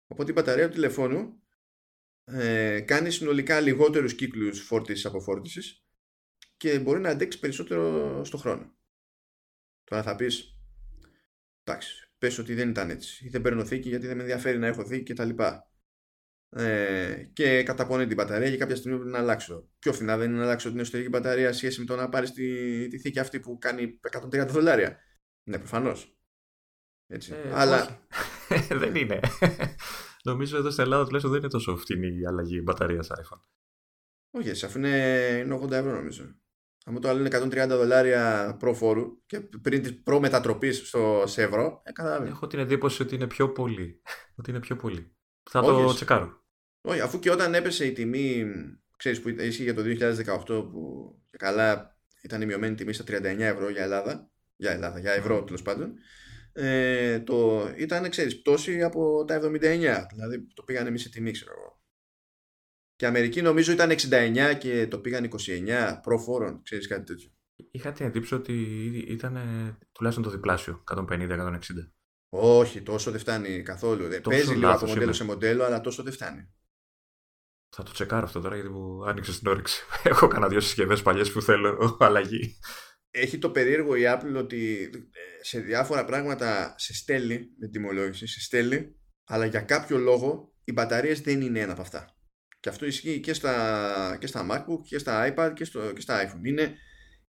Οπότε 0.07 0.31
η 0.31 0.33
μπαταρία 0.37 0.67
του 0.67 0.73
τηλεφώνου 0.73 1.41
ε, 2.23 2.81
κάνει 2.81 3.11
συνολικά 3.11 3.59
λιγότερους 3.59 4.15
κύκλους 4.15 4.61
φόρτισης 4.61 5.05
αποφόρτισης 5.05 5.85
και 6.57 6.79
μπορεί 6.79 6.99
να 6.99 7.09
αντέξει 7.09 7.39
περισσότερο 7.39 8.23
στο 8.23 8.37
χρόνο. 8.37 8.77
Τώρα 9.83 10.03
θα 10.03 10.15
πεις 10.15 10.59
εντάξει 11.63 12.11
πες 12.17 12.37
ότι 12.37 12.53
δεν 12.53 12.69
ήταν 12.69 12.89
έτσι 12.89 13.25
ή 13.25 13.29
δεν 13.29 13.41
παίρνω 13.41 13.65
θήκη 13.65 13.89
γιατί 13.89 14.07
δεν 14.07 14.15
με 14.15 14.21
ενδιαφέρει 14.21 14.57
να 14.57 14.67
έχω 14.67 14.85
θήκη 14.85 15.13
κτλ 15.13 15.43
ε, 16.57 17.29
και 17.33 17.63
καταπώνει 17.63 18.07
την 18.07 18.15
μπαταρία 18.15 18.49
και 18.49 18.57
κάποια 18.57 18.75
στιγμή 18.75 18.97
πρέπει 18.97 19.13
να 19.13 19.19
αλλάξω. 19.19 19.69
Πιο 19.79 19.93
φθηνά 19.93 20.17
δεν 20.17 20.29
είναι 20.29 20.37
να 20.37 20.43
αλλάξω 20.43 20.69
την 20.69 20.79
εσωτερική 20.79 21.09
μπαταρία 21.09 21.53
σχέση 21.53 21.79
με 21.79 21.85
το 21.85 21.95
να 21.95 22.09
πάρει 22.09 22.31
τη, 22.31 22.87
τη 22.87 22.99
θήκη 22.99 23.19
αυτή 23.19 23.39
που 23.39 23.57
κάνει 23.57 23.99
130 24.31 24.47
δολάρια. 24.47 24.97
Ναι, 25.49 25.57
προφανώς. 25.57 26.17
Έτσι. 27.07 27.33
Ε, 27.33 27.51
Αλλά. 27.53 28.07
δεν 28.81 28.95
είναι. 28.95 29.19
Νομίζω 30.23 30.57
εδώ 30.57 30.69
στην 30.69 30.83
Ελλάδα 30.83 31.03
τουλάχιστον 31.03 31.31
δεν 31.31 31.41
είναι 31.41 31.51
τόσο 31.51 31.77
φτηνή 31.77 32.19
η 32.19 32.25
αλλαγή 32.25 32.61
μπαταρίας 32.63 33.07
iPhone. 33.11 33.39
Όχι, 34.31 34.65
αφού 34.65 34.77
είναι 34.77 35.57
80 35.63 35.71
ευρώ 35.71 35.95
νομίζω. 35.95 36.35
Αν 36.85 37.01
το 37.01 37.09
άλλο 37.09 37.19
είναι 37.19 37.65
130 37.65 37.67
δολάρια 37.67 38.55
προφόρου 38.59 39.25
και 39.25 39.39
πριν 39.39 39.81
της 39.81 40.01
προμετατροπής 40.01 40.87
στο 40.87 41.23
σε 41.25 41.41
ευρώ, 41.41 41.81
ε, 41.83 42.27
Έχω 42.27 42.47
την 42.47 42.59
εντύπωση 42.59 43.01
ότι 43.01 43.15
είναι 43.15 43.27
πιο 43.27 43.51
πολύ. 43.51 44.01
ότι 44.35 44.49
είναι 44.49 44.59
πιο 44.59 44.75
πολύ. 44.75 45.15
Θα 45.49 45.61
το 45.61 45.93
τσεκάρω. 45.93 46.44
Όχι, 46.85 46.99
αφού 46.99 47.19
και 47.19 47.31
όταν 47.31 47.53
έπεσε 47.53 47.85
η 47.85 47.91
τιμή, 47.91 48.45
ξέρεις 48.97 49.21
που 49.21 49.29
ίσχυε 49.29 49.63
για 49.63 49.73
το 49.73 49.81
2018 49.81 50.69
που 50.71 51.15
και 51.31 51.37
καλά 51.37 51.97
ήταν 52.23 52.41
η 52.41 52.45
μειωμένη 52.45 52.75
τιμή 52.75 52.93
στα 52.93 53.03
39 53.07 53.39
ευρώ 53.39 53.69
για 53.69 53.83
Ελλάδα, 53.83 54.31
για 54.55 54.71
Ελλάδα, 54.71 54.99
για 54.99 55.11
ευρώ 55.11 55.43
τέλος 55.43 55.61
πάντων, 55.61 55.93
ε, 56.53 57.19
το, 57.19 57.67
ήταν, 57.77 58.09
ξέρεις, 58.09 58.39
πτώση 58.41 58.83
από 58.83 59.25
τα 59.25 59.39
79, 59.43 60.05
δηλαδή 60.11 60.47
το 60.53 60.63
πήγαν 60.63 60.87
εμείς 60.87 61.01
σε 61.01 61.09
τιμή, 61.09 61.31
ξέρω 61.31 61.51
εγώ. 61.57 61.79
Και 62.95 63.05
Αμερική 63.05 63.41
νομίζω 63.41 63.71
ήταν 63.71 63.91
69 63.91 64.57
και 64.59 64.87
το 64.87 64.99
πήγαν 64.99 65.29
29 65.47 65.99
προφόρων, 66.01 66.61
ξέρεις 66.63 66.87
κάτι 66.87 67.03
τέτοιο. 67.03 67.29
Είχα 67.71 67.91
την 67.91 68.05
εντύπωση 68.05 68.33
ότι 68.33 68.53
ήταν 69.07 69.37
τουλάχιστον 69.91 70.25
το 70.25 70.31
διπλάσιο, 70.35 70.83
150-160. 70.95 71.59
Όχι, 72.29 72.81
τόσο 72.81 73.11
δεν 73.11 73.19
φτάνει 73.19 73.61
καθόλου. 73.61 74.03
Τόσο 74.03 74.21
Παίζει 74.21 74.53
λίγο 74.53 74.71
από 74.71 74.85
μοντέλο 74.85 75.13
σε 75.13 75.23
μοντέλο, 75.23 75.63
αλλά 75.63 75.81
τόσο 75.81 76.03
δεν 76.03 76.13
φτάνει. 76.13 76.54
Θα 77.77 77.83
το 77.83 77.91
τσεκάρω 77.91 78.25
αυτό 78.25 78.39
τώρα 78.39 78.55
γιατί 78.55 78.69
μου 78.69 79.05
άνοιξε 79.07 79.39
την 79.39 79.47
όρεξη. 79.47 79.83
Έχω 80.03 80.27
κανένα 80.27 80.49
δύο 80.49 80.59
συσκευές 80.59 81.01
παλιές 81.01 81.31
που 81.31 81.41
θέλω 81.41 81.97
αλλαγή. 81.99 82.57
Έχει 83.11 83.37
το 83.37 83.49
περίεργο 83.49 83.95
η 83.95 84.01
Apple 84.05 84.35
ότι 84.37 84.89
ε, 84.93 85.43
σε 85.43 85.59
διάφορα 85.59 86.05
πράγματα 86.05 86.75
σε 86.77 86.93
στέλνει 86.93 87.47
με 87.59 87.67
τιμολόγηση, 87.67 88.27
σε 88.27 88.41
στέλνει, 88.41 88.95
αλλά 89.25 89.45
για 89.45 89.61
κάποιο 89.61 89.97
λόγο 89.97 90.53
οι 90.63 90.71
μπαταρίες 90.71 91.21
δεν 91.21 91.41
είναι 91.41 91.59
ένα 91.59 91.71
από 91.71 91.81
αυτά. 91.81 92.15
Και 92.59 92.69
αυτό 92.69 92.85
ισχύει 92.85 93.19
και 93.19 93.33
στα, 93.33 94.17
και 94.19 94.27
στα 94.27 94.47
MacBook 94.51 94.81
και 94.83 94.97
στα 94.97 95.33
iPad 95.33 95.51
και, 95.55 95.65
στο, 95.65 95.93
και 95.93 96.01
στα 96.01 96.25
iPhone. 96.25 96.45
Είναι, 96.45 96.75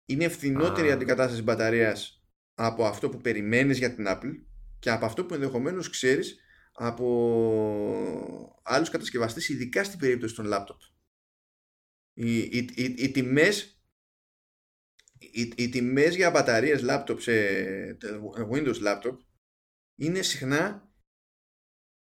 είναι 0.04 0.28
φθηνότερη 0.28 0.88
η 0.88 0.90
αντικατάσταση 0.90 1.42
μπαταρίας 1.42 2.24
από 2.54 2.84
αυτό 2.86 3.08
που 3.08 3.20
περιμένεις 3.20 3.78
για 3.78 3.94
την 3.94 4.04
Apple 4.08 4.32
και 4.78 4.90
από 4.90 5.04
αυτό 5.04 5.24
που 5.24 5.34
ενδεχομένως 5.34 5.90
ξέρεις 5.90 6.36
από 6.76 8.60
άλλους 8.62 8.90
κατασκευαστές 8.90 9.48
ειδικά 9.48 9.84
στην 9.84 9.98
περίπτωση 9.98 10.34
των 10.34 10.44
λάπτοπ. 10.44 10.80
Οι, 12.12 12.38
οι, 12.38 12.68
οι, 12.74 12.94
οι 12.98 13.10
τιμές 13.10 13.80
οι, 15.18 15.52
οι 15.56 15.68
τιμές 15.68 16.16
για 16.16 16.30
μπαταρίες 16.30 16.82
λάπτοπ 16.82 17.20
σε 17.20 17.32
Windows 18.52 18.82
laptop 18.82 19.16
είναι 19.96 20.22
συχνά 20.22 20.90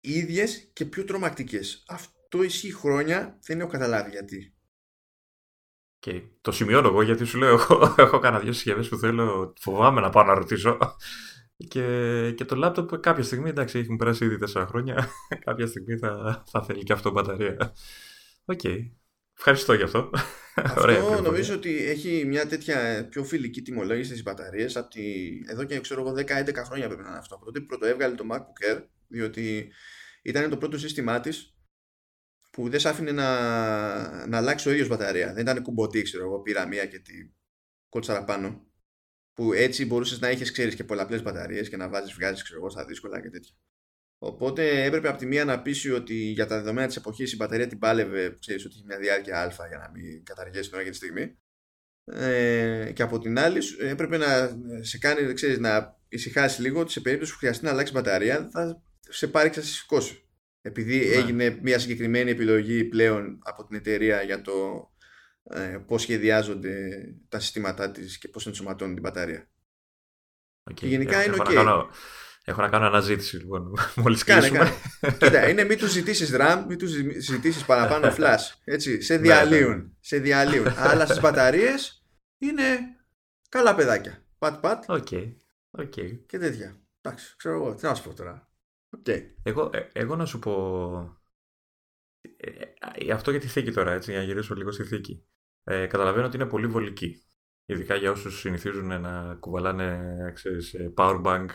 ίδιες 0.00 0.70
και 0.72 0.84
πιο 0.84 1.04
τρομακτικές. 1.04 1.84
Αυτό 1.88 2.42
ισχύει 2.42 2.72
χρόνια, 2.72 3.38
δεν 3.42 3.60
έχω 3.60 3.70
καταλάβει 3.70 4.10
γιατί. 4.10 4.52
Και 5.98 6.22
το 6.40 6.52
σημειώνω 6.52 6.88
εγώ 6.88 7.02
γιατί 7.02 7.24
σου 7.24 7.38
λέω 7.38 7.54
έχω, 7.58 7.94
έχω 7.96 8.18
κανένα 8.18 8.42
δύο 8.42 8.52
συσκευές 8.52 8.88
που 8.88 8.96
θέλω 8.96 9.52
φοβάμαι 9.60 10.00
να 10.00 10.10
πάω 10.10 10.24
να 10.24 10.34
ρωτήσω 10.34 10.78
και, 11.68 12.32
και 12.36 12.44
το 12.44 12.56
λάπτοπ 12.56 12.96
κάποια 12.96 13.22
στιγμή, 13.22 13.48
εντάξει, 13.48 13.78
έχουν 13.78 13.96
περάσει 13.96 14.24
ήδη 14.24 14.38
τέσσερα 14.38 14.66
χρόνια. 14.66 15.08
κάποια 15.44 15.66
στιγμή 15.66 15.96
θα, 15.96 16.42
θα 16.50 16.62
θέλει 16.62 16.82
και 16.82 16.92
αυτό 16.92 17.10
μπαταρία. 17.10 17.72
Okay. 18.44 18.90
Ευχαριστώ 19.36 19.72
γι' 19.72 19.82
αυτό. 19.82 20.10
Αυτό 20.54 20.80
Ωραία, 20.80 21.20
νομίζω 21.20 21.54
ότι 21.54 21.84
έχει 21.84 22.24
μια 22.26 22.46
τέτοια 22.46 23.08
πιο 23.10 23.24
φιλική 23.24 23.62
τιμολόγηση 23.62 24.08
στις 24.08 24.22
μπαταρίες 24.22 24.76
από 24.76 24.88
τη... 24.88 25.02
εδώ 25.46 25.64
και 25.64 25.80
ξέρω 25.80 26.00
εγώ 26.00 26.12
10-11 26.12 26.24
χρόνια 26.64 26.86
πρέπει 26.86 27.02
να 27.02 27.08
είναι 27.08 27.18
αυτό. 27.18 27.34
Από 27.34 27.44
τότε 27.44 27.60
που 27.60 27.66
πρωτοέβγαλε 27.66 28.14
το 28.14 28.24
MacBook 28.32 28.72
Air, 28.72 28.82
διότι 29.08 29.72
ήταν 30.22 30.50
το 30.50 30.56
πρώτο 30.56 30.78
σύστημά 30.78 31.20
της 31.20 31.56
που 32.50 32.68
δεν 32.68 32.80
σ' 32.80 32.86
άφηνε 32.86 33.12
να, 33.12 34.26
να 34.26 34.36
αλλάξει 34.36 34.68
ο 34.68 34.72
ίδιος 34.72 34.88
μπαταρία. 34.88 35.32
Δεν 35.32 35.42
ήταν 35.42 35.62
κουμπωτή, 35.62 36.02
ξέρω 36.02 36.24
εγώ, 36.24 36.40
πήρα 36.40 36.66
μία 36.66 36.86
και 36.86 36.98
τη 36.98 37.12
κότσαρα 37.88 38.24
πάνω 38.24 38.66
που 39.38 39.52
έτσι 39.52 39.86
μπορούσες 39.86 40.20
να 40.20 40.28
έχει 40.28 40.52
ξέρεις 40.52 40.74
και 40.74 40.84
πολλαπλές 40.84 41.22
μπαταρίες 41.22 41.68
και 41.68 41.76
να 41.76 41.88
βάζεις, 41.88 42.12
βγάζεις 42.12 42.42
ξέρω 42.42 42.70
στα 42.70 42.84
δύσκολα 42.84 43.20
και 43.20 43.30
τέτοια. 43.30 43.54
Οπότε 44.18 44.84
έπρεπε 44.84 45.08
από 45.08 45.18
τη 45.18 45.26
μία 45.26 45.44
να 45.44 45.62
πείσει 45.62 45.90
ότι 45.90 46.14
για 46.14 46.46
τα 46.46 46.56
δεδομένα 46.56 46.86
της 46.86 46.96
εποχής 46.96 47.32
η 47.32 47.36
μπαταρία 47.36 47.66
την 47.66 47.78
πάλευε, 47.78 48.36
ξέρεις 48.40 48.64
ότι 48.64 48.74
έχει 48.74 48.84
μια 48.86 48.98
διάρκεια 48.98 49.42
Α 49.42 49.66
για 49.68 49.78
να 49.78 49.90
μην 49.90 50.24
καταργήσει 50.24 50.68
την 50.68 50.78
ώρα 50.78 50.88
τη 50.88 50.96
στιγμή. 50.96 51.38
Ε, 52.04 52.90
και 52.94 53.02
από 53.02 53.18
την 53.18 53.38
άλλη 53.38 53.60
έπρεπε 53.80 54.16
να 54.16 54.58
σε 54.80 54.98
κάνει 54.98 55.32
ξέρεις, 55.32 55.58
να 55.58 56.00
ησυχάσεις 56.08 56.58
λίγο 56.58 56.80
ότι 56.80 56.92
σε 56.92 57.00
περίπτωση 57.00 57.32
που 57.32 57.38
χρειαστεί 57.38 57.64
να 57.64 57.70
αλλάξει 57.70 57.92
μπαταρία 57.92 58.48
θα 58.52 58.82
σε 59.08 59.28
πάρει 59.28 59.50
και 59.50 59.60
θα 59.60 59.66
σε 59.66 59.72
σηκώσει. 59.72 60.22
Επειδή 60.60 60.98
ναι. 60.98 61.14
έγινε 61.14 61.58
μια 61.62 61.78
συγκεκριμένη 61.78 62.30
επιλογή 62.30 62.84
πλέον 62.84 63.38
από 63.42 63.66
την 63.66 63.76
εταιρεία 63.76 64.22
για 64.22 64.40
το 64.40 64.88
ε, 65.50 65.78
πώς 65.86 66.02
σχεδιάζονται 66.02 66.88
τα 67.28 67.40
συστήματά 67.40 67.90
της 67.90 68.18
και 68.18 68.28
πώς 68.28 68.46
ενσωματώνουν 68.46 68.94
την 68.94 69.02
μπαταρία. 69.02 69.50
Okay. 70.70 70.74
Και 70.74 70.86
γενικά 70.86 71.24
είναι 71.24 71.34
okay. 71.34 71.88
Έχω 72.48 72.60
να 72.60 72.68
κάνω 72.68 72.86
αναζήτηση 72.86 73.36
λοιπόν. 73.36 73.74
Μόλις 73.96 74.24
κλείσουμε. 74.24 74.58
Κάνε. 74.58 75.16
Κοίτα, 75.18 75.48
είναι 75.48 75.64
μην 75.64 75.78
τους 75.78 75.90
ζητήσεις 75.90 76.30
RAM, 76.32 76.64
μην 76.68 76.78
τους 76.78 76.90
ζητήσεις 77.18 77.64
παραπάνω 77.64 78.12
flash. 78.18 78.60
Έτσι, 78.64 79.00
σε 79.00 79.16
διαλύουν. 79.16 79.70
Ναι, 79.70 79.76
ναι. 79.76 79.88
σε 80.00 80.18
διαλύουν. 80.18 80.66
Αλλά 80.76 81.06
στις 81.06 81.20
μπαταρίες 81.20 82.04
είναι 82.38 82.62
καλά 83.48 83.74
παιδάκια. 83.74 84.24
Πατ, 84.38 84.60
πατ. 84.60 84.84
Okay. 84.90 85.34
Okay. 85.78 86.18
Και 86.26 86.38
τέτοια. 86.38 86.80
Εντάξει, 87.00 87.34
ξέρω 87.36 87.54
εγώ. 87.54 87.74
Τι 87.74 87.84
να 87.84 87.94
σου 87.94 88.02
πω 88.02 88.14
τώρα. 88.14 88.50
Okay. 88.98 89.22
Εγώ, 89.42 89.70
ε, 89.72 89.88
εγώ 89.92 90.16
να 90.16 90.24
σου 90.24 90.38
πω. 90.38 91.20
Ε, 92.36 92.50
ε, 92.94 93.12
αυτό 93.12 93.30
για 93.30 93.40
τη 93.40 93.46
θήκη 93.46 93.72
τώρα, 93.72 93.92
έτσι, 93.92 94.10
για 94.10 94.20
να 94.20 94.26
γυρίσω 94.26 94.54
λίγο 94.54 94.70
στη 94.70 94.84
θήκη. 94.84 95.26
Ε, 95.70 95.86
καταλαβαίνω 95.86 96.26
ότι 96.26 96.36
είναι 96.36 96.46
πολύ 96.46 96.66
βολική. 96.66 97.22
Ειδικά 97.64 97.94
για 97.94 98.10
όσους 98.10 98.38
συνηθίζουν 98.38 99.00
να 99.00 99.34
κουβαλάνε 99.40 100.00
ξέρεις, 100.34 100.74
power 100.96 101.22
bank, 101.22 101.46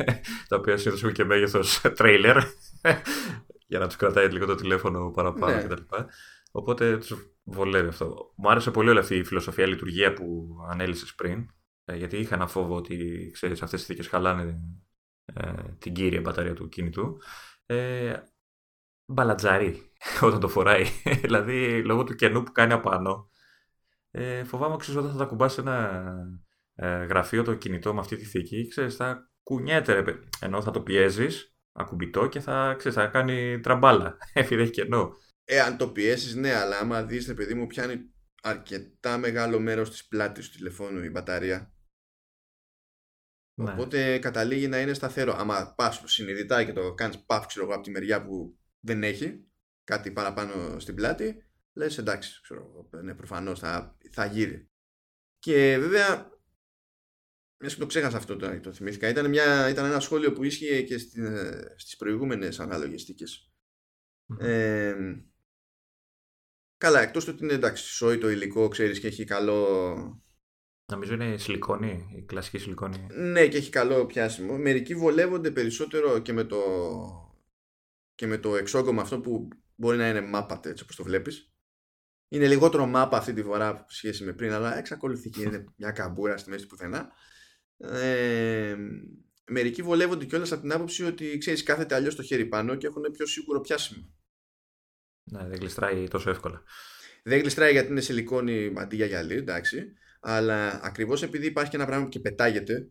τα 0.48 0.56
οποία 0.56 0.76
συνήθως 0.76 1.02
έχουν 1.02 1.14
και 1.14 1.24
μέγεθος 1.24 1.80
trailer, 1.98 2.42
για 3.70 3.78
να 3.78 3.86
τους 3.86 3.96
κρατάει 3.96 4.28
λίγο 4.28 4.46
το 4.46 4.54
τηλέφωνο 4.54 5.10
παραπάνω 5.10 5.56
ναι. 5.56 5.62
κτλ. 5.62 5.82
Οπότε 6.50 6.98
τους 6.98 7.36
βολεύει 7.44 7.88
αυτό. 7.88 8.32
Μου 8.36 8.50
άρεσε 8.50 8.70
πολύ 8.70 8.88
όλη 8.88 8.98
αυτή 8.98 9.16
η 9.16 9.24
φιλοσοφία, 9.24 9.64
η 9.64 9.68
λειτουργία 9.68 10.12
που 10.12 10.48
ανέλησες 10.70 11.14
πριν, 11.14 11.46
ε, 11.84 11.96
γιατί 11.96 12.16
είχα 12.16 12.34
ένα 12.34 12.46
φόβο 12.46 12.76
ότι 12.76 13.30
ξέρεις, 13.32 13.62
αυτές 13.62 13.82
οι 13.82 13.84
θήκες 13.84 14.08
χαλάνε 14.08 14.60
ε, 15.24 15.52
την 15.78 15.92
κύρια 15.92 16.20
μπαταρία 16.20 16.54
του 16.54 16.68
κινητού. 16.68 17.16
Ε, 17.66 18.14
μπαλατζαρί 19.06 19.92
όταν 20.20 20.40
το 20.40 20.48
φοράει. 20.48 20.84
δηλαδή, 21.22 21.84
λόγω 21.84 22.04
του 22.04 22.14
κενού 22.14 22.42
που 22.42 22.52
κάνει 22.52 22.72
απάνω, 22.72 23.30
ε, 24.14 24.44
φοβάμαι 24.44 24.76
ξέρεις, 24.76 25.00
όταν 25.00 25.12
θα 25.12 25.18
τα 25.18 25.24
κουμπάσει 25.24 25.60
ένα 25.60 26.14
ε, 26.74 27.04
γραφείο 27.04 27.42
το 27.42 27.54
κινητό 27.54 27.94
με 27.94 28.00
αυτή 28.00 28.16
τη 28.16 28.24
θήκη, 28.24 28.68
ξέρεις, 28.68 28.96
θα 28.96 29.30
κουνιέται, 29.42 29.92
ρε, 29.92 30.18
ενώ 30.40 30.62
θα 30.62 30.70
το 30.70 30.82
πιέζεις 30.82 31.56
ακουμπητό 31.72 32.28
και 32.28 32.40
θα, 32.40 32.74
ξέρεις, 32.78 32.96
θα 32.96 33.06
κάνει 33.06 33.60
τραμπάλα, 33.60 34.16
επειδή 34.32 34.62
έχει 34.62 34.70
κενό. 34.70 35.16
Ε, 35.44 35.60
αν 35.60 35.76
το 35.76 35.88
πιέσει, 35.88 36.40
ναι, 36.40 36.54
αλλά 36.54 36.78
άμα 36.78 37.04
δεις, 37.04 37.26
ρε 37.26 37.34
παιδί 37.34 37.54
μου, 37.54 37.66
πιάνει 37.66 38.10
αρκετά 38.42 39.18
μεγάλο 39.18 39.60
μέρος 39.60 39.90
της 39.90 40.06
πλάτης 40.06 40.50
του 40.50 40.56
τηλεφώνου 40.56 41.04
η 41.04 41.10
μπαταρία. 41.10 41.72
Ναι. 43.54 43.72
Οπότε 43.72 44.18
καταλήγει 44.18 44.68
να 44.68 44.80
είναι 44.80 44.94
σταθερό. 44.94 45.34
Άμα 45.36 45.74
πας 45.76 46.02
συνειδητά 46.04 46.64
και 46.64 46.72
το 46.72 46.94
κάνεις 46.94 47.24
παφ, 47.24 47.46
ξέρω 47.46 47.64
εγώ, 47.64 47.74
από 47.74 47.82
τη 47.82 47.90
μεριά 47.90 48.24
που 48.24 48.58
δεν 48.80 49.02
έχει 49.02 49.46
κάτι 49.84 50.10
παραπάνω 50.10 50.78
στην 50.78 50.94
πλάτη, 50.94 51.44
λες 51.72 51.98
εντάξει, 51.98 52.40
ξέρω 52.42 52.88
ναι, 53.02 53.14
προφανώς 53.14 53.58
θα, 53.58 53.96
θα 54.10 54.26
γύρει. 54.26 54.70
Και 55.38 55.78
βέβαια, 55.78 56.30
μιας 57.60 57.74
και 57.74 57.80
το 57.80 57.86
ξέχασα 57.86 58.16
αυτό 58.16 58.36
το, 58.36 58.60
το 58.60 58.72
θυμήθηκα, 58.72 59.08
ήταν, 59.08 59.28
μια, 59.28 59.68
ήταν 59.68 59.84
ένα 59.84 60.00
σχόλιο 60.00 60.32
που 60.32 60.44
ίσχυε 60.44 60.82
και 60.82 60.98
στις 61.76 61.96
προηγούμενες 61.98 62.60
αναλογιστικές. 62.60 63.52
Ε, 64.38 64.94
καλά, 66.76 67.00
εκτός 67.00 67.24
του 67.24 67.32
ότι 67.34 67.44
είναι 67.44 67.52
εντάξει, 67.52 67.84
σόι 67.84 68.18
το 68.18 68.30
υλικό, 68.30 68.68
ξέρεις 68.68 69.00
και 69.00 69.06
έχει 69.06 69.24
καλό 69.24 70.22
Νομίζω 70.92 71.14
είναι 71.14 71.36
σιλικόνη, 71.36 72.08
η 72.16 72.22
κλασική 72.22 72.58
σιλικόνη. 72.58 73.06
Ναι, 73.10 73.48
και 73.48 73.56
έχει 73.56 73.70
καλό 73.70 74.06
πιάσιμο. 74.06 74.58
Μερικοί 74.58 74.94
βολεύονται 74.94 75.50
περισσότερο 75.50 76.18
και 76.18 76.32
με 76.32 76.44
το, 76.44 76.60
και 78.14 78.26
με 78.26 78.38
το 78.38 78.56
εξόγκωμα 78.56 79.02
αυτό 79.02 79.20
που 79.20 79.48
μπορεί 79.74 79.96
να 79.96 80.08
είναι 80.08 80.20
μάπατε 80.20 80.70
έτσι 80.70 80.82
όπως 80.82 80.96
το 80.96 81.02
βλέπεις. 81.02 81.51
Είναι 82.32 82.48
λιγότερο 82.48 82.86
μάπα 82.86 83.16
αυτή 83.16 83.32
τη 83.32 83.42
φορά 83.42 83.76
που 83.76 83.84
σχέση 83.88 84.24
με 84.24 84.32
πριν, 84.32 84.52
αλλά 84.52 84.78
εξακολουθεί 84.78 85.30
και 85.30 85.42
είναι 85.42 85.64
μια 85.76 85.90
καμπούρα 85.90 86.36
στη 86.36 86.50
μέση 86.50 86.66
πουθενά. 86.66 87.12
Ε, 87.76 88.76
μερικοί 89.50 89.82
βολεύονται 89.82 90.24
κιόλας 90.24 90.52
από 90.52 90.60
την 90.60 90.72
άποψη 90.72 91.04
ότι 91.04 91.38
ξέρεις, 91.38 91.62
κάθεται 91.62 91.94
αλλιώς 91.94 92.14
το 92.14 92.22
χέρι 92.22 92.46
πάνω 92.46 92.74
και 92.74 92.86
έχουν 92.86 93.02
πιο 93.12 93.26
σίγουρο 93.26 93.60
πιάσιμο. 93.60 94.14
Ναι, 95.30 95.48
δεν 95.48 95.58
γλιστράει 95.58 96.08
τόσο 96.08 96.30
εύκολα. 96.30 96.62
Δεν 97.22 97.40
γλιστράει 97.40 97.72
γιατί 97.72 97.90
είναι 97.90 98.00
σιλικόνη 98.00 98.72
αντί 98.76 98.96
για 98.96 99.06
γυαλί, 99.06 99.34
εντάξει. 99.34 99.92
Αλλά 100.20 100.80
ακριβώς 100.82 101.22
επειδή 101.22 101.46
υπάρχει 101.46 101.70
και 101.70 101.76
ένα 101.76 101.86
πράγμα 101.86 102.08
και 102.08 102.20
πετάγεται, 102.20 102.90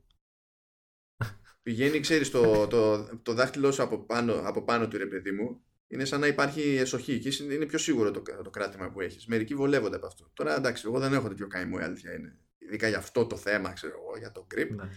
πηγαίνει, 1.63 1.99
ξέρεις, 1.99 2.29
το, 2.29 2.67
το, 2.67 3.09
το 3.17 3.33
δάχτυλό 3.33 3.71
σου 3.71 3.83
από 3.83 4.05
πάνω, 4.05 4.33
από 4.33 4.63
πάνω 4.63 4.87
του 4.87 4.97
ρε 4.97 5.07
παιδί 5.07 5.31
μου, 5.31 5.63
είναι 5.91 6.05
σαν 6.05 6.19
να 6.19 6.27
υπάρχει 6.27 6.77
εσοχή 6.79 7.19
και 7.19 7.43
είναι 7.43 7.65
πιο 7.65 7.77
σίγουρο 7.77 8.11
το, 8.11 8.21
το 8.43 8.49
κράτημα 8.49 8.89
που 8.89 9.01
έχεις. 9.01 9.25
Μερικοί 9.25 9.55
βολεύονται 9.55 9.95
από 9.95 10.05
αυτό. 10.05 10.29
Τώρα 10.33 10.55
εντάξει, 10.55 10.83
εγώ 10.85 10.99
δεν 10.99 11.13
έχω 11.13 11.27
τέτοιο 11.27 11.47
καημό, 11.47 11.77
η 11.79 11.83
αλήθεια 11.83 12.13
είναι. 12.13 12.37
Ειδικά 12.57 12.87
για 12.87 12.97
αυτό 12.97 13.25
το 13.25 13.37
θέμα, 13.37 13.73
ξέρω 13.73 13.93
εγώ, 13.93 14.17
για 14.17 14.31
το 14.31 14.47
grip. 14.55 14.69
Ναι. 14.69 14.89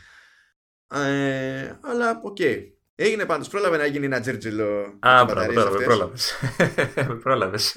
Ε, 1.01 1.79
αλλά 1.83 2.21
okay. 2.23 2.69
Έγινε 2.95 3.25
πάντως, 3.25 3.49
πρόλαβε 3.49 3.77
να 3.77 3.87
γίνει 3.87 4.05
ένα 4.05 4.21
τζέρτζελο. 4.21 4.99
Α, 4.99 5.25
μπράβο, 5.25 5.83
πρόλαβες. 5.85 6.35
πρόλαβες. 7.23 7.77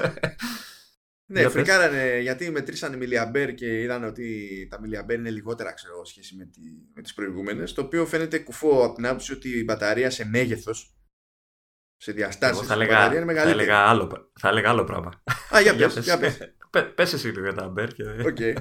Ναι, 1.29 1.49
φρικάρανε 1.49 2.19
γιατί 2.21 2.51
μετρήσανε 2.51 2.95
μιλιαμπέρ 2.95 3.53
και 3.53 3.81
είδαν 3.81 4.03
ότι 4.03 4.67
τα 4.69 4.79
μιλιαμπέρ 4.79 5.17
είναι 5.17 5.29
λιγότερα 5.29 5.73
ξέρω, 5.73 6.05
σχέση 6.05 6.35
με, 6.35 6.45
τη, 6.45 6.59
με 6.93 7.01
τις 7.01 7.13
προηγούμενες 7.13 7.73
το 7.73 7.81
οποίο 7.81 8.05
φαίνεται 8.05 8.39
κουφό 8.39 8.85
από 8.85 8.95
την 8.95 9.05
άποψη 9.05 9.33
ότι 9.33 9.49
η 9.49 9.63
μπαταρία 9.65 10.09
σε 10.09 10.25
μέγεθος 10.25 10.96
σε 11.97 12.11
διαστάσεις 12.11 12.67
θα 12.67 12.75
λέγα, 12.75 13.05
είναι 13.05 13.25
μεγαλύτερη. 13.25 13.57
Θα 13.57 13.63
έλεγα 13.63 13.77
άλλο, 13.77 14.31
θα 14.39 14.49
έλεγα 14.49 14.69
άλλο 14.69 14.83
πράγμα. 14.83 15.23
Α, 15.55 15.61
για 15.61 15.75
πες, 15.77 15.97
για 15.97 16.17
πες. 16.17 16.37
πες 16.95 17.13
εσύ 17.13 17.27
λίγο 17.27 17.41
για 17.41 17.53
τα 17.53 17.63
αμπέρ. 17.63 17.93
Και... 17.93 18.03
Okay. 18.25 18.53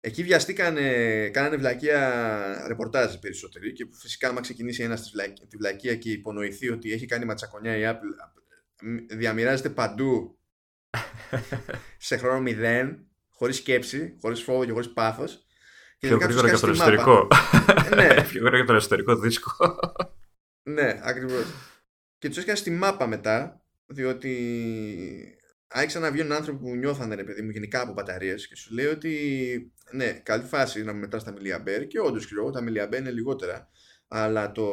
Εκεί 0.00 0.22
βιαστήκανε, 0.22 1.28
κάνανε 1.28 1.56
βλακεία 1.56 2.64
ρεπορτάζ 2.68 3.14
περισσότεροι 3.14 3.72
και 3.72 3.86
φυσικά 4.00 4.28
άμα 4.28 4.40
ξεκινήσει 4.40 4.82
ένας 4.82 5.00
της 5.00 5.12
βλακεία 5.58 5.96
και 5.96 6.10
υπονοηθεί 6.10 6.70
ότι 6.70 6.92
έχει 6.92 7.06
κάνει 7.06 7.24
ματσακονιά 7.24 7.76
η 7.76 7.82
Apple 7.84 8.36
διαμοιράζεται 9.10 9.68
παντού 9.68 10.38
σε 11.98 12.16
χρόνο 12.16 12.40
μηδέν, 12.40 13.06
χωρίς 13.30 13.56
σκέψη, 13.56 14.16
χωρίς 14.20 14.42
φόβο 14.42 14.64
και 14.64 14.72
χωρίς 14.72 14.92
πάθος. 14.92 15.46
Πιο 15.98 16.16
γρήγορα 16.16 16.48
για 16.48 16.58
το 16.58 16.68
εσωτερικό. 16.68 17.28
ναι. 17.94 18.14
Πιο 18.28 18.40
γρήγορα 18.40 18.56
για 18.56 18.64
το 18.64 18.74
εσωτερικό 18.74 19.16
δίσκο. 19.16 19.78
ναι, 20.62 21.00
ακριβώς. 21.02 21.44
Και 22.26 22.32
τους 22.32 22.40
έσκανε 22.40 22.58
στη 22.58 22.70
μάπα 22.70 23.06
μετά, 23.06 23.64
διότι 23.86 25.38
άρχισαν 25.66 26.02
να 26.02 26.10
βγαίνουν 26.10 26.32
άνθρωποι 26.32 26.58
που 26.58 26.74
νιώθανε 26.74 27.14
ρε 27.14 27.24
παιδί 27.24 27.42
μου 27.42 27.50
γενικά 27.50 27.80
από 27.80 27.92
μπαταρίες 27.92 28.48
και 28.48 28.56
σου 28.56 28.74
λέει 28.74 28.86
ότι 28.86 29.72
ναι, 29.92 30.12
καλή 30.12 30.44
φάση 30.44 30.82
να 30.82 30.92
μετράς 30.92 31.24
τα 31.24 31.32
μιλιαμπέρ 31.32 31.86
και 31.86 32.00
όντως 32.00 32.26
ξέρω 32.26 32.50
τα 32.50 32.60
μιλιαμπέρ 32.60 33.00
είναι 33.00 33.10
λιγότερα. 33.10 33.70
Αλλά 34.08 34.52
το 34.52 34.66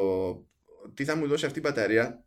τι 0.94 1.06
θα 1.06 1.16
μου 1.16 1.28
δώσει 1.28 1.46
αυτή 1.46 1.60
η 1.60 1.62
μπαταρία 1.66 2.26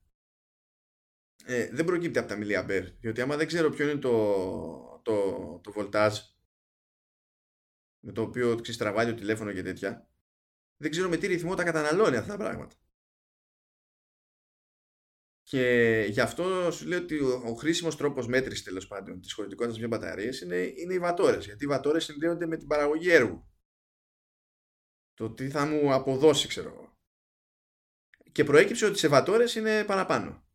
ε, 1.44 1.68
δεν 1.72 1.84
προκύπτει 1.84 2.18
από 2.18 2.28
τα 2.28 2.36
μιλιαμπέρ. 2.36 2.84
Διότι 3.00 3.20
άμα 3.20 3.36
δεν 3.36 3.46
ξέρω 3.46 3.70
ποιο 3.70 3.88
είναι 3.88 4.00
το, 4.00 5.00
το, 5.02 5.60
το 5.62 5.72
voltage 5.76 6.18
με 8.00 8.12
το 8.12 8.22
οποίο 8.22 8.60
ξεστραβάει 8.60 9.06
το 9.06 9.14
τηλέφωνο 9.14 9.52
και 9.52 9.62
τέτοια, 9.62 10.08
δεν 10.76 10.90
ξέρω 10.90 11.08
με 11.08 11.16
τι 11.16 11.26
ρυθμό 11.26 11.54
τα 11.54 11.64
καταναλώνει 11.64 12.16
αυτά 12.16 12.36
τα 12.36 12.38
πράγματα. 12.44 12.74
Και 15.48 16.06
γι' 16.10 16.20
αυτό 16.20 16.70
σου 16.72 16.86
λέω 16.86 16.98
ότι 16.98 17.18
ο, 17.18 17.42
ο 17.46 17.54
χρήσιμος 17.54 17.96
τρόπος 17.96 18.26
μέτρησης 18.26 18.64
τέλος 18.64 18.86
πάντων 18.86 19.20
της 19.20 19.32
χωρητικότητας 19.32 19.78
μιας 19.78 19.90
μπαταρίας 19.90 20.40
είναι, 20.40 20.56
είναι 20.56 20.94
οι 20.94 20.98
βατόρες. 20.98 21.44
Γιατί 21.44 21.64
οι 21.64 21.66
βατόρες 21.66 22.04
συνδέονται 22.04 22.46
με 22.46 22.56
την 22.56 22.66
παραγωγή 22.66 23.10
έργου. 23.10 23.50
Το 25.14 25.30
τι 25.30 25.50
θα 25.50 25.66
μου 25.66 25.92
αποδώσει, 25.94 26.48
ξέρω 26.48 26.68
εγώ. 26.68 26.98
Και 28.32 28.44
προέκυψε 28.44 28.86
ότι 28.86 28.98
σε 28.98 29.08
βατόρες 29.08 29.54
είναι 29.54 29.84
παραπάνω 29.84 30.48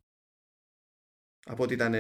από 1.46 1.64
ό,τι 1.64 1.74
ήταν 1.74 1.94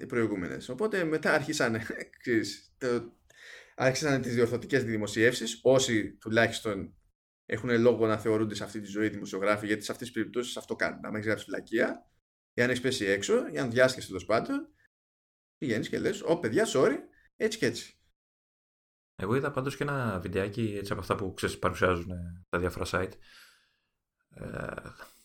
οι 0.00 0.06
προηγούμενες. 0.06 0.68
Οπότε 0.68 1.04
μετά 1.04 1.32
άρχισαν, 1.32 1.80
ξέρεις, 2.22 2.74
το, 2.78 3.12
άρχισαν 3.74 4.22
τις 4.22 4.34
διορθωτικές 4.34 4.84
δημοσιεύσεις 4.84 5.60
όσοι 5.62 6.16
τουλάχιστον 6.16 6.94
έχουν 7.46 7.80
λόγο 7.80 8.06
να 8.06 8.18
θεωρούνται 8.18 8.54
σε 8.54 8.64
αυτή 8.64 8.80
τη 8.80 8.86
ζωή 8.86 9.08
δημοσιογράφοι 9.08 9.66
γιατί 9.66 9.84
σε 9.84 9.92
αυτές 9.92 10.06
τις 10.06 10.16
περιπτώσεις 10.16 10.56
αυτό 10.56 10.76
κάνουν. 10.76 11.04
Αν 11.04 11.14
έχει 11.14 11.26
γράψει 11.26 11.44
φυλακία 11.44 12.08
ή 12.54 12.62
αν 12.62 12.70
έχεις 12.70 12.80
πέσει 12.80 13.04
έξω 13.04 13.48
ή 13.52 13.58
αν 13.58 13.70
διάσκεσαι 13.70 14.06
τέλος 14.06 14.24
πάντων 14.24 14.68
πηγαίνεις 15.58 15.88
και 15.88 15.98
λες 15.98 16.22
«Ω 16.22 16.38
παιδιά, 16.38 16.64
sorry, 16.74 16.96
έτσι 17.36 17.58
και 17.58 17.66
έτσι». 17.66 17.98
Εγώ 19.16 19.34
είδα 19.34 19.50
πάντως 19.50 19.76
και 19.76 19.82
ένα 19.82 20.20
βιντεάκι 20.20 20.76
έτσι 20.78 20.92
από 20.92 21.00
αυτά 21.00 21.14
που 21.14 21.34
ξέρεις 21.34 21.58
παρουσιάζουν 21.58 22.10
τα 22.48 22.58
διάφορα 22.58 22.86
site. 22.88 23.12
Ε, 24.28 24.74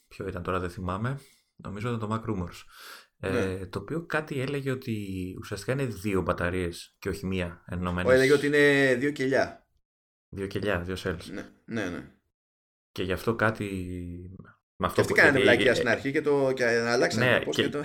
ποιο 0.08 0.28
ήταν 0.28 0.44
τώρα 0.44 0.60
δεν 0.60 0.70
θυμάμαι. 0.70 1.20
Νομίζω 1.56 1.88
ήταν 1.88 2.00
το 2.00 2.16
Mac 2.16 2.30
Rumors. 2.30 2.64
Ε, 3.22 3.30
ναι. 3.30 3.66
το 3.66 3.80
οποίο 3.80 4.06
κάτι 4.06 4.40
έλεγε 4.40 4.72
ότι 4.72 5.36
ουσιαστικά 5.40 5.72
είναι 5.72 5.86
δύο 5.86 6.22
μπαταρίες 6.22 6.96
και 7.00 7.10
όχι 7.10 7.26
μία 7.26 7.64
ενωμένες. 7.68 8.12
Ο 8.12 8.14
έλεγε 8.14 8.34
ότι 8.34 8.46
είναι 8.46 8.96
δύο 8.96 9.12
κελιά. 9.12 9.68
Δύο 10.30 10.48
κελιά, 10.48 10.80
δύο 10.80 10.96
cells. 10.98 11.24
Ναι, 11.32 11.50
ναι. 11.66 11.90
ναι. 11.90 12.12
Και 12.92 13.04
γι' 13.04 13.12
αυτό 13.12 13.36
κάτι... 13.36 13.68
Με 14.82 14.88
αυτό 14.88 15.02
και 15.02 15.08
αυτοί 15.08 15.14
κάνανε 15.14 15.40
βλάκια 15.40 15.76
στην 15.76 15.88
αρχή 15.88 16.12
και, 16.12 16.22
το... 16.22 16.52
και 16.52 16.66
αλλάξανε 16.66 17.26
ναι, 17.26 17.40
το 17.40 17.50
και... 17.50 17.62
και, 17.62 17.70
το... 17.70 17.82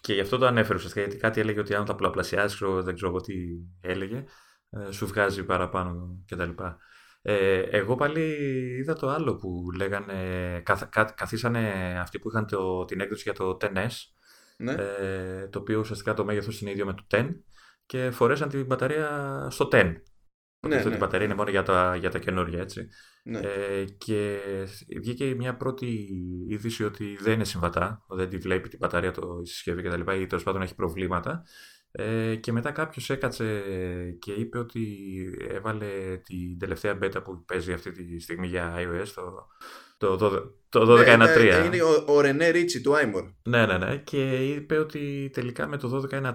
και 0.00 0.14
γι' 0.14 0.20
αυτό 0.20 0.38
το 0.38 0.46
ανέφερε 0.46 0.74
ουσιαστικά, 0.74 1.04
γιατί 1.04 1.20
κάτι 1.20 1.40
έλεγε 1.40 1.60
ότι 1.60 1.74
αν 1.74 1.84
τα 1.84 1.94
πολλαπλασιάζει, 1.94 2.56
δεν 2.82 2.94
ξέρω 2.94 3.20
τι 3.20 3.34
έλεγε, 3.80 4.24
ε, 4.70 4.90
σου 4.90 5.06
βγάζει 5.06 5.44
παραπάνω 5.44 6.24
κτλ. 6.26 6.50
Ε, 7.22 7.60
εγώ 7.60 7.94
πάλι 7.94 8.20
είδα 8.78 8.94
το 8.94 9.08
άλλο 9.08 9.36
που 9.36 9.64
λέγανε, 9.76 10.62
καθίσανε 11.14 11.94
αυτοί 12.00 12.18
που 12.18 12.28
είχαν 12.28 12.46
το, 12.46 12.84
την 12.84 13.00
έκδοση 13.00 13.22
για 13.22 13.32
το 13.32 13.56
10S, 13.60 13.88
ναι. 14.56 14.72
ε, 14.72 15.48
το 15.48 15.58
οποίο 15.58 15.78
ουσιαστικά 15.78 16.14
το 16.14 16.24
μέγεθος 16.24 16.60
είναι 16.60 16.70
ίδιο 16.70 16.86
με 16.86 16.94
το 16.94 17.04
10 17.10 17.28
και 17.86 18.10
φορέσαν 18.10 18.48
την 18.48 18.66
μπαταρία 18.66 19.46
στο 19.50 19.68
10. 19.72 19.92
Ναι, 20.68 20.76
αυτή 20.76 20.88
ναι. 20.88 20.94
η 20.94 20.98
μπαταρία 20.98 21.26
είναι 21.26 21.34
μόνο 21.34 21.50
για 21.50 21.62
τα, 21.62 21.96
για 21.96 22.10
τα 22.10 22.18
καινούργια, 22.18 22.60
έτσι. 22.60 22.88
Ναι. 23.22 23.38
Ε, 23.38 23.84
και 23.98 24.38
βγήκε 25.00 25.34
μια 25.34 25.56
πρώτη 25.56 26.08
είδηση 26.48 26.84
ότι 26.84 27.16
δεν 27.20 27.32
είναι 27.32 27.44
συμβατά, 27.44 28.04
δεν 28.08 28.28
τη 28.28 28.36
βλέπει 28.36 28.68
την 28.68 28.78
μπαταρία 28.78 29.12
το 29.12 29.40
η 29.42 29.46
συσκευή 29.46 29.82
κτλ. 29.82 30.20
ή 30.20 30.26
τέλος 30.26 30.44
πάντων 30.44 30.62
έχει 30.62 30.74
προβλήματα. 30.74 31.44
Ε, 31.92 32.34
και 32.34 32.52
μετά 32.52 32.70
κάποιος 32.70 33.10
έκατσε 33.10 33.62
και 34.18 34.32
είπε 34.32 34.58
ότι 34.58 34.86
έβαλε 35.48 36.16
την 36.24 36.58
τελευταία 36.58 36.98
beta 37.02 37.24
που 37.24 37.44
παίζει 37.44 37.72
αυτή 37.72 37.92
τη 37.92 38.20
στιγμή 38.20 38.46
για 38.46 38.74
iOS, 38.76 39.06
το, 39.98 40.16
το, 40.16 40.54
το 40.68 40.96
12.1.3. 40.98 41.06
Ναι, 41.06 41.24
ναι, 41.24 41.64
είναι 41.64 41.82
ο, 41.82 42.04
ο 42.06 42.20
Ρενέ 42.20 42.48
Ρίτσι 42.48 42.80
του 42.80 42.92
iMore. 42.92 43.32
Ναι, 43.42 43.66
ναι, 43.66 43.78
ναι. 43.78 43.96
Και 43.96 44.34
είπε 44.54 44.78
ότι 44.78 45.30
τελικά 45.32 45.66
με 45.66 45.76
το 45.76 46.06
12.1.3 46.10 46.30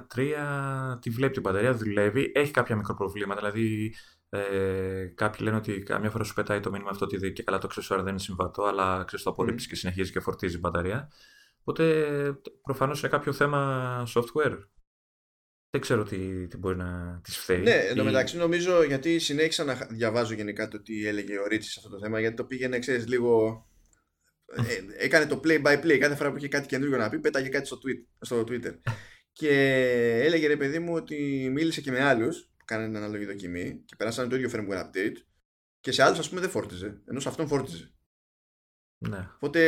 τη 0.99 1.09
βλέπει 1.09 1.34
την 1.34 1.41
μπαταρία, 1.41 1.73
δουλεύει, 1.73 2.32
έχει 2.36 2.51
κάποια 2.51 2.76
μικροπροβλήματα, 2.76 3.39
δηλαδή 3.41 3.95
ε, 4.36 5.05
κάποιοι 5.15 5.39
λένε 5.43 5.57
ότι 5.57 5.83
καμιά 5.83 6.09
φορά 6.09 6.23
σου 6.23 6.33
πετάει 6.33 6.59
το 6.59 6.71
μήνυμα 6.71 6.89
αυτό 6.89 7.05
ότι 7.05 7.31
και 7.31 7.43
καλά 7.43 7.57
το 7.57 7.67
αξεσουάρ 7.67 8.01
δεν 8.01 8.09
είναι 8.09 8.19
συμβατό, 8.19 8.63
αλλά 8.63 9.03
ξέρεις 9.07 9.25
το 9.25 9.31
απορρίπτεις 9.31 9.65
mm. 9.65 9.69
και 9.69 9.75
συνεχίζεις 9.75 10.11
και 10.11 10.19
φορτίζεις 10.19 10.55
η 10.55 10.59
μπαταρία. 10.59 11.11
Οπότε 11.59 12.05
προφανώς 12.63 12.99
είναι 12.99 13.09
κάποιο 13.09 13.33
θέμα 13.33 14.03
software. 14.15 14.57
Δεν 15.69 15.81
ξέρω 15.81 16.03
τι, 16.03 16.47
τι 16.47 16.57
μπορεί 16.57 16.77
να 16.77 17.19
τη 17.23 17.31
φταίει. 17.31 17.61
Ναι, 17.61 17.75
εν 17.75 17.95
τω 17.95 18.03
μεταξύ 18.03 18.38
νομίζω 18.38 18.83
γιατί 18.83 19.19
συνέχισα 19.19 19.63
να 19.63 19.88
διαβάζω 19.89 20.33
γενικά 20.33 20.67
το 20.67 20.81
τι 20.81 21.07
έλεγε 21.07 21.39
ο 21.39 21.47
Ρίτσι 21.47 21.69
σε 21.71 21.79
αυτό 21.83 21.91
το 21.91 21.99
θέμα, 21.99 22.19
γιατί 22.19 22.36
το 22.36 22.43
πήγαινε, 22.45 22.79
ξέρεις, 22.79 23.07
λίγο. 23.07 23.65
Ε, 24.55 25.05
έκανε 25.05 25.25
το 25.25 25.41
play 25.43 25.63
by 25.63 25.83
play. 25.83 25.97
Κάθε 25.97 26.15
φορά 26.15 26.31
που 26.31 26.38
είχε 26.38 26.47
κάτι 26.47 26.67
καινούργιο 26.67 26.97
να 26.97 27.09
πει, 27.09 27.19
πέταγε 27.19 27.49
κάτι 27.49 27.65
στο, 27.65 27.77
tweet, 27.77 28.05
στο 28.19 28.43
Twitter. 28.47 28.73
και 29.31 29.49
έλεγε 30.23 30.47
ρε 30.47 30.57
παιδί 30.57 30.79
μου 30.79 30.93
ότι 30.93 31.49
μίλησε 31.53 31.81
και 31.81 31.91
με 31.91 32.03
άλλους 32.03 32.49
που 32.66 32.74
κάνανε 32.74 32.97
ανάλογη 32.97 33.26
δοκιμή 33.26 33.84
και 33.86 33.95
περάσανε 33.95 34.30
το 34.30 34.36
ίδιο 34.36 34.49
firmware 34.53 34.86
update 34.86 35.16
και 35.80 35.91
σε 35.91 36.03
άλλους 36.03 36.20
ας 36.20 36.30
πούμε 36.30 36.41
δεν 36.41 36.49
φόρτιζε, 36.49 37.01
ενώ 37.05 37.20
σε 37.20 37.30
αυτόν 37.30 37.47
φόρτιζε. 37.47 37.93
Ναι. 38.97 39.30
Οπότε 39.36 39.61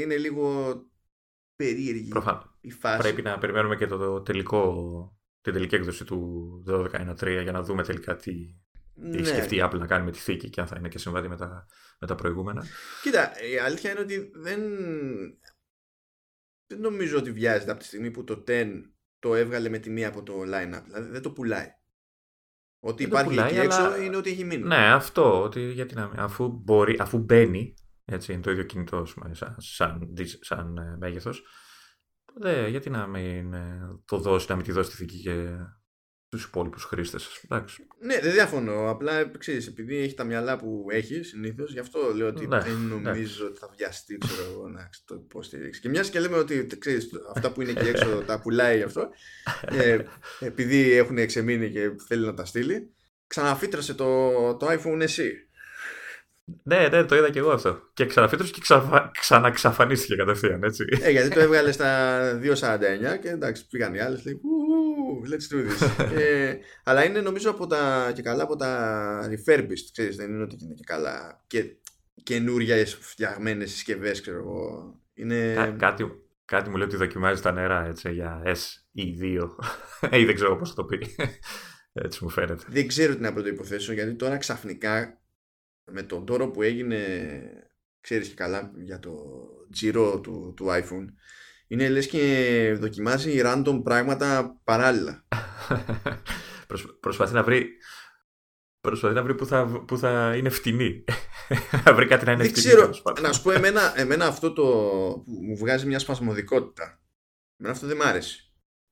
είναι 0.00 0.16
λίγο 0.16 0.74
περίεργη 1.56 2.12
η 2.60 2.70
φάση. 2.70 2.98
Πρέπει 2.98 3.22
να 3.22 3.38
περιμένουμε 3.38 3.76
και 3.76 3.86
το 3.86 4.22
τελικό, 4.22 5.18
την 5.40 5.52
τελική 5.52 5.74
έκδοση 5.74 6.04
του 6.04 6.62
12.1.3 6.68 7.42
για 7.42 7.52
να 7.52 7.62
δούμε 7.62 7.82
τελικά 7.82 8.16
τι 8.16 8.32
ναι. 8.94 9.16
έχει 9.16 9.26
σκεφτεί 9.26 9.56
η 9.56 9.60
Apple 9.62 9.78
να 9.78 9.86
κάνει 9.86 10.04
με 10.04 10.10
τη 10.10 10.18
θήκη 10.18 10.50
και 10.50 10.60
αν 10.60 10.66
θα 10.66 10.76
είναι 10.78 10.88
και 10.88 10.98
συμβατή 10.98 11.28
με 11.28 11.36
τα, 11.36 11.66
με 12.00 12.06
τα 12.06 12.14
προηγούμενα. 12.14 12.64
Κοίτα, 13.02 13.32
η 13.52 13.58
αλήθεια 13.58 13.90
είναι 13.90 14.00
ότι 14.00 14.30
δεν, 14.34 14.60
δεν 16.66 16.80
νομίζω 16.80 17.18
ότι 17.18 17.32
βιάζεται 17.32 17.70
από 17.70 17.80
τη 17.80 17.86
στιγμή 17.86 18.10
που 18.10 18.24
το 18.24 18.44
10 18.46 18.82
το 19.18 19.34
έβγαλε 19.34 19.68
με 19.68 19.78
τη 19.78 19.90
μία 19.90 20.08
από 20.08 20.22
το 20.22 20.40
line-up. 20.40 20.82
Δηλαδή 20.84 21.10
δεν 21.10 21.22
το 21.22 21.30
πουλάει. 21.30 21.74
Ότι 22.86 23.02
υπάρχει 23.02 23.28
πουλάει, 23.28 23.48
εκεί 23.48 23.58
έξω 23.58 24.02
είναι 24.02 24.16
ότι 24.16 24.30
έχει 24.30 24.44
μείνει. 24.44 24.62
Ναι, 24.62 24.92
αυτό. 24.92 25.42
Ότι, 25.42 25.72
γιατί 25.72 25.94
να, 25.94 26.10
αφού, 26.16 26.48
μπορεί, 26.48 26.96
αφού 27.00 27.18
μπαίνει 27.18 27.74
έτσι, 28.04 28.32
είναι 28.32 28.42
το 28.42 28.50
ίδιο 28.50 28.64
κινητό 28.64 29.04
σαν, 29.04 29.56
σαν, 29.56 30.14
σαν 30.40 30.76
ε, 30.76 30.96
μέγεθος. 30.98 31.42
Δε, 32.40 32.68
γιατί 32.68 32.90
να 32.90 33.06
μην 33.06 33.52
ε, 33.52 33.80
το 34.04 34.18
δώσει, 34.18 34.46
να 34.48 34.56
μην 34.56 34.64
τη 34.64 34.72
δώσει 34.72 34.90
τη 34.90 34.96
θήκη 34.96 35.20
και 35.20 35.48
τους 36.34 36.44
υπόλοιπους 36.44 36.84
χρήστες. 36.84 37.44
Ναι, 38.00 38.18
δεν 38.20 38.32
διαφωνώ. 38.32 38.90
Απλά 38.90 39.30
ξέρεις, 39.38 39.66
επειδή 39.66 39.96
έχει 39.96 40.14
τα 40.14 40.24
μυαλά 40.24 40.56
που 40.56 40.86
έχει 40.90 41.22
συνήθως, 41.22 41.72
γι' 41.72 41.78
αυτό 41.78 42.12
λέω 42.14 42.28
ότι 42.28 42.46
ναι, 42.46 42.60
δεν 42.60 42.72
ναι. 42.72 42.94
νομίζω 42.94 43.46
ότι 43.46 43.58
θα 43.58 43.70
βιαστεί 43.76 44.18
ξέρω 44.18 44.50
εγώ, 44.50 44.68
να 44.68 44.90
το 45.04 45.14
υποστηρίξει. 45.14 45.80
Και 45.80 45.88
μιας 45.88 46.10
και 46.10 46.20
λέμε 46.20 46.36
ότι 46.36 46.66
ξέρεις, 46.78 47.08
αυτά 47.34 47.52
που 47.52 47.62
είναι 47.62 47.70
εκεί 47.70 47.88
έξω 47.88 48.06
τα 48.26 48.40
πουλάει 48.40 48.76
γι' 48.76 48.82
αυτό, 48.82 49.08
ε, 49.70 49.98
επειδή 50.40 50.92
έχουν 50.92 51.18
εξεμείνει 51.18 51.70
και 51.70 51.90
θέλει 52.06 52.26
να 52.26 52.34
τα 52.34 52.44
στείλει, 52.44 52.90
ξαναφύτρασε 53.26 53.94
το, 53.94 54.30
το 54.56 54.66
iPhone 54.70 55.02
SE. 55.02 55.30
Ναι, 56.62 56.88
ναι, 56.88 57.04
το 57.04 57.16
είδα 57.16 57.30
και 57.30 57.38
εγώ 57.38 57.50
αυτό. 57.50 57.80
Και 57.94 58.06
ξαναφύτρωσε 58.06 58.52
και 58.52 58.60
ξαφα... 58.60 59.10
ξαναξαφανίστηκε 59.20 60.14
κατευθείαν, 60.14 60.62
έτσι. 60.62 60.84
Ε, 61.02 61.10
γιατί 61.10 61.28
το 61.28 61.40
έβγαλε 61.46 61.72
στα 61.72 62.40
2.49 62.42 62.48
και 63.22 63.28
εντάξει, 63.28 63.66
πήγαν 63.66 63.94
οι 63.94 64.00
άλλες. 64.00 64.24
Λέει, 64.24 64.40
let's 65.26 65.54
do 65.54 65.68
this. 65.68 66.04
ε, 66.18 66.58
αλλά 66.84 67.04
είναι 67.04 67.20
νομίζω 67.20 67.50
από 67.50 67.66
τα, 67.66 68.12
και 68.14 68.22
καλά 68.22 68.42
από 68.42 68.56
τα 68.56 69.20
refurbished, 69.30 69.88
ξέρεις, 69.92 70.16
δεν 70.16 70.30
είναι 70.30 70.42
ότι 70.42 70.56
είναι 70.62 70.74
και 70.74 70.84
καλά 70.84 71.44
και 71.46 71.76
καινούργια 72.22 72.86
φτιαγμένες 72.86 73.70
συσκευές, 73.70 74.20
ξέρω 74.20 74.38
εγώ. 74.38 74.94
Είναι... 75.14 75.54
Κά, 75.54 75.70
κάτι, 75.70 76.04
κάτι 76.44 76.70
μου 76.70 76.76
λέει 76.76 76.86
ότι 76.86 76.96
δοκιμάζει 76.96 77.42
τα 77.42 77.52
νερά 77.52 77.86
έτσι, 77.86 78.12
για 78.12 78.42
S 78.44 78.60
ή 78.92 79.18
2 79.20 79.48
ή 80.20 80.24
δεν 80.24 80.34
ξέρω 80.34 80.56
πώς 80.56 80.68
θα 80.68 80.74
το 80.74 80.84
πει. 80.84 81.14
Έτσι 81.92 82.24
μου 82.24 82.30
φαίνεται. 82.30 82.64
Δεν 82.68 82.86
ξέρω 82.86 83.14
τι 83.14 83.20
να 83.20 83.32
πρωτοϋποθέσω 83.32 83.92
γιατί 83.92 84.14
τώρα 84.14 84.36
ξαφνικά 84.36 85.22
με 85.84 86.02
τον 86.02 86.26
τόρο 86.26 86.50
που 86.50 86.62
έγινε 86.62 87.00
ξέρεις 88.00 88.28
και 88.28 88.34
καλά 88.34 88.72
για 88.76 88.98
το 88.98 89.16
τζίρο 89.70 90.20
του, 90.20 90.52
του 90.56 90.66
iPhone 90.68 91.06
είναι 91.66 91.88
λες 91.88 92.06
και 92.06 92.76
δοκιμάζει 92.80 93.40
random 93.44 93.80
πράγματα 93.84 94.60
παράλληλα 94.64 95.26
προσπαθεί 97.00 97.34
να 97.34 97.42
βρει 97.42 97.68
Προσπαθεί 98.84 99.14
να 99.14 99.22
βρει 99.22 99.34
που 99.34 99.46
θα, 99.46 99.84
που 99.86 99.98
θα 99.98 100.34
είναι 100.36 100.48
φτηνή. 100.48 101.04
να 101.84 101.94
βρει 101.94 102.06
κάτι 102.06 102.24
να 102.24 102.32
είναι 102.32 102.42
Δεν 102.42 102.52
φτηνή. 102.52 102.66
Ξέρω, 102.66 102.90
να 103.20 103.32
σου 103.32 103.42
πω 103.42 103.52
εμένα, 103.52 104.00
εμένα 104.00 104.26
αυτό 104.26 104.52
το 104.52 104.62
που 105.24 105.38
μου 105.42 105.56
βγάζει 105.56 105.86
μια 105.86 105.98
σπασμωδικότητα. 105.98 107.00
Εμένα 107.56 107.74
αυτό 107.74 107.86
δεν 107.86 107.96
μ' 107.96 108.02
άρεσε. 108.02 108.38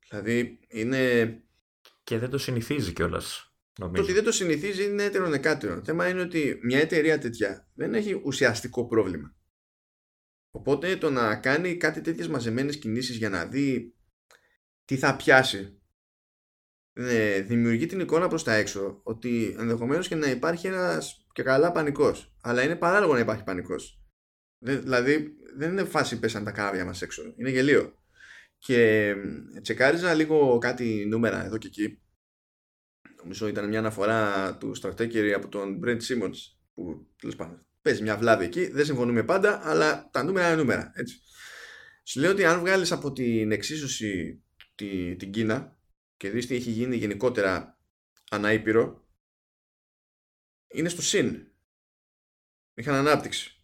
Δηλαδή 0.08 0.58
είναι... 0.68 1.34
Και 2.04 2.18
δεν 2.18 2.30
το 2.30 2.38
συνηθίζει 2.38 2.92
κιόλας. 2.92 3.52
Νομίζω. 3.78 3.96
Το 3.96 4.02
ότι 4.02 4.12
δεν 4.12 4.24
το 4.24 4.32
συνηθίζει 4.32 4.84
είναι 4.84 5.02
έτερο 5.02 5.30
Το 5.30 5.80
θέμα 5.84 6.08
είναι 6.08 6.20
ότι 6.20 6.58
μια 6.62 6.78
εταιρεία 6.78 7.18
τέτοια 7.18 7.68
δεν 7.74 7.94
έχει 7.94 8.20
ουσιαστικό 8.24 8.86
πρόβλημα. 8.86 9.34
Οπότε 10.54 10.96
το 10.96 11.10
να 11.10 11.36
κάνει 11.36 11.76
κάτι 11.76 12.00
τέτοιες 12.00 12.28
μαζεμένες 12.28 12.78
κινήσεις 12.78 13.16
για 13.16 13.28
να 13.28 13.46
δει 13.46 13.94
τι 14.84 14.96
θα 14.96 15.16
πιάσει 15.16 15.82
ναι, 16.92 17.40
δημιουργεί 17.40 17.86
την 17.86 18.00
εικόνα 18.00 18.28
προς 18.28 18.44
τα 18.44 18.54
έξω 18.54 19.00
ότι 19.02 19.56
ενδεχομένως 19.58 20.08
και 20.08 20.14
να 20.14 20.30
υπάρχει 20.30 20.66
ένας 20.66 21.26
και 21.32 21.42
καλά 21.42 21.72
πανικός. 21.72 22.36
Αλλά 22.42 22.62
είναι 22.62 22.76
παράλογο 22.76 23.12
να 23.12 23.18
υπάρχει 23.18 23.44
πανικός. 23.44 24.02
Δηλαδή 24.58 25.36
δεν 25.56 25.70
είναι 25.70 25.84
φάση 25.84 26.18
πέσαν 26.18 26.44
τα 26.44 26.50
κάραβια 26.50 26.84
μας 26.84 27.02
έξω. 27.02 27.22
Είναι 27.36 27.50
γελίο. 27.50 27.96
Και 28.58 29.14
τσεκάριζα 29.62 30.14
λίγο 30.14 30.58
κάτι 30.58 31.06
νούμερα 31.08 31.44
εδώ 31.44 31.58
και 31.58 31.66
εκεί 31.66 32.02
Νομίζω 33.22 33.48
ήταν 33.48 33.68
μια 33.68 33.78
αναφορά 33.78 34.56
του 34.56 34.74
Στρατέκερη 34.74 35.32
από 35.32 35.48
τον 35.48 35.80
Brent 35.84 36.00
Simmons 36.00 36.36
που 36.74 37.08
τέλος 37.20 37.36
πάντων 37.36 37.66
παίζει 37.82 38.02
μια 38.02 38.16
βλάβη 38.16 38.44
εκεί. 38.44 38.66
Δεν 38.66 38.84
συμφωνούμε 38.84 39.24
πάντα, 39.24 39.68
αλλά 39.68 40.10
τα 40.12 40.22
νούμερα 40.22 40.46
είναι 40.46 40.56
νούμερα. 40.56 40.92
Έτσι. 40.94 41.20
Σου 42.04 42.20
λέω 42.20 42.30
ότι 42.30 42.44
αν 42.44 42.60
βγάλεις 42.60 42.92
από 42.92 43.12
την 43.12 43.52
εξίσωση 43.52 44.42
τη, 44.74 45.16
την 45.16 45.32
Κίνα 45.32 45.78
και 46.16 46.30
δεις 46.30 46.46
τι 46.46 46.54
έχει 46.54 46.70
γίνει 46.70 46.96
γενικότερα 46.96 47.78
αναήπειρο, 48.30 49.06
είναι 50.68 50.88
στο 50.88 51.02
συν. 51.02 51.46
Είχαν 52.74 52.94
ανάπτυξη. 52.94 53.62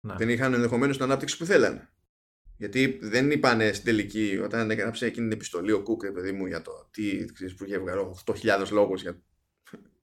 Να. 0.00 0.14
Δεν 0.14 0.28
είχαν 0.28 0.54
ενδεχομένως 0.54 0.96
την 0.96 1.04
ανάπτυξη 1.04 1.36
που 1.36 1.44
θέλανε. 1.44 1.92
Γιατί 2.56 2.98
δεν 3.02 3.30
είπανε 3.30 3.72
στην 3.72 3.84
τελική, 3.84 4.38
όταν 4.42 4.70
έγραψε 4.70 5.06
εκείνη 5.06 5.28
την 5.28 5.36
επιστολή 5.36 5.72
ο 5.72 5.82
Κούκ, 5.82 6.06
παιδί 6.12 6.32
μου, 6.32 6.46
για 6.46 6.62
το 6.62 6.88
τι, 6.90 7.24
ξέρεις, 7.32 7.54
που 7.54 7.64
είχε 7.64 7.78
βγάλει 7.78 8.00
8.000 8.24 8.66
λόγους 8.70 9.02
για 9.02 9.22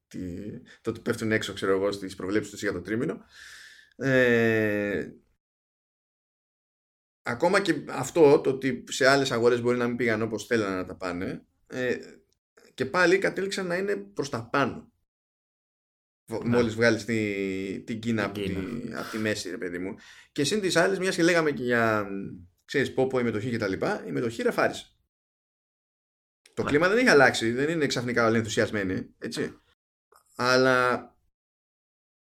τι, 0.09 0.49
το 0.81 0.89
ότι 0.89 0.99
πέφτουν 0.99 1.31
έξω, 1.31 1.53
ξέρω 1.53 1.71
εγώ, 1.71 1.91
στις 1.91 2.15
προβλέψεις 2.15 2.51
τους 2.51 2.61
για 2.61 2.71
το 2.71 2.81
τρίμηνο. 2.81 3.25
Ε, 3.95 5.09
ακόμα 7.21 7.61
και 7.61 7.83
αυτό, 7.89 8.41
το 8.41 8.49
ότι 8.49 8.83
σε 8.87 9.07
άλλες 9.07 9.31
αγορές 9.31 9.61
μπορεί 9.61 9.77
να 9.77 9.87
μην 9.87 9.95
πήγαν 9.95 10.21
όπως 10.21 10.45
θέλανε 10.45 10.75
να 10.75 10.85
τα 10.85 10.95
πάνε, 10.95 11.45
ε, 11.67 11.97
και 12.73 12.85
πάλι 12.85 13.17
κατέληξαν 13.17 13.67
να 13.67 13.75
είναι 13.75 13.95
προς 13.95 14.29
τα 14.29 14.49
πάνω. 14.49 14.91
Ναι. 16.29 16.49
Μόλις 16.49 16.75
βγάλεις 16.75 17.05
τη, 17.05 17.83
την 17.85 17.99
Κίνα, 17.99 18.25
από, 18.25 18.39
τη, 18.39 18.55
από 18.95 19.09
τη 19.11 19.17
μέση, 19.17 19.49
ρε 19.49 19.57
παιδί 19.57 19.79
μου. 19.79 19.95
Και 20.31 20.43
σύν 20.43 20.61
τις 20.61 20.75
άλλες, 20.75 20.99
μιας 20.99 21.15
και 21.15 21.23
λέγαμε 21.23 21.51
και 21.51 21.63
για 21.63 22.07
ξέρεις, 22.65 22.93
πόπο, 22.93 23.19
η 23.19 23.23
μετοχή 23.23 23.57
κτλ. 23.57 23.73
Η 24.07 24.11
μετοχή 24.11 24.41
ρεφάρισε. 24.41 24.85
Το 26.53 26.63
ναι. 26.63 26.69
κλίμα 26.69 26.87
δεν 26.87 26.97
έχει 26.97 27.09
αλλάξει, 27.09 27.51
δεν 27.51 27.69
είναι 27.69 27.85
ξαφνικά 27.85 28.27
όλοι 28.27 28.37
ενθουσιασμένοι, 28.37 29.15
έτσι. 29.17 29.59
Αλλά 30.41 31.09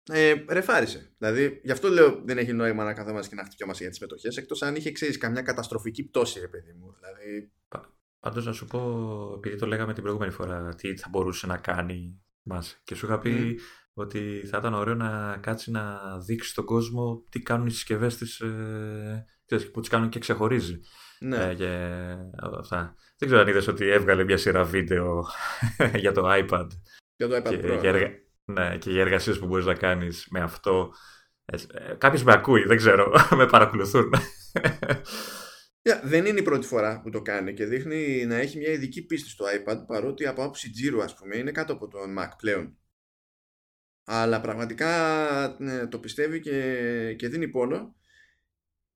ε, 0.09 0.33
ρεφάρισε. 0.49 1.13
Δηλαδή, 1.17 1.61
γι' 1.63 1.71
αυτό 1.71 1.87
λέω 1.89 2.21
δεν 2.25 2.37
έχει 2.37 2.53
νόημα 2.53 2.83
να 2.83 2.93
καθόμαστε 2.93 3.35
και 3.35 3.41
να 3.41 3.47
χτυπιόμαστε 3.47 3.83
για 3.83 3.91
τις 3.91 4.01
μετοχέ, 4.01 4.29
εκτός 4.35 4.61
αν 4.61 4.75
είχε 4.75 4.91
ξέρεις 4.91 5.17
καμιά 5.17 5.41
καταστροφική 5.41 6.03
πτώση, 6.03 6.39
ρε 6.39 6.47
παιδί 6.47 6.73
μου. 6.73 6.95
Δηλαδή... 6.99 7.51
Πάντως, 8.19 8.45
να 8.45 8.51
σου 8.51 8.65
πω, 8.65 9.33
επειδή 9.35 9.55
το 9.55 9.65
λέγαμε 9.65 9.93
την 9.93 10.03
προηγούμενη 10.03 10.31
φορά, 10.31 10.75
τι 10.75 10.97
θα 10.97 11.07
μπορούσε 11.09 11.47
να 11.47 11.57
κάνει 11.57 12.21
μας. 12.41 12.81
Και 12.83 12.95
σου 12.95 13.05
είχα 13.05 13.19
πει, 13.19 13.59
ότι 13.93 14.43
θα 14.49 14.57
ήταν 14.57 14.73
ωραίο 14.73 14.95
να 14.95 15.37
κάτσει 15.37 15.71
να 15.71 15.99
δείξει 16.19 16.49
στον 16.49 16.65
κόσμο 16.65 17.23
τι 17.29 17.39
κάνουν 17.39 17.67
οι 17.67 17.71
συσκευές 17.71 18.17
της. 18.17 18.39
Ε, 18.39 19.27
που 19.71 19.79
τις 19.79 19.89
κάνουν 19.89 20.09
και 20.09 20.19
ξεχωρίζει. 20.19 20.79
Ναι. 21.19 21.49
Ε, 21.49 21.53
και 21.53 21.67
αυτά. 22.59 22.95
Δεν 23.17 23.27
ξέρω 23.27 23.41
αν 23.41 23.47
είδες 23.47 23.67
ότι 23.67 23.87
έβγαλε 23.87 24.23
μια 24.23 24.37
σειρά 24.37 24.63
βίντεο 24.63 25.25
για 26.03 26.11
το 26.11 26.23
iPad. 26.25 26.67
Για 27.17 27.27
το 27.27 27.35
iPad 27.35 27.49
και, 27.49 27.59
Pro. 27.63 27.79
Και, 27.81 27.91
ναι. 27.91 28.19
ναι, 28.45 28.77
και 28.77 28.91
για 28.91 29.01
εργασίε 29.01 29.33
που 29.33 29.45
μπορείς 29.45 29.65
να 29.65 29.75
κάνεις 29.75 30.27
με 30.29 30.39
αυτό. 30.39 30.93
Ε, 31.45 31.93
Κάποιος 31.97 32.23
με 32.23 32.33
ακούει, 32.33 32.63
δεν 32.63 32.77
ξέρω. 32.77 33.11
με 33.37 33.45
παρακολουθούν. 33.45 34.13
Yeah, 35.81 35.99
δεν 36.03 36.25
είναι 36.25 36.39
η 36.39 36.43
πρώτη 36.43 36.67
φορά 36.67 37.01
που 37.01 37.09
το 37.09 37.21
κάνει 37.21 37.53
και 37.53 37.65
δείχνει 37.65 38.25
να 38.25 38.35
έχει 38.35 38.57
μια 38.57 38.71
ειδική 38.71 39.05
πίστη 39.05 39.29
στο 39.29 39.45
iPad 39.45 39.85
παρότι 39.87 40.27
από 40.27 40.41
άποψη 40.41 40.69
τζίρου 40.69 41.03
ας 41.03 41.15
πούμε 41.15 41.37
είναι 41.37 41.51
κάτω 41.51 41.73
από 41.73 41.87
τον 41.87 42.15
Mac 42.19 42.29
πλέον. 42.37 42.77
Αλλά 44.03 44.41
πραγματικά 44.41 45.55
ναι, 45.59 45.87
το 45.87 45.99
πιστεύει 45.99 46.39
και, 46.39 47.13
και 47.17 47.27
δίνει 47.27 47.47
πόνο 47.47 47.95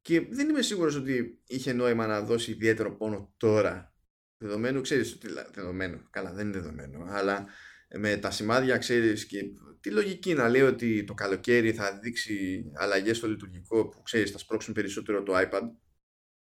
και 0.01 0.21
δεν 0.29 0.49
είμαι 0.49 0.61
σίγουρος 0.61 0.95
ότι 0.95 1.41
είχε 1.47 1.73
νόημα 1.73 2.07
να 2.07 2.21
δώσει 2.21 2.51
ιδιαίτερο 2.51 2.95
πόνο 2.95 3.33
τώρα. 3.37 3.93
Δεδομένου, 4.37 4.81
ξέρεις, 4.81 5.13
ότι, 5.13 5.27
δεδομένου, 5.53 6.07
καλά 6.09 6.33
δεν 6.33 6.47
είναι 6.47 6.59
δεδομένο, 6.59 7.05
αλλά 7.07 7.47
με 7.97 8.17
τα 8.17 8.31
σημάδια 8.31 8.77
ξέρεις 8.77 9.25
και 9.25 9.39
τι 9.79 9.91
λογική 9.91 10.33
να 10.33 10.49
λέει 10.49 10.61
ότι 10.61 11.03
το 11.03 11.13
καλοκαίρι 11.13 11.73
θα 11.73 11.99
δείξει 11.99 12.65
αλλαγές 12.75 13.17
στο 13.17 13.27
λειτουργικό 13.27 13.87
που 13.87 14.01
ξέρεις 14.01 14.31
θα 14.31 14.37
σπρώξουν 14.37 14.73
περισσότερο 14.73 15.23
το 15.23 15.33
iPad 15.35 15.61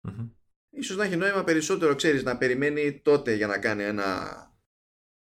mm 0.08 0.30
Ίσως 0.76 0.98
να 0.98 1.04
έχει 1.04 1.16
νόημα 1.16 1.44
περισσότερο, 1.44 1.96
ξέρεις, 1.96 2.24
να 2.24 2.38
περιμένει 2.38 3.02
τότε 3.02 3.34
για 3.34 3.48
να 3.48 3.60
κάνει 3.60 3.84
ένα 3.84 4.38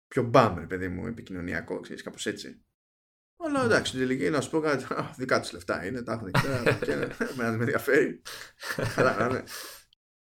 πιο 0.09 0.23
μπάμ, 0.23 0.67
παιδί 0.67 0.89
μου, 0.89 1.07
επικοινωνιακό, 1.07 1.81
ξέρεις, 1.81 2.03
κάπως 2.03 2.27
έτσι. 2.27 2.65
Αλλά 3.37 3.65
εντάξει, 3.65 3.93
στην 3.93 4.07
τελική 4.07 4.31
να 4.31 4.41
σου 4.41 4.51
πω 4.51 4.61
κάτι, 4.61 4.87
δικά 5.17 5.41
τους 5.41 5.53
λεφτά 5.53 5.87
είναι, 5.87 6.03
τα 6.03 6.13
έχουν 6.13 6.27
εκεί 6.27 6.41
και 6.85 6.97
με 7.37 7.51
με 7.57 7.63
ενδιαφέρει. 7.63 8.23
Αλλά 8.97 9.29
ναι. 9.29 9.43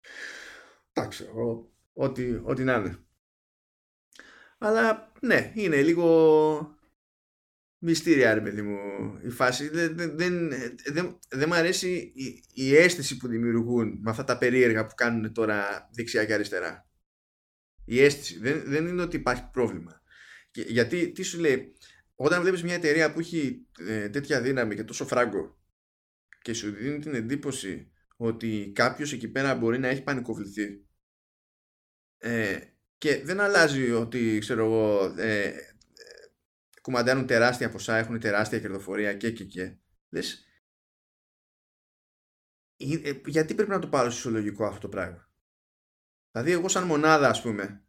Εντάξει, 0.94 1.26
ό,τι, 1.94 2.40
ό,τι 2.44 2.64
να 2.64 2.74
είναι. 2.74 2.98
Αλλά 4.64 5.12
ναι, 5.22 5.52
είναι 5.56 5.82
λίγο 5.82 6.78
μυστήρια 7.78 8.34
ρε 8.34 8.42
παιδί 8.42 8.62
μου 8.62 8.78
η 9.24 9.30
φάση. 9.30 9.70
Δεν, 9.70 9.98
δεν, 9.98 10.18
δεν, 10.18 10.50
δεν, 10.92 11.20
δεν 11.30 11.48
μου 11.48 11.56
αρέσει 11.56 12.12
η, 12.16 12.44
η, 12.54 12.76
αίσθηση 12.76 13.18
που 13.18 13.28
δημιουργούν 13.28 14.00
με 14.02 14.10
αυτά 14.10 14.24
τα 14.24 14.38
περίεργα 14.38 14.86
που 14.86 14.96
κάνουν 14.96 15.34
τώρα 15.34 15.90
δεξιά 15.94 16.26
και 16.26 16.34
αριστερά. 16.34 16.90
Η 17.86 18.02
αίσθηση. 18.02 18.40
Δεν, 18.40 18.64
δεν 18.66 18.88
είναι 18.88 19.02
ότι 19.02 19.16
υπάρχει 19.16 19.50
πρόβλημα. 19.52 20.02
Και, 20.52 20.62
γιατί 20.62 21.12
τι 21.12 21.24
σου 21.24 21.40
λέει 21.40 21.74
όταν 22.16 22.42
βλέπεις 22.42 22.64
μια 22.64 22.76
εταιρεία 22.76 23.14
που 23.14 23.20
έχει 23.20 23.68
ε, 23.80 24.10
τέτοια 24.10 24.42
δύναμη 24.42 24.76
και 24.76 24.84
τόσο 24.84 25.06
φράγκο 25.06 25.62
και 26.42 26.54
σου 26.54 26.72
δίνει 26.72 27.00
την 27.00 27.14
εντύπωση 27.14 27.92
ότι 28.16 28.72
κάποιος 28.76 29.14
εκεί 29.14 29.28
πέρα 29.28 29.56
μπορεί 29.56 29.80
να 29.80 29.88
έχει 29.88 30.04
πανικοβληθεί 30.04 30.86
ε, 32.18 32.60
και 33.04 33.24
δεν 33.24 33.40
αλλάζει 33.40 33.92
ότι 33.92 34.38
ξέρω 34.40 34.66
εγώ 34.66 35.14
ε, 35.18 35.52
κουμαντάνουν 36.82 37.26
τεράστια 37.26 37.70
ποσά, 37.70 37.96
έχουν 37.96 38.20
τεράστια 38.20 38.60
κερδοφορία 38.60 39.14
και 39.14 39.32
και 39.32 39.44
και. 39.44 39.78
Λες, 40.10 40.46
ε, 42.78 43.12
γιατί 43.26 43.56
πρέπει 43.56 43.70
να 43.70 43.80
το 43.80 43.88
πάρω 43.88 44.10
συσιολογικό 44.10 44.66
αυτό 44.66 44.80
το 44.80 44.90
πράγμα; 44.90 45.30
Δηλαδή 46.32 46.52
εγώ 46.52 46.68
σαν 46.68 46.84
μονάδα 46.84 47.30
ας 47.30 47.42
πούμε, 47.42 47.86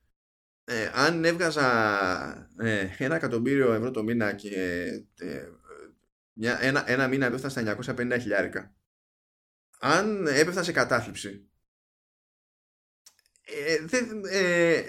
ε, 0.64 0.90
αν 0.94 1.24
έβγαζα 1.24 1.68
ε, 2.58 2.88
ένα 2.98 3.16
εκατομμύριο 3.16 3.72
ευρώ 3.72 3.90
το 3.90 4.02
μήνα 4.02 4.32
και 4.32 4.84
ε, 5.18 5.48
μια, 6.32 6.62
ένα, 6.62 6.90
ένα 6.90 7.08
μήνα 7.08 7.26
έπεφτα 7.26 7.48
στα 7.48 7.76
950 7.78 8.16
χιλιάρικα, 8.20 8.74
αν 9.78 10.26
έπεφτα 10.26 10.62
σε 10.62 10.72
κατάθλιψη, 10.72 11.48
ε, 14.30 14.82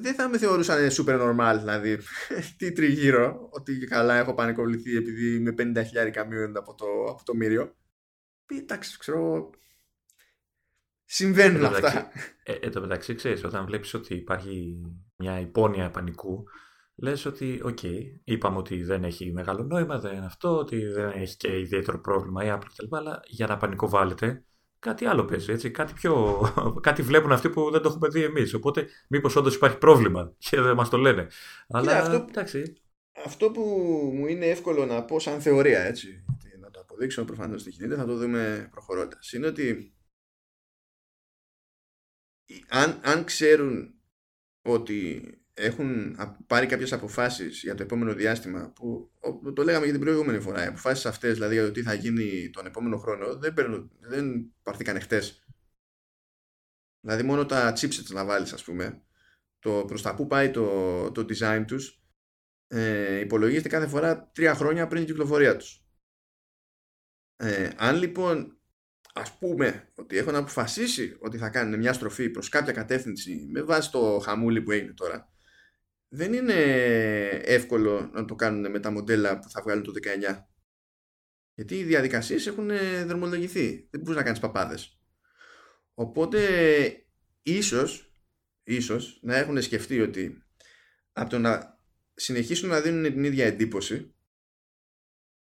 δεν 0.00 0.14
θα 0.14 0.28
με 0.28 0.38
θεωρούσαν 0.38 0.88
super 0.90 1.20
normal, 1.20 1.56
δηλαδή, 1.58 1.98
τι 2.58 2.72
τριγύρω, 2.72 3.48
ότι 3.50 3.78
καλά 3.78 4.14
έχω 4.14 4.34
πανικοβληθεί 4.34 4.96
επειδή 4.96 5.40
με 5.40 5.54
50 5.58 5.84
χιλιάρικα 5.86 6.26
μείωνε 6.26 6.58
από 6.58 6.74
το, 6.74 6.86
από 7.08 7.24
το 7.24 7.34
μύριο. 7.34 7.76
Εντάξει, 8.46 8.98
ξέρω, 8.98 9.50
συμβαίνουν 11.04 11.64
αυτά. 11.64 12.10
Ε, 12.42 12.52
εν 12.52 12.72
τω 12.72 12.80
μεταξύ, 12.80 13.14
ξέρεις, 13.14 13.44
όταν 13.44 13.66
βλέπεις 13.66 13.94
ότι 13.94 14.14
υπάρχει 14.14 14.80
μια 15.16 15.40
υπόνοια 15.40 15.90
πανικού, 15.90 16.44
λες 16.96 17.24
ότι, 17.24 17.60
okay, 17.62 18.00
είπαμε 18.24 18.56
ότι 18.56 18.82
δεν 18.82 19.04
έχει 19.04 19.32
μεγάλο 19.32 19.62
νόημα, 19.62 19.98
δεν 19.98 20.16
είναι 20.16 20.26
αυτό, 20.26 20.58
ότι 20.58 20.86
δεν 20.86 21.10
έχει 21.10 21.36
και 21.36 21.58
ιδιαίτερο 21.58 22.00
πρόβλημα 22.00 22.44
η 22.44 22.48
Apple 22.50 22.66
κτλ. 22.76 22.96
Αλλά 22.96 23.20
για 23.24 23.46
να 23.46 23.56
πανικοβάλλεται, 23.56 24.44
κάτι 24.84 25.04
άλλο 25.04 25.24
παίζει. 25.24 25.52
Έτσι. 25.52 25.70
Κάτι, 25.70 25.92
πιο... 25.92 26.40
κάτι 26.82 27.02
βλέπουν 27.02 27.32
αυτοί 27.32 27.50
που 27.50 27.70
δεν 27.70 27.82
το 27.82 27.88
έχουμε 27.88 28.08
δει 28.08 28.22
εμείς. 28.22 28.54
Οπότε, 28.54 28.88
μήπως 29.08 29.36
όντως 29.36 29.54
υπάρχει 29.54 29.78
πρόβλημα 29.78 30.34
και 30.38 30.60
δεν 30.60 30.74
μας 30.74 30.88
το 30.88 30.96
λένε. 30.96 31.26
Αλλά 31.68 31.98
αυτό, 31.98 32.26
εντάξει. 32.28 32.76
αυτό 33.24 33.50
που 33.50 33.60
μου 34.14 34.26
είναι 34.26 34.46
εύκολο 34.46 34.86
να 34.86 35.04
πω 35.04 35.20
σαν 35.20 35.40
θεωρία, 35.40 35.80
έτσι, 35.80 36.24
να 36.60 36.70
το 36.70 36.80
αποδείξω 36.80 37.24
προφανώς 37.24 37.62
τι 37.62 37.70
γίνεται, 37.70 37.96
θα 37.96 38.06
το 38.06 38.16
δούμε 38.16 38.68
προχωρώντας. 38.70 39.32
Είναι 39.32 39.46
ότι 39.46 39.94
αν, 42.68 43.00
αν 43.04 43.24
ξέρουν 43.24 43.94
ότι 44.64 45.22
έχουν 45.54 46.16
πάρει 46.46 46.66
κάποιες 46.66 46.92
αποφάσεις 46.92 47.62
για 47.62 47.74
το 47.74 47.82
επόμενο 47.82 48.14
διάστημα 48.14 48.72
που 48.74 49.10
το 49.54 49.62
λέγαμε 49.62 49.84
για 49.84 49.94
την 49.94 50.02
προηγούμενη 50.02 50.40
φορά 50.40 50.64
οι 50.64 50.66
αποφάσεις 50.66 51.06
αυτές 51.06 51.34
δηλαδή 51.34 51.54
για 51.54 51.64
το 51.64 51.70
τι 51.70 51.82
θα 51.82 51.94
γίνει 51.94 52.50
τον 52.50 52.66
επόμενο 52.66 52.96
χρόνο 52.96 53.38
δεν, 53.38 53.54
παίρνουν, 53.54 53.90
δεν 54.00 54.54
πάρθηκαν 54.62 55.00
χτες 55.00 55.44
δηλαδή 57.00 57.22
μόνο 57.22 57.46
τα 57.46 57.72
chipsets 57.72 58.12
να 58.12 58.24
βάλεις 58.24 58.52
ας 58.52 58.64
πούμε 58.64 59.02
το 59.58 59.84
προς 59.86 60.02
τα 60.02 60.14
που 60.14 60.26
πάει 60.26 60.50
το, 60.50 61.10
το 61.12 61.26
design 61.28 61.64
τους 61.66 62.04
ε, 62.66 63.18
υπολογίζεται 63.18 63.68
κάθε 63.68 63.86
φορά 63.86 64.30
τρία 64.34 64.54
χρόνια 64.54 64.86
πριν 64.86 65.04
την 65.04 65.10
κυκλοφορία 65.10 65.56
τους. 65.56 65.84
Ε, 67.36 67.70
αν 67.76 67.96
λοιπόν 67.96 68.58
ας 69.14 69.38
πούμε 69.38 69.92
ότι 69.94 70.16
έχουν 70.16 70.34
αποφασίσει 70.34 71.16
ότι 71.20 71.38
θα 71.38 71.48
κάνουν 71.48 71.78
μια 71.78 71.92
στροφή 71.92 72.30
προς 72.30 72.48
κάποια 72.48 72.72
κατεύθυνση 72.72 73.48
με 73.50 73.62
βάση 73.62 73.90
το 73.90 74.18
χαμούλι 74.24 74.62
που 74.62 74.70
έγινε 74.70 74.92
τώρα 74.92 75.33
δεν 76.08 76.32
είναι 76.32 76.54
εύκολο 77.44 78.10
να 78.12 78.24
το 78.24 78.34
κάνουν 78.34 78.70
με 78.70 78.80
τα 78.80 78.90
μοντέλα 78.90 79.38
που 79.38 79.50
θα 79.50 79.62
βγάλουν 79.62 79.82
το 79.82 79.92
19. 79.92 80.44
Γιατί 81.54 81.78
οι 81.78 81.84
διαδικασίες 81.84 82.46
έχουν 82.46 82.70
δρομολογηθεί. 83.06 83.88
Δεν 83.90 84.00
μπορείς 84.00 84.16
να 84.16 84.22
κάνεις 84.22 84.40
παπάδες. 84.40 84.98
Οπότε 85.94 86.40
ίσως, 87.42 88.12
ίσως 88.62 89.18
να 89.22 89.36
έχουν 89.36 89.62
σκεφτεί 89.62 90.00
ότι 90.00 90.42
από 91.12 91.30
το 91.30 91.38
να 91.38 91.78
συνεχίσουν 92.14 92.68
να 92.68 92.80
δίνουν 92.80 93.02
την 93.02 93.24
ίδια 93.24 93.46
εντύπωση 93.46 94.14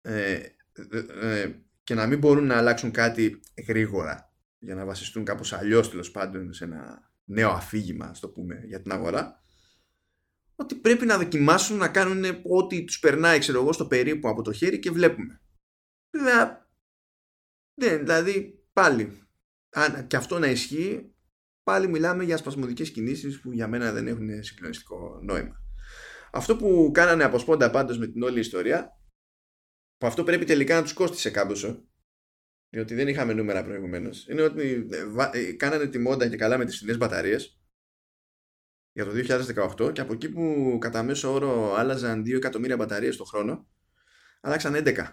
ε, 0.01 0.41
ε, 1.21 1.51
και 1.83 1.95
να 1.95 2.07
μην 2.07 2.19
μπορούν 2.19 2.47
να 2.47 2.57
αλλάξουν 2.57 2.91
κάτι 2.91 3.41
γρήγορα 3.67 4.35
για 4.59 4.75
να 4.75 4.85
βασιστούν 4.85 5.25
κάπως 5.25 5.53
αλλιώς 5.53 5.91
τέλος 5.91 6.11
πάντων 6.11 6.53
σε 6.53 6.65
ένα 6.65 7.11
νέο 7.25 7.51
αφήγημα, 7.51 8.15
στο 8.15 8.29
πούμε, 8.29 8.63
για 8.67 8.83
την 8.83 8.93
αγορά 8.93 9.42
ότι 10.57 10.75
πρέπει 10.75 11.07
να 11.07 11.19
δοκιμάσουν 11.19 11.77
να 11.77 11.89
κάνουν 11.89 12.25
ό,τι 12.45 12.85
τους 12.85 12.99
περνάει 12.99 13.39
ξέρω 13.39 13.61
εγώ 13.61 13.73
στο 13.73 13.87
περίπου 13.87 14.29
από 14.29 14.43
το 14.43 14.53
χέρι 14.53 14.79
και 14.79 14.91
βλέπουμε. 14.91 15.41
Βέβαια, 16.17 16.71
ναι, 17.81 17.97
δηλαδή 17.97 18.65
πάλι, 18.73 19.29
αν 19.71 20.07
και 20.07 20.17
αυτό 20.17 20.39
να 20.39 20.47
ισχύει, 20.47 21.15
πάλι 21.63 21.89
μιλάμε 21.89 22.25
για 22.25 22.37
σπασμωδικές 22.37 22.91
κινήσεις 22.91 23.41
που 23.41 23.53
για 23.53 23.69
μένα 23.69 23.93
δεν 23.93 24.07
έχουν 24.07 24.43
συγκλονιστικό 24.43 25.21
νόημα. 25.23 25.57
Αυτό 26.33 26.57
που 26.57 26.91
κάνανε 26.95 27.25
από 27.25 27.39
σπόντα 27.39 27.71
πάντως 27.71 27.99
με 27.99 28.07
την 28.07 28.23
όλη 28.23 28.41
ιστορία, 28.41 28.91
που 29.97 30.07
αυτό 30.07 30.25
πρέπει 30.25 30.45
τελικά 30.45 30.75
να 30.75 30.83
τους 30.83 30.93
κόστησε 30.93 31.31
κάμποσο, 31.31 31.89
διότι 32.69 32.95
δεν 32.95 33.09
είχαμε 33.09 33.33
νούμερα 33.33 33.65
προηγουμένως, 33.65 34.29
είναι 34.29 34.43
ότι 34.43 34.89
ε, 34.91 35.39
ε, 35.39 35.53
κάνανε 35.53 35.87
τη 35.87 35.99
μόντα 35.99 36.29
και 36.29 36.37
καλά 36.37 36.59
με 36.59 36.65
τις 36.65 36.77
φθηνές 36.77 36.97
μπαταρίες 36.97 37.62
για 38.93 39.05
το 39.05 39.11
2018 39.85 39.93
και 39.93 40.01
από 40.01 40.13
εκεί 40.13 40.29
που 40.29 40.77
κατά 40.81 41.03
μέσο 41.03 41.33
όρο 41.33 41.75
άλλαζαν 41.75 42.23
2 42.23 42.35
εκατομμύρια 42.35 42.77
μπαταρίες 42.77 43.17
το 43.17 43.25
χρόνο 43.25 43.67
άλλαξαν 44.41 44.75
11. 44.77 45.07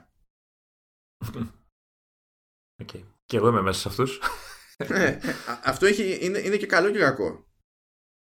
Okay. 1.26 3.04
Και 3.26 3.38
εγώ 3.38 3.48
είμαι 3.48 3.62
μέσα 3.62 3.80
σε 3.80 3.88
αυτούς. 3.88 4.20
ε, 4.78 5.18
αυτό 5.64 5.86
έχει, 5.86 6.26
είναι, 6.26 6.40
είναι 6.40 6.58
και 6.58 6.66
καλό 6.66 6.92
και 6.92 7.00
κακό. 7.00 7.48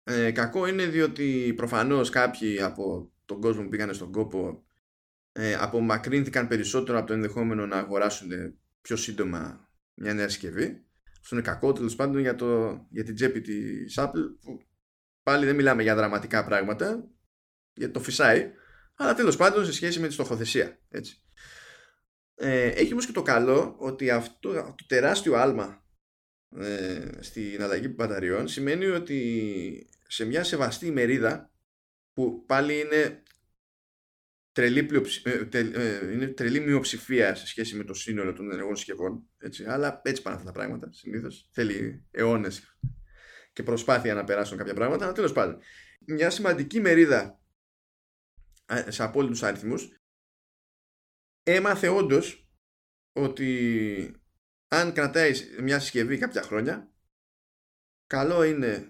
Ε, 0.03 0.31
κακό 0.31 0.67
είναι 0.67 0.87
διότι 0.87 1.53
προφανώς 1.57 2.11
κάποιοι 2.11 2.63
από 2.63 3.13
τον 3.25 3.41
κόσμο 3.41 3.63
που 3.63 3.69
πήγανε 3.69 3.93
στον 3.93 4.13
κόπο 4.13 4.67
ε, 5.33 5.55
απομακρύνθηκαν 5.55 6.49
περισσότερο 6.49 6.99
από 6.99 7.07
το 7.07 7.13
ενδεχόμενο 7.13 7.67
να 7.67 7.77
αγοράσουν 7.77 8.31
πιο 8.81 8.97
σύντομα 8.97 9.69
μια 9.95 10.15
νέα 10.15 10.29
συσκευή. 10.29 10.87
Αυτό 11.21 11.37
είναι 11.37 11.45
κακό 11.45 11.73
τέλος 11.73 11.97
πάντων 11.97 12.21
για, 12.21 12.35
το, 12.35 12.81
για 12.91 13.05
την 13.05 13.15
τσέπη 13.15 13.41
της 13.41 13.99
Apple 13.99 14.39
που 14.41 14.61
πάλι 15.25 15.47
δεν 15.47 15.55
μιλάμε 15.55 15.83
για 15.83 15.95
δραματικά 15.95 16.45
πράγματα 16.45 17.09
γιατί 17.73 17.93
το 17.93 18.01
φυσάει 18.01 18.53
Αλλά 18.95 19.15
τέλος 19.15 19.37
πάντων 19.37 19.65
σε 19.65 19.73
σχέση 19.73 20.01
με 20.01 20.07
τη 20.07 20.13
στοχοθεσία. 20.13 20.79
Έτσι. 20.89 21.23
Ε, 22.35 22.69
έχει 22.69 22.93
όμως 22.93 23.07
και 23.07 23.13
το 23.13 23.23
καλό 23.23 23.77
ότι 23.79 24.11
αυτό 24.11 24.53
το 24.53 24.85
τεράστιο 24.87 25.35
άλμα 25.35 25.85
ε, 26.57 27.09
στην 27.21 27.63
αλλαγή 27.63 27.89
μπαταριών 27.89 28.49
σημαίνει 28.49 28.85
ότι 28.85 29.89
σε 30.07 30.25
μια 30.25 30.45
σεβαστή 30.45 30.91
μερίδα 30.91 31.53
που 32.13 32.45
πάλι 32.47 32.81
είναι 32.81 33.23
τρελή, 34.53 34.89
ε, 35.23 35.59
ε, 35.59 36.13
είναι 36.13 36.27
τρελή 36.27 36.61
μειοψηφία 36.61 37.35
σε 37.35 37.47
σχέση 37.47 37.77
με 37.77 37.85
το 37.85 37.95
σύνολο 37.95 38.33
των 38.33 38.51
ενεργών 38.51 38.77
συσκευών. 38.77 39.29
Έτσι. 39.39 39.65
Αλλά 39.65 40.01
έτσι 40.05 40.23
πάνε 40.23 40.37
αυτά 40.37 40.49
τα 40.49 40.55
πράγματα 40.55 40.93
συνήθως. 40.93 41.49
Θέλει 41.53 42.07
αιώνες 42.11 42.74
και 43.55 43.63
προσπάθεια 43.63 44.15
να 44.15 44.25
περάσουν 44.25 44.59
κάποια 44.59 44.75
πράγματα. 44.75 45.05
Αλλά 45.05 45.13
τέλος 45.15 45.33
πάντων, 45.33 45.61
μια 46.07 46.31
σημαντική 46.31 46.81
μερίδα 46.81 47.41
σε 48.89 49.03
απόλυτους 49.03 49.43
αριθμούς 49.43 50.01
έμαθε 51.43 51.89
όντως 51.89 52.49
ότι 53.13 54.23
αν 54.69 54.93
κρατάει 54.93 55.33
μια 55.61 55.81
συσκευή 55.81 56.19
κάποια 56.19 56.43
χρόνια, 56.43 56.93
καλό 58.07 58.43
είναι 58.43 58.89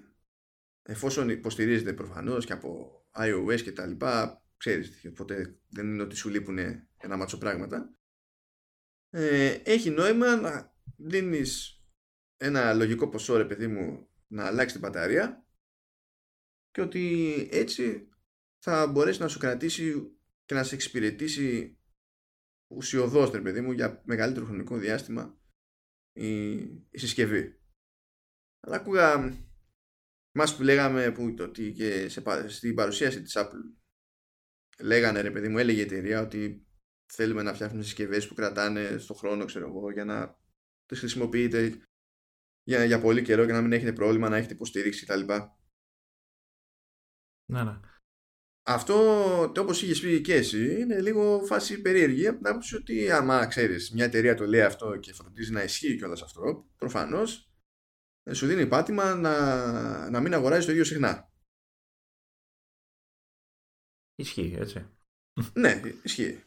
εφόσον 0.83 1.29
υποστηρίζεται 1.29 1.93
προφανώς 1.93 2.47
και 2.47 2.53
από 2.53 3.03
iOS 3.17 3.61
και 3.63 3.73
τα 3.73 3.87
λοιπά, 3.87 4.45
ξέρεις, 4.57 5.07
οπότε 5.09 5.59
δεν 5.69 5.87
είναι 5.87 6.03
ότι 6.03 6.17
σου 6.17 6.29
λείπουν 6.29 6.59
ένα 6.97 7.17
μάτσο 7.17 7.39
πράγματα, 7.39 7.95
ε, 9.11 9.61
έχει 9.65 9.91
νόημα 9.91 10.37
να 10.37 10.75
δίνεις 10.97 11.83
ένα 12.37 12.73
λογικό 12.73 13.09
ποσό 13.09 13.37
ρε 13.37 13.45
παιδί 13.45 13.67
μου 13.67 14.09
να 14.35 14.47
αλλάξει 14.47 14.79
την 14.79 14.81
μπαταρία 14.85 15.47
και 16.71 16.81
ότι 16.81 17.49
έτσι 17.53 18.09
θα 18.59 18.87
μπορέσει 18.87 19.21
να 19.21 19.29
σου 19.29 19.39
κρατήσει 19.39 20.17
και 20.45 20.55
να 20.55 20.65
σε 20.65 20.75
εξυπηρετήσει 20.75 21.79
ουσιοδός 22.71 23.31
ρε 23.31 23.41
παιδί 23.41 23.61
μου 23.61 23.73
για 23.73 24.03
μεγαλύτερο 24.05 24.47
χρονικό 24.47 24.77
διάστημα 24.77 25.39
η, 26.13 26.53
η 26.91 26.99
συσκευή. 26.99 27.59
Αλλά 28.61 28.77
ακούγα 28.77 29.39
μας 30.37 30.57
που 30.57 30.63
λέγαμε 30.63 31.13
που, 31.13 31.35
ότι 31.39 31.73
και 31.73 32.09
σε, 32.09 32.49
στην 32.49 32.75
παρουσίαση 32.75 33.23
της 33.23 33.37
Apple 33.37 33.75
λέγανε 34.81 35.21
ρε 35.21 35.31
παιδί 35.31 35.49
μου, 35.49 35.59
έλεγε 35.59 35.81
η 35.81 35.85
εταιρεία 35.85 36.21
ότι 36.21 36.67
θέλουμε 37.13 37.43
να 37.43 37.55
φτιάχνουμε 37.55 37.83
συσκευές 37.83 38.29
που 38.29 38.35
κρατάνε 38.35 38.99
στο 38.99 39.15
χρόνο, 39.15 39.45
ξέρω 39.45 39.69
εγώ, 39.69 39.91
για 39.91 40.05
να 40.05 40.39
τις 40.87 40.99
χρησιμοποιείτε 40.99 41.83
για, 42.65 42.85
για 42.85 43.01
πολύ 43.01 43.23
καιρό 43.23 43.47
και 43.47 43.53
να 43.53 43.61
μην 43.61 43.73
έχετε 43.73 43.93
πρόβλημα, 43.93 44.29
να 44.29 44.37
έχετε 44.37 44.55
υποστήριξη 44.55 45.07
κτλ. 45.07 45.21
Ναι, 47.53 47.63
ναι. 47.63 47.81
Αυτό, 48.67 48.95
όπως 49.43 49.83
είχες 49.83 50.01
πει 50.01 50.21
και 50.21 50.35
εσύ, 50.35 50.81
είναι 50.81 51.01
λίγο 51.01 51.45
φάση 51.45 51.81
περίεργη 51.81 52.27
από 52.27 52.37
την 52.37 52.47
άποψη 52.47 52.77
ότι 52.77 53.11
άμα 53.11 53.47
ξέρεις, 53.47 53.93
μια 53.93 54.05
εταιρεία 54.05 54.35
το 54.35 54.47
λέει 54.47 54.63
αυτό 54.63 54.97
και 54.97 55.13
φροντίζει 55.13 55.53
να 55.53 55.63
ισχύει 55.63 55.97
κιόλας 55.97 56.23
αυτό, 56.23 56.71
προφανώς 56.77 57.49
ε, 58.23 58.33
σου 58.35 58.47
δίνει 58.47 58.67
πάτημα 58.67 59.15
να, 59.15 60.11
να 60.11 60.21
μην 60.21 60.35
αγοράζεις 60.35 60.65
το 60.65 60.71
ίδιο 60.71 60.85
συχνά. 60.85 61.33
Ισχύει, 64.15 64.55
έτσι. 64.59 64.89
Ναι, 65.55 65.81
ισχύει. 66.03 66.45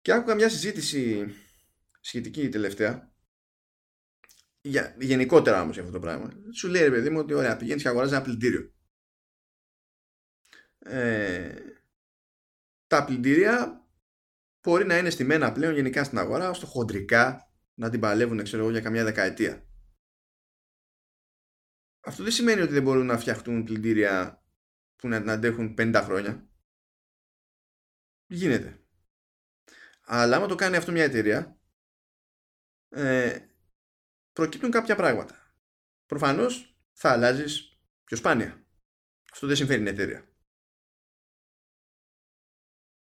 Και 0.00 0.12
άκουγα 0.12 0.34
μια 0.34 0.48
συζήτηση 0.48 1.26
σχετική 2.00 2.48
τελευταία. 2.48 3.15
Για, 4.66 4.96
γενικότερα 4.98 5.62
όμως 5.62 5.74
για 5.74 5.82
αυτό 5.82 5.94
το 5.94 6.00
πράγμα. 6.00 6.32
Σου 6.54 6.68
λέει 6.68 6.82
ρε 6.82 6.90
παιδί 6.90 7.10
μου 7.10 7.18
ότι 7.18 7.34
ωραία, 7.34 7.56
πηγαίνεις 7.56 7.82
και 7.82 7.88
αγοράζεις 7.88 8.14
ένα 8.14 8.24
πλυντήριο. 8.24 8.74
Ε, 10.78 11.54
τα 12.86 13.04
πλυντήρια 13.04 13.86
μπορεί 14.62 14.84
να 14.84 14.98
είναι 14.98 15.10
στημένα 15.10 15.52
πλέον 15.52 15.74
γενικά 15.74 16.04
στην 16.04 16.18
αγορά 16.18 16.50
ώστε 16.50 16.66
χοντρικά 16.66 17.52
να 17.74 17.90
την 17.90 18.00
παλεύουν 18.00 18.42
ξέρω 18.42 18.62
εγώ, 18.62 18.70
για 18.70 18.80
καμιά 18.80 19.04
δεκαετία. 19.04 19.66
Αυτό 22.00 22.22
δεν 22.22 22.32
σημαίνει 22.32 22.60
ότι 22.60 22.72
δεν 22.72 22.82
μπορούν 22.82 23.06
να 23.06 23.18
φτιαχτούν 23.18 23.64
πλυντήρια 23.64 24.44
που 24.96 25.08
να 25.08 25.32
αντέχουν 25.32 25.74
50 25.78 26.00
χρόνια. 26.04 26.48
Γίνεται. 28.26 28.80
Αλλά 30.02 30.36
άμα 30.36 30.46
το 30.46 30.54
κάνει 30.54 30.76
αυτό 30.76 30.92
μια 30.92 31.04
εταιρεία, 31.04 31.60
ε, 32.88 33.46
προκύπτουν 34.36 34.70
κάποια 34.70 34.96
πράγματα. 34.96 35.54
Προφανώς 36.06 36.78
θα 36.92 37.10
αλλάζεις 37.10 37.80
πιο 38.04 38.16
σπάνια. 38.16 38.66
Αυτό 39.32 39.46
δεν 39.46 39.56
συμφέρει 39.56 39.82
η 39.82 39.88
εταιρεία. 39.88 40.28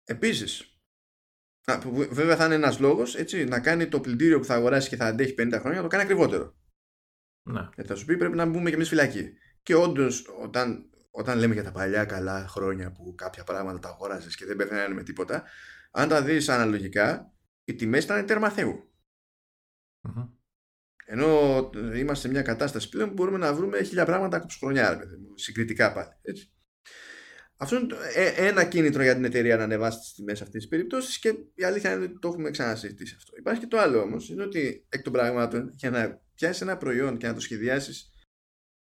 Επίσης, 0.04 0.82
βέβαια 2.10 2.36
θα 2.36 2.46
είναι 2.46 2.56
ένας 2.56 2.80
λόγος 2.80 3.16
έτσι, 3.16 3.44
να 3.44 3.60
κάνει 3.60 3.88
το 3.88 4.00
πλυντήριο 4.00 4.40
που 4.40 4.46
θα 4.46 4.56
αγοράσει 4.56 4.90
και 4.90 4.96
θα 4.96 5.06
αντέχει 5.06 5.36
50 5.38 5.58
χρόνια 5.60 5.78
να 5.78 5.82
το 5.82 5.88
κάνει 5.88 6.04
ακριβότερο. 6.04 6.56
Ναι. 7.44 7.70
θα 7.86 7.96
σου 7.96 8.06
πει 8.06 8.18
πρέπει 8.18 8.36
να 8.36 8.46
μπούμε 8.46 8.70
και 8.70 8.76
εμείς 8.76 8.88
φυλακή. 8.88 9.34
Και 9.64 9.76
όντως, 9.76 10.28
όταν, 10.42 10.90
όταν 11.12 11.38
λέμε 11.38 11.54
για 11.54 11.64
τα 11.64 11.72
παλιά 11.72 12.06
καλά 12.06 12.48
χρόνια 12.48 12.92
που 12.92 13.16
κάποια 13.16 13.44
πράγματα 13.44 13.80
τα 13.80 13.90
αγόραζε 13.90 14.30
και 14.30 14.46
δεν 14.46 14.56
πεθαίνανε 14.56 14.94
με 14.94 15.04
τίποτα, 15.04 15.44
αν 15.92 16.10
τα 16.10 16.22
δεις 16.22 16.50
αναλογικά, 16.50 17.34
οι 17.64 17.76
τιμές 17.76 18.04
ήταν 18.04 18.26
τέρμα 18.26 18.50
Ενώ 21.10 21.70
είμαστε 21.96 22.28
σε 22.28 22.34
μια 22.34 22.42
κατάσταση 22.42 22.90
πλέον 22.90 23.08
που 23.08 23.14
μπορούμε 23.14 23.38
να 23.38 23.54
βρούμε 23.54 23.84
χίλια 23.84 24.06
πράγματα 24.06 24.38
από 24.38 24.48
χρονιά, 24.60 25.00
συγκριτικά 25.36 25.94
πάλι. 25.94 26.10
Έτσι. 26.22 26.52
Αυτό 27.58 27.76
είναι 27.76 27.96
ε, 28.16 28.48
ένα 28.48 28.66
κίνητρο 28.66 29.04
για 29.04 29.16
την 29.16 29.26
εταιρεία 29.26 29.58
να 29.58 29.64
ανεβάσει 29.64 30.00
τις 30.00 30.14
τιμές 30.14 30.42
αυτή 30.42 30.60
τη 30.60 30.68
περίπτωση 30.68 31.20
και 31.20 31.36
η 31.54 31.64
αλήθεια 31.64 31.94
είναι 31.94 32.04
ότι 32.04 32.20
το 32.20 32.28
έχουμε 32.28 32.52
ξανασυζητήσει 32.52 33.16
αυτό. 33.18 33.34
Υπάρχει 33.38 33.62
και 33.62 33.68
το 33.68 33.78
άλλο 33.78 34.02
όμως, 34.02 34.30
είναι 34.30 34.44
ότι 34.44 34.86
εκ 34.90 35.02
των 35.02 35.14
πραγμάτων 35.14 35.74
για 35.76 35.90
να 35.90 36.22
πιάσεις 36.36 36.62
ένα 36.62 36.78
προϊόν 36.78 37.18
και 37.18 37.28
να 37.28 37.34
το 37.34 37.40
σχεδιάσεις 37.40 38.12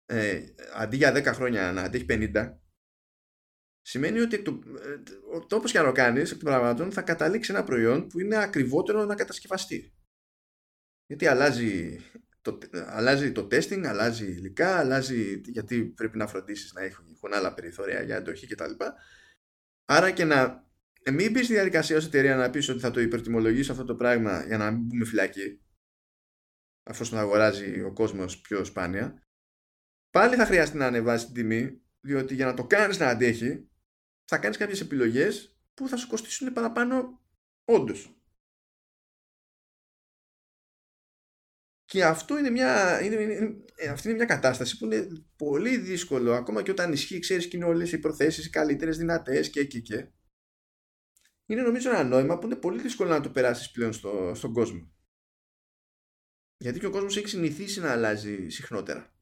ε, 0.05 0.43
αντί 0.75 0.95
για 0.95 1.15
10 1.15 1.23
χρόνια 1.25 1.71
να 1.71 1.81
αντέχει 1.81 2.05
50, 2.09 2.53
σημαίνει 3.81 4.19
ότι 4.19 4.41
το, 4.41 4.59
ε, 4.81 5.55
όπως 5.55 5.71
και 5.71 5.77
αν 5.77 5.85
το 5.85 5.91
κάνεις 5.91 6.31
εκ 6.31 6.37
των 6.37 6.49
πραγμάτων 6.49 6.91
θα 6.91 7.01
καταλήξει 7.01 7.51
ένα 7.51 7.63
προϊόν 7.63 8.07
που 8.07 8.19
είναι 8.19 8.35
ακριβότερο 8.35 9.05
να 9.05 9.15
κατασκευαστεί. 9.15 9.93
Γιατί 11.09 11.27
αλλάζει 11.27 11.99
το, 12.41 12.57
αλλάζει 12.85 13.31
το 13.31 13.47
testing, 13.51 13.83
αλλάζει 13.85 14.25
υλικά, 14.25 14.77
αλλάζει 14.77 15.41
γιατί 15.45 15.85
πρέπει 15.85 16.17
να 16.17 16.27
φροντίσεις 16.27 16.73
να 16.73 16.81
έχουν 16.81 17.33
άλλα 17.33 17.53
περιθώρια 17.53 18.01
για 18.01 18.17
αντοχή 18.17 18.47
κτλ. 18.47 18.71
Άρα 19.85 20.11
και 20.11 20.25
να 20.25 20.69
μην 21.11 21.31
μπει 21.31 21.43
στη 21.43 21.53
διαδικασία 21.53 21.97
ως 21.97 22.05
εταιρεία 22.05 22.35
να 22.35 22.49
πεις 22.49 22.69
ότι 22.69 22.79
θα 22.79 22.91
το 22.91 22.99
υπερτιμολογήσει 22.99 23.71
αυτό 23.71 23.85
το 23.85 23.95
πράγμα 23.95 24.45
για 24.45 24.57
να 24.57 24.71
μην 24.71 24.81
μπούμε 24.81 25.05
φυλακή 25.05 25.61
αφού 26.83 27.15
να 27.15 27.19
αγοράζει 27.19 27.81
ο 27.81 27.93
κόσμος 27.93 28.41
πιο 28.41 28.63
σπάνια 28.63 29.23
πάλι 30.09 30.35
θα 30.35 30.45
χρειαστεί 30.45 30.77
να 30.77 30.85
ανεβάσεις 30.85 31.25
την 31.25 31.35
τιμή 31.35 31.81
διότι 31.99 32.35
για 32.35 32.45
να 32.45 32.53
το 32.53 32.65
κάνεις 32.65 32.99
να 32.99 33.07
αντέχει 33.07 33.69
θα 34.25 34.37
κάνεις 34.37 34.57
κάποιες 34.57 34.81
επιλογές 34.81 35.59
που 35.73 35.87
θα 35.87 35.97
σου 35.97 36.07
κοστίσουν 36.07 36.53
παραπάνω 36.53 37.21
όντως 37.65 38.18
Και 41.89 42.03
αυτό 42.05 42.37
είναι 42.37 42.49
μια, 42.49 43.01
είναι, 43.03 43.15
είναι, 43.15 43.57
ε, 43.75 43.87
αυτή 43.87 44.07
είναι 44.07 44.17
μια 44.17 44.25
κατάσταση 44.25 44.77
που 44.77 44.85
είναι 44.85 45.07
πολύ 45.35 45.77
δύσκολο 45.77 46.33
ακόμα 46.33 46.61
και 46.61 46.71
όταν 46.71 46.91
ισχύει, 46.91 47.19
ξέρεις 47.19 47.47
και 47.47 47.57
είναι 47.57 47.65
όλες 47.65 47.91
οι 47.91 47.99
προθέσεις 47.99 48.45
οι 48.45 48.49
καλύτερες 48.49 48.97
δυνατές 48.97 49.49
και 49.49 49.65
και 49.65 49.79
και. 49.79 50.07
Είναι 51.45 51.61
νομίζω 51.61 51.89
ένα 51.89 52.03
νόημα 52.03 52.39
που 52.39 52.45
είναι 52.45 52.55
πολύ 52.55 52.81
δύσκολο 52.81 53.09
να 53.09 53.21
το 53.21 53.29
περάσεις 53.29 53.71
πλέον 53.71 53.93
στο, 53.93 54.31
στον 54.35 54.53
κόσμο. 54.53 54.91
Γιατί 56.57 56.79
και 56.79 56.85
ο 56.85 56.89
κόσμος 56.89 57.17
έχει 57.17 57.27
συνηθίσει 57.27 57.79
να 57.79 57.91
αλλάζει 57.91 58.49
συχνότερα. 58.49 59.13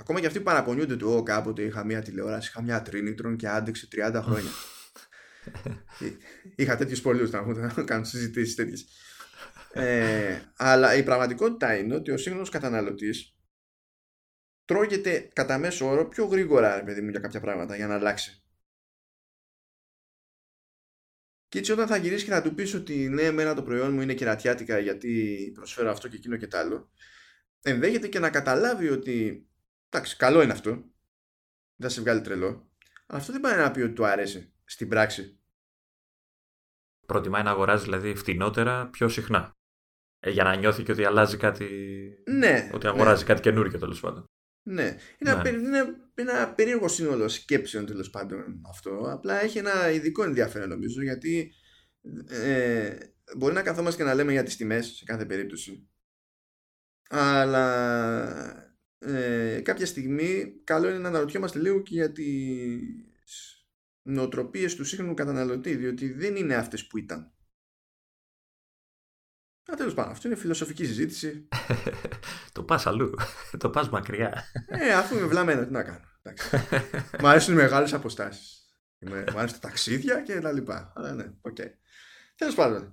Ακόμα 0.00 0.20
και 0.20 0.26
αυτοί 0.26 0.38
που 0.38 0.44
παραπονιούνται 0.44 0.96
του, 0.96 1.10
Ω, 1.10 1.22
κάποτε 1.22 1.62
είχα 1.62 1.84
μια 1.84 2.02
τηλεόραση, 2.02 2.48
είχα 2.48 2.62
μια 2.62 2.82
τρίνητρον 2.82 3.36
και 3.36 3.48
άντεξε 3.48 3.88
30 3.92 4.20
χρόνια. 4.24 4.50
είχα 6.56 6.76
τέτοιους 6.76 7.00
πολλούς 7.00 7.30
να 7.30 7.84
κάνω 7.84 8.04
συζητήσεις 8.04 8.54
τέτοιες. 8.54 8.88
Ε, 9.72 10.42
αλλά 10.56 10.94
η 10.94 11.02
πραγματικότητα 11.02 11.76
είναι 11.76 11.94
ότι 11.94 12.10
ο 12.10 12.16
σύγχρονος 12.16 12.48
καταναλωτής 12.48 13.36
τρώγεται 14.64 15.30
κατά 15.32 15.58
μέσο 15.58 15.86
όρο 15.86 16.08
πιο 16.08 16.24
γρήγορα 16.24 16.84
παιδί 16.84 17.00
μου, 17.00 17.10
για 17.10 17.20
κάποια 17.20 17.40
πράγματα 17.40 17.76
για 17.76 17.86
να 17.86 17.94
αλλάξει. 17.94 18.42
Και 21.48 21.58
έτσι 21.58 21.72
όταν 21.72 21.86
θα 21.86 21.96
γυρίσει 21.96 22.24
και 22.24 22.30
θα 22.30 22.42
του 22.42 22.54
πεις 22.54 22.74
ότι 22.74 23.08
ναι, 23.08 23.22
εμένα 23.22 23.54
το 23.54 23.62
προϊόν 23.62 23.92
μου 23.92 24.00
είναι 24.00 24.14
κερατιάτικα 24.14 24.78
γιατί 24.78 25.50
προσφέρω 25.54 25.90
αυτό 25.90 26.08
και 26.08 26.16
εκείνο 26.16 26.36
και 26.36 26.46
τ' 26.46 26.54
άλλο, 26.54 26.90
ενδέχεται 27.62 28.08
και 28.08 28.18
να 28.18 28.30
καταλάβει 28.30 28.88
ότι 28.88 29.46
εντάξει, 29.88 30.16
καλό 30.16 30.42
είναι 30.42 30.52
αυτό, 30.52 30.70
δεν 30.70 31.88
θα 31.88 31.88
σε 31.88 32.00
βγάλει 32.00 32.20
τρελό, 32.20 32.70
αλλά 33.06 33.18
αυτό 33.18 33.32
δεν 33.32 33.40
πάει 33.40 33.56
να 33.56 33.70
πει 33.70 33.80
ότι 33.80 33.92
του 33.92 34.06
αρέσει 34.06 34.52
στην 34.64 34.88
πράξη. 34.88 35.38
Προτιμάει 37.06 37.42
να 37.42 37.50
αγοράζει 37.50 37.84
δηλαδή 37.84 38.14
φτηνότερα 38.14 38.88
πιο 38.88 39.08
συχνά. 39.08 39.57
Ε, 40.20 40.30
για 40.30 40.44
να 40.44 40.56
νιώθει 40.56 40.82
και 40.82 40.92
ότι 40.92 41.04
αλλάζει 41.04 41.36
κάτι. 41.36 41.68
Ναι. 42.24 42.70
Ότι 42.72 42.86
αγοράζει 42.86 43.20
ναι. 43.20 43.28
κάτι 43.28 43.40
καινούργιο 43.40 43.78
τέλος 43.78 44.00
πάντων. 44.00 44.24
Ναι. 44.62 44.96
Είναι, 45.18 45.34
ναι. 45.34 45.48
είναι 45.48 45.96
ένα 46.14 46.54
περίεργο 46.54 46.88
σύνολο 46.88 47.28
σκέψεων 47.28 47.86
τέλος 47.86 48.10
πάντων 48.10 48.60
αυτό. 48.68 49.10
Απλά 49.10 49.42
έχει 49.42 49.58
ένα 49.58 49.90
ειδικό 49.90 50.22
ενδιαφέρον 50.22 50.68
νομίζω 50.68 51.02
γιατί 51.02 51.52
ε, 52.28 52.96
μπορεί 53.36 53.54
να 53.54 53.62
καθόμαστε 53.62 54.02
και 54.02 54.08
να 54.08 54.14
λέμε 54.14 54.32
για 54.32 54.42
τις 54.42 54.56
τιμές 54.56 54.86
σε 54.86 55.04
κάθε 55.04 55.26
περίπτωση. 55.26 55.88
Αλλά 57.10 58.68
ε, 58.98 59.60
κάποια 59.60 59.86
στιγμή 59.86 60.60
καλό 60.64 60.88
είναι 60.88 60.98
να 60.98 61.08
αναρωτιόμαστε 61.08 61.58
λίγο 61.58 61.82
και 61.82 61.94
για 61.94 62.12
τις 62.12 63.66
νοοτροπίες 64.02 64.74
του 64.74 64.84
σύγχρονου 64.84 65.14
καταναλωτή 65.14 65.76
διότι 65.76 66.12
δεν 66.12 66.36
είναι 66.36 66.54
αυτές 66.54 66.86
που 66.86 66.98
ήταν. 66.98 67.32
Α, 69.72 69.76
τέλος 69.76 69.94
πάντων, 69.94 70.12
αυτό 70.12 70.28
είναι 70.28 70.36
φιλοσοφική 70.36 70.84
συζήτηση. 70.84 71.48
το 72.52 72.62
πας 72.62 72.86
αλλού. 72.86 73.14
το 73.58 73.70
πας 73.70 73.88
μακριά. 73.88 74.44
ε, 74.66 74.92
αφού 74.92 75.16
είμαι 75.16 75.26
βλαμμένο, 75.26 75.64
τι 75.66 75.72
να 75.72 75.82
κάνω. 75.82 76.00
Μ' 77.20 77.26
αρέσουν 77.26 77.54
οι 77.54 77.56
μεγάλες 77.56 77.92
αποστάσεις. 77.92 78.66
Μ' 78.98 79.36
αρέσουν 79.38 79.60
τα 79.60 79.68
ταξίδια 79.68 80.20
και 80.20 80.40
τα 80.40 80.52
λοιπά. 80.52 80.92
Αλλά 80.96 81.12
ναι, 81.12 81.24
OK. 81.40 81.56
Okay. 81.58 81.70
Τέλος 82.36 82.54
πάντων. 82.54 82.92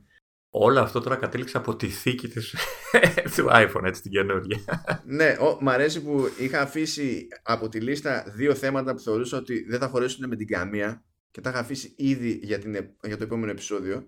Όλο 0.50 0.80
αυτό 0.80 1.02
τώρα 1.02 1.16
κατέληξε 1.16 1.58
από 1.58 1.76
τη 1.76 1.88
θήκη 1.88 2.28
της, 2.28 2.56
του 3.36 3.48
iPhone, 3.50 3.84
έτσι 3.84 4.02
την 4.02 4.12
καινούργια. 4.12 4.60
ναι, 5.06 5.38
ο, 5.40 5.58
μ' 5.62 5.70
αρέσει 5.70 6.02
που 6.02 6.30
είχα 6.40 6.62
αφήσει 6.62 7.28
από 7.44 7.70
τη 7.70 7.80
λίστα 7.80 8.24
δύο 8.36 8.56
θέματα 8.56 8.94
που 8.94 9.00
θεωρούσα 9.00 9.38
ότι 9.38 9.66
δεν 9.70 9.80
θα 9.80 9.88
χωρέσουν 9.88 10.28
με 10.28 10.36
την 10.36 10.48
καμία 10.48 11.06
και 11.32 11.42
τα 11.42 11.50
είχα 11.50 11.60
αφήσει 11.60 11.94
ήδη 11.98 12.40
για, 12.44 12.60
την, 12.60 12.74
για 13.04 13.18
το 13.18 13.24
επόμενο 13.24 13.52
επεισόδιο. 13.52 14.08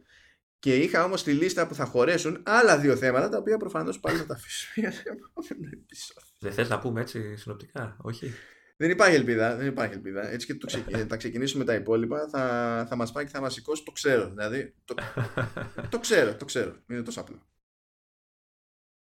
Και 0.59 0.75
είχα 0.75 1.03
όμως 1.03 1.23
τη 1.23 1.33
λίστα 1.33 1.67
που 1.67 1.75
θα 1.75 1.85
χωρέσουν 1.85 2.43
άλλα 2.45 2.79
δύο 2.79 2.95
θέματα 2.95 3.29
τα 3.29 3.37
οποία 3.37 3.57
προφανώς 3.57 3.99
πάλι 3.99 4.17
θα 4.17 4.25
τα 4.25 4.33
αφήσουμε 4.33 4.87
για 4.87 5.03
το 5.03 5.09
επόμενο 5.09 5.69
επεισόδιο. 5.73 6.23
Δεν 6.39 6.51
θες 6.51 6.69
να 6.69 6.79
πούμε 6.79 7.01
έτσι 7.01 7.35
συνοπτικά, 7.35 7.97
όχι; 8.01 8.33
Δεν 8.77 8.89
υπάρχει 8.89 9.15
ελπίδα, 9.15 9.55
δεν 9.55 9.67
υπάρχει 9.67 9.93
ελπίδα. 9.93 10.27
Έτσι 10.29 10.45
και 10.47 10.55
το 10.55 10.65
ξεκι... 10.65 10.93
θα 10.93 11.17
ξεκινήσουμε 11.17 11.63
τα 11.63 11.73
υπόλοιπα, 11.73 12.29
θα, 12.29 12.85
θα 12.89 12.95
μας 12.95 13.11
πάει 13.11 13.25
και 13.25 13.31
θα 13.31 13.41
μας 13.41 13.53
σηκώσει, 13.53 13.83
το 13.83 13.91
ξέρω. 13.91 14.29
Δηλαδή, 14.29 14.75
το, 14.85 14.95
το 15.91 15.99
ξέρω, 15.99 16.35
το 16.35 16.45
ξέρω. 16.45 16.75
Είναι 16.87 17.01
τόσο 17.01 17.19
απλό. 17.19 17.47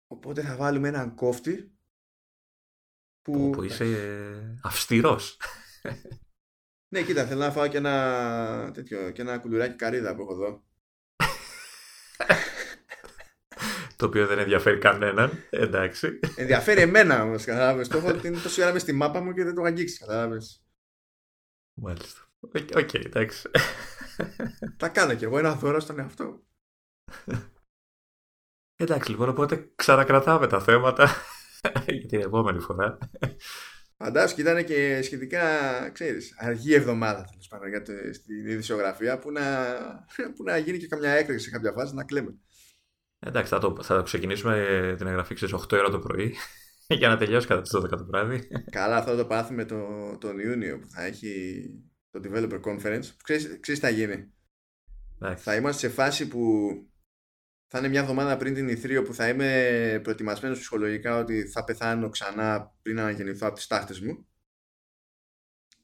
Οπότε 0.08 0.42
θα 0.42 0.56
βάλουμε 0.56 0.88
έναν 0.88 1.16
κόφτη 1.16 1.72
που... 3.22 3.50
που 3.50 3.64
είσαι 3.64 4.60
αυστηρός. 4.64 5.38
ναι, 6.94 7.04
κοίτα, 7.04 7.26
θέλω 7.26 7.40
να 7.40 7.52
φάω 7.52 7.68
και 7.68 7.78
ένα, 7.78 8.72
τέτοιο, 8.74 9.12
και 9.12 9.22
ένα 9.22 9.40
κουλουράκι 9.40 9.76
καρύδα 9.76 10.16
που 10.16 10.22
έχω 10.22 10.34
εδώ. 10.34 10.64
Το 13.96 14.06
οποίο 14.06 14.28
δεν 14.28 14.40
ενδιαφέρει 14.40 14.78
κανέναν. 14.78 15.44
Εντάξει. 15.50 16.20
Ενδιαφέρει 16.36 16.82
εμένα 16.82 17.24
όμως, 17.24 17.46
κατάλαβες. 17.46 17.88
Το 17.88 17.98
έχω 17.98 18.08
ότι 18.08 18.28
είναι 18.28 18.40
τόση 18.40 18.62
ώρα 18.62 18.74
μες 18.74 18.82
στη 18.82 18.94
μάπα 18.94 19.20
μου 19.20 19.34
και 19.34 19.44
δεν 19.44 19.54
το 19.54 19.60
έχω 19.60 19.70
αγγίξει, 19.70 19.98
κατάλαβες. 19.98 20.64
Μάλιστα. 21.82 22.22
OK, 22.40 22.56
okay, 22.74 23.06
εντάξει. 23.06 23.50
Τα 24.78 24.90
κάνω 24.90 25.14
κι 25.16 25.24
εγώ 25.24 25.38
ένα 25.38 25.56
δώρο 25.56 25.80
στον 25.80 26.00
εαυτό. 26.00 26.44
Εντάξει, 28.76 29.10
λοιπόν, 29.10 29.30
οπότε 29.30 29.72
ξανακρατάμε 29.76 30.48
τα 30.48 30.60
θέματα 30.60 31.10
για 31.86 32.08
την 32.08 32.20
επόμενη 32.22 32.60
φορά. 32.60 32.98
Φαντάζομαι 33.98 34.34
και 34.34 34.42
ήταν 34.42 34.66
και 34.66 35.02
σχετικά, 35.02 35.42
ξέρεις, 35.90 36.36
αργή 36.38 36.74
εβδομάδα 36.74 37.24
τέλος 37.24 37.48
πάντων 37.48 37.70
για 37.70 37.84
στην 38.14 38.46
ειδησιογραφία 38.48 39.20
που 39.20 39.32
να, 39.32 39.42
που 40.36 40.44
να 40.44 40.58
γίνει 40.58 40.78
και 40.78 40.88
καμιά 40.88 41.12
έκρηξη 41.12 41.46
σε 41.46 41.52
κάποια 41.52 41.72
φάση 41.72 41.94
να 41.94 42.04
κλαίμε. 42.04 42.36
Εντάξει, 43.20 43.50
θα, 43.50 43.60
το, 43.60 43.84
θα 43.84 44.02
ξεκινήσουμε 44.02 44.96
την 44.98 45.08
εγγραφή 45.08 45.36
στις 45.36 45.54
8 45.54 45.78
ώρα 45.78 45.90
το 45.90 46.00
πρωί 46.00 46.36
για 47.00 47.08
να 47.08 47.18
τελειώσει 47.18 47.48
κατά 47.48 47.62
τις 47.62 47.72
12 47.76 47.90
το 47.90 48.06
βράδυ. 48.06 48.48
Καλά, 48.72 48.98
αυτό 48.98 49.12
θα 49.12 49.18
το 49.18 49.26
πάθουμε 49.26 49.66
το, 49.66 49.78
τον 50.20 50.40
Ιούνιο 50.40 50.80
που 50.80 50.90
θα 50.90 51.04
έχει 51.04 51.64
το 52.12 52.22
Developer 52.24 52.62
Conference. 52.62 53.06
Ξέρεις, 53.24 53.60
ξέρεις 53.60 53.80
τι 53.80 53.86
θα 53.86 53.90
γίνει. 53.90 54.34
Εντάξει. 55.20 55.44
Θα 55.44 55.56
είμαστε 55.56 55.88
σε 55.88 55.94
φάση 55.94 56.28
που 56.28 56.40
θα 57.76 57.82
είναι 57.82 57.88
μια 57.88 58.02
εβδομάδα 58.02 58.38
πριν 58.38 58.54
την 58.54 58.68
Ιθρίο 58.68 59.04
που 59.04 59.14
θα 59.14 59.30
είμαι 59.30 60.00
προετοιμασμένος 60.04 60.60
ψυχολογικά 60.60 61.18
ότι 61.18 61.48
θα 61.48 61.64
πεθάνω 61.64 62.10
ξανά 62.10 62.72
πριν 62.82 63.00
αναγεννηθώ 63.00 63.48
από 63.48 63.56
τις 63.56 63.68
τάχτες 63.68 64.00
μου 64.00 64.28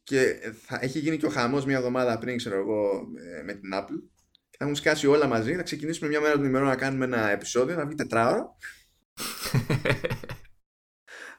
και 0.04 0.40
θα 0.66 0.80
έχει 0.82 1.00
γίνει 1.00 1.18
και 1.18 1.26
ο 1.26 1.30
χαμός 1.30 1.66
μια 1.66 1.78
εβδομάδα 1.78 2.18
πριν 2.18 2.38
ξέρω 2.38 2.60
εγώ 2.60 3.08
με 3.46 3.54
την 3.54 3.72
Apple 3.74 4.10
θα 4.58 4.66
έχουν 4.66 4.76
σκάσει 4.76 5.08
όλα 5.08 5.28
μαζί. 5.28 5.56
Θα 5.56 5.64
ξεκινήσουμε 5.64 6.10
μια 6.10 6.22
μέρα 6.22 6.38
του 6.38 6.44
ημερών 6.44 6.68
να 6.68 6.76
κάνουμε 6.76 7.06
ένα 7.06 7.30
επεισόδιο, 7.30 7.76
να 7.76 7.86
βγει 7.86 7.96
τετράωρο. 7.96 8.58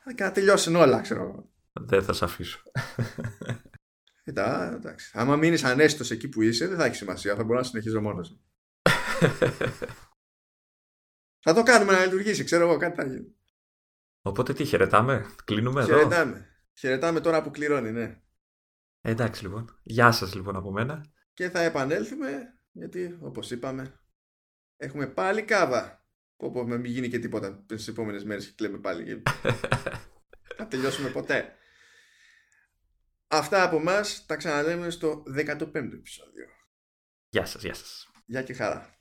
και 0.15 0.23
να 0.23 0.33
τελειώσουν 0.33 0.77
όλα, 0.77 1.01
ξέρω 1.01 1.51
Δεν 1.73 2.03
θα 2.03 2.13
σε 2.13 2.25
αφήσω. 2.25 2.63
Κοίτα, 4.25 4.73
εντάξει. 4.75 5.11
Άμα 5.15 5.37
μείνεις 5.37 5.65
ανέστητος 5.65 6.11
εκεί 6.11 6.29
που 6.29 6.43
είσαι, 6.43 6.67
δεν 6.67 6.79
θα 6.79 6.85
έχει 6.85 6.95
σημασία. 6.95 7.37
Θα 7.37 7.45
μπορώ 7.45 7.59
να 7.59 7.65
συνεχίζω 7.65 8.01
μόνος 8.01 8.31
μου. 8.31 8.41
θα 11.41 11.55
το 11.55 11.63
κάνουμε 11.63 11.93
να 11.93 12.05
λειτουργήσει, 12.05 12.45
ξέρω 12.45 12.69
εγώ, 12.69 12.77
κάτι 12.77 13.01
θα 13.01 13.07
γίνει. 13.07 13.35
Οπότε 14.23 14.53
τι, 14.53 14.65
χαιρετάμε, 14.65 15.35
κλείνουμε 15.45 15.83
εδώ; 15.83 15.97
Χαιρετάμε. 15.97 16.49
Χαιρετάμε 16.73 17.21
τώρα 17.21 17.43
που 17.43 17.51
κληρώνει, 17.51 17.91
ναι. 17.91 18.21
Εντάξει 19.01 19.43
λοιπόν. 19.43 19.79
Γεια 19.83 20.13
σας 20.13 20.35
λοιπόν 20.35 20.57
από 20.57 20.71
μένα. 20.71 21.13
Και 21.35 21.51
θα 21.51 21.61
επανέλθουμε 21.61 22.61
γιατί, 22.73 23.19
όπως 23.21 23.51
είπαμε, 23.51 24.01
έχουμε 24.77 25.07
πάλι 25.07 25.43
κάβα. 25.43 26.05
Όπου 26.37 26.67
μην 26.67 26.85
γίνει 26.85 27.09
και 27.09 27.19
τίποτα 27.19 27.65
στις 27.67 27.89
επόμενες 27.89 28.25
μέρες 28.25 28.47
και 28.47 28.53
κλαίμε 28.57 28.79
πάλι. 28.79 29.23
Θα 30.57 30.67
τελειώσουμε 30.69 31.09
ποτέ. 31.09 31.55
Αυτά 33.29 33.63
από 33.63 33.77
εμά 33.77 34.01
τα 34.27 34.37
ξαναλέμε 34.37 34.91
στο 34.91 35.23
15ο 35.37 35.93
επεισόδιο. 35.93 36.47
Γεια 37.29 37.47
σας, 37.47 37.63
γεια 37.63 37.75
σας. 37.75 38.11
Γεια 38.27 38.43
και 38.43 38.53
χαρά. 38.53 39.00